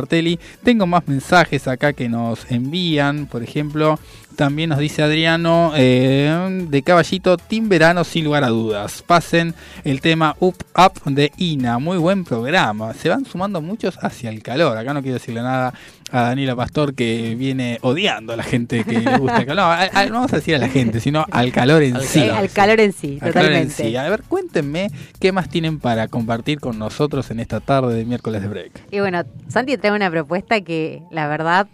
Tengo 0.63 0.87
más 0.87 1.07
mensajes 1.09 1.67
acá 1.69 1.93
que 1.93 2.09
nos 2.09 2.51
envían. 2.51 3.27
Por 3.27 3.43
ejemplo, 3.43 3.99
también 4.37 4.71
nos 4.71 4.79
dice 4.79 5.03
Adriano 5.03 5.73
eh, 5.77 6.65
de 6.69 6.83
Caballito, 6.83 7.37
Team 7.39 7.69
Verano 7.69 8.05
sin 8.05 8.25
lugar 8.25 8.45
a 8.45 8.49
dudas. 8.49 9.03
Pasen 9.07 9.55
el 9.85 10.01
tema 10.01 10.37
Up 10.41 10.57
Up 10.77 11.03
de 11.13 11.33
Ina. 11.39 11.79
Muy 11.79 11.99
buen 11.99 12.25
programa. 12.25 12.95
Se 12.95 13.09
van 13.09 13.25
sumando 13.25 13.61
muchos 13.61 13.99
hacia 14.03 14.31
el 14.31 14.43
calor. 14.43 14.77
Acá 14.77 14.95
no 14.95 15.03
quiero 15.03 15.15
decirle 15.15 15.43
nada 15.43 15.73
a 16.13 16.21
Daniela 16.23 16.55
Pastor 16.55 16.95
que 16.95 17.35
viene 17.37 17.79
odiando 17.83 18.33
a 18.33 18.37
la 18.37 18.43
gente 18.45 18.85
que 18.85 19.01
le 19.01 19.19
gusta 19.19 19.39
el 19.39 19.47
calor. 19.47 19.65
No, 19.65 19.73
a- 19.73 19.83
a- 20.01 20.07
no 20.07 20.13
vamos 20.15 20.33
a 20.33 20.37
decir 20.37 20.55
a 20.55 20.59
la 20.59 20.69
gente, 20.69 21.01
sino 21.01 21.25
al 21.33 21.51
calor 21.51 21.83
en 21.83 22.01
sí. 22.03 22.21
Al 22.29 22.49
calor 22.51 22.79
en 22.81 22.93
sí, 22.93 23.19
Al 23.21 23.33
calor 23.33 23.53
en 23.53 23.69
totalmente. 23.69 23.89
sí. 23.91 23.97
A 23.97 24.09
ver, 24.09 24.23
cuéntenme 24.29 24.91
qué 25.19 25.33
más 25.33 25.49
tienen 25.49 25.81
para 25.81 26.07
compartir 26.09 26.61
con 26.61 26.79
nosotros 26.79 27.31
en 27.31 27.41
esta 27.41 27.61
tarde 27.61 27.95
de 27.95 28.05
miércoles 28.05 28.43
de 28.43 28.49
break. 28.49 28.73
Y 28.93 29.01
bueno, 29.01 29.25
Santi 29.49 29.77
trae 29.79 29.93
una 29.93 30.11
propuesta 30.11 30.61
que 30.61 31.03
la 31.11 31.27
verdad 31.27 31.67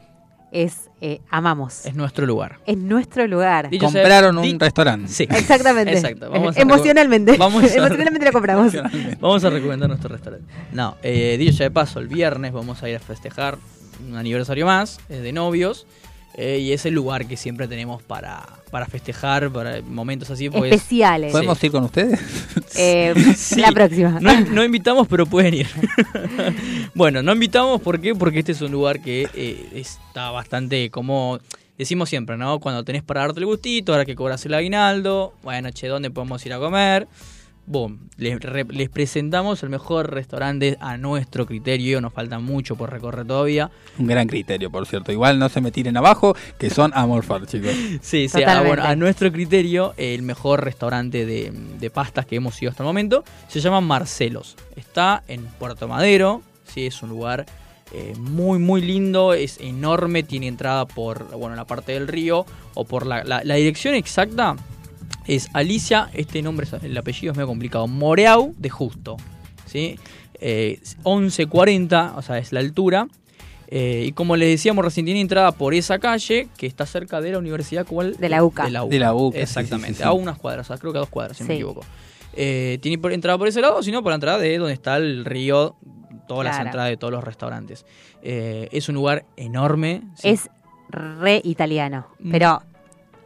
es 0.52 0.90
eh, 1.00 1.20
amamos. 1.30 1.84
Es 1.86 1.94
nuestro 1.96 2.26
lugar. 2.26 2.60
Es 2.66 2.76
nuestro 2.76 3.26
lugar. 3.26 3.68
Dicho 3.70 3.86
Compraron 3.86 4.38
un 4.38 4.60
restaurante. 4.60 5.08
Sí. 5.08 5.24
Exactamente. 5.30 5.92
Exacto. 5.92 6.30
Vamos 6.30 6.56
Emocionalmente. 6.56 7.36
Vamos 7.36 7.64
a- 7.64 7.74
Emocionalmente 7.74 8.26
lo 8.26 8.32
compramos. 8.32 8.72
Vamos 9.20 9.42
a 9.44 9.50
recomendar 9.50 9.88
nuestro 9.88 10.10
restaurante. 10.10 10.46
No, 10.72 10.96
eh, 11.02 11.36
dicho 11.38 11.58
ya 11.58 11.64
de 11.64 11.70
paso, 11.72 11.98
el 11.98 12.06
viernes 12.08 12.52
vamos 12.52 12.82
a 12.82 12.88
ir 12.88 12.96
a 12.96 13.00
festejar 13.00 13.58
un 14.06 14.16
aniversario 14.16 14.66
más 14.66 15.00
eh, 15.08 15.16
de 15.16 15.32
novios. 15.32 15.86
Eh, 16.34 16.58
y 16.58 16.72
es 16.72 16.86
el 16.86 16.94
lugar 16.94 17.26
que 17.26 17.36
siempre 17.36 17.68
tenemos 17.68 18.02
para, 18.02 18.42
para 18.70 18.86
festejar, 18.86 19.50
para 19.50 19.82
momentos 19.82 20.30
así. 20.30 20.48
Pues, 20.48 20.72
Especiales. 20.72 21.32
¿Podemos 21.32 21.62
ir 21.62 21.70
con 21.70 21.84
ustedes? 21.84 22.20
Eh, 22.74 23.12
Sí. 23.36 23.60
La 23.60 23.70
próxima. 23.70 24.18
No, 24.18 24.40
no 24.40 24.64
invitamos, 24.64 25.06
pero 25.06 25.26
pueden 25.26 25.52
ir. 25.52 25.68
bueno, 26.94 27.22
no 27.22 27.32
invitamos, 27.32 27.82
¿por 27.82 28.00
qué? 28.00 28.14
Porque 28.14 28.38
este 28.38 28.52
es 28.52 28.62
un 28.62 28.72
lugar 28.72 29.00
que 29.02 29.28
eh, 29.34 29.68
está 29.74 30.30
bastante 30.30 30.90
como... 30.90 31.38
Decimos 31.76 32.08
siempre, 32.08 32.36
¿no? 32.36 32.60
Cuando 32.60 32.84
tenés 32.84 33.02
para 33.02 33.22
darte 33.22 33.40
el 33.40 33.46
gustito, 33.46 33.92
ahora 33.92 34.04
que 34.04 34.14
cobras 34.14 34.44
el 34.46 34.54
aguinaldo, 34.54 35.34
bueno, 35.42 35.70
che, 35.70 35.88
¿dónde 35.88 36.10
podemos 36.10 36.44
ir 36.46 36.52
a 36.52 36.58
comer? 36.58 37.08
Boom, 37.72 38.10
les, 38.18 38.38
re- 38.38 38.66
les 38.68 38.90
presentamos 38.90 39.62
el 39.62 39.70
mejor 39.70 40.12
restaurante 40.12 40.76
a 40.80 40.98
nuestro 40.98 41.46
criterio, 41.46 42.02
nos 42.02 42.12
falta 42.12 42.38
mucho 42.38 42.76
por 42.76 42.90
recorrer 42.90 43.26
todavía. 43.26 43.70
Un 43.98 44.06
gran 44.06 44.28
criterio, 44.28 44.70
por 44.70 44.86
cierto. 44.86 45.10
Igual 45.10 45.38
no 45.38 45.48
se 45.48 45.62
me 45.62 45.70
tiren 45.72 45.96
abajo, 45.96 46.36
que 46.58 46.68
son 46.68 46.92
amorfar, 46.94 47.46
chicos. 47.46 47.70
Sí, 48.02 48.28
sí, 48.28 48.38
bueno, 48.66 48.82
a 48.84 48.94
nuestro 48.94 49.32
criterio, 49.32 49.94
el 49.96 50.20
mejor 50.22 50.62
restaurante 50.64 51.24
de, 51.24 51.50
de 51.80 51.90
pastas 51.90 52.26
que 52.26 52.36
hemos 52.36 52.60
ido 52.60 52.70
hasta 52.70 52.82
el 52.82 52.86
momento 52.88 53.24
se 53.48 53.60
llama 53.60 53.80
Marcelos. 53.80 54.54
Está 54.76 55.22
en 55.26 55.44
Puerto 55.46 55.88
Madero, 55.88 56.42
sí, 56.66 56.84
es 56.86 57.02
un 57.02 57.08
lugar 57.08 57.46
eh, 57.94 58.12
muy, 58.18 58.58
muy 58.58 58.82
lindo, 58.82 59.32
es 59.32 59.58
enorme, 59.60 60.22
tiene 60.22 60.46
entrada 60.48 60.84
por 60.86 61.30
bueno, 61.38 61.56
la 61.56 61.64
parte 61.66 61.92
del 61.92 62.06
río 62.06 62.44
o 62.74 62.84
por 62.84 63.06
la, 63.06 63.24
la- 63.24 63.42
la 63.44 63.54
dirección 63.54 63.94
exacta. 63.94 64.56
Es 65.26 65.48
Alicia, 65.52 66.10
este 66.14 66.42
nombre, 66.42 66.66
es- 66.66 66.82
el 66.82 66.96
apellido 66.96 67.32
es 67.32 67.36
medio 67.36 67.46
complicado, 67.48 67.86
Moreau 67.86 68.54
de 68.58 68.68
Justo. 68.70 69.16
¿sí? 69.66 69.98
Eh, 70.40 70.80
1140, 71.04 72.14
o 72.16 72.22
sea, 72.22 72.38
es 72.38 72.52
la 72.52 72.60
altura. 72.60 73.08
Eh, 73.68 74.04
y 74.08 74.12
como 74.12 74.36
les 74.36 74.48
decíamos 74.50 74.84
recién, 74.84 75.06
tiene 75.06 75.20
entrada 75.22 75.52
por 75.52 75.72
esa 75.72 75.98
calle 75.98 76.48
que 76.58 76.66
está 76.66 76.84
cerca 76.84 77.22
de 77.22 77.32
la 77.32 77.38
universidad 77.38 77.86
¿cuál? 77.86 78.16
De 78.16 78.28
la 78.28 78.44
UCA. 78.44 78.64
De 78.64 78.70
la 78.70 78.84
UCA, 78.84 78.90
De 78.92 78.98
la 78.98 79.14
UCA, 79.14 79.36
sí, 79.38 79.42
Exactamente, 79.42 79.94
sí, 79.94 79.98
sí, 79.98 80.02
sí. 80.02 80.08
a 80.08 80.12
unas 80.12 80.36
cuadras, 80.36 80.66
o 80.66 80.68
sea, 80.68 80.76
creo 80.78 80.92
que 80.92 80.98
a 80.98 81.00
dos 81.00 81.08
cuadras, 81.08 81.38
si 81.38 81.44
no 81.44 81.48
me 81.48 81.54
equivoco. 81.54 81.80
Eh, 82.34 82.78
tiene 82.82 82.98
por, 82.98 83.12
entrada 83.12 83.38
por 83.38 83.48
ese 83.48 83.60
lado, 83.62 83.82
sino 83.82 84.02
por 84.02 84.10
la 84.10 84.16
entrada 84.16 84.38
de 84.38 84.58
donde 84.58 84.74
está 84.74 84.96
el 84.98 85.24
río, 85.24 85.76
todas 86.28 86.44
las 86.44 86.60
entradas 86.60 86.90
de 86.90 86.96
todos 86.98 87.12
los 87.12 87.24
restaurantes. 87.24 87.86
Eh, 88.22 88.68
es 88.72 88.88
un 88.90 88.94
lugar 88.96 89.24
enorme. 89.36 90.02
sí. 90.16 90.28
Es 90.28 90.50
re 90.90 91.40
italiano. 91.42 92.08
Pero 92.30 92.62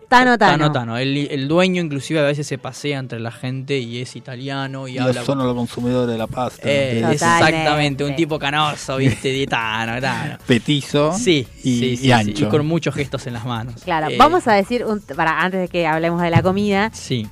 Tano 0.09 0.39
Tano. 0.39 0.59
Tano, 0.59 0.73
Tano. 0.73 0.99
El, 0.99 1.17
el 1.31 1.49
dueño 1.49 1.83
inclusive 1.83 2.21
a 2.21 2.23
veces 2.23 2.47
se 2.47 2.59
pasea 2.59 2.99
entre 2.99 3.19
la 3.21 3.33
gente 3.33 3.79
y 3.79 4.01
es 4.01 4.15
italiano 4.17 4.87
y 4.89 4.95
Y 4.95 4.99
habla... 4.99 5.25
son 5.25 5.39
los 5.39 5.55
consumidores 5.55 6.09
de 6.13 6.17
la 6.19 6.27
pasta. 6.27 6.63
Eh, 6.65 7.05
exactamente, 7.11 8.05
un 8.05 8.15
tipo 8.15 8.39
canoso, 8.39 8.97
viste, 8.99 9.33
de 9.33 9.47
Tano, 9.47 10.01
Tano. 10.01 10.39
Petizo 10.47 11.13
Sí, 11.13 11.47
y, 11.65 11.79
sí, 11.79 11.87
y 11.87 11.97
sí, 11.97 12.13
ancho. 12.13 12.47
y 12.47 12.49
con 12.49 12.67
muchos 12.67 12.95
gestos 12.95 13.27
en 13.27 13.33
las 13.33 13.45
manos. 13.45 13.83
Claro, 13.83 14.09
Eh, 14.09 14.17
vamos 14.17 14.47
a 14.47 14.53
decir, 14.55 14.85
un, 14.85 15.01
para 15.01 15.41
antes 15.41 15.61
de 15.61 15.69
que 15.69 15.87
hablemos 15.87 16.23
de 16.23 16.31
la 16.31 16.43
comida, 16.43 16.91
Sí. 16.93 17.27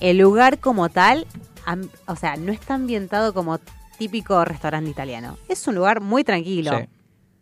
el 0.00 0.18
lugar 0.18 0.58
como 0.58 0.88
tal, 0.90 1.26
am- 1.64 1.88
o 2.06 2.16
sea, 2.16 2.36
no 2.36 2.52
está 2.52 2.74
ambientado 2.74 3.32
como 3.32 3.58
típico 3.98 4.44
restaurante 4.44 4.90
italiano. 4.90 5.38
Es 5.48 5.66
un 5.66 5.74
lugar 5.74 6.00
muy 6.00 6.24
tranquilo. 6.24 6.78
Sí. 6.78 6.84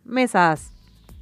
Mesas 0.05 0.71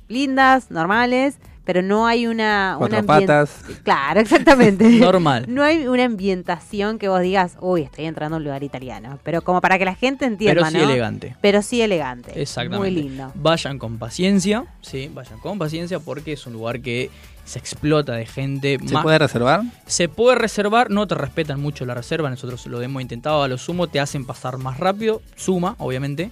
lindas, 0.08 0.70
normales, 0.72 1.38
pero 1.66 1.82
no 1.82 2.08
hay 2.08 2.28
una... 2.28 2.76
Cuatro 2.78 3.00
una 3.00 3.08
patas. 3.08 3.62
Claro, 3.84 4.20
exactamente. 4.22 4.88
Normal. 5.00 5.46
No 5.48 5.64
hay 5.64 5.88
una 5.88 6.06
ambientación 6.06 7.00
que 7.00 7.10
vos 7.10 7.22
digas, 7.22 7.58
uy, 7.60 7.82
estoy 7.82 8.06
entrando 8.06 8.36
a 8.36 8.38
un 8.38 8.44
lugar 8.44 8.64
italiano. 8.64 9.20
Pero 9.24 9.42
como 9.42 9.62
para 9.62 9.78
que 9.78 9.86
la 9.86 9.96
gente 9.96 10.26
entienda, 10.26 10.62
Pero 10.62 10.72
sí 10.72 10.78
¿no? 10.78 10.92
elegante. 10.92 11.36
Pero 11.42 11.62
sí 11.62 11.82
elegante. 11.82 12.40
Exactamente. 12.40 12.78
Muy 12.78 12.92
lindo. 12.92 13.32
Vayan 13.36 13.80
con 13.80 13.98
paciencia, 13.98 14.66
sí, 14.82 15.10
vayan 15.14 15.40
con 15.40 15.58
paciencia 15.58 16.00
porque 16.00 16.34
es 16.34 16.46
un 16.46 16.54
lugar 16.54 16.82
que 16.82 17.10
se 17.46 17.60
explota 17.60 18.14
de 18.14 18.26
gente. 18.26 18.80
¿Se 18.86 18.98
puede 19.00 19.20
reservar? 19.20 19.62
Se 19.86 20.10
puede 20.10 20.36
reservar, 20.38 20.90
no 20.90 21.08
te 21.08 21.16
respetan 21.16 21.60
mucho 21.60 21.86
la 21.86 21.94
reserva, 21.94 22.30
nosotros 22.30 22.66
lo 22.68 22.82
hemos 22.82 23.02
intentado 23.02 23.44
a 23.44 23.48
lo 23.48 23.58
sumo, 23.58 23.88
te 23.88 24.00
hacen 24.00 24.26
pasar 24.26 24.58
más 24.58 24.80
rápido, 24.80 25.22
suma, 25.36 25.76
obviamente, 25.78 26.32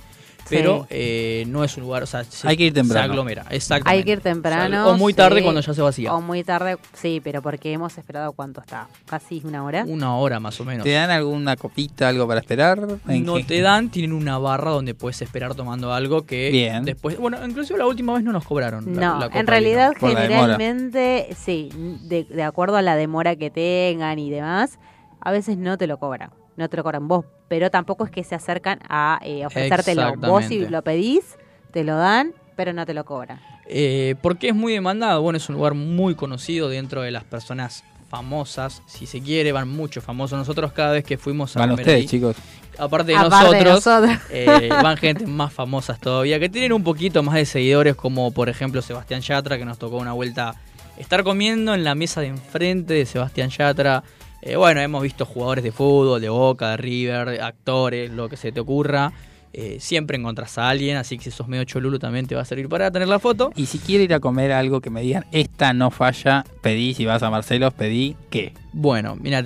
pero 0.50 0.82
Sí. 0.84 0.88
eh, 0.92 1.44
no 1.48 1.64
es 1.64 1.76
un 1.78 1.84
lugar, 1.84 2.04
o 2.04 2.06
sea, 2.06 2.24
se, 2.24 2.48
Hay 2.48 2.58
que 2.58 2.66
ir 2.66 2.74
temprano. 2.74 3.06
Se 3.08 3.12
aglomera, 3.12 3.46
exactamente. 3.50 3.90
Hay 4.00 4.04
que 4.04 4.12
ir 4.12 4.22
temprano. 4.22 4.88
O 4.90 4.98
muy 4.98 5.14
tarde 5.14 5.38
sí. 5.40 5.44
cuando 5.44 5.62
ya 5.62 5.74
se 5.74 5.82
vacía. 5.82 6.14
O 6.14 6.22
muy 6.22 6.44
tarde, 6.44 6.78
sí, 6.94 7.22
pero 7.24 7.42
porque 7.42 7.72
hemos 7.74 7.98
esperado 7.98 8.34
cuánto 8.34 8.62
está, 8.62 8.88
casi 9.06 9.42
una 9.46 9.64
hora. 9.64 9.84
Una 9.88 10.16
hora 10.18 10.40
más 10.40 10.60
o 10.60 10.66
menos. 10.66 10.84
¿Te 10.84 10.92
dan 10.92 11.10
alguna 11.12 11.56
copita, 11.56 12.10
algo 12.10 12.28
para 12.28 12.40
esperar? 12.42 12.86
¿En 13.08 13.26
No 13.26 13.36
qué? 13.36 13.44
te 13.44 13.62
dan, 13.62 13.90
tienen 13.90 14.14
una 14.14 14.38
barra 14.38 14.72
donde 14.72 14.94
puedes 14.96 15.22
esperar 15.22 15.56
tomando 15.56 15.94
algo 15.94 16.26
que 16.26 16.50
Bien. 16.52 16.84
después, 16.86 17.18
bueno, 17.18 17.38
inclusive 17.46 17.80
la 17.80 17.88
última 17.88 18.14
vez 18.14 18.24
no 18.24 18.32
nos 18.32 18.46
cobraron. 18.46 18.86
la- 18.96 19.02
No, 19.02 19.20
la 19.20 19.26
copa 19.28 19.40
en 19.40 19.48
realidad 19.48 19.94
la 20.02 20.08
generalmente, 20.10 21.28
sí, 21.36 21.70
de, 22.04 22.24
de 22.26 22.44
acuerdo 22.44 22.78
a 22.78 22.82
la 22.82 22.96
demora 22.96 23.36
que 23.36 23.50
tengan 23.50 24.20
y 24.20 24.30
demás, 24.30 24.80
a 25.22 25.32
veces 25.32 25.58
no 25.58 25.78
te 25.78 25.88
lo 25.88 25.98
cobran, 26.00 26.32
no 26.56 26.70
te 26.70 26.78
lo 26.78 26.84
cobran 26.84 27.08
vos, 27.08 27.26
pero 27.48 27.72
tampoco 27.72 28.06
es 28.06 28.12
que 28.12 28.24
se 28.24 28.36
acercan 28.36 28.80
a 28.88 29.20
eh, 29.24 29.46
ofrecértelo. 29.46 30.16
Vos 30.18 30.46
si 30.46 30.68
lo 30.68 30.82
pedís, 30.84 31.38
te 31.72 31.84
lo 31.84 31.98
dan, 31.98 32.34
pero 32.56 32.74
no 32.74 32.86
te 32.86 32.94
lo 32.94 33.06
cobran. 33.06 33.40
Eh, 33.68 34.16
¿Por 34.22 34.38
qué 34.38 34.50
es 34.50 34.56
muy 34.56 34.74
demandado? 34.74 35.22
Bueno, 35.22 35.38
es 35.38 35.48
un 35.50 35.56
lugar 35.56 35.74
muy 35.74 36.16
conocido 36.16 36.70
dentro 36.70 37.02
de 37.02 37.12
las 37.12 37.24
personas 37.24 37.84
famosas, 38.10 38.84
si 38.86 39.08
se 39.08 39.22
quiere, 39.22 39.52
van 39.52 39.68
muchos 39.68 40.04
famosos. 40.04 40.38
Nosotros 40.38 40.72
cada 40.72 40.92
vez 40.92 41.04
que 41.04 41.18
fuimos 41.18 41.56
a 41.56 41.62
Van 41.62 41.70
comer 41.72 41.86
ustedes, 41.88 42.06
chicos. 42.06 42.36
Aparte 42.78 43.12
de 43.12 43.18
Aparte 43.18 43.58
de 43.58 43.64
nosotros, 43.64 44.04
nosotros. 44.04 44.18
eh, 44.30 44.70
van 44.70 44.98
gente 44.98 45.26
más 45.26 45.52
famosas 45.52 46.00
todavía, 46.00 46.40
que 46.40 46.50
tienen 46.50 46.74
un 46.74 46.84
poquito 46.84 47.24
más 47.24 47.36
de 47.36 47.46
seguidores, 47.46 47.96
como 47.96 48.32
por 48.32 48.50
ejemplo 48.50 48.84
Sebastián 48.84 49.22
Yatra, 49.22 49.58
que 49.58 49.66
nos 49.66 49.80
tocó 49.80 49.98
una 49.98 50.14
vuelta 50.14 50.54
estar 50.98 51.24
comiendo 51.24 51.74
en 51.74 51.84
la 51.84 51.96
mesa 51.96 52.22
de 52.22 52.28
enfrente 52.28 52.94
de 52.94 53.06
Sebastián 53.08 53.50
Yatra. 53.50 54.04
Eh, 54.46 54.58
bueno, 54.58 54.82
hemos 54.82 55.02
visto 55.02 55.26
jugadores 55.26 55.64
de 55.64 55.72
fútbol, 55.72 56.20
de 56.20 56.28
Boca, 56.28 56.72
de 56.72 56.78
River, 56.78 57.42
actores, 57.42 58.12
lo 58.12 58.28
que 58.28 58.36
se 58.36 58.52
te 58.52 58.60
ocurra. 58.60 59.14
Eh, 59.54 59.78
siempre 59.80 60.18
encontrás 60.18 60.58
a 60.58 60.68
alguien, 60.68 60.98
así 60.98 61.18
que 61.18 61.24
si 61.26 61.32
sos 61.32 61.48
medio 61.48 61.64
cholulo 61.64 61.98
también 61.98 62.28
te 62.28 62.36
va 62.36 62.42
a 62.42 62.46
servir 62.46 62.68
para 62.68 62.92
tener 62.92 63.08
la 63.08 63.20
foto. 63.20 63.54
Y 63.56 63.68
si 63.68 63.80
quiero 63.80 64.04
ir 64.04 64.14
a 64.14 64.20
comer 64.20 64.52
algo 64.52 64.82
que 64.82 64.90
me 64.90 65.02
digan, 65.02 65.26
esta 65.32 65.72
no 65.72 65.92
falla, 65.92 66.44
pedí, 66.62 66.94
si 66.94 67.06
vas 67.06 67.24
a 67.24 67.30
Marcelos, 67.30 67.74
pedí, 67.74 68.18
¿qué? 68.30 68.52
Bueno, 68.74 69.16
mira, 69.16 69.42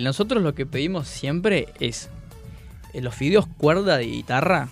nosotros 0.00 0.42
lo 0.42 0.52
que 0.52 0.66
pedimos 0.66 1.06
siempre 1.06 1.68
es 1.78 2.10
eh, 2.92 3.02
los 3.02 3.14
fideos 3.14 3.46
cuerda 3.46 3.98
de 3.98 4.06
guitarra. 4.06 4.68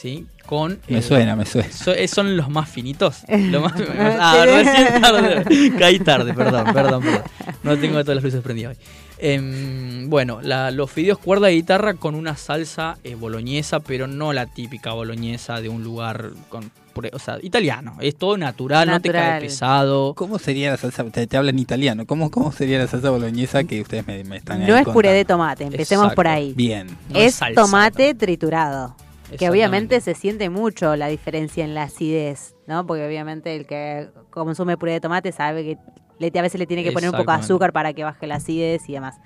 ¿Sí? 0.00 0.26
Con, 0.46 0.80
Me 0.88 1.02
suena, 1.02 1.36
me 1.36 1.44
suena. 1.46 1.70
so- 1.70 1.92
eh, 1.92 2.08
son 2.08 2.36
los 2.36 2.48
más 2.48 2.68
finitos. 2.68 3.22
Lo 3.28 3.60
más- 3.60 3.74
ah, 4.18 4.44
recién 4.46 5.00
tarde. 5.00 5.72
Caí 5.78 5.98
tarde, 6.00 6.32
perdón, 6.34 6.64
perdón, 6.72 7.02
perdón. 7.02 7.22
No 7.62 7.76
tengo 7.78 8.00
todas 8.02 8.16
las 8.16 8.24
luces 8.24 8.40
prendidas 8.42 8.76
hoy. 8.76 8.84
Em, 9.22 10.08
bueno, 10.08 10.40
la- 10.42 10.70
los 10.70 10.90
fideos 10.90 11.18
cuerda 11.18 11.48
de 11.48 11.52
guitarra 11.54 11.94
con 11.94 12.14
una 12.14 12.36
salsa 12.36 12.96
eh, 13.04 13.14
boloñesa, 13.14 13.80
pero 13.80 14.06
no 14.06 14.32
la 14.32 14.46
típica 14.46 14.92
boloñesa 14.92 15.60
de 15.60 15.68
un 15.68 15.84
lugar 15.84 16.30
con, 16.48 16.70
puré- 16.94 17.10
o 17.12 17.18
sea, 17.18 17.36
italiano. 17.42 17.96
Es 18.00 18.16
todo 18.16 18.38
natural, 18.38 18.88
no 18.88 19.00
te 19.00 19.10
cae 19.12 19.42
pesado. 19.42 20.14
¿Cómo 20.14 20.38
sería 20.38 20.70
la 20.70 20.78
salsa? 20.78 21.04
Te, 21.04 21.26
te 21.26 21.36
hablan 21.36 21.58
italiano. 21.58 22.06
¿Cómo, 22.06 22.30
¿Cómo 22.30 22.50
sería 22.50 22.78
la 22.78 22.86
salsa 22.88 23.10
boloñesa 23.10 23.62
que 23.64 23.82
ustedes 23.82 24.06
me, 24.06 24.24
me 24.24 24.38
están 24.38 24.66
No 24.66 24.74
ahí 24.74 24.82
es 24.82 24.88
puré 24.88 25.12
de 25.12 25.24
tomate, 25.26 25.64
empecemos 25.64 26.14
por 26.14 26.26
ahí. 26.26 26.54
Bien. 26.56 26.86
es 27.14 27.38
tomate 27.54 28.14
triturado. 28.14 28.96
Que 29.38 29.48
obviamente 29.50 30.00
se 30.00 30.14
siente 30.14 30.50
mucho 30.50 30.96
la 30.96 31.08
diferencia 31.08 31.64
en 31.64 31.74
la 31.74 31.84
acidez, 31.84 32.54
¿no? 32.66 32.86
Porque 32.86 33.06
obviamente 33.06 33.54
el 33.56 33.66
que 33.66 34.08
consume 34.30 34.76
puré 34.76 34.92
de 34.92 35.00
tomate 35.00 35.32
sabe 35.32 35.62
que 35.64 35.78
le- 36.18 36.38
a 36.38 36.42
veces 36.42 36.58
le 36.58 36.66
tiene 36.66 36.82
que 36.82 36.92
poner 36.92 37.08
un 37.10 37.16
poco 37.16 37.32
de 37.32 37.38
azúcar 37.44 37.72
para 37.72 37.92
que 37.92 38.04
baje 38.04 38.26
la 38.26 38.36
acidez 38.36 38.88
y 38.88 38.92
demás. 38.92 39.16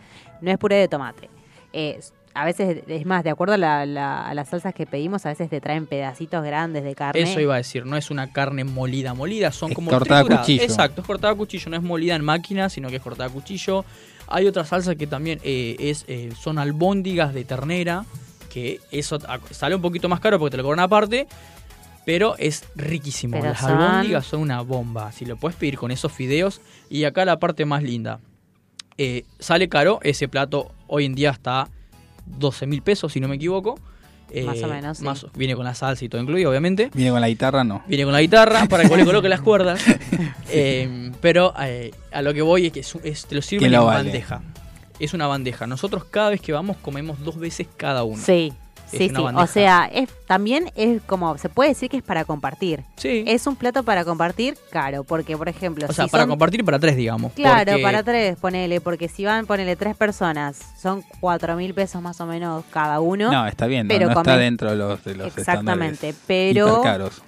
No 0.41 0.51
es 0.51 0.59
puré 0.59 0.77
de 0.77 0.89
tomate. 0.89 1.29
Eh, 1.73 1.99
a 2.37 2.45
veces, 2.45 2.83
es 2.89 3.07
más, 3.07 3.23
de 3.23 3.31
acuerdo 3.31 3.55
a, 3.55 3.57
la- 3.57 3.87
la- 3.87 4.27
a 4.29 4.35
las 4.35 4.49
salsas 4.49 4.75
que 4.75 4.87
pedimos, 4.87 5.25
a 5.25 5.29
veces 5.29 5.49
te 5.49 5.61
traen 5.61 5.87
pedacitos 5.87 6.45
grandes 6.45 6.83
de 6.85 6.95
carne. 6.97 7.23
Eso 7.23 7.41
iba 7.41 7.55
a 7.55 7.59
decir, 7.59 7.87
no 7.87 7.97
es 7.97 8.11
una 8.11 8.33
carne 8.33 8.65
molida, 8.65 9.15
molida, 9.15 9.53
son 9.53 9.71
Es 9.71 9.77
como 9.77 9.91
cortada 9.91 10.21
a 10.21 10.25
cuchillo. 10.41 10.63
Exacto, 10.63 11.01
es 11.01 11.07
cortada 11.07 11.33
a 11.33 11.37
cuchillo, 11.37 11.71
no 11.71 11.77
es 11.77 11.83
molida 11.83 12.17
en 12.17 12.25
máquina, 12.25 12.69
sino 12.69 12.89
que 12.91 12.97
es 12.97 13.03
cortada 13.03 13.29
a 13.29 13.33
cuchillo. 13.33 13.85
Hay 14.27 14.47
otra 14.47 14.65
salsa 14.65 14.95
que 14.97 15.07
también 15.07 15.39
eh, 15.45 15.77
es 15.79 16.05
eh, 16.09 16.31
son 16.37 16.59
albóndigas 16.59 17.35
de 17.35 17.45
ternera, 17.45 18.05
que 18.55 18.81
eso 18.93 19.19
sale 19.51 19.75
un 19.75 19.83
poquito 19.83 20.09
más 20.09 20.21
caro 20.21 20.39
porque 20.39 20.53
te 20.53 20.57
lo 20.59 20.63
cobran 20.63 20.81
aparte, 20.81 21.27
pero 22.07 22.37
es 22.39 22.65
riquísimo. 22.77 23.33
Pero 23.39 23.49
Las 23.51 23.61
son- 23.61 23.73
albóndigas 23.81 24.25
son 24.27 24.41
una 24.41 24.61
bomba, 24.61 25.11
si 25.11 25.25
lo 25.25 25.37
puedes 25.37 25.57
pedir 25.57 25.77
con 25.77 25.91
esos 25.91 26.13
fideos. 26.13 26.61
Y 26.89 27.03
acá 27.05 27.25
la 27.25 27.39
parte 27.41 27.65
más 27.65 27.83
linda. 27.83 28.21
Eh, 28.97 29.25
sale 29.41 29.69
caro, 29.69 29.99
ese 30.03 30.29
plato 30.29 30.71
hoy 30.87 31.05
en 31.07 31.15
día 31.17 31.31
está 31.31 31.69
12 32.27 32.67
mil 32.67 32.81
pesos, 32.83 33.13
si 33.13 33.19
no 33.21 33.27
me 33.29 33.35
equivoco. 33.37 33.79
Eh, 34.31 34.45
Más 34.45 34.63
o 34.63 34.69
menos, 34.69 34.99
sí. 34.99 35.05
viene 35.37 35.55
con 35.55 35.65
la 35.65 35.75
salsa 35.75 36.05
y 36.05 36.09
todo 36.09 36.21
incluido, 36.21 36.51
obviamente. 36.51 36.91
Viene 36.95 37.11
con 37.11 37.21
la 37.21 37.29
guitarra, 37.29 37.63
no. 37.65 37.83
Viene 37.87 38.05
con 38.05 38.13
la 38.13 38.21
guitarra 38.21 38.67
para 38.67 38.89
que 38.89 38.97
le 38.97 39.05
coloques 39.05 39.29
las 39.31 39.41
cuerdas. 39.43 39.81
Eh, 40.51 41.11
pero 41.21 41.53
eh, 41.61 41.93
a 42.13 42.23
lo 42.23 42.33
que 42.35 42.43
voy 42.43 42.67
es 42.67 42.73
que 42.73 42.81
es, 42.81 42.95
es- 43.05 43.27
te 43.27 43.35
lo 43.35 43.43
sirven 43.43 43.71
lo 43.73 43.81
en 43.81 43.87
vale. 43.87 44.05
bandeja. 44.05 44.43
Es 44.99 45.15
una 45.15 45.27
bandeja. 45.27 45.67
Nosotros 45.67 46.05
cada 46.05 46.31
vez 46.31 46.41
que 46.41 46.53
vamos 46.53 46.77
comemos 46.79 47.21
dos 47.25 47.37
veces 47.39 47.67
cada 47.77 48.05
uno. 48.05 48.23
Sí, 48.23 48.53
Es 48.93 48.99
sí, 48.99 49.09
sí. 49.09 49.15
bandeja. 49.15 49.43
O 49.43 49.47
sea, 49.47 49.91
es 49.93 50.09
también 50.27 50.71
es 50.77 51.03
como, 51.03 51.37
se 51.39 51.49
puede 51.49 51.71
decir 51.71 51.91
que 51.91 51.97
es 51.97 52.03
para 52.03 52.25
compartir. 52.25 52.85
Sí. 52.97 53.25
Es 53.27 53.47
un 53.49 53.57
plato 53.57 53.83
para 53.83 54.05
compartir 54.05 54.57
caro, 54.71 55.03
porque 55.03 55.37
por 55.37 55.49
ejemplo, 55.49 55.87
O 55.89 55.93
sea, 55.93 56.05
si 56.05 56.11
para 56.11 56.23
son- 56.25 56.31
compartir 56.31 56.65
para 56.65 56.79
tres, 56.79 56.97
digamos. 56.97 57.33
Claro, 57.33 57.73
porque- 57.73 57.83
para 57.83 58.03
tres, 58.05 58.37
ponele, 58.39 58.81
porque 58.81 59.09
si 59.09 59.25
van, 59.25 59.47
ponele 59.47 59.75
tres 59.75 59.97
personas, 59.97 60.61
son 60.81 61.03
cuatro 61.21 61.57
mil 61.57 61.75
pesos 61.75 62.01
más 62.01 62.21
o 62.21 62.27
menos 62.27 62.65
cada 62.71 63.01
uno. 63.01 63.33
No, 63.33 63.47
está 63.49 63.67
bien, 63.67 63.89
no, 63.89 63.95
pero 63.95 64.07
no 64.07 64.13
está 64.21 64.35
comen- 64.37 64.39
dentro 64.39 64.71
de 64.71 64.77
los, 64.77 65.03
de 65.05 65.15
los 65.17 65.37
Exactamente, 65.37 66.15
pero 66.27 66.69
hipercaros. 66.69 67.23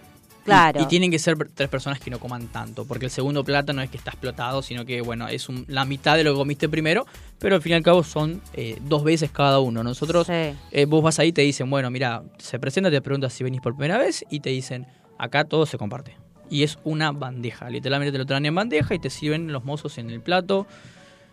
Claro. 0.46 0.80
Y, 0.80 0.84
y 0.84 0.86
tienen 0.86 1.10
que 1.10 1.18
ser 1.18 1.36
tres 1.52 1.68
personas 1.68 2.00
que 2.00 2.10
no 2.10 2.18
coman 2.18 2.46
tanto, 2.46 2.86
porque 2.86 3.04
el 3.06 3.10
segundo 3.10 3.44
plato 3.44 3.72
no 3.74 3.82
es 3.82 3.90
que 3.90 3.98
está 3.98 4.10
explotado, 4.12 4.62
sino 4.62 4.84
que, 4.86 5.02
bueno, 5.02 5.28
es 5.28 5.48
un- 5.50 5.64
la 5.68 5.84
mitad 5.84 6.16
de 6.16 6.24
lo 6.24 6.32
que 6.32 6.38
comiste 6.38 6.68
primero, 6.68 7.04
pero 7.38 7.56
al 7.56 7.62
fin 7.62 7.72
y 7.72 7.74
al 7.74 7.82
cabo 7.82 8.02
son 8.02 8.40
eh, 8.54 8.78
dos 8.82 9.04
veces 9.04 9.30
cada 9.30 9.58
uno. 9.60 9.82
Nosotros, 9.82 10.26
eh, 10.30 10.54
vos 10.88 11.02
vas 11.02 11.18
ahí 11.18 11.28
y 11.28 11.32
te 11.32 11.42
dicen, 11.42 11.68
bueno, 11.68 11.90
mira, 11.90 12.22
se 12.38 12.58
presenta, 12.58 12.90
te 12.90 13.02
preguntas 13.02 13.32
si 13.34 13.44
venís 13.44 13.60
por 13.60 13.74
primera 13.76 13.98
vez 13.98 14.24
y 14.30 14.40
te 14.40 14.50
dicen, 14.50 14.86
acá 15.18 15.44
todo 15.44 15.66
se 15.66 15.76
comparte. 15.76 16.16
Y 16.48 16.62
es 16.62 16.78
una 16.84 17.10
bandeja, 17.12 17.68
literalmente 17.68 18.12
te 18.12 18.18
lo 18.18 18.24
traen 18.24 18.46
en 18.46 18.54
bandeja 18.54 18.94
y 18.94 18.98
te 19.00 19.10
sirven 19.10 19.52
los 19.52 19.64
mozos 19.64 19.98
en 19.98 20.10
el 20.10 20.20
plato. 20.20 20.66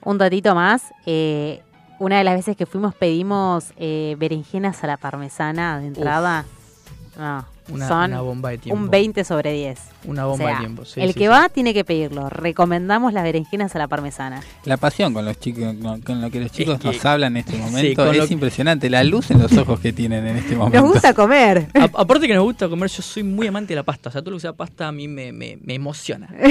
Un 0.03 0.17
datito 0.17 0.55
más, 0.55 0.91
eh, 1.05 1.61
una 1.99 2.17
de 2.17 2.23
las 2.23 2.35
veces 2.35 2.57
que 2.57 2.65
fuimos 2.65 2.95
pedimos 2.95 3.71
berenjenas 3.77 4.83
a 4.83 4.87
la 4.87 4.97
parmesana 4.97 5.79
de 5.79 5.87
entrada. 5.87 6.45
No, 7.15 7.45
Una- 7.69 7.87
son 7.87 8.11
una 8.11 8.21
bomba 8.21 8.49
de 8.49 8.57
tiempo. 8.57 8.81
un 8.83 8.89
20 8.89 9.23
sobre 9.23 9.53
10. 9.53 9.79
Una 10.05 10.25
bomba 10.25 10.43
O 10.43 10.47
sea, 10.47 10.55
de 10.57 10.59
tiempo, 10.61 10.83
sí, 10.85 10.99
el 10.99 11.07
sí, 11.09 11.13
que 11.13 11.19
sí. 11.21 11.27
va 11.27 11.47
tiene 11.47 11.73
que 11.73 11.85
pedirlo. 11.85 12.29
Recomendamos 12.29 13.13
las 13.13 13.23
berenjenas 13.23 13.73
a 13.75 13.79
la 13.79 13.87
parmesana. 13.87 14.41
La 14.65 14.75
pasión 14.75 15.13
con 15.13 15.23
los 15.23 15.39
chicos, 15.39 15.73
con, 15.81 16.01
con 16.01 16.21
lo 16.21 16.29
que 16.29 16.41
los 16.41 16.51
chicos 16.51 16.77
que- 16.79 16.87
nos 16.87 17.05
hablan 17.05 17.37
en 17.37 17.45
este 17.45 17.57
momento 17.57 18.11
es 18.11 18.17
lo 18.17 18.25
impresionante. 18.25 18.89
La 18.89 19.03
luz 19.05 19.31
en 19.31 19.39
los 19.41 19.55
ojos 19.57 19.79
que 19.79 19.93
tienen 19.93 20.27
en 20.27 20.37
este 20.37 20.55
momento. 20.57 20.81
Nos 20.81 20.91
gusta 20.91 21.13
comer. 21.13 21.67
A- 21.75 22.01
aparte 22.01 22.27
que 22.27 22.33
nos 22.33 22.43
gusta 22.43 22.67
comer, 22.67 22.89
yo 22.89 23.01
soy 23.01 23.23
muy 23.23 23.47
amante 23.47 23.69
de 23.69 23.75
la 23.77 23.83
pasta. 23.83 24.09
O 24.09 24.11
sea, 24.11 24.21
todo 24.21 24.31
lo 24.31 24.37
que 24.37 24.41
sea 24.41 24.53
pasta 24.53 24.89
a 24.89 24.91
mí 24.91 25.07
me, 25.07 25.31
me, 25.31 25.57
me 25.61 25.75
emociona. 25.75 26.27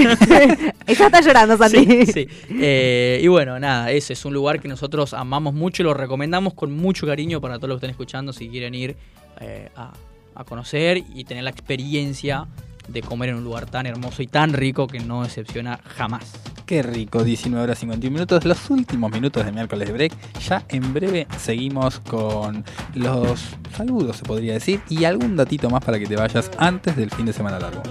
Ella 0.86 1.06
está 1.06 1.20
llorando, 1.20 1.56
Santi. 1.58 1.84
Sí, 1.84 2.06
sí. 2.06 2.28
Eh, 2.50 3.20
y 3.22 3.26
bueno, 3.28 3.58
nada, 3.60 3.90
ese 3.90 4.14
es 4.14 4.24
un 4.24 4.32
lugar 4.34 4.60
que 4.60 4.68
nosotros 4.68 5.12
amamos 5.14 5.52
mucho 5.54 5.82
y 5.82 5.84
lo 5.84 5.94
recomendamos 5.94 6.54
con 6.54 6.74
mucho 6.74 7.06
cariño 7.06 7.40
para 7.40 7.56
todos 7.58 7.68
los 7.68 7.76
que 7.76 7.86
estén 7.86 7.90
escuchando 7.90 8.32
si 8.32 8.48
quieren 8.48 8.74
ir 8.74 8.96
eh, 9.40 9.68
a, 9.76 9.92
a 10.34 10.44
conocer 10.44 11.02
y 11.14 11.24
tener 11.24 11.44
la 11.44 11.50
experiencia 11.50 12.46
de 12.88 13.02
comer 13.02 13.30
en 13.30 13.36
un 13.36 13.44
lugar 13.44 13.66
tan 13.66 13.86
hermoso 13.86 14.22
y 14.22 14.26
tan 14.26 14.52
rico 14.52 14.86
que 14.86 15.00
no 15.00 15.22
decepciona 15.22 15.80
jamás. 15.96 16.32
Qué 16.66 16.82
rico, 16.82 17.22
19 17.22 17.64
horas 17.64 17.78
51 17.78 18.12
minutos, 18.12 18.44
los 18.44 18.70
últimos 18.70 19.10
minutos 19.10 19.44
de 19.44 19.52
miércoles 19.52 19.88
de 19.88 19.94
break. 19.94 20.12
Ya 20.48 20.64
en 20.68 20.94
breve 20.94 21.26
seguimos 21.38 22.00
con 22.00 22.64
los 22.94 23.56
saludos, 23.76 24.16
se 24.16 24.24
podría 24.24 24.54
decir, 24.54 24.80
y 24.88 25.04
algún 25.04 25.36
datito 25.36 25.68
más 25.70 25.84
para 25.84 25.98
que 25.98 26.06
te 26.06 26.16
vayas 26.16 26.50
antes 26.58 26.96
del 26.96 27.10
fin 27.10 27.26
de 27.26 27.32
semana 27.32 27.58
largo. 27.58 27.82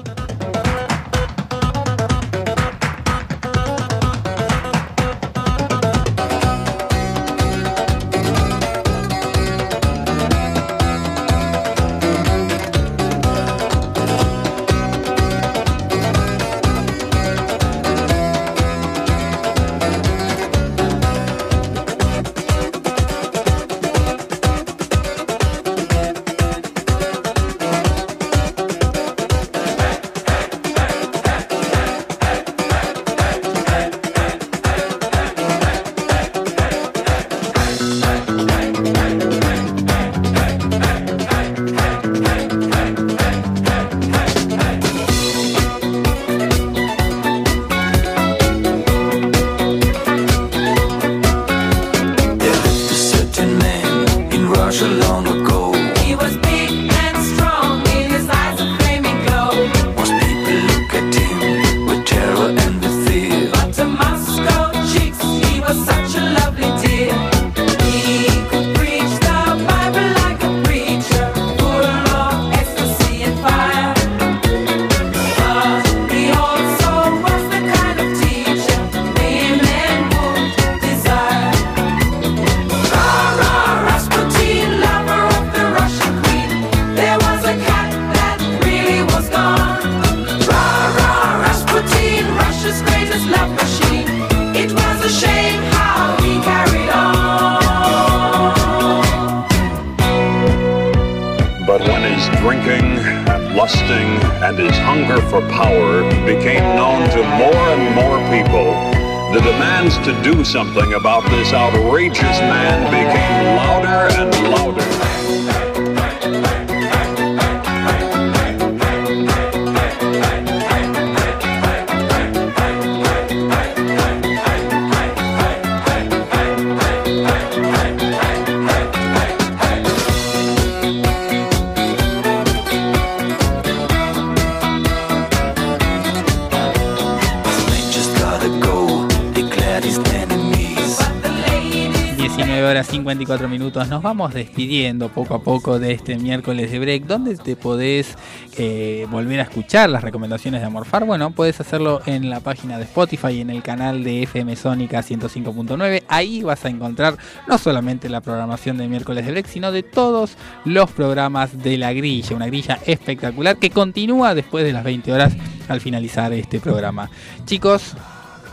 Despidiendo 144.61 145.09
poco 145.09 145.33
a 145.33 145.41
poco 145.41 145.79
de 145.79 145.91
este 145.91 146.17
miércoles 146.17 146.71
de 146.71 146.77
break. 146.77 147.05
¿Dónde 147.07 147.35
te 147.35 147.55
podés 147.55 148.15
eh, 148.59 149.07
volver 149.09 149.39
a 149.39 149.43
escuchar 149.43 149.89
las 149.89 150.03
recomendaciones 150.03 150.61
de 150.61 150.67
Amorfar? 150.67 151.03
Bueno, 151.03 151.31
puedes 151.31 151.59
hacerlo 151.59 152.01
en 152.05 152.29
la 152.29 152.41
página 152.41 152.77
de 152.77 152.83
Spotify, 152.83 153.41
en 153.41 153.49
el 153.49 153.63
canal 153.63 154.03
de 154.03 154.21
FM 154.21 154.55
Sónica 154.55 155.01
105.9. 155.01 156.03
Ahí 156.07 156.43
vas 156.43 156.63
a 156.63 156.69
encontrar 156.69 157.17
no 157.47 157.57
solamente 157.57 158.07
la 158.07 158.21
programación 158.21 158.77
de 158.77 158.87
miércoles 158.87 159.25
de 159.25 159.31
break, 159.31 159.47
sino 159.47 159.71
de 159.71 159.81
todos 159.81 160.37
los 160.63 160.91
programas 160.91 161.63
de 161.63 161.79
la 161.79 161.91
grilla. 161.93 162.35
Una 162.35 162.45
grilla 162.45 162.77
espectacular 162.85 163.57
que 163.57 163.71
continúa 163.71 164.35
después 164.35 164.63
de 164.63 164.73
las 164.73 164.83
20 164.83 165.11
horas 165.11 165.33
al 165.69 165.81
finalizar 165.81 166.31
este 166.33 166.59
programa. 166.59 167.09
Chicos, 167.45 167.95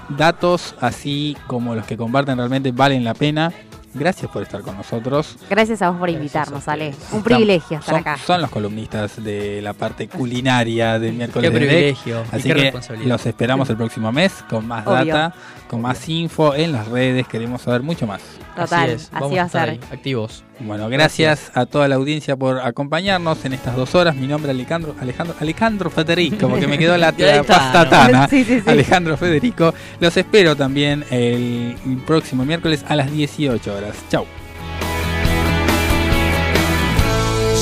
datos 0.09 0.75
así 0.81 1.37
como 1.47 1.75
los 1.75 1.85
que 1.85 1.99
comparten 1.99 2.39
realmente 2.39 2.73
valen 2.73 3.05
la 3.05 3.13
pena. 3.13 3.53
Gracias 3.99 4.31
por 4.31 4.43
estar 4.43 4.63
con 4.63 4.77
nosotros. 4.77 5.37
Gracias 5.51 5.83
a 5.83 5.91
vos 5.91 5.99
por 5.99 6.09
invitarnos, 6.11 6.69
Ale. 6.69 6.95
Un 7.13 7.23
privilegio 7.23 7.79
estar 7.79 7.95
son, 7.95 8.01
acá. 8.01 8.17
Son 8.25 8.41
los 8.41 8.51
columnistas 8.51 9.23
de 9.23 9.61
la 9.63 9.73
parte 9.73 10.09
culinaria 10.09 10.99
de 10.99 11.13
miércoles 11.13 11.51
Qué 11.51 11.57
privilegio 11.57 12.23
Así 12.33 12.49
qué 12.53 12.73
que 12.73 12.97
los 13.07 13.27
esperamos 13.27 13.69
el 13.71 13.77
próximo 13.77 14.13
mes 14.13 14.45
con 14.49 14.67
más 14.67 14.87
Obvio. 14.87 15.15
data, 15.15 15.35
con 15.69 15.81
más 15.83 16.09
info 16.09 16.55
en 16.55 16.73
las 16.73 16.87
redes. 16.89 17.27
Queremos 17.27 17.63
saber 17.63 17.83
mucho 17.83 18.07
más. 18.07 18.21
Total, 18.57 18.85
Así 18.85 18.93
es, 18.93 19.03
así 19.03 19.11
vamos 19.13 19.33
va 19.37 19.41
a 19.41 19.43
a 19.43 19.47
estar 19.47 19.69
ser. 19.69 19.71
ahí, 19.71 19.81
activos. 19.93 20.45
Bueno, 20.61 20.89
gracias, 20.89 21.53
a 21.55 21.67
toda 21.67 21.87
la 21.87 21.95
audiencia 21.95 22.37
por 22.37 22.61
acompañarnos 22.61 23.45
en 23.45 23.53
estas 23.53 23.77
dos 23.77 23.95
horas. 23.95 24.17
Mi 24.17 24.27
nombre 24.27 24.51
es 24.51 24.57
Alejandro, 24.57 24.95
Alejandro, 25.01 25.37
Alejandro 25.39 25.91
Federico, 25.91 26.49
porque 26.49 26.67
me 26.67 26.77
quedó 26.79 26.97
la, 26.97 27.13
la 27.19 27.37
está, 27.37 27.59
pastatana. 27.59 28.23
¿no? 28.23 28.29
Sí, 28.29 28.45
sí, 28.45 28.61
sí. 28.61 28.69
Alejandro 28.69 29.17
Federico. 29.17 29.73
Los 30.01 30.17
espero 30.17 30.57
también 30.57 31.05
el 31.11 31.77
próximo 32.05 32.45
miércoles 32.45 32.85
a 32.89 32.97
las 32.97 33.13
18 33.13 33.73
horas. 33.73 33.97
Chau. 34.11 34.27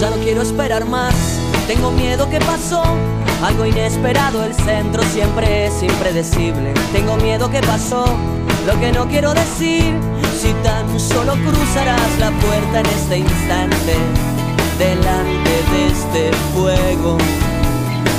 Ya 0.00 0.10
no 0.10 0.16
quiero 0.16 0.42
esperar 0.42 0.86
más, 0.86 1.14
tengo 1.66 1.90
miedo 1.90 2.28
que 2.30 2.38
pasó. 2.38 2.82
Algo 3.42 3.66
inesperado, 3.66 4.42
el 4.44 4.54
centro 4.54 5.02
siempre 5.02 5.66
es 5.66 5.82
impredecible. 5.82 6.72
Tengo 6.92 7.16
miedo 7.18 7.50
que 7.50 7.60
pasó, 7.60 8.06
lo 8.66 8.80
que 8.80 8.92
no 8.92 9.06
quiero 9.06 9.34
decir. 9.34 9.94
Si 10.36 10.52
tan 10.62 11.00
solo 11.00 11.32
cruzarás 11.32 12.18
la 12.18 12.30
puerta 12.30 12.80
en 12.80 12.86
este 12.86 13.18
instante, 13.18 13.94
delante 14.78 15.50
de 15.72 15.86
este 15.86 16.30
fuego 16.54 17.16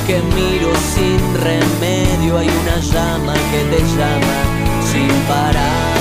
que 0.08 0.20
miro 0.34 0.74
sin 0.96 1.20
remedio, 1.44 2.40
hay 2.40 2.48
una 2.48 2.80
llama 2.80 3.34
que 3.52 3.76
te 3.76 3.84
llama 3.96 4.38
sin 4.92 5.10
parar. 5.28 5.98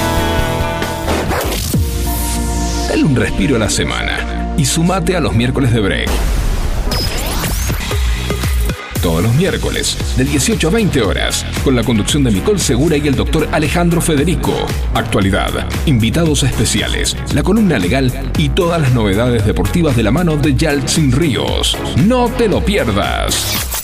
Dale 2.88 3.05
un 3.05 3.14
respiro 3.14 3.56
a 3.56 3.59
la 3.59 3.68
semana 3.68 4.55
y 4.56 4.64
sumate 4.64 5.16
a 5.16 5.20
los 5.20 5.34
miércoles 5.34 5.70
de 5.70 5.80
break. 5.80 6.10
Todos 9.07 9.23
los 9.23 9.35
miércoles, 9.37 9.97
de 10.16 10.24
18 10.24 10.66
a 10.66 10.70
20 10.73 11.01
horas, 11.01 11.47
con 11.62 11.77
la 11.77 11.85
conducción 11.85 12.24
de 12.24 12.33
Nicole 12.33 12.59
Segura 12.59 12.97
y 12.97 13.07
el 13.07 13.15
doctor 13.15 13.49
Alejandro 13.53 14.01
Federico. 14.01 14.53
Actualidad, 14.95 15.53
invitados 15.87 16.43
especiales, 16.43 17.16
la 17.33 17.45
columna 17.45 17.78
legal 17.78 18.33
y 18.37 18.49
todas 18.49 18.81
las 18.81 18.93
novedades 18.93 19.47
deportivas 19.47 19.95
de 19.95 20.03
la 20.03 20.11
mano 20.11 20.37
de 20.37 20.57
Yaltsin 20.57 21.12
Ríos. 21.12 21.78
No 22.05 22.28
te 22.31 22.49
lo 22.49 22.65
pierdas. 22.65 23.76